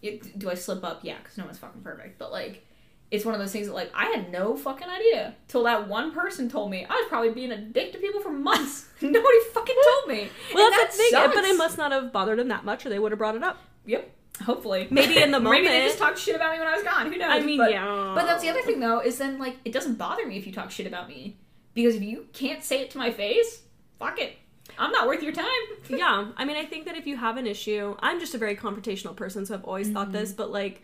It, 0.00 0.38
do 0.38 0.48
I 0.48 0.54
slip 0.54 0.82
up? 0.84 1.00
Yeah, 1.02 1.18
because 1.18 1.36
no 1.36 1.44
one's 1.44 1.58
fucking 1.58 1.82
perfect. 1.82 2.18
But 2.18 2.32
like, 2.32 2.66
it's 3.12 3.26
one 3.26 3.34
of 3.34 3.40
those 3.40 3.52
things 3.52 3.66
that 3.66 3.74
like 3.74 3.92
I 3.94 4.06
had 4.06 4.32
no 4.32 4.56
fucking 4.56 4.88
idea 4.88 5.34
till 5.46 5.64
that 5.64 5.86
one 5.86 6.12
person 6.12 6.48
told 6.48 6.70
me. 6.70 6.86
I 6.88 6.94
was 6.94 7.06
probably 7.10 7.30
being 7.30 7.52
a 7.52 7.58
dick 7.58 7.92
to 7.92 7.98
people 7.98 8.22
for 8.22 8.32
months. 8.32 8.88
Nobody 9.02 9.38
fucking 9.52 9.76
told 9.84 10.08
me. 10.08 10.28
Well, 10.54 10.64
And 10.64 10.72
that's 10.72 10.96
that 10.96 11.12
the 11.12 11.28
thing. 11.28 11.42
But 11.42 11.44
it 11.44 11.58
must 11.58 11.76
not 11.76 11.92
have 11.92 12.10
bothered 12.10 12.38
them 12.38 12.48
that 12.48 12.64
much, 12.64 12.86
or 12.86 12.88
they 12.88 12.98
would 12.98 13.12
have 13.12 13.18
brought 13.18 13.36
it 13.36 13.42
up. 13.42 13.58
Yep. 13.84 14.10
Hopefully. 14.44 14.88
Maybe 14.90 15.22
in 15.22 15.30
the 15.30 15.38
moment. 15.38 15.62
Maybe 15.64 15.68
they 15.68 15.86
just 15.86 15.98
talked 15.98 16.18
shit 16.18 16.34
about 16.34 16.52
me 16.52 16.58
when 16.58 16.66
I 16.66 16.74
was 16.74 16.82
gone. 16.82 17.12
Who 17.12 17.18
knows? 17.18 17.28
I 17.30 17.40
mean, 17.40 17.58
but, 17.58 17.70
yeah. 17.70 18.12
But 18.14 18.24
that's 18.24 18.42
the 18.42 18.48
other 18.48 18.62
thing 18.62 18.80
though, 18.80 19.00
is 19.00 19.18
then 19.18 19.38
like 19.38 19.56
it 19.66 19.72
doesn't 19.72 19.96
bother 19.96 20.26
me 20.26 20.38
if 20.38 20.46
you 20.46 20.52
talk 20.52 20.70
shit 20.70 20.86
about 20.86 21.06
me. 21.06 21.36
Because 21.74 21.94
if 21.94 22.02
you 22.02 22.26
can't 22.32 22.64
say 22.64 22.80
it 22.80 22.90
to 22.92 22.98
my 22.98 23.10
face, 23.10 23.62
fuck 23.98 24.18
it. 24.18 24.36
I'm 24.78 24.90
not 24.90 25.06
worth 25.06 25.22
your 25.22 25.32
time. 25.32 25.46
yeah, 25.90 26.28
I 26.36 26.46
mean, 26.46 26.56
I 26.56 26.64
think 26.64 26.86
that 26.86 26.96
if 26.96 27.06
you 27.06 27.18
have 27.18 27.36
an 27.36 27.46
issue, 27.46 27.94
I'm 28.00 28.20
just 28.20 28.34
a 28.34 28.38
very 28.38 28.56
confrontational 28.56 29.14
person, 29.14 29.44
so 29.44 29.54
I've 29.54 29.64
always 29.64 29.90
thought 29.90 30.08
mm-hmm. 30.08 30.16
this. 30.16 30.32
But 30.32 30.50
like, 30.50 30.82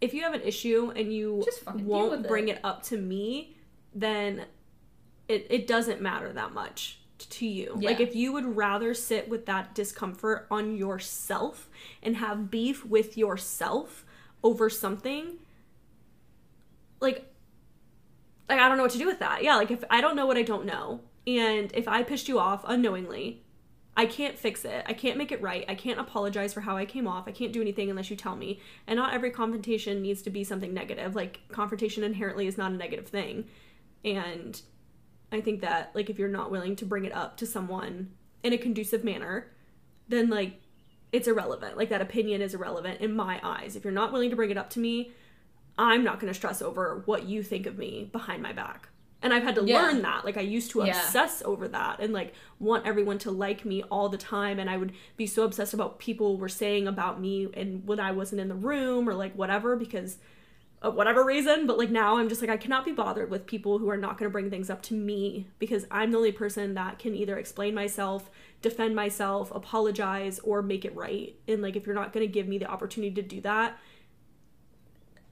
if 0.00 0.14
you 0.14 0.22
have 0.22 0.34
an 0.34 0.42
issue 0.42 0.92
and 0.94 1.12
you. 1.12 1.42
Just 1.44 1.66
won't 1.66 2.26
bring 2.26 2.48
it. 2.48 2.56
it 2.56 2.64
up 2.64 2.82
to 2.84 2.96
me, 2.96 3.56
then 3.94 4.44
it 5.28 5.46
it 5.50 5.66
doesn't 5.66 6.00
matter 6.00 6.32
that 6.32 6.52
much 6.52 7.00
to 7.18 7.46
you. 7.46 7.78
Like, 7.80 8.00
if 8.00 8.14
you 8.14 8.32
would 8.32 8.56
rather 8.56 8.94
sit 8.94 9.28
with 9.28 9.46
that 9.46 9.74
discomfort 9.74 10.46
on 10.50 10.76
yourself 10.76 11.68
and 12.02 12.16
have 12.16 12.50
beef 12.50 12.84
with 12.84 13.18
yourself 13.18 14.04
over 14.42 14.70
something, 14.70 15.38
like 17.00 17.32
like 18.48 18.58
I 18.58 18.68
don't 18.68 18.76
know 18.76 18.84
what 18.84 18.92
to 18.92 18.98
do 18.98 19.06
with 19.06 19.18
that. 19.18 19.42
Yeah, 19.42 19.56
like 19.56 19.70
if 19.70 19.84
I 19.90 20.00
don't 20.00 20.16
know 20.16 20.26
what 20.26 20.36
I 20.36 20.42
don't 20.42 20.64
know, 20.64 21.00
and 21.26 21.70
if 21.74 21.88
I 21.88 22.02
pissed 22.02 22.28
you 22.28 22.38
off 22.38 22.64
unknowingly, 22.66 23.42
I 23.98 24.06
can't 24.06 24.38
fix 24.38 24.64
it. 24.64 24.84
I 24.86 24.92
can't 24.92 25.18
make 25.18 25.32
it 25.32 25.42
right. 25.42 25.64
I 25.66 25.74
can't 25.74 25.98
apologize 25.98 26.54
for 26.54 26.60
how 26.60 26.76
I 26.76 26.84
came 26.84 27.08
off. 27.08 27.26
I 27.26 27.32
can't 27.32 27.52
do 27.52 27.60
anything 27.60 27.90
unless 27.90 28.10
you 28.10 28.16
tell 28.16 28.36
me. 28.36 28.60
And 28.86 28.96
not 28.96 29.12
every 29.12 29.32
confrontation 29.32 30.00
needs 30.00 30.22
to 30.22 30.30
be 30.30 30.44
something 30.44 30.72
negative. 30.72 31.16
Like 31.16 31.40
confrontation 31.50 32.04
inherently 32.04 32.46
is 32.46 32.56
not 32.56 32.70
a 32.70 32.76
negative 32.76 33.08
thing. 33.08 33.46
And 34.04 34.62
I 35.32 35.40
think 35.40 35.62
that 35.62 35.90
like 35.96 36.08
if 36.08 36.16
you're 36.16 36.28
not 36.28 36.52
willing 36.52 36.76
to 36.76 36.86
bring 36.86 37.06
it 37.06 37.12
up 37.12 37.36
to 37.38 37.46
someone 37.46 38.12
in 38.44 38.52
a 38.52 38.58
conducive 38.58 39.02
manner, 39.02 39.50
then 40.06 40.30
like 40.30 40.60
it's 41.10 41.26
irrelevant. 41.26 41.76
Like 41.76 41.88
that 41.88 42.00
opinion 42.00 42.40
is 42.40 42.54
irrelevant 42.54 43.00
in 43.00 43.16
my 43.16 43.40
eyes. 43.42 43.74
If 43.74 43.82
you're 43.82 43.92
not 43.92 44.12
willing 44.12 44.30
to 44.30 44.36
bring 44.36 44.50
it 44.50 44.58
up 44.58 44.70
to 44.70 44.78
me, 44.78 45.10
I'm 45.76 46.04
not 46.04 46.20
going 46.20 46.32
to 46.32 46.38
stress 46.38 46.62
over 46.62 47.02
what 47.06 47.24
you 47.24 47.42
think 47.42 47.66
of 47.66 47.76
me 47.76 48.08
behind 48.12 48.44
my 48.44 48.52
back. 48.52 48.90
And 49.20 49.34
I've 49.34 49.42
had 49.42 49.56
to 49.56 49.64
Yeah. 49.64 49.74
learn 49.82 50.02
that. 50.02 50.24
Like 50.24 50.36
I 50.36 50.42
used 50.42 50.70
to 50.72 50.78
Yeah. 50.78 50.86
obsess 50.86 51.42
over 51.44 51.66
that 51.68 51.98
and 52.00 52.12
like 52.12 52.32
want 52.60 52.86
everyone 52.86 53.18
to 53.18 53.30
like 53.32 53.64
me 53.64 53.82
all 53.90 54.08
the 54.08 54.16
time 54.16 54.58
and 54.60 54.70
I 54.70 54.76
would 54.76 54.92
be 55.16 55.26
so 55.26 55.42
obsessed 55.42 55.74
about 55.74 55.98
people 55.98 56.36
were 56.38 56.48
saying 56.48 56.86
about 56.86 57.20
me 57.20 57.48
and 57.54 57.84
when 57.86 57.98
I 57.98 58.12
wasn't 58.12 58.40
in 58.40 58.48
the 58.48 58.54
room 58.54 59.08
or 59.08 59.14
like 59.14 59.34
whatever 59.34 59.74
because 59.74 60.18
of 60.80 60.94
whatever 60.94 61.24
reason, 61.24 61.66
but 61.66 61.76
like 61.76 61.90
now 61.90 62.18
I'm 62.18 62.28
just 62.28 62.40
like 62.40 62.50
I 62.50 62.56
cannot 62.56 62.84
be 62.84 62.92
bothered 62.92 63.28
with 63.28 63.46
people 63.46 63.78
who 63.78 63.90
are 63.90 63.96
not 63.96 64.16
going 64.16 64.30
to 64.30 64.32
bring 64.32 64.48
things 64.50 64.70
up 64.70 64.80
to 64.82 64.94
me 64.94 65.48
because 65.58 65.84
I'm 65.90 66.12
the 66.12 66.18
only 66.18 66.30
person 66.30 66.74
that 66.74 67.00
can 67.00 67.16
either 67.16 67.36
explain 67.36 67.74
myself, 67.74 68.30
defend 68.62 68.94
myself, 68.94 69.50
apologize 69.52 70.38
or 70.44 70.62
make 70.62 70.84
it 70.84 70.94
right. 70.94 71.34
And 71.48 71.60
like 71.60 71.74
if 71.74 71.84
you're 71.86 71.96
not 71.96 72.12
going 72.12 72.24
to 72.24 72.32
give 72.32 72.46
me 72.46 72.58
the 72.58 72.66
opportunity 72.70 73.12
to 73.20 73.22
do 73.22 73.40
that, 73.40 73.76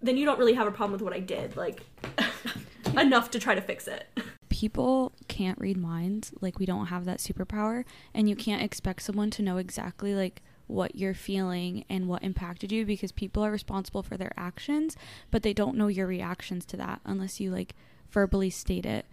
then 0.03 0.17
you 0.17 0.25
don't 0.25 0.41
really 0.41 0.55
have 0.55 0.67
a 0.67 0.73
problem 0.73 0.93
with 0.95 1.03
what 1.03 1.13
I 1.13 1.21
did. 1.21 1.57
Like 1.57 1.83
enough 3.07 3.31
to 3.33 3.39
try 3.39 3.55
to 3.55 3.61
fix 3.61 3.87
it. 3.89 4.07
People 4.49 5.13
can't 5.29 5.59
read 5.61 5.77
minds. 5.77 6.33
Like 6.41 6.59
we 6.59 6.67
don't 6.67 6.87
have 6.87 7.05
that 7.05 7.19
superpower 7.19 7.85
and 8.15 8.29
you 8.29 8.37
can't 8.37 8.63
expect 8.63 9.03
someone 9.03 9.31
to 9.33 9.43
know 9.43 9.57
exactly 9.59 10.15
like 10.15 10.43
what 10.67 10.97
you're 10.97 11.15
feeling 11.15 11.85
and 11.89 12.09
what 12.09 12.23
impacted 12.25 12.73
you 12.73 12.85
because 12.85 13.13
people 13.13 13.45
are 13.45 13.51
responsible 13.53 14.03
for 14.03 14.17
their 14.17 14.33
actions, 14.37 14.97
but 15.31 15.43
they 15.43 15.53
don't 15.53 15.77
know 15.77 15.87
your 15.89 16.07
reactions 16.07 16.65
to 16.67 16.77
that 16.77 17.01
unless 17.05 17.39
you 17.41 17.51
like 17.51 17.75
verbally 18.11 18.51
state 18.51 18.87
it. 18.87 19.07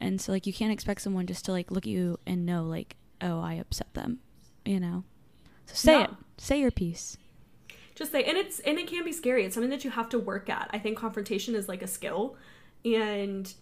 And 0.00 0.20
so 0.20 0.32
like 0.32 0.46
you 0.46 0.52
can't 0.52 0.72
expect 0.72 1.02
someone 1.02 1.26
just 1.26 1.44
to 1.44 1.52
like 1.52 1.70
look 1.70 1.84
at 1.84 1.90
you 1.90 2.18
and 2.26 2.44
know 2.44 2.64
like, 2.64 2.96
oh, 3.20 3.40
I 3.40 3.54
upset 3.54 3.92
them, 3.94 4.18
you 4.64 4.80
know. 4.80 5.04
So 5.66 5.74
say 5.74 5.92
No. 5.98 6.04
it. 6.04 6.10
Say 6.38 6.60
your 6.60 6.70
piece. 6.70 7.16
just 7.94 8.12
say 8.12 8.24
and 8.24 8.36
it's 8.38 8.60
and 8.60 8.78
it 8.78 8.86
can 8.88 9.04
be 9.04 9.12
scary 9.12 9.44
it's 9.44 9.54
something 9.54 9.70
that 9.70 9.84
you 9.84 9.90
have 9.90 10.08
to 10.08 10.18
work 10.18 10.48
at 10.48 10.70
i 10.72 10.78
think 10.78 10.96
confrontation 10.96 11.54
is 11.54 11.68
like 11.68 11.82
a 11.82 11.86
skill 11.86 12.34
and 12.84 13.54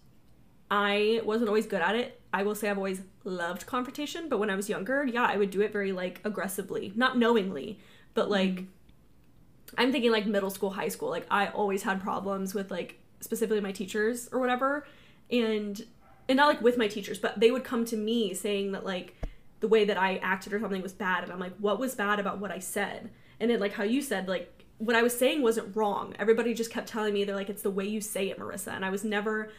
i 0.71 1.21
wasn't 1.25 1.49
always 1.49 1.67
good 1.67 1.83
at 1.83 1.95
it. 1.95 2.21
I 2.33 2.43
will 2.43 2.55
say 2.55 2.69
i've 2.69 2.77
always 2.77 3.03
loved 3.25 3.67
confrontation 3.67 4.29
but 4.29 4.39
when 4.39 4.51
i 4.51 4.55
was 4.55 4.69
younger 4.69 5.05
yeah 5.05 5.25
i 5.25 5.37
would 5.37 5.51
do 5.51 5.61
it 5.61 5.73
very 5.73 5.93
like 5.93 6.21
aggressively. 6.25 6.93
Not 6.95 7.19
knowingly 7.19 7.79
but 8.15 8.25
mm-hmm. 8.25 8.33
like 8.33 8.65
i'm 9.77 9.93
thinking 9.93 10.11
like 10.11 10.27
middle 10.27 10.51
school 10.51 10.71
high 10.71 10.89
school. 10.89 11.09
Like 11.11 11.27
i 11.31 11.49
always 11.49 11.83
had 11.83 12.01
problems 12.01 12.55
with 12.55 12.71
like 12.71 12.99
specifically 13.21 13.61
my 13.61 13.73
teachers 13.73 14.29
or 14.33 14.39
whatever. 14.39 14.87
And 15.31 15.85
and 16.29 16.37
not 16.37 16.49
like 16.49 16.61
with 16.61 16.77
my 16.77 16.89
teachers 16.89 17.19
but 17.19 17.41
they 17.41 17.51
would 17.51 17.65
come 17.65 17.85
to 17.87 17.97
me 17.97 18.35
saying 18.35 18.73
that 18.73 18.85
like 18.85 19.15
the 19.61 19.69
way 19.69 19.85
that 19.85 19.99
i 19.99 20.17
acted 20.19 20.53
or 20.53 20.61
something 20.61 20.83
was 20.83 20.93
bad. 20.93 21.25
And 21.25 21.33
i'm 21.33 21.41
like 21.41 21.57
what 21.59 21.79
was 21.79 21.95
bad 21.95 22.21
about 22.21 22.39
what 22.39 22.51
i 22.51 22.59
said? 22.59 23.11
And 23.41 23.51
then 23.51 23.61
like 23.61 23.73
how 23.73 23.85
you 23.85 24.03
said 24.03 24.29
like 24.29 24.58
what 24.79 24.97
i 24.97 25.03
was 25.03 25.17
saying 25.17 25.43
wasn't 25.43 25.77
wrong 25.77 26.15
everybody 26.19 26.55
just 26.55 26.71
kept 26.71 26.89
telling 26.89 27.13
me 27.13 27.25
they're 27.25 27.37
like 27.37 27.51
it's 27.51 27.63
the 27.63 27.71
way 27.71 27.87
you 27.87 28.01
say 28.01 28.29
it 28.31 28.39
marissa 28.39 28.75
and 28.75 28.85
i 28.85 28.91
was 28.91 29.05
never 29.05 29.51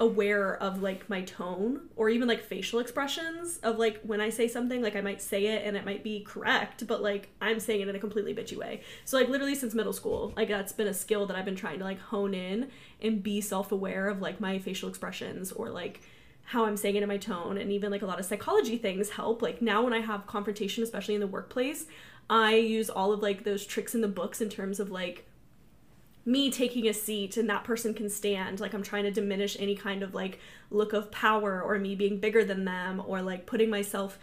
aware 0.00 0.54
of 0.62 0.80
like 0.80 1.08
my 1.10 1.22
tone 1.22 1.80
or 1.96 2.08
even 2.08 2.28
like 2.28 2.44
facial 2.44 2.78
expressions 2.78 3.58
of 3.58 3.78
like 3.78 4.00
when 4.02 4.20
I 4.20 4.30
say 4.30 4.46
something 4.46 4.80
like 4.80 4.94
I 4.94 5.00
might 5.00 5.20
say 5.20 5.46
it 5.46 5.66
and 5.66 5.76
it 5.76 5.84
might 5.84 6.04
be 6.04 6.20
correct 6.20 6.86
but 6.86 7.02
like 7.02 7.30
I'm 7.40 7.58
saying 7.58 7.80
it 7.80 7.88
in 7.88 7.96
a 7.96 7.98
completely 7.98 8.32
bitchy 8.32 8.56
way. 8.56 8.82
So 9.04 9.18
like 9.18 9.28
literally 9.28 9.56
since 9.56 9.74
middle 9.74 9.92
school 9.92 10.32
like 10.36 10.48
that's 10.48 10.72
been 10.72 10.86
a 10.86 10.94
skill 10.94 11.26
that 11.26 11.36
I've 11.36 11.44
been 11.44 11.56
trying 11.56 11.80
to 11.80 11.84
like 11.84 11.98
hone 11.98 12.32
in 12.32 12.70
and 13.02 13.22
be 13.22 13.40
self-aware 13.40 14.08
of 14.08 14.20
like 14.20 14.40
my 14.40 14.60
facial 14.60 14.88
expressions 14.88 15.50
or 15.50 15.68
like 15.68 16.00
how 16.44 16.64
I'm 16.64 16.76
saying 16.76 16.94
it 16.94 17.02
in 17.02 17.08
my 17.08 17.18
tone 17.18 17.58
and 17.58 17.72
even 17.72 17.90
like 17.90 18.02
a 18.02 18.06
lot 18.06 18.20
of 18.20 18.24
psychology 18.24 18.78
things 18.78 19.10
help. 19.10 19.42
Like 19.42 19.60
now 19.60 19.82
when 19.82 19.92
I 19.92 20.00
have 20.00 20.28
confrontation 20.28 20.84
especially 20.84 21.14
in 21.14 21.20
the 21.20 21.26
workplace, 21.26 21.86
I 22.30 22.56
use 22.56 22.90
all 22.90 23.12
of 23.12 23.20
like 23.20 23.44
those 23.44 23.66
tricks 23.66 23.94
in 23.94 24.00
the 24.00 24.08
books 24.08 24.40
in 24.40 24.48
terms 24.48 24.80
of 24.80 24.90
like 24.90 25.26
me 26.24 26.50
taking 26.50 26.86
a 26.86 26.92
seat 26.92 27.36
and 27.38 27.48
that 27.48 27.64
person 27.64 27.94
can 27.94 28.10
stand. 28.10 28.60
Like 28.60 28.74
i'm 28.74 28.82
trying 28.82 29.04
to 29.04 29.10
diminish 29.10 29.56
any 29.58 29.74
kind 29.74 30.02
of 30.02 30.14
like 30.14 30.38
look 30.70 30.92
of 30.92 31.10
power 31.10 31.62
or 31.62 31.78
me 31.78 31.94
being 31.94 32.20
bigger 32.20 32.44
than 32.44 32.64
them 32.64 33.02
or 33.06 33.22
like 33.22 33.46
putting 33.46 33.70
myself 33.70 34.18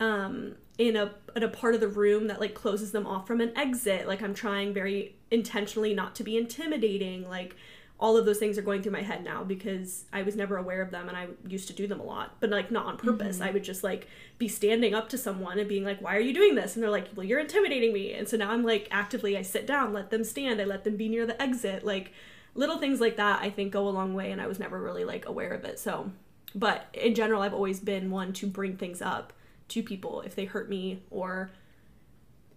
um 0.00 0.54
in 0.78 0.96
a 0.96 1.12
in 1.36 1.42
a 1.42 1.48
part 1.48 1.74
of 1.74 1.80
the 1.80 1.88
room 1.88 2.28
that 2.28 2.40
like 2.40 2.54
closes 2.54 2.92
them 2.92 3.06
off 3.06 3.26
from 3.26 3.40
an 3.40 3.56
exit. 3.56 4.08
Like 4.08 4.22
i'm 4.22 4.34
trying 4.34 4.72
very 4.72 5.16
intentionally 5.30 5.92
not 5.92 6.14
to 6.16 6.24
be 6.24 6.38
intimidating. 6.38 7.28
Like 7.28 7.56
all 8.00 8.16
of 8.16 8.24
those 8.24 8.38
things 8.38 8.56
are 8.56 8.62
going 8.62 8.82
through 8.82 8.92
my 8.92 9.02
head 9.02 9.22
now 9.22 9.44
because 9.44 10.06
I 10.10 10.22
was 10.22 10.34
never 10.34 10.56
aware 10.56 10.80
of 10.80 10.90
them 10.90 11.08
and 11.08 11.16
I 11.16 11.28
used 11.46 11.68
to 11.68 11.74
do 11.74 11.86
them 11.86 12.00
a 12.00 12.02
lot, 12.02 12.34
but 12.40 12.48
like 12.48 12.70
not 12.70 12.86
on 12.86 12.96
purpose. 12.96 13.36
Mm-hmm. 13.36 13.48
I 13.48 13.50
would 13.50 13.62
just 13.62 13.84
like 13.84 14.08
be 14.38 14.48
standing 14.48 14.94
up 14.94 15.10
to 15.10 15.18
someone 15.18 15.58
and 15.58 15.68
being 15.68 15.84
like, 15.84 16.00
"Why 16.00 16.16
are 16.16 16.20
you 16.20 16.32
doing 16.32 16.54
this?" 16.54 16.74
And 16.74 16.82
they're 16.82 16.90
like, 16.90 17.08
"Well, 17.14 17.26
you're 17.26 17.38
intimidating 17.38 17.92
me." 17.92 18.14
And 18.14 18.26
so 18.26 18.38
now 18.38 18.50
I'm 18.50 18.64
like 18.64 18.88
actively 18.90 19.36
I 19.36 19.42
sit 19.42 19.66
down, 19.66 19.92
let 19.92 20.08
them 20.10 20.24
stand, 20.24 20.62
I 20.62 20.64
let 20.64 20.84
them 20.84 20.96
be 20.96 21.10
near 21.10 21.26
the 21.26 21.40
exit, 21.40 21.84
like 21.84 22.12
little 22.54 22.78
things 22.78 23.00
like 23.00 23.16
that 23.16 23.40
I 23.42 23.50
think 23.50 23.72
go 23.72 23.86
a 23.86 23.90
long 23.90 24.14
way 24.14 24.32
and 24.32 24.40
I 24.40 24.46
was 24.46 24.58
never 24.58 24.80
really 24.80 25.04
like 25.04 25.26
aware 25.26 25.52
of 25.52 25.64
it. 25.64 25.78
So, 25.78 26.10
but 26.54 26.86
in 26.94 27.14
general, 27.14 27.42
I've 27.42 27.54
always 27.54 27.80
been 27.80 28.10
one 28.10 28.32
to 28.34 28.46
bring 28.46 28.78
things 28.78 29.02
up 29.02 29.34
to 29.68 29.82
people 29.82 30.22
if 30.22 30.34
they 30.34 30.46
hurt 30.46 30.70
me 30.70 31.02
or 31.10 31.50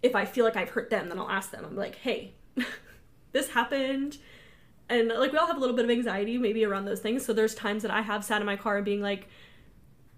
if 0.02 0.16
I 0.16 0.24
feel 0.24 0.44
like 0.46 0.56
I've 0.56 0.70
hurt 0.70 0.88
them, 0.88 1.10
then 1.10 1.18
I'll 1.18 1.30
ask 1.30 1.50
them. 1.50 1.66
I'm 1.66 1.76
like, 1.76 1.96
"Hey, 1.96 2.32
this 3.32 3.50
happened." 3.50 4.16
And 4.88 5.08
like 5.08 5.32
we 5.32 5.38
all 5.38 5.46
have 5.46 5.56
a 5.56 5.60
little 5.60 5.76
bit 5.76 5.84
of 5.84 5.90
anxiety 5.90 6.38
maybe 6.38 6.64
around 6.64 6.84
those 6.84 7.00
things. 7.00 7.24
So 7.24 7.32
there's 7.32 7.54
times 7.54 7.82
that 7.82 7.90
i 7.90 8.02
have 8.02 8.24
sat 8.24 8.40
in 8.40 8.46
my 8.46 8.56
car 8.56 8.76
and 8.76 8.84
being 8.84 9.00
like 9.00 9.28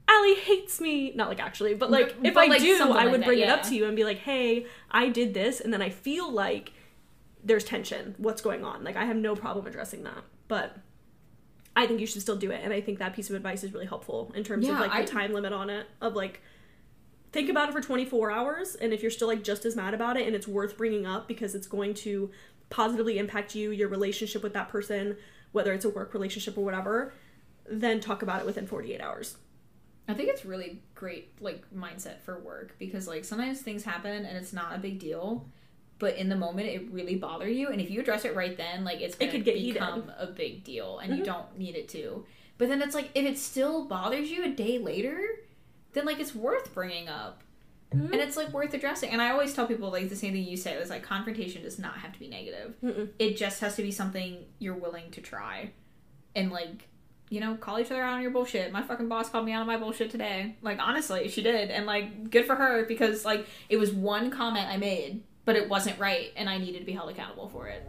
Allie 0.08 0.36
hates 0.36 0.80
me. 0.80 1.12
Not 1.14 1.28
like 1.28 1.40
actually 1.40 1.74
but 1.74 1.90
like 1.90 2.14
if 2.22 2.34
but, 2.34 2.44
i 2.44 2.46
like, 2.46 2.60
do 2.60 2.76
i 2.82 2.86
like 2.86 3.10
would 3.10 3.20
that, 3.22 3.26
bring 3.26 3.38
it 3.40 3.48
up 3.48 3.62
to 3.64 3.74
you 3.74 3.86
and 3.86 3.96
be 3.96 4.04
like 4.04 4.18
hey 4.18 4.66
i 4.90 5.08
did 5.08 5.34
this 5.34 5.60
and 5.60 5.72
then 5.72 5.82
i 5.82 5.90
feel 5.90 6.30
like 6.30 6.72
there's 7.44 7.62
tension. 7.62 8.16
What's 8.18 8.42
going 8.42 8.64
on? 8.64 8.82
Like 8.82 8.96
i 8.96 9.04
have 9.04 9.16
no 9.16 9.36
problem 9.36 9.66
addressing 9.66 10.02
that 10.04 10.24
but 10.48 10.76
i 11.74 11.86
think 11.86 12.00
you 12.00 12.06
should 12.06 12.22
still 12.22 12.36
do 12.36 12.50
it 12.50 12.60
and 12.62 12.72
i 12.72 12.80
think 12.80 12.98
that 12.98 13.14
piece 13.14 13.30
of 13.30 13.36
advice 13.36 13.62
is 13.64 13.72
really 13.72 13.86
helpful 13.86 14.32
in 14.34 14.44
terms 14.44 14.66
of 14.68 14.78
like 14.78 14.90
the 14.90 14.96
I- 14.98 15.04
time 15.04 15.32
limit 15.32 15.52
on 15.52 15.70
it 15.70 15.86
of 16.00 16.14
like 16.14 16.40
think 17.32 17.50
about 17.50 17.68
it 17.68 17.72
for 17.72 17.80
24 17.80 18.30
hours 18.30 18.76
and 18.76 18.92
if 18.92 19.02
you're 19.02 19.10
still 19.10 19.28
like 19.28 19.42
just 19.42 19.64
as 19.64 19.76
mad 19.76 19.92
about 19.92 20.16
it 20.16 20.26
and 20.26 20.34
it's 20.34 20.48
worth 20.48 20.76
bringing 20.76 21.06
up 21.06 21.28
because 21.28 21.54
it's 21.54 21.66
going 21.66 21.92
to 21.92 22.30
positively 22.70 23.18
impact 23.18 23.54
you 23.54 23.70
your 23.70 23.88
relationship 23.88 24.42
with 24.42 24.52
that 24.54 24.68
person 24.68 25.16
whether 25.52 25.72
it's 25.72 25.84
a 25.84 25.88
work 25.90 26.12
relationship 26.14 26.56
or 26.58 26.64
whatever 26.64 27.12
then 27.68 28.00
talk 28.00 28.22
about 28.22 28.40
it 28.40 28.46
within 28.46 28.66
48 28.66 29.00
hours 29.00 29.36
I 30.08 30.14
think 30.14 30.28
it's 30.28 30.44
really 30.44 30.82
great 30.94 31.32
like 31.40 31.64
mindset 31.74 32.20
for 32.20 32.38
work 32.38 32.76
because 32.78 33.08
like 33.08 33.24
sometimes 33.24 33.60
things 33.60 33.82
happen 33.82 34.24
and 34.24 34.36
it's 34.36 34.52
not 34.52 34.72
a 34.72 34.78
big 34.78 35.00
deal, 35.00 35.48
but 35.98 36.14
in 36.14 36.28
the 36.28 36.36
moment 36.36 36.68
it 36.68 36.88
really 36.92 37.16
bother 37.16 37.48
you 37.48 37.70
and 37.70 37.80
if 37.80 37.90
you 37.90 37.98
address 38.02 38.24
it 38.24 38.36
right 38.36 38.56
then, 38.56 38.84
like 38.84 39.00
it's 39.00 39.16
gonna 39.16 39.32
could 39.32 39.44
get 39.44 39.56
heated. 39.56 39.74
become 39.80 40.12
a 40.16 40.26
big 40.28 40.62
deal 40.62 41.00
and 41.00 41.16
you 41.16 41.22
Mhm. 41.24 41.26
don't 41.26 41.58
need 41.58 41.74
it 41.74 41.88
to. 41.88 42.24
But 42.56 42.68
then 42.68 42.82
it's 42.82 42.94
like 42.94 43.10
if 43.16 43.24
it 43.26 43.36
still 43.36 43.86
bothers 43.86 44.30
you 44.30 44.44
a 44.44 44.48
day 44.48 44.78
later, 44.78 45.20
then 45.92 46.04
like 46.06 46.20
it's 46.20 46.36
worth 46.36 46.72
bringing 46.72 47.08
up. 47.08 47.42
Mhm. 47.94 48.12
And 48.12 48.14
it's 48.16 48.36
like 48.36 48.52
worth 48.52 48.74
addressing. 48.74 49.10
And 49.10 49.22
I 49.22 49.30
always 49.30 49.54
tell 49.54 49.66
people 49.66 49.90
like 49.90 50.08
the 50.08 50.16
same 50.16 50.32
thing 50.32 50.44
you 50.44 50.56
say. 50.56 50.72
It 50.72 50.80
was 50.80 50.90
like 50.90 51.02
confrontation 51.02 51.62
does 51.62 51.78
not 51.78 51.98
have 51.98 52.12
to 52.12 52.18
be 52.18 52.28
negative. 52.28 52.74
Mm-mm. 52.82 53.08
It 53.18 53.36
just 53.36 53.60
has 53.60 53.76
to 53.76 53.82
be 53.82 53.90
something 53.92 54.44
you're 54.58 54.74
willing 54.74 55.10
to 55.12 55.20
try. 55.20 55.70
And 56.34 56.50
like, 56.50 56.88
you 57.30 57.40
know, 57.40 57.54
call 57.54 57.78
each 57.78 57.90
other 57.90 58.02
out 58.02 58.14
on 58.14 58.22
your 58.22 58.30
bullshit. 58.32 58.72
My 58.72 58.82
fucking 58.82 59.08
boss 59.08 59.30
called 59.30 59.46
me 59.46 59.52
out 59.52 59.60
on 59.60 59.66
my 59.66 59.76
bullshit 59.76 60.10
today. 60.10 60.56
Like 60.62 60.78
honestly, 60.80 61.28
she 61.28 61.42
did. 61.42 61.70
And 61.70 61.86
like 61.86 62.30
good 62.30 62.44
for 62.44 62.56
her 62.56 62.84
because 62.86 63.24
like 63.24 63.46
it 63.68 63.76
was 63.76 63.92
one 63.92 64.30
comment 64.30 64.66
I 64.68 64.76
made, 64.76 65.22
but 65.44 65.54
it 65.56 65.68
wasn't 65.68 65.98
right 65.98 66.32
and 66.36 66.48
I 66.50 66.58
needed 66.58 66.80
to 66.80 66.84
be 66.84 66.92
held 66.92 67.10
accountable 67.10 67.48
for 67.48 67.68
it. 67.68 67.86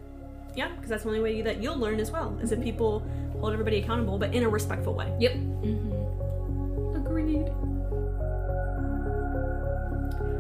yeah 0.56 0.70
because 0.76 0.90
that's 0.90 1.04
the 1.04 1.10
only 1.10 1.22
way 1.22 1.42
that 1.44 1.62
you'll 1.62 1.78
learn 1.78 2.00
as 2.00 2.10
well 2.10 2.36
is 2.42 2.52
if 2.52 2.60
people 2.64 3.04
hold 3.40 3.54
everybody 3.54 3.78
accountable 3.78 4.18
but 4.18 4.34
in 4.34 4.42
a 4.44 4.50
respectful 4.50 4.94
way 4.96 5.12
Yep. 5.20 5.34
Mm-hmm. 5.34 6.96
Agreed. 6.96 7.46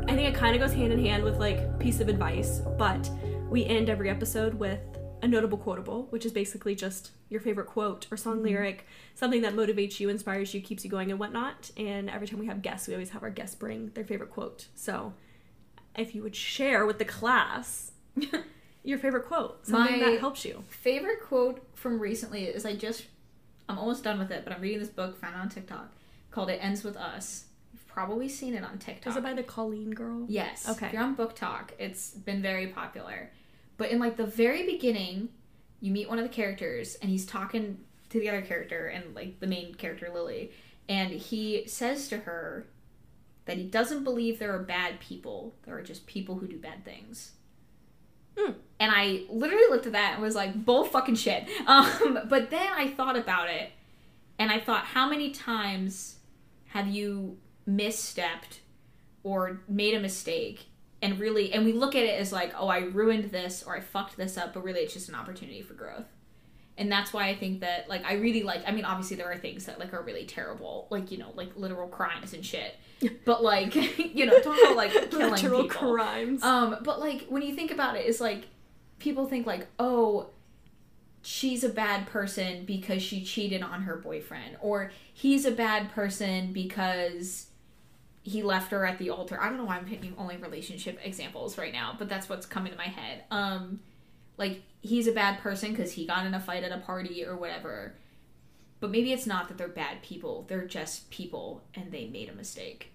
I 0.08 0.16
think 0.16 0.30
it 0.30 0.36
kind 0.36 0.55
of 0.55 0.62
goes 0.62 0.74
hand 0.74 0.93
in 0.93 1.03
hand 1.03 1.22
with 1.22 1.38
like 1.38 1.80
piece 1.80 1.99
of 1.99 2.08
advice, 2.08 2.62
but 2.78 3.10
we 3.49 3.66
end 3.66 3.89
every 3.89 4.10
episode 4.10 4.53
with 4.53 4.80
a 5.22 5.28
notable 5.28 5.58
quotable, 5.58 6.08
which 6.12 6.26
is 6.26 6.32
basically 6.32 6.76
just 6.76 7.12
your 7.30 7.41
favorite 7.41 7.68
quote 7.68 8.08
or 8.10 8.16
song 8.16 8.36
mm-hmm. 8.36 8.45
lyric, 8.45 8.88
something 9.16 9.41
that 9.41 9.53
motivates 9.53 9.99
you, 9.99 10.08
inspires 10.08 10.53
you, 10.53 10.62
keeps 10.62 10.86
you 10.86 10.89
going, 10.89 11.12
and 11.12 11.20
whatnot. 11.20 11.72
And 11.76 12.10
every 12.10 12.26
time 12.26 12.39
we 12.39 12.45
have 12.45 12.62
guests, 12.62 12.88
we 12.88 12.93
always 12.93 13.10
have 13.10 13.22
our 13.22 13.30
guests 13.30 13.55
bring 13.55 13.89
their 13.95 14.05
favorite 14.05 14.32
quote. 14.32 14.68
So 14.76 15.14
if 15.97 16.16
you 16.16 16.24
would 16.24 16.38
share 16.38 16.86
with 16.86 16.99
the 16.99 17.05
class 17.05 17.91
your 18.84 18.99
favorite 18.99 19.28
quote, 19.28 19.68
something 19.68 19.99
My- 19.99 20.12
that 20.12 20.20
helps 20.22 20.45
you. 20.45 20.64
Favorite 20.70 21.22
quote 21.22 21.68
from 21.74 21.99
recently 21.99 22.45
is 22.45 22.66
I 22.66 22.76
just 22.76 23.08
I'm 23.68 23.78
almost 23.78 24.05
done 24.05 24.20
with 24.20 24.32
it, 24.32 24.45
but 24.45 24.53
I'm 24.53 24.62
reading 24.62 24.80
this 24.80 24.88
book 24.88 25.20
found 25.20 25.36
on 25.36 25.49
TikTok 25.49 25.91
called 26.32 26.49
It 26.49 26.60
Ends 26.62 26.86
With 26.86 26.95
Us. 26.95 27.47
Probably 27.98 28.30
seen 28.30 28.54
it 28.54 28.64
on 28.64 28.78
TikTok. 28.78 29.10
Is 29.10 29.18
it 29.18 29.24
by 29.24 29.34
the 29.34 29.41
Colleen 29.41 29.89
girl? 29.89 30.28
Yes. 30.28 30.70
Okay. 30.70 30.86
If 30.86 30.93
you're 30.93 31.01
on 31.01 31.16
BookTok, 31.16 31.70
it's 31.80 32.12
been 32.12 32.43
very 32.43 32.67
popular. 32.67 33.32
But 33.78 33.89
in 33.89 33.97
like 33.97 34.17
the 34.17 34.26
very 34.28 34.67
beginning, 34.67 35.30
you 35.80 35.92
meet 35.92 36.08
one 36.08 36.20
of 36.20 36.24
the 36.24 36.30
characters 36.30 36.93
and 37.01 37.09
he's 37.09 37.26
talking 37.26 37.80
to 38.09 38.20
the 38.20 38.30
other 38.30 38.43
character 38.43 38.86
and 38.86 39.16
like 39.16 39.39
the 39.39 39.47
main 39.47 39.74
character 39.74 40.12
Lily, 40.13 40.51
and 40.88 41.09
he 41.09 41.63
says 41.66 42.08
to 42.09 42.17
her 42.17 42.67
that 43.46 43.58
he 43.58 43.63
doesn't 43.63 44.04
believe 44.04 44.38
there 44.38 44.54
are 44.54 44.62
bad 44.62 45.00
people. 45.00 45.55
There 45.63 45.76
are 45.76 45.82
just 45.82 46.05
people 46.05 46.36
who 46.36 46.46
do 46.46 46.59
bad 46.59 46.86
things. 46.86 47.32
Hmm. 48.38 48.51
And 48.80 48.92
I 48.93 49.24
literally 49.28 49.71
looked 49.71 49.88
at 49.88 49.93
that 49.93 50.13
and 50.13 50.21
was 50.21 50.36
like, 50.36 50.63
bull 50.63 50.84
fucking 50.84 51.16
shit. 51.16 51.50
Um, 51.66 52.20
but 52.30 52.51
then 52.51 52.67
I 52.76 52.89
thought 52.89 53.17
about 53.17 53.50
it 53.50 53.71
and 54.38 54.51
I 54.51 54.59
thought, 54.59 54.86
how 54.86 55.09
many 55.09 55.32
times 55.32 56.17
have 56.67 56.88
you 56.88 57.38
misstepped 57.68 58.60
or 59.24 59.60
made 59.68 59.94
a 59.94 60.00
mistake 60.00 60.68
and 61.02 61.20
really 61.20 61.52
and 61.54 61.66
we 61.66 61.74
look 61.74 61.96
at 61.96 62.04
it 62.04 62.20
as 62.20 62.32
like 62.32 62.54
oh 62.58 62.68
i 62.68 62.80
ruined 62.80 63.26
this 63.32 63.64
or 63.68 63.76
i 63.76 63.80
fucked 63.80 64.16
this 64.18 64.38
up 64.38 64.54
but 64.54 64.64
really 64.64 64.80
it's 64.80 64.94
just 64.94 65.10
an 65.10 65.16
opportunity 65.16 65.62
for 65.62 65.74
growth. 65.74 66.06
And 66.80 66.92
that's 66.92 67.12
why 67.12 67.28
i 67.28 67.36
think 67.36 67.62
that 67.62 67.89
like 67.89 68.06
i 68.06 68.14
really 68.14 68.44
like 68.44 68.62
i 68.68 68.72
mean 68.72 68.86
obviously 68.86 69.18
there 69.18 69.30
are 69.32 69.38
things 69.38 69.66
that 69.66 69.80
like 69.80 69.94
are 69.94 70.02
really 70.04 70.26
terrible 70.26 70.88
like 70.92 71.12
you 71.12 71.18
know 71.18 71.32
like 71.36 71.50
literal 71.56 71.88
crimes 71.88 72.34
and 72.34 72.46
shit. 72.46 72.76
But 73.26 73.44
like 73.44 73.76
you 74.16 74.26
know 74.26 74.39
talk 74.42 74.58
about 74.64 74.76
like 74.76 74.92
killing 75.12 75.32
Literal 75.32 75.64
people. 75.64 75.96
crimes. 75.96 76.44
um 76.44 76.78
but 76.84 77.00
like 77.00 77.26
when 77.30 77.42
you 77.42 77.54
think 77.56 77.72
about 77.72 77.96
it 77.98 78.06
it's 78.06 78.22
like 78.22 78.46
people 79.00 79.26
think 79.28 79.46
like 79.46 79.68
oh 79.80 80.30
she's 81.22 81.64
a 81.64 81.70
bad 81.70 82.06
person 82.08 82.64
because 82.66 83.02
she 83.02 83.24
cheated 83.24 83.62
on 83.62 83.82
her 83.82 83.98
boyfriend 83.98 84.56
or 84.62 84.92
he's 85.14 85.46
a 85.46 85.52
bad 85.52 85.92
person 85.92 86.54
because 86.54 87.48
he 88.28 88.43
left 88.43 88.71
her 88.71 88.86
at 88.86 88.97
the 88.99 89.09
altar. 89.09 89.39
I 89.41 89.47
don't 89.47 89.58
know 89.58 89.63
why 89.63 89.78
I'm 89.78 89.86
picking 89.86 90.13
only 90.17 90.36
relationship 90.36 90.99
examples 91.01 91.58
right 91.58 91.71
now, 91.71 91.95
but 91.97 92.09
that's 92.09 92.28
what's 92.28 92.45
coming 92.45 92.74
to 92.74 92.78
my 92.78 92.86
head. 92.86 93.24
Um 93.32 93.79
like 94.37 94.63
he's 94.82 95.08
a 95.08 95.13
bad 95.13 95.39
person 95.39 95.74
cuz 95.74 95.93
he 95.93 96.05
got 96.05 96.25
in 96.25 96.33
a 96.33 96.39
fight 96.39 96.63
at 96.66 96.74
a 96.74 96.79
party 96.79 97.25
or 97.25 97.37
whatever. 97.37 97.95
But 98.82 98.91
maybe 98.91 99.13
it's 99.13 99.25
not 99.25 99.47
that 99.47 99.58
they're 99.58 99.70
bad 99.70 100.04
people. 100.04 100.43
They're 100.49 100.67
just 100.67 101.09
people 101.09 101.63
and 101.74 101.89
they 101.91 102.08
made 102.08 102.28
a 102.28 102.36
mistake. 102.36 102.91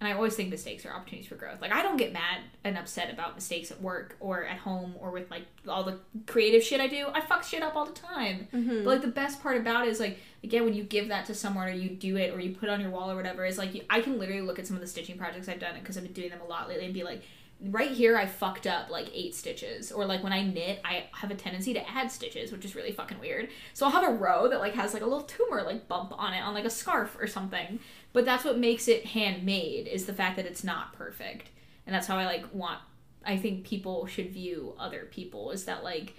And 0.00 0.08
I 0.08 0.12
always 0.12 0.36
think 0.36 0.50
mistakes 0.50 0.86
are 0.86 0.92
opportunities 0.92 1.28
for 1.28 1.34
growth. 1.34 1.60
Like 1.60 1.72
I 1.72 1.82
don't 1.82 1.96
get 1.96 2.12
mad 2.12 2.42
and 2.62 2.78
upset 2.78 3.12
about 3.12 3.34
mistakes 3.34 3.70
at 3.70 3.82
work 3.82 4.16
or 4.20 4.44
at 4.44 4.58
home 4.58 4.94
or 5.00 5.10
with 5.10 5.30
like 5.30 5.42
all 5.66 5.82
the 5.82 5.98
creative 6.26 6.62
shit 6.62 6.80
I 6.80 6.86
do. 6.86 7.08
I 7.12 7.20
fuck 7.20 7.42
shit 7.42 7.62
up 7.62 7.74
all 7.74 7.84
the 7.84 7.92
time. 7.92 8.46
Mm-hmm. 8.52 8.84
But 8.84 8.86
like 8.86 9.00
the 9.02 9.08
best 9.08 9.42
part 9.42 9.56
about 9.56 9.86
it 9.86 9.90
is 9.90 9.98
like 9.98 10.18
again 10.44 10.64
when 10.64 10.74
you 10.74 10.84
give 10.84 11.08
that 11.08 11.26
to 11.26 11.34
someone 11.34 11.66
or 11.68 11.72
you 11.72 11.90
do 11.90 12.16
it 12.16 12.32
or 12.32 12.40
you 12.40 12.54
put 12.54 12.68
it 12.68 12.72
on 12.72 12.80
your 12.80 12.90
wall 12.90 13.10
or 13.10 13.16
whatever 13.16 13.44
is 13.44 13.58
like 13.58 13.84
I 13.90 14.00
can 14.00 14.18
literally 14.18 14.42
look 14.42 14.60
at 14.60 14.66
some 14.66 14.76
of 14.76 14.80
the 14.80 14.86
stitching 14.86 15.18
projects 15.18 15.48
I've 15.48 15.58
done 15.58 15.74
because 15.80 15.96
I've 15.96 16.04
been 16.04 16.12
doing 16.12 16.30
them 16.30 16.40
a 16.40 16.48
lot 16.48 16.68
lately 16.68 16.84
and 16.84 16.94
be 16.94 17.02
like 17.02 17.22
right 17.60 17.90
here 17.90 18.16
I 18.16 18.26
fucked 18.26 18.68
up 18.68 18.88
like 18.88 19.10
eight 19.12 19.34
stitches 19.34 19.90
or 19.90 20.06
like 20.06 20.22
when 20.22 20.32
I 20.32 20.42
knit 20.42 20.80
I 20.84 21.06
have 21.12 21.32
a 21.32 21.34
tendency 21.34 21.74
to 21.74 21.90
add 21.90 22.12
stitches 22.12 22.52
which 22.52 22.64
is 22.64 22.76
really 22.76 22.92
fucking 22.92 23.18
weird. 23.18 23.48
So 23.74 23.84
I'll 23.84 23.92
have 23.92 24.08
a 24.08 24.14
row 24.14 24.48
that 24.48 24.60
like 24.60 24.74
has 24.74 24.94
like 24.94 25.02
a 25.02 25.06
little 25.06 25.24
tumor 25.24 25.62
like 25.62 25.88
bump 25.88 26.12
on 26.16 26.34
it 26.34 26.40
on 26.40 26.54
like 26.54 26.64
a 26.64 26.70
scarf 26.70 27.16
or 27.20 27.26
something. 27.26 27.80
But 28.12 28.24
that's 28.24 28.44
what 28.44 28.58
makes 28.58 28.88
it 28.88 29.06
handmade 29.06 29.86
is 29.86 30.06
the 30.06 30.14
fact 30.14 30.36
that 30.36 30.46
it's 30.46 30.64
not 30.64 30.92
perfect. 30.92 31.50
And 31.86 31.94
that's 31.94 32.06
how 32.06 32.16
I 32.16 32.26
like 32.26 32.52
want 32.52 32.80
I 33.24 33.36
think 33.36 33.64
people 33.64 34.06
should 34.06 34.30
view 34.30 34.74
other 34.78 35.06
people 35.10 35.50
is 35.50 35.64
that 35.66 35.84
like 35.84 36.14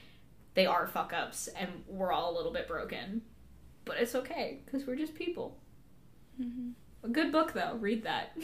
they 0.53 0.65
are 0.65 0.87
fuck 0.87 1.13
ups 1.13 1.47
and 1.47 1.69
we're 1.87 2.11
all 2.11 2.33
a 2.33 2.35
little 2.35 2.51
bit 2.51 2.67
broken. 2.67 3.21
But 3.85 3.97
it's 3.97 4.15
okay 4.15 4.59
because 4.65 4.85
we're 4.85 4.95
just 4.95 5.15
people. 5.15 5.57
Mm-hmm. 6.41 6.71
A 7.03 7.09
good 7.09 7.31
book 7.31 7.53
though. 7.53 7.77
Read 7.79 8.03
that. 8.03 8.37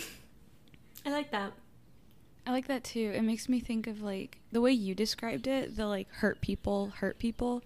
I 1.06 1.12
like 1.12 1.32
that. 1.32 1.54
I 2.48 2.52
like 2.52 2.68
that 2.68 2.84
too. 2.84 3.12
It 3.16 3.24
makes 3.24 3.50
me 3.50 3.60
think 3.60 3.88
of 3.88 4.02
like 4.02 4.40
the 4.52 4.62
way 4.62 4.72
you 4.72 4.96
described 4.96 5.48
it, 5.48 5.76
the 5.76 5.88
like 5.88 6.08
hurt 6.12 6.42
people, 6.42 6.94
hurt 6.98 7.18
people 7.20 7.64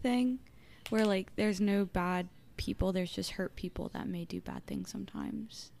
thing, 0.00 0.40
where 0.90 1.06
like 1.06 1.34
there's 1.36 1.60
no 1.60 1.84
bad 1.84 2.28
people, 2.62 2.92
there's 2.92 3.10
just 3.10 3.32
hurt 3.32 3.56
people 3.56 3.90
that 3.92 4.08
may 4.08 4.24
do 4.24 4.40
bad 4.40 4.64
things 4.66 4.90
sometimes. 4.90 5.72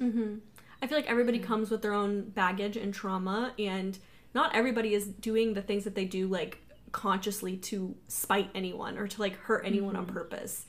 hmm 0.00 0.36
I 0.82 0.86
feel 0.86 0.98
like 0.98 1.08
everybody 1.08 1.38
comes 1.38 1.70
with 1.70 1.80
their 1.80 1.94
own 1.94 2.28
baggage 2.30 2.76
and 2.76 2.92
trauma, 2.92 3.54
and 3.58 3.96
not 4.34 4.54
everybody 4.54 4.92
is 4.92 5.06
doing 5.06 5.54
the 5.54 5.62
things 5.62 5.84
that 5.84 5.94
they 5.94 6.04
do 6.04 6.26
like 6.26 6.58
consciously 6.92 7.56
to 7.56 7.94
spite 8.08 8.50
anyone 8.54 8.98
or 8.98 9.06
to 9.08 9.20
like 9.20 9.36
hurt 9.36 9.64
anyone 9.64 9.96
on 9.96 10.06
purpose. 10.06 10.66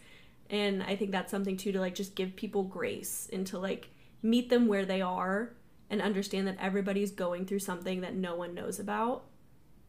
And 0.50 0.84
I 0.84 0.96
think 0.96 1.12
that's 1.12 1.32
something 1.32 1.58
too 1.58 1.72
to 1.72 1.80
like 1.80 1.96
just 1.96 2.16
give 2.16 2.36
people 2.36 2.64
grace 2.64 3.28
and 3.34 3.46
to 3.48 3.60
like 3.60 3.90
meet 4.22 4.50
them 4.50 4.68
where 4.68 4.86
they 4.86 5.02
are 5.02 5.54
and 5.90 6.02
understand 6.02 6.48
that 6.48 6.58
everybody's 6.62 7.12
going 7.12 7.46
through 7.46 7.60
something 7.60 8.02
that 8.02 8.16
no 8.16 8.36
one 8.36 8.54
knows 8.54 8.80
about. 8.80 9.26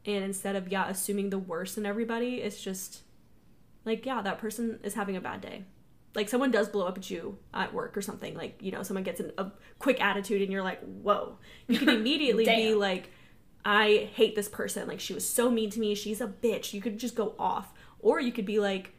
And 0.06 0.24
instead 0.24 0.56
of 0.56 0.72
yeah 0.72 0.88
assuming 0.88 1.30
the 1.30 1.38
worst 1.38 1.78
in 1.78 1.86
everybody, 1.86 2.36
it's 2.36 2.62
just 2.62 3.02
like 3.86 4.04
yeah 4.04 4.20
that 4.20 4.38
person 4.38 4.78
is 4.82 4.94
having 4.94 5.16
a 5.16 5.20
bad 5.20 5.40
day. 5.40 5.64
Like 6.14 6.28
someone 6.28 6.50
does 6.50 6.68
blow 6.68 6.86
up 6.86 6.98
at 6.98 7.10
you 7.10 7.38
at 7.54 7.72
work 7.72 7.96
or 7.96 8.02
something 8.02 8.34
like 8.34 8.58
you 8.60 8.72
know 8.72 8.82
someone 8.82 9.04
gets 9.04 9.20
in 9.20 9.32
a 9.38 9.50
quick 9.78 10.00
attitude 10.02 10.42
and 10.42 10.52
you're 10.52 10.62
like 10.62 10.80
whoa. 10.80 11.38
You 11.68 11.78
can 11.78 11.88
immediately 12.00 12.44
be 12.44 12.74
like 12.74 13.10
i 13.64 14.10
hate 14.14 14.34
this 14.34 14.48
person. 14.48 14.86
Like 14.88 15.00
she 15.00 15.14
was 15.14 15.28
so 15.28 15.50
mean 15.50 15.70
to 15.70 15.80
me. 15.80 15.94
She's 15.94 16.20
a 16.20 16.26
bitch. 16.26 16.72
You 16.72 16.82
could 16.82 16.98
just 16.98 17.14
go 17.14 17.34
off. 17.38 17.72
Or 18.00 18.20
you 18.20 18.32
could 18.32 18.46
be 18.46 18.58
like 18.58 18.92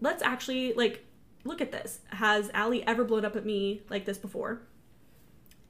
let's 0.00 0.22
actually 0.22 0.72
like 0.72 1.04
look 1.44 1.60
at 1.60 1.72
this. 1.72 2.00
Has 2.08 2.50
Allie 2.54 2.86
ever 2.86 3.04
blown 3.04 3.24
up 3.24 3.36
at 3.36 3.44
me 3.44 3.82
like 3.90 4.04
this 4.04 4.18
before? 4.18 4.62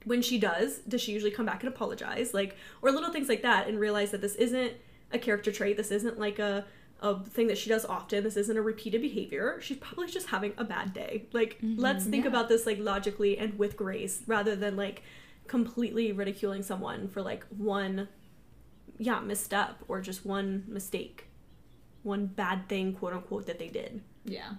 When 0.05 0.21
she 0.21 0.39
does 0.39 0.79
does 0.79 1.01
she 1.01 1.11
usually 1.11 1.31
come 1.31 1.45
back 1.45 1.63
and 1.63 1.73
apologize? 1.73 2.33
Like 2.33 2.55
or 2.81 2.91
little 2.91 3.11
things 3.11 3.29
like 3.29 3.41
that 3.41 3.67
and 3.67 3.79
realize 3.79 4.11
that 4.11 4.21
this 4.21 4.35
isn't 4.35 4.73
a 5.11 5.19
character 5.19 5.51
trait. 5.51 5.77
This 5.77 5.91
isn't 5.91 6.19
like 6.19 6.39
a 6.39 6.65
a 7.01 7.23
thing 7.23 7.47
that 7.47 7.57
she 7.57 7.69
does 7.69 7.85
often 7.85 8.23
this 8.23 8.37
isn't 8.37 8.57
a 8.57 8.61
repeated 8.61 9.01
behavior 9.01 9.59
she's 9.61 9.77
probably 9.77 10.07
just 10.07 10.27
having 10.27 10.53
a 10.57 10.63
bad 10.63 10.93
day 10.93 11.25
like 11.31 11.57
mm-hmm, 11.61 11.79
let's 11.79 12.05
think 12.05 12.23
yeah. 12.23 12.29
about 12.29 12.49
this 12.49 12.65
like 12.65 12.79
logically 12.79 13.37
and 13.37 13.57
with 13.59 13.77
grace 13.77 14.23
rather 14.25 14.55
than 14.55 14.75
like 14.75 15.03
completely 15.47 16.11
ridiculing 16.11 16.63
someone 16.63 17.07
for 17.07 17.21
like 17.21 17.45
one 17.55 18.07
yeah 18.97 19.19
misstep 19.19 19.77
or 19.87 20.01
just 20.01 20.25
one 20.25 20.63
mistake 20.67 21.27
one 22.03 22.25
bad 22.25 22.67
thing 22.67 22.93
quote 22.93 23.13
unquote 23.13 23.45
that 23.45 23.59
they 23.59 23.67
did 23.67 24.01
Yeah. 24.27 24.51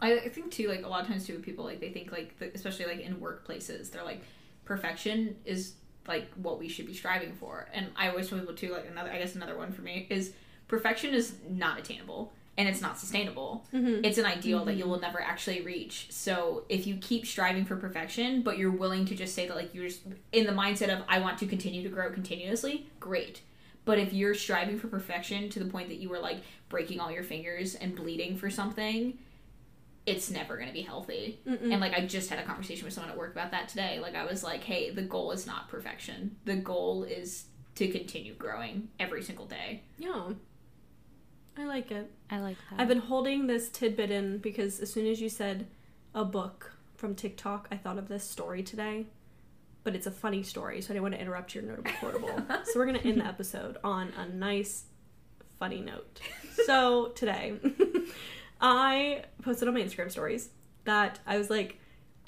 I, 0.00 0.18
I 0.18 0.28
think 0.28 0.50
too, 0.50 0.68
like 0.68 0.84
a 0.84 0.88
lot 0.88 1.02
of 1.02 1.08
times 1.08 1.26
too, 1.26 1.38
people 1.40 1.64
like 1.64 1.80
they 1.80 1.90
think 1.90 2.12
like, 2.12 2.38
the, 2.38 2.50
especially 2.54 2.86
like 2.86 3.00
in 3.00 3.16
workplaces, 3.16 3.90
they're 3.90 4.04
like, 4.04 4.22
perfection 4.64 5.36
is 5.44 5.74
like 6.06 6.32
what 6.34 6.58
we 6.58 6.68
should 6.68 6.86
be 6.86 6.94
striving 6.94 7.32
for. 7.32 7.68
And 7.72 7.88
I 7.96 8.08
always 8.08 8.28
tell 8.28 8.38
people 8.38 8.54
too, 8.54 8.72
like 8.72 8.86
another, 8.90 9.10
I 9.10 9.18
guess 9.18 9.34
another 9.34 9.56
one 9.56 9.72
for 9.72 9.82
me 9.82 10.06
is 10.10 10.32
perfection 10.68 11.14
is 11.14 11.34
not 11.48 11.78
attainable 11.78 12.32
and 12.58 12.68
it's 12.68 12.80
not 12.80 12.98
sustainable. 12.98 13.66
Mm-hmm. 13.72 14.04
It's 14.04 14.18
an 14.18 14.24
ideal 14.24 14.64
that 14.64 14.74
you 14.74 14.82
mm-hmm. 14.82 14.92
will 14.92 15.00
never 15.00 15.20
actually 15.20 15.60
reach. 15.60 16.06
So 16.10 16.64
if 16.68 16.86
you 16.86 16.96
keep 16.96 17.26
striving 17.26 17.64
for 17.64 17.76
perfection, 17.76 18.42
but 18.42 18.58
you're 18.58 18.70
willing 18.70 19.04
to 19.06 19.14
just 19.14 19.34
say 19.34 19.46
that 19.46 19.56
like 19.56 19.74
you're 19.74 19.88
just 19.88 20.02
in 20.32 20.46
the 20.46 20.52
mindset 20.52 20.88
of 20.88 21.04
I 21.08 21.18
want 21.18 21.38
to 21.38 21.46
continue 21.46 21.82
to 21.82 21.88
grow 21.88 22.10
continuously, 22.10 22.86
great. 22.98 23.42
But 23.84 23.98
if 23.98 24.12
you're 24.12 24.34
striving 24.34 24.78
for 24.78 24.88
perfection 24.88 25.48
to 25.50 25.58
the 25.60 25.66
point 25.66 25.88
that 25.90 25.98
you 25.98 26.08
were 26.08 26.18
like 26.18 26.38
breaking 26.68 26.98
all 26.98 27.10
your 27.10 27.22
fingers 27.22 27.74
and 27.74 27.94
bleeding 27.94 28.36
for 28.36 28.50
something, 28.50 29.18
it's 30.06 30.30
never 30.30 30.56
going 30.56 30.68
to 30.68 30.74
be 30.74 30.82
healthy. 30.82 31.40
And 31.72 31.80
like 31.80 31.92
I 31.92 32.06
just 32.06 32.30
had 32.30 32.38
a 32.38 32.44
conversation 32.44 32.84
with 32.84 32.94
someone 32.94 33.12
at 33.12 33.18
work 33.18 33.32
about 33.32 33.50
that 33.50 33.68
today. 33.68 34.00
Like 34.00 34.14
I 34.14 34.24
was 34.24 34.42
like, 34.42 34.64
"Hey, 34.64 34.90
the 34.90 35.02
goal 35.02 35.30
is 35.30 35.46
not 35.46 35.68
perfection. 35.68 36.36
The 36.46 36.56
goal 36.56 37.04
is 37.04 37.44
to 37.76 37.88
continue 37.88 38.34
growing 38.34 38.88
every 38.98 39.22
single 39.22 39.46
day." 39.46 39.82
yeah 39.98 40.30
i 41.56 41.64
like 41.64 41.90
it 41.90 42.10
I 42.30 42.38
like 42.40 42.56
that. 42.70 42.80
I've 42.80 42.88
been 42.88 42.98
holding 42.98 43.46
this 43.46 43.68
tidbit 43.68 44.10
in 44.10 44.38
because 44.38 44.80
as 44.80 44.92
soon 44.92 45.06
as 45.06 45.20
you 45.20 45.28
said 45.28 45.66
a 46.14 46.24
book 46.24 46.72
from 46.96 47.14
TikTok, 47.14 47.68
I 47.70 47.76
thought 47.76 47.98
of 47.98 48.08
this 48.08 48.24
story 48.24 48.62
today. 48.62 49.06
But 49.84 49.94
it's 49.94 50.06
a 50.06 50.10
funny 50.10 50.42
story, 50.42 50.80
so 50.80 50.86
I 50.86 50.94
didn't 50.94 51.02
want 51.02 51.14
to 51.14 51.20
interrupt 51.20 51.54
your 51.54 51.62
notable 51.62 51.92
quotable. 52.00 52.42
so 52.64 52.72
we're 52.74 52.86
gonna 52.86 52.98
end 52.98 53.20
the 53.20 53.26
episode 53.26 53.76
on 53.84 54.12
a 54.18 54.26
nice, 54.28 54.84
funny 55.58 55.80
note. 55.80 56.20
So 56.64 57.08
today, 57.14 57.52
I 58.60 59.22
posted 59.42 59.68
on 59.68 59.74
my 59.74 59.82
Instagram 59.82 60.10
stories 60.10 60.48
that 60.84 61.20
I 61.26 61.36
was 61.36 61.50
like, 61.50 61.78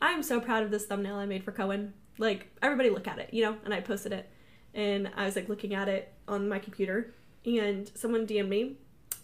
I'm 0.02 0.22
so 0.22 0.38
proud 0.38 0.62
of 0.62 0.70
this 0.70 0.84
thumbnail 0.84 1.16
I 1.16 1.24
made 1.26 1.42
for 1.42 1.50
Cohen. 1.50 1.94
Like 2.18 2.46
everybody 2.62 2.90
look 2.90 3.08
at 3.08 3.18
it, 3.18 3.32
you 3.32 3.42
know? 3.42 3.56
And 3.64 3.74
I 3.74 3.80
posted 3.80 4.12
it, 4.12 4.30
and 4.74 5.10
I 5.16 5.24
was 5.24 5.34
like 5.34 5.48
looking 5.48 5.74
at 5.74 5.88
it 5.88 6.12
on 6.28 6.48
my 6.48 6.60
computer, 6.60 7.14
and 7.44 7.90
someone 7.96 8.26
DM'd 8.28 8.48
me 8.48 8.76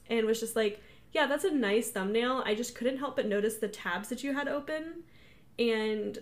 and 0.08 0.26
was 0.26 0.40
just 0.40 0.56
like, 0.56 0.82
yeah, 1.12 1.26
that's 1.26 1.44
a 1.44 1.50
nice 1.50 1.90
thumbnail. 1.90 2.42
I 2.44 2.54
just 2.54 2.74
couldn't 2.74 2.98
help 2.98 3.16
but 3.16 3.26
notice 3.26 3.56
the 3.56 3.68
tabs 3.68 4.08
that 4.08 4.24
you 4.24 4.34
had 4.34 4.48
open. 4.48 5.04
And 5.58 6.18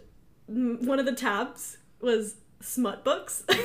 one 0.47 0.99
of 0.99 1.07
the 1.07 1.15
tabs 1.15 1.79
was 2.01 2.37
smut 2.61 3.05
books. 3.05 3.45
no 3.49 3.57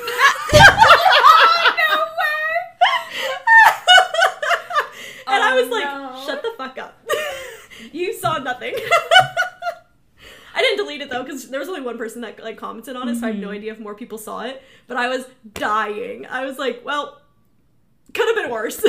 and 5.28 5.44
I 5.44 5.54
was 5.56 5.68
Oh, 5.68 5.72
like, 5.72 5.84
no. 5.84 6.24
shut 6.26 6.42
the 6.42 6.54
fuck 6.58 6.78
up. 6.78 7.06
you 7.92 8.14
saw 8.14 8.38
nothing. 8.38 8.74
I 10.56 10.62
didn't 10.62 10.78
delete 10.78 11.02
it 11.02 11.10
though 11.10 11.24
because 11.24 11.50
there 11.50 11.60
was 11.60 11.70
only 11.70 11.82
one 11.82 11.98
person 11.98 12.22
that 12.22 12.42
like 12.42 12.58
commented 12.58 12.96
on 12.96 13.10
it, 13.10 13.18
so 13.18 13.28
I 13.28 13.32
have 13.32 13.36
no 13.36 13.48
mm-hmm. 13.48 13.58
idea 13.58 13.74
if 13.74 13.80
more 13.80 13.94
people 13.94 14.18
saw 14.18 14.42
it. 14.42 14.64
But 14.88 14.98
I 14.98 15.08
was 15.08 15.26
dying. 15.54 16.26
I 16.26 16.46
was 16.46 16.58
like, 16.58 16.82
well, 16.84 17.22
could 18.14 18.28
have 18.28 18.36
been 18.36 18.50
worse. 18.52 18.84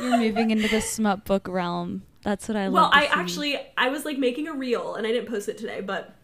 You're 0.00 0.18
moving 0.18 0.50
into 0.50 0.68
the 0.68 0.80
smut 0.80 1.24
book 1.24 1.46
realm. 1.48 2.02
That's 2.22 2.48
what 2.48 2.56
I 2.56 2.64
love. 2.66 2.72
well, 2.74 2.90
I 2.92 3.02
see. 3.06 3.12
actually 3.12 3.58
I 3.78 3.88
was 3.88 4.04
like 4.04 4.18
making 4.18 4.46
a 4.48 4.52
reel 4.52 4.94
and 4.94 5.06
I 5.06 5.10
didn't 5.12 5.28
post 5.28 5.48
it 5.48 5.56
today, 5.58 5.80
but 5.80 6.14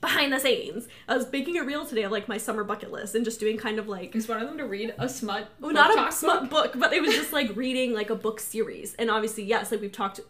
behind 0.00 0.32
the 0.32 0.38
scenes, 0.38 0.86
I 1.08 1.16
was 1.16 1.30
making 1.32 1.56
a 1.58 1.64
reel 1.64 1.84
today 1.86 2.02
of 2.04 2.12
like 2.12 2.28
my 2.28 2.36
summer 2.38 2.62
bucket 2.64 2.92
list 2.92 3.14
and 3.14 3.24
just 3.24 3.40
doing 3.40 3.56
kind 3.56 3.78
of 3.78 3.88
like 3.88 4.14
Is 4.14 4.28
one 4.28 4.40
of 4.40 4.46
them 4.48 4.58
to 4.58 4.66
read 4.66 4.94
a 4.98 5.08
smut? 5.08 5.48
well, 5.60 5.72
not 5.72 5.94
talk 5.94 6.10
a 6.10 6.12
smut 6.12 6.48
book, 6.50 6.74
but 6.78 6.92
it 6.92 7.02
was 7.02 7.14
just 7.14 7.32
like 7.32 7.54
reading 7.56 7.92
like 7.92 8.10
a 8.10 8.14
book 8.14 8.38
series. 8.40 8.94
And 8.94 9.10
obviously, 9.10 9.44
yes, 9.44 9.72
like 9.72 9.80
we've 9.80 9.90
talked 9.92 10.20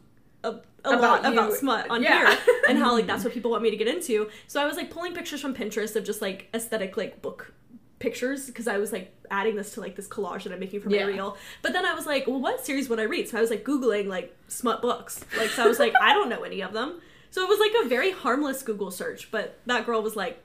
a, 0.45 0.49
a 0.49 0.61
About 0.85 1.23
lot 1.23 1.25
you. 1.25 1.33
about 1.39 1.53
smut 1.55 1.91
on 1.91 2.03
Yeah. 2.03 2.31
here 2.35 2.39
and 2.69 2.79
how 2.79 2.93
like 2.93 3.07
that's 3.11 3.25
what 3.25 3.35
people 3.35 3.51
want 3.51 3.63
me 3.65 3.71
to 3.71 3.77
get 3.77 3.89
into. 3.89 4.31
So 4.47 4.63
I 4.63 4.67
was 4.67 4.77
like 4.77 4.91
pulling 4.91 5.13
pictures 5.15 5.41
from 5.41 5.53
Pinterest 5.55 5.97
of 5.97 6.05
just 6.05 6.23
like 6.23 6.49
aesthetic 6.55 6.97
like 6.97 7.21
book 7.21 7.53
pictures 7.99 8.47
because 8.47 8.69
I 8.69 8.79
was 8.79 8.93
like 8.93 9.13
adding 9.31 9.57
this 9.57 9.73
to 9.75 9.81
like 9.81 9.97
this 9.97 10.07
collage 10.09 10.43
that 10.45 10.53
I'm 10.53 10.61
making 10.61 10.81
for 10.81 10.91
my 10.91 10.97
Yeah. 10.97 11.05
reel. 11.05 11.37
But 11.63 11.73
then 11.73 11.85
I 11.87 11.95
was 11.95 12.07
like, 12.07 12.27
well, 12.27 12.41
what 12.41 12.65
series 12.65 12.89
would 12.89 13.01
I 13.01 13.05
read? 13.05 13.29
So 13.29 13.39
I 13.39 13.41
was 13.41 13.51
like 13.51 13.65
googling 13.65 14.07
like 14.07 14.37
smut 14.49 14.83
books. 14.83 15.25
Like 15.39 15.49
so 15.51 15.65
I 15.65 15.67
was 15.67 15.79
like, 15.79 15.95
I 16.01 16.13
don't 16.13 16.29
know 16.29 16.43
any 16.43 16.61
of 16.63 16.73
them. 16.73 17.01
So 17.31 17.43
it 17.43 17.49
was 17.49 17.59
like 17.59 17.73
a 17.85 17.89
very 17.89 18.13
harmless 18.13 18.63
Google 18.63 18.91
search. 18.91 19.31
But 19.31 19.59
that 19.67 19.87
girl 19.87 20.03
was 20.03 20.15
like, 20.17 20.43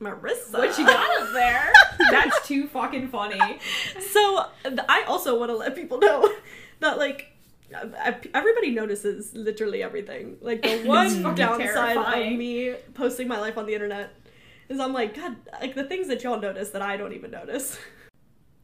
Marissa, 0.00 0.52
What 0.58 0.76
you 0.78 0.84
got 0.86 1.22
up 1.22 1.32
there? 1.32 1.72
That's 2.10 2.46
too 2.46 2.66
fucking 2.68 3.08
funny. 3.08 3.58
so 4.12 4.46
th- 4.64 4.78
I 4.88 5.02
also 5.04 5.38
want 5.38 5.50
to 5.50 5.56
let 5.56 5.74
people 5.74 5.98
know 5.98 6.28
that 6.80 6.98
like 6.98 7.32
everybody 8.34 8.70
notices 8.70 9.32
literally 9.34 9.82
everything. 9.82 10.36
Like 10.40 10.62
the 10.62 10.84
one 10.84 11.22
downside 11.34 11.58
terrifying. 11.94 12.32
of 12.34 12.38
me 12.38 12.74
posting 12.94 13.26
my 13.28 13.40
life 13.40 13.56
on 13.58 13.66
the 13.66 13.74
internet 13.74 14.14
is 14.68 14.80
I'm 14.80 14.92
like 14.92 15.14
God, 15.14 15.36
like 15.60 15.74
the 15.74 15.84
things 15.84 16.08
that 16.08 16.22
y'all 16.22 16.40
notice 16.40 16.70
that 16.70 16.82
I 16.82 16.96
don't 16.96 17.12
even 17.12 17.30
notice. 17.30 17.78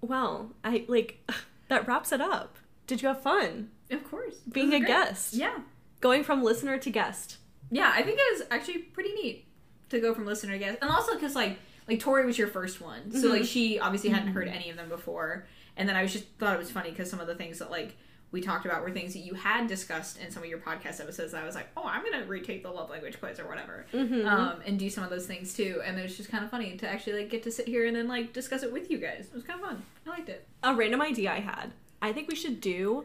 Well, 0.01 0.53
I 0.65 0.85
like 0.89 1.19
that 1.69 1.87
wraps 1.87 2.13
it 2.13 2.21
up. 2.21 2.59
Did 2.87 3.03
you 3.03 3.09
have 3.09 3.23
fun 3.23 3.71
Of 3.91 4.05
course. 4.11 4.35
being 4.51 4.75
a 4.75 4.81
great. 4.81 4.89
guest? 4.89 5.35
Yeah. 5.35 5.61
Going 6.01 6.25
from 6.25 6.43
listener 6.43 6.79
to 6.79 6.91
guest. 6.91 7.37
Yeah, 7.71 7.93
I 7.95 8.03
think 8.03 8.19
it 8.21 8.39
was 8.39 8.49
actually 8.51 8.79
pretty 8.79 9.13
neat 9.13 9.47
to 9.91 10.01
go 10.01 10.15
from 10.15 10.27
listener 10.27 10.53
to 10.53 10.59
guest, 10.59 10.79
and 10.83 10.91
also 10.91 11.15
because 11.15 11.35
like 11.35 11.59
like 11.89 12.01
Tori 12.01 12.27
was 12.27 12.37
your 12.37 12.49
first 12.49 12.81
one, 12.81 13.11
so 13.13 13.29
like 13.29 13.43
mm-hmm. 13.43 13.45
she 13.45 13.79
obviously 13.79 14.11
hadn't 14.11 14.29
mm-hmm. 14.29 14.37
heard 14.37 14.49
any 14.49 14.71
of 14.71 14.77
them 14.77 14.89
before, 14.89 15.47
and 15.77 15.89
then 15.89 15.97
I 15.97 16.03
was 16.03 16.13
just 16.13 16.27
thought 16.39 16.55
it 16.55 16.59
was 16.59 16.71
funny 16.71 16.91
because 16.91 17.09
some 17.09 17.21
of 17.21 17.27
the 17.27 17.35
things 17.35 17.61
that 17.61 17.71
like 17.71 17.97
we 18.33 18.41
talked 18.41 18.65
about 18.67 18.83
were 18.83 18.91
things 18.91 19.13
that 19.13 19.21
you 19.21 19.35
had 19.35 19.67
discussed 19.69 20.19
in 20.21 20.31
some 20.31 20.43
of 20.43 20.49
your 20.49 20.59
podcast 20.59 21.01
episodes. 21.01 21.35
I 21.35 21.45
was 21.45 21.55
like, 21.55 21.69
oh, 21.77 21.85
I'm 21.87 22.03
gonna 22.03 22.25
retake 22.27 22.63
the 22.63 22.71
love 22.71 22.91
language 22.91 23.21
quiz 23.21 23.39
or 23.39 23.47
whatever, 23.47 23.87
um, 23.93 24.61
and 24.67 24.79
do 24.79 24.91
some 24.91 25.05
of 25.05 25.11
those 25.11 25.27
things 25.27 25.55
too. 25.55 25.81
And 25.85 25.99
it 25.99 26.03
was 26.03 26.17
just 26.17 26.31
kind 26.31 26.43
of 26.45 26.51
funny 26.51 26.77
to 26.79 26.89
actually 26.89 27.21
like 27.21 27.31
get 27.31 27.43
to 27.45 27.51
sit 27.53 27.69
here 27.69 27.87
and 27.87 27.95
then 27.95 28.09
like 28.09 28.33
discuss 28.33 28.63
it 28.63 28.73
with 28.73 28.91
you 28.91 28.99
guys. 28.99 29.27
It 29.27 29.35
was 29.35 29.45
kind 29.45 29.61
of 29.61 29.67
fun. 29.69 29.83
I 30.07 30.11
liked 30.11 30.29
it. 30.29 30.47
a 30.63 30.75
random 30.75 31.01
idea 31.03 31.31
I 31.33 31.41
had. 31.41 31.73
I 32.01 32.13
think 32.13 32.29
we 32.29 32.35
should 32.35 32.61
do 32.61 33.05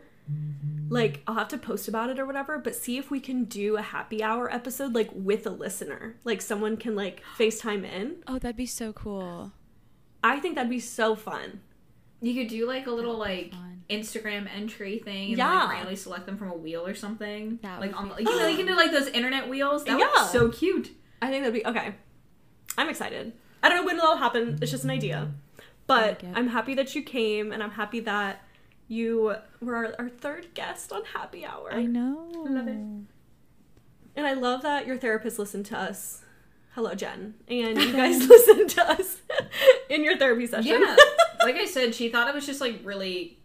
like 0.90 1.22
I'll 1.28 1.36
have 1.36 1.48
to 1.50 1.58
post 1.58 1.88
about 1.88 2.10
it 2.10 2.20
or 2.20 2.26
whatever, 2.26 2.58
but 2.58 2.76
see 2.76 2.98
if 2.98 3.12
we 3.12 3.20
can 3.20 3.44
do 3.46 3.76
a 3.78 3.82
happy 3.82 4.24
hour 4.24 4.52
episode 4.54 4.94
like 4.96 5.10
with 5.14 5.46
a 5.46 5.50
listener. 5.50 6.16
Like 6.24 6.42
someone 6.42 6.78
can 6.78 6.96
like 6.96 7.22
FaceTime 7.38 7.84
in. 7.84 8.18
Oh, 8.28 8.40
that'd 8.40 8.56
be 8.56 8.66
so 8.66 8.94
cool. 8.94 9.52
I 10.24 10.40
think 10.40 10.56
that'd 10.56 10.70
be 10.70 10.80
so 10.80 11.16
fun. 11.16 11.62
You 12.22 12.34
could 12.34 12.48
do 12.50 12.68
like 12.68 12.88
a 12.88 12.92
little 12.92 13.18
like 13.18 13.52
fun. 13.52 13.84
Instagram 13.90 14.48
entry 14.54 15.00
thing 15.00 15.30
and 15.30 15.38
Yeah. 15.38 15.54
like 15.64 15.70
randomly 15.72 15.96
select 15.96 16.26
them 16.26 16.38
from 16.38 16.50
a 16.50 16.56
wheel 16.56 16.86
or 16.86 16.96
something. 16.96 17.60
That 17.62 17.80
like 17.80 17.92
would 17.92 18.12
on 18.12 18.18
be 18.18 18.24
you 18.24 18.40
know 18.40 18.48
you 18.48 18.58
can 18.58 18.66
do 18.68 18.76
like 18.76 18.92
those 18.92 19.08
internet 19.08 19.48
wheels. 19.50 19.84
That 19.86 19.98
would 19.98 20.02
Yeah. 20.16 20.24
be 20.24 20.30
so 20.30 20.50
cute. 20.50 20.92
I 21.22 21.30
think 21.30 21.44
that'd 21.44 21.54
be 21.54 21.66
okay. 21.66 21.96
I'm 22.78 22.90
excited. 22.90 23.34
I 23.64 23.70
don't 23.70 23.80
know 23.80 23.86
when 23.86 23.98
it'll 23.98 24.18
happen. 24.18 24.60
It's 24.62 24.72
just 24.72 24.84
an 24.84 24.90
idea. 24.90 25.32
But 25.88 26.22
like. 26.24 26.38
I'm 26.38 26.50
happy 26.50 26.74
that 26.76 26.96
you 26.96 27.02
came 27.02 27.52
and 27.52 27.64
I'm 27.64 27.72
happy 27.72 28.00
that 28.02 28.42
you 28.90 29.36
were 29.62 29.76
our, 29.76 29.96
our 30.00 30.10
third 30.10 30.54
guest 30.54 30.92
on 30.92 31.04
Happy 31.14 31.46
Hour. 31.46 31.74
I 31.74 31.84
know. 31.86 32.30
Love 32.34 32.68
it. 32.68 32.78
And 34.16 34.26
I 34.26 34.34
love 34.34 34.62
that 34.64 34.86
your 34.88 34.98
therapist 34.98 35.38
listened 35.40 35.66
to 35.68 35.78
us. 35.78 36.24
Hello, 36.74 36.94
Jen. 36.94 37.36
And 37.48 37.78
you 37.82 37.94
guys 37.94 38.18
listened 38.30 38.70
to 38.72 38.90
us 38.92 39.18
in 39.90 40.04
your 40.04 40.18
therapy 40.18 40.46
session. 40.48 40.82
Yeah. 40.82 40.96
Like 41.48 41.56
I 41.56 41.66
said, 41.66 41.96
she 41.96 42.10
thought 42.10 42.28
it 42.28 42.36
was 42.36 42.46
just 42.46 42.60
like 42.60 42.82
really 42.84 43.38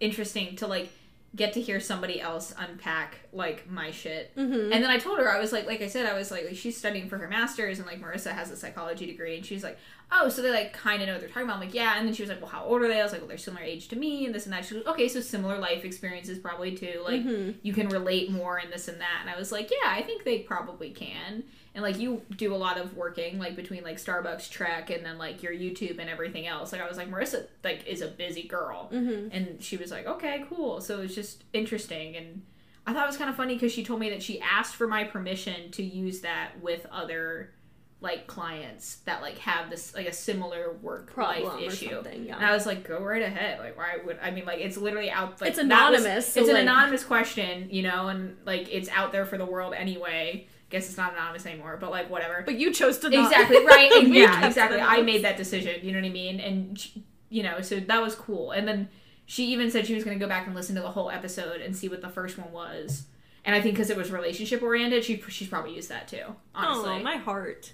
interesting 0.00 0.56
to 0.56 0.66
like 0.66 0.90
get 1.36 1.52
to 1.52 1.60
hear 1.60 1.78
somebody 1.78 2.20
else 2.20 2.52
unpack 2.58 3.21
like 3.34 3.68
my 3.70 3.90
shit. 3.90 4.34
Mhm. 4.36 4.64
And 4.72 4.84
then 4.84 4.90
I 4.90 4.98
told 4.98 5.18
her 5.18 5.30
I 5.30 5.38
was 5.40 5.52
like, 5.52 5.66
like 5.66 5.80
I 5.80 5.86
said, 5.86 6.04
I 6.06 6.12
was 6.12 6.30
like, 6.30 6.44
like, 6.44 6.56
she's 6.56 6.76
studying 6.76 7.08
for 7.08 7.16
her 7.18 7.28
master's, 7.28 7.78
and 7.78 7.86
like 7.86 8.00
Marissa 8.00 8.30
has 8.32 8.50
a 8.50 8.56
psychology 8.56 9.06
degree, 9.06 9.36
and 9.36 9.44
she's 9.46 9.62
like, 9.64 9.78
oh, 10.14 10.28
so 10.28 10.42
they 10.42 10.50
like 10.50 10.74
kind 10.74 11.00
of 11.00 11.06
know 11.08 11.14
what 11.14 11.20
they're 11.20 11.30
talking 11.30 11.44
about. 11.44 11.54
I'm 11.54 11.60
like, 11.60 11.72
yeah. 11.72 11.96
And 11.98 12.06
then 12.06 12.14
she 12.14 12.22
was 12.22 12.28
like, 12.28 12.42
well, 12.42 12.50
how 12.50 12.64
old 12.64 12.82
are 12.82 12.88
they? 12.88 13.00
I 13.00 13.02
was 13.02 13.12
like, 13.12 13.22
well, 13.22 13.28
they're 13.28 13.38
similar 13.38 13.62
age 13.64 13.88
to 13.88 13.96
me, 13.96 14.26
and 14.26 14.34
this 14.34 14.44
and 14.44 14.52
that. 14.52 14.64
She 14.66 14.74
was 14.74 14.84
okay, 14.86 15.08
so 15.08 15.20
similar 15.20 15.56
life 15.58 15.84
experiences 15.84 16.38
probably 16.38 16.76
too. 16.76 17.00
Like 17.04 17.22
Mhm. 17.24 17.54
you 17.62 17.72
can 17.72 17.88
relate 17.88 18.30
more 18.30 18.58
and 18.58 18.70
this 18.70 18.88
and 18.88 19.00
that. 19.00 19.18
And 19.22 19.30
I 19.30 19.36
was 19.38 19.50
like, 19.50 19.70
yeah, 19.70 19.90
I 19.90 20.02
think 20.02 20.24
they 20.24 20.40
probably 20.40 20.90
can. 20.90 21.44
And 21.74 21.82
like 21.82 21.98
you 21.98 22.20
do 22.36 22.54
a 22.54 22.56
lot 22.56 22.76
of 22.76 22.94
working 22.98 23.38
like 23.38 23.56
between 23.56 23.82
like 23.82 23.96
Starbucks, 23.96 24.50
Trek, 24.50 24.90
and 24.90 25.06
then 25.06 25.16
like 25.16 25.42
your 25.42 25.54
YouTube 25.54 25.98
and 25.98 26.10
everything 26.10 26.46
else. 26.46 26.70
Like 26.70 26.82
I 26.82 26.86
was 26.88 26.98
like, 26.98 27.10
Marissa 27.10 27.46
like 27.64 27.86
is 27.86 28.02
a 28.02 28.08
busy 28.08 28.42
girl, 28.42 28.90
Mhm. 28.92 29.30
and 29.32 29.62
she 29.62 29.78
was 29.78 29.90
like, 29.90 30.06
okay, 30.06 30.44
cool. 30.50 30.82
So 30.82 31.00
it's 31.00 31.14
just 31.14 31.44
interesting 31.54 32.14
and. 32.16 32.42
I 32.86 32.92
thought 32.92 33.04
it 33.04 33.06
was 33.08 33.16
kind 33.16 33.30
of 33.30 33.36
funny 33.36 33.54
because 33.54 33.72
she 33.72 33.84
told 33.84 34.00
me 34.00 34.10
that 34.10 34.22
she 34.22 34.40
asked 34.40 34.74
for 34.74 34.86
my 34.88 35.04
permission 35.04 35.70
to 35.72 35.82
use 35.82 36.20
that 36.22 36.52
with 36.60 36.84
other 36.90 37.54
like 38.00 38.26
clients 38.26 38.96
that 39.04 39.22
like 39.22 39.38
have 39.38 39.70
this 39.70 39.94
like 39.94 40.08
a 40.08 40.12
similar 40.12 40.72
work 40.82 41.12
Problem 41.12 41.44
life 41.62 41.72
issue. 41.74 42.02
yeah. 42.24 42.34
And 42.34 42.44
I 42.44 42.52
was 42.52 42.66
like, 42.66 42.82
go 42.86 43.00
right 43.00 43.22
ahead. 43.22 43.60
Like 43.60 43.78
why 43.78 43.98
would 44.04 44.18
I 44.20 44.32
mean 44.32 44.44
like 44.44 44.58
it's 44.58 44.76
literally 44.76 45.08
out 45.10 45.40
like 45.40 45.50
It's 45.50 45.58
that 45.58 45.66
was- 45.90 46.00
anonymous, 46.00 46.32
so, 46.32 46.40
it's 46.40 46.48
an 46.48 46.56
anonymous 46.56 47.04
question, 47.04 47.68
you 47.70 47.82
know, 47.82 48.08
and 48.08 48.36
like 48.44 48.68
it's 48.72 48.88
out 48.88 49.12
there 49.12 49.24
for 49.24 49.38
the 49.38 49.46
world 49.46 49.72
anyway. 49.74 50.48
Guess 50.70 50.88
it's 50.88 50.96
not 50.96 51.12
anonymous 51.12 51.46
anymore, 51.46 51.76
but 51.80 51.90
like 51.92 52.10
whatever. 52.10 52.42
But 52.44 52.58
you 52.58 52.72
chose 52.72 52.98
to 53.00 53.10
not. 53.10 53.26
exactly 53.26 53.64
right. 53.64 54.02
Yeah, 54.08 54.46
exactly. 54.46 54.80
I 54.80 55.02
made 55.02 55.22
that 55.22 55.36
decision. 55.36 55.76
You 55.86 55.92
know 55.92 56.00
what 56.00 56.06
I 56.06 56.10
mean? 56.10 56.40
And 56.40 56.84
you 57.28 57.44
know, 57.44 57.60
so 57.60 57.78
that 57.78 58.02
was 58.02 58.16
cool. 58.16 58.50
And 58.50 58.66
then 58.66 58.88
she 59.26 59.46
even 59.46 59.70
said 59.70 59.86
she 59.86 59.94
was 59.94 60.04
going 60.04 60.18
to 60.18 60.24
go 60.24 60.28
back 60.28 60.46
and 60.46 60.54
listen 60.54 60.74
to 60.76 60.82
the 60.82 60.90
whole 60.90 61.10
episode 61.10 61.60
and 61.60 61.76
see 61.76 61.88
what 61.88 62.02
the 62.02 62.08
first 62.08 62.36
one 62.38 62.52
was. 62.52 63.04
And 63.44 63.54
I 63.56 63.60
think 63.60 63.74
because 63.74 63.90
it 63.90 63.96
was 63.96 64.10
relationship 64.12 64.62
oriented, 64.62 65.04
she 65.04 65.20
she's 65.28 65.48
probably 65.48 65.74
used 65.74 65.88
that 65.88 66.06
too. 66.08 66.36
Honestly. 66.54 66.90
Oh, 66.90 66.98
my 67.02 67.16
heart. 67.16 67.72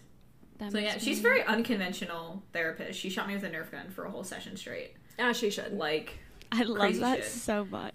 That 0.58 0.72
so 0.72 0.78
yeah, 0.78 0.92
makes 0.92 1.04
she's 1.04 1.18
me- 1.18 1.22
very 1.22 1.42
unconventional 1.44 2.42
therapist. 2.52 2.98
She 2.98 3.10
shot 3.10 3.28
me 3.28 3.34
with 3.34 3.44
a 3.44 3.50
Nerf 3.50 3.70
gun 3.70 3.90
for 3.90 4.04
a 4.04 4.10
whole 4.10 4.24
session 4.24 4.56
straight. 4.56 4.94
As 5.18 5.36
she 5.36 5.50
should. 5.50 5.72
Like 5.72 6.18
I 6.50 6.62
love 6.62 6.78
crazy 6.78 7.00
that 7.00 7.18
shit. 7.18 7.26
so 7.26 7.64
much. 7.66 7.94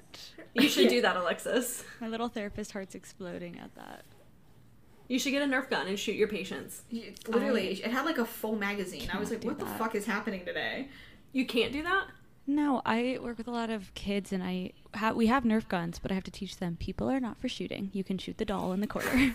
You 0.54 0.68
should 0.70 0.84
Yeah. 0.86 0.90
do 0.90 1.02
that, 1.04 1.18
Alexis. 1.18 1.84
My 2.00 2.08
little 2.08 2.28
therapist 2.30 2.72
heart's 2.74 2.96
exploding 2.96 3.58
at 3.60 3.74
that. 3.76 4.04
You 5.08 5.20
should 5.20 5.32
get 5.32 5.42
a 5.42 5.46
Nerf 5.46 5.70
gun 5.70 5.88
and 5.88 5.98
shoot 6.00 6.16
your 6.16 6.28
patients. 6.28 6.84
literally, 7.28 7.70
it 7.84 7.92
had 7.92 8.06
like 8.06 8.18
a 8.20 8.26
full 8.26 8.56
magazine. 8.56 9.10
I 9.12 9.20
was 9.20 9.30
like, 9.32 9.42
Cannot 9.42 9.58
do 9.60 9.66
what 9.66 9.72
the 9.72 9.78
fuck 9.84 9.96
is 9.96 10.06
happening 10.06 10.46
today? 10.46 10.88
You 11.34 11.46
can't 11.46 11.74
do 11.74 11.84
that? 11.84 12.06
No, 12.46 12.82
I 12.86 13.18
work 13.22 13.38
with 13.38 13.48
a 13.48 13.52
lot 13.52 13.70
of 13.70 13.94
kids, 13.94 14.34
and 14.34 14.44
I 14.44 14.72
ha- 14.94 15.12
we 15.12 15.28
have 15.28 15.44
Nerf 15.44 15.68
guns, 15.68 15.98
but 16.00 16.12
I 16.12 16.16
have 16.16 16.26
to 16.26 16.32
teach 16.32 16.58
them 16.58 16.76
people 16.78 17.10
are 17.10 17.20
not 17.20 17.40
for 17.40 17.48
shooting. 17.48 17.90
You 17.94 18.04
can 18.04 18.18
shoot 18.18 18.38
the 18.38 18.46
doll 18.46 18.74
in 18.74 18.82
the 18.82 18.88
corner. 18.88 19.14
you 19.16 19.34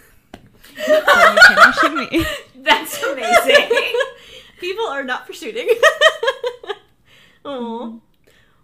cannot 0.77 1.75
shoot 1.77 1.95
me. 1.95 2.27
That's 2.57 3.03
amazing. 3.03 3.71
People 4.61 4.87
are 4.87 5.05
not 5.05 5.27
for 5.27 5.33
shooting. 5.33 5.69
Oh. 7.45 8.01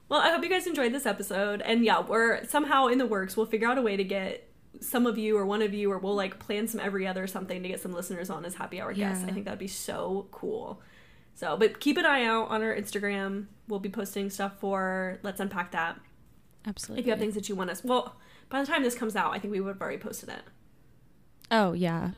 Well, 0.09 0.21
I 0.21 0.31
hope 0.31 0.43
you 0.43 0.51
guys 0.51 0.67
enjoyed 0.67 0.93
this 0.93 1.07
episode. 1.07 1.63
And 1.63 1.85
yeah, 1.85 2.01
we're 2.01 2.45
somehow 2.47 2.89
in 2.89 2.99
the 2.99 3.07
works. 3.07 3.37
We'll 3.37 3.47
figure 3.47 3.69
out 3.69 3.79
a 3.79 3.83
way 3.83 3.97
to 3.97 4.05
get 4.05 4.49
some 4.81 5.07
of 5.07 5.17
you 5.17 5.39
or 5.39 5.47
one 5.47 5.63
of 5.63 5.73
you, 5.73 5.91
or 5.91 5.99
we'll 5.99 6.15
like 6.17 6.39
plan 6.39 6.69
some 6.69 6.81
every 6.81 7.07
other 7.07 7.27
something 7.27 7.63
to 7.63 7.69
get 7.69 7.81
some 7.81 7.93
listeners 7.93 8.29
on 8.29 8.45
as 8.45 8.55
happy 8.57 8.81
hour 8.81 8.93
guests. 8.93 9.25
I 9.25 9.33
think 9.33 9.45
that'd 9.47 9.59
be 9.59 9.69
so 9.69 10.27
cool. 10.33 10.83
So, 11.35 11.57
but 11.57 11.81
keep 11.81 11.97
an 11.97 12.07
eye 12.07 12.25
out 12.25 12.49
on 12.49 12.63
our 12.63 12.75
Instagram. 12.75 13.47
We'll 13.69 13.81
be 13.81 13.89
posting 13.89 14.31
stuff 14.31 14.59
for 14.61 15.19
Let's 15.23 15.41
Unpack 15.41 15.73
That. 15.73 15.99
Absolutely. 16.67 17.01
If 17.01 17.07
you 17.07 17.13
have 17.13 17.19
things 17.19 17.35
that 17.35 17.49
you 17.49 17.55
want 17.57 17.71
us, 17.71 17.83
well, 17.85 18.17
by 18.49 18.61
the 18.61 18.67
time 18.67 18.83
this 18.83 18.95
comes 18.95 19.17
out, 19.17 19.33
I 19.35 19.39
think 19.39 19.53
we 19.53 19.61
would 19.61 19.71
have 19.75 19.81
already 19.83 19.99
posted 19.99 20.29
it. 20.29 20.43
Oh 21.51 21.73
yeah, 21.73 22.11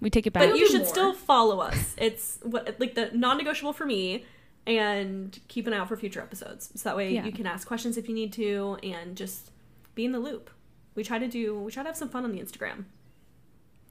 we 0.00 0.10
take 0.10 0.26
it 0.26 0.32
back. 0.32 0.48
But 0.48 0.58
you 0.58 0.68
should 0.68 0.80
more. 0.82 0.88
still 0.90 1.12
follow 1.14 1.60
us. 1.60 1.94
It's 1.98 2.38
what 2.42 2.76
like 2.80 2.94
the 2.94 3.10
non-negotiable 3.12 3.72
for 3.74 3.84
me, 3.86 4.24
and 4.66 5.38
keep 5.48 5.66
an 5.66 5.72
eye 5.72 5.78
out 5.78 5.88
for 5.88 5.96
future 5.96 6.20
episodes. 6.20 6.70
So 6.80 6.88
that 6.88 6.96
way 6.96 7.12
Yeah. 7.14 7.24
you 7.24 7.32
can 7.32 7.46
ask 7.46 7.66
questions 7.66 7.96
if 7.96 8.08
you 8.08 8.14
need 8.14 8.32
to, 8.34 8.78
and 8.82 9.16
just 9.16 9.50
be 9.94 10.04
in 10.04 10.12
the 10.12 10.18
loop. 10.18 10.50
We 10.94 11.04
try 11.04 11.18
to 11.18 11.28
do. 11.28 11.58
We 11.60 11.70
try 11.70 11.82
to 11.82 11.88
have 11.90 11.96
some 11.96 12.08
fun 12.08 12.24
on 12.24 12.32
the 12.32 12.40
Instagram. 12.40 12.86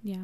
yeah. 0.04 0.24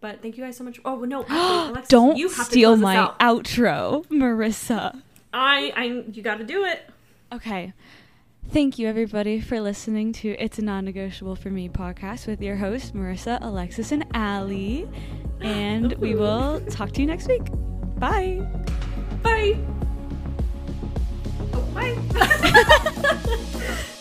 But 0.00 0.22
thank 0.22 0.36
you 0.36 0.44
guys 0.44 0.56
so 0.56 0.64
much. 0.64 0.80
Oh 0.84 1.04
no! 1.04 1.22
actually, 1.22 1.36
Alexis, 1.70 1.88
Don't 1.88 2.16
you 2.18 2.28
have 2.28 2.46
steal 2.46 2.72
us 2.72 2.78
my 2.80 2.96
out. 2.96 3.18
outro, 3.18 4.06
Marissa. 4.06 5.00
I 5.32 5.72
I 5.76 5.84
you 6.12 6.22
got 6.22 6.38
to 6.38 6.44
do 6.44 6.64
it. 6.64 6.88
Okay. 7.32 7.72
Thank 8.52 8.78
you, 8.78 8.86
everybody, 8.86 9.40
for 9.40 9.60
listening 9.60 10.12
to 10.14 10.28
It's 10.38 10.60
a 10.60 10.62
Non 10.62 10.84
Negotiable 10.84 11.34
for 11.34 11.50
Me 11.50 11.68
podcast 11.68 12.28
with 12.28 12.40
your 12.40 12.54
host, 12.54 12.94
Marissa, 12.94 13.38
Alexis, 13.40 13.90
and 13.90 14.06
Allie. 14.14 14.88
And 15.40 15.94
we 15.94 16.14
will 16.14 16.60
talk 16.70 16.92
to 16.92 17.00
you 17.00 17.08
next 17.08 17.26
week. 17.26 17.42
Bye. 17.98 18.46
Bye. 19.22 19.58
Oh, 21.52 21.62
bye. 21.74 21.96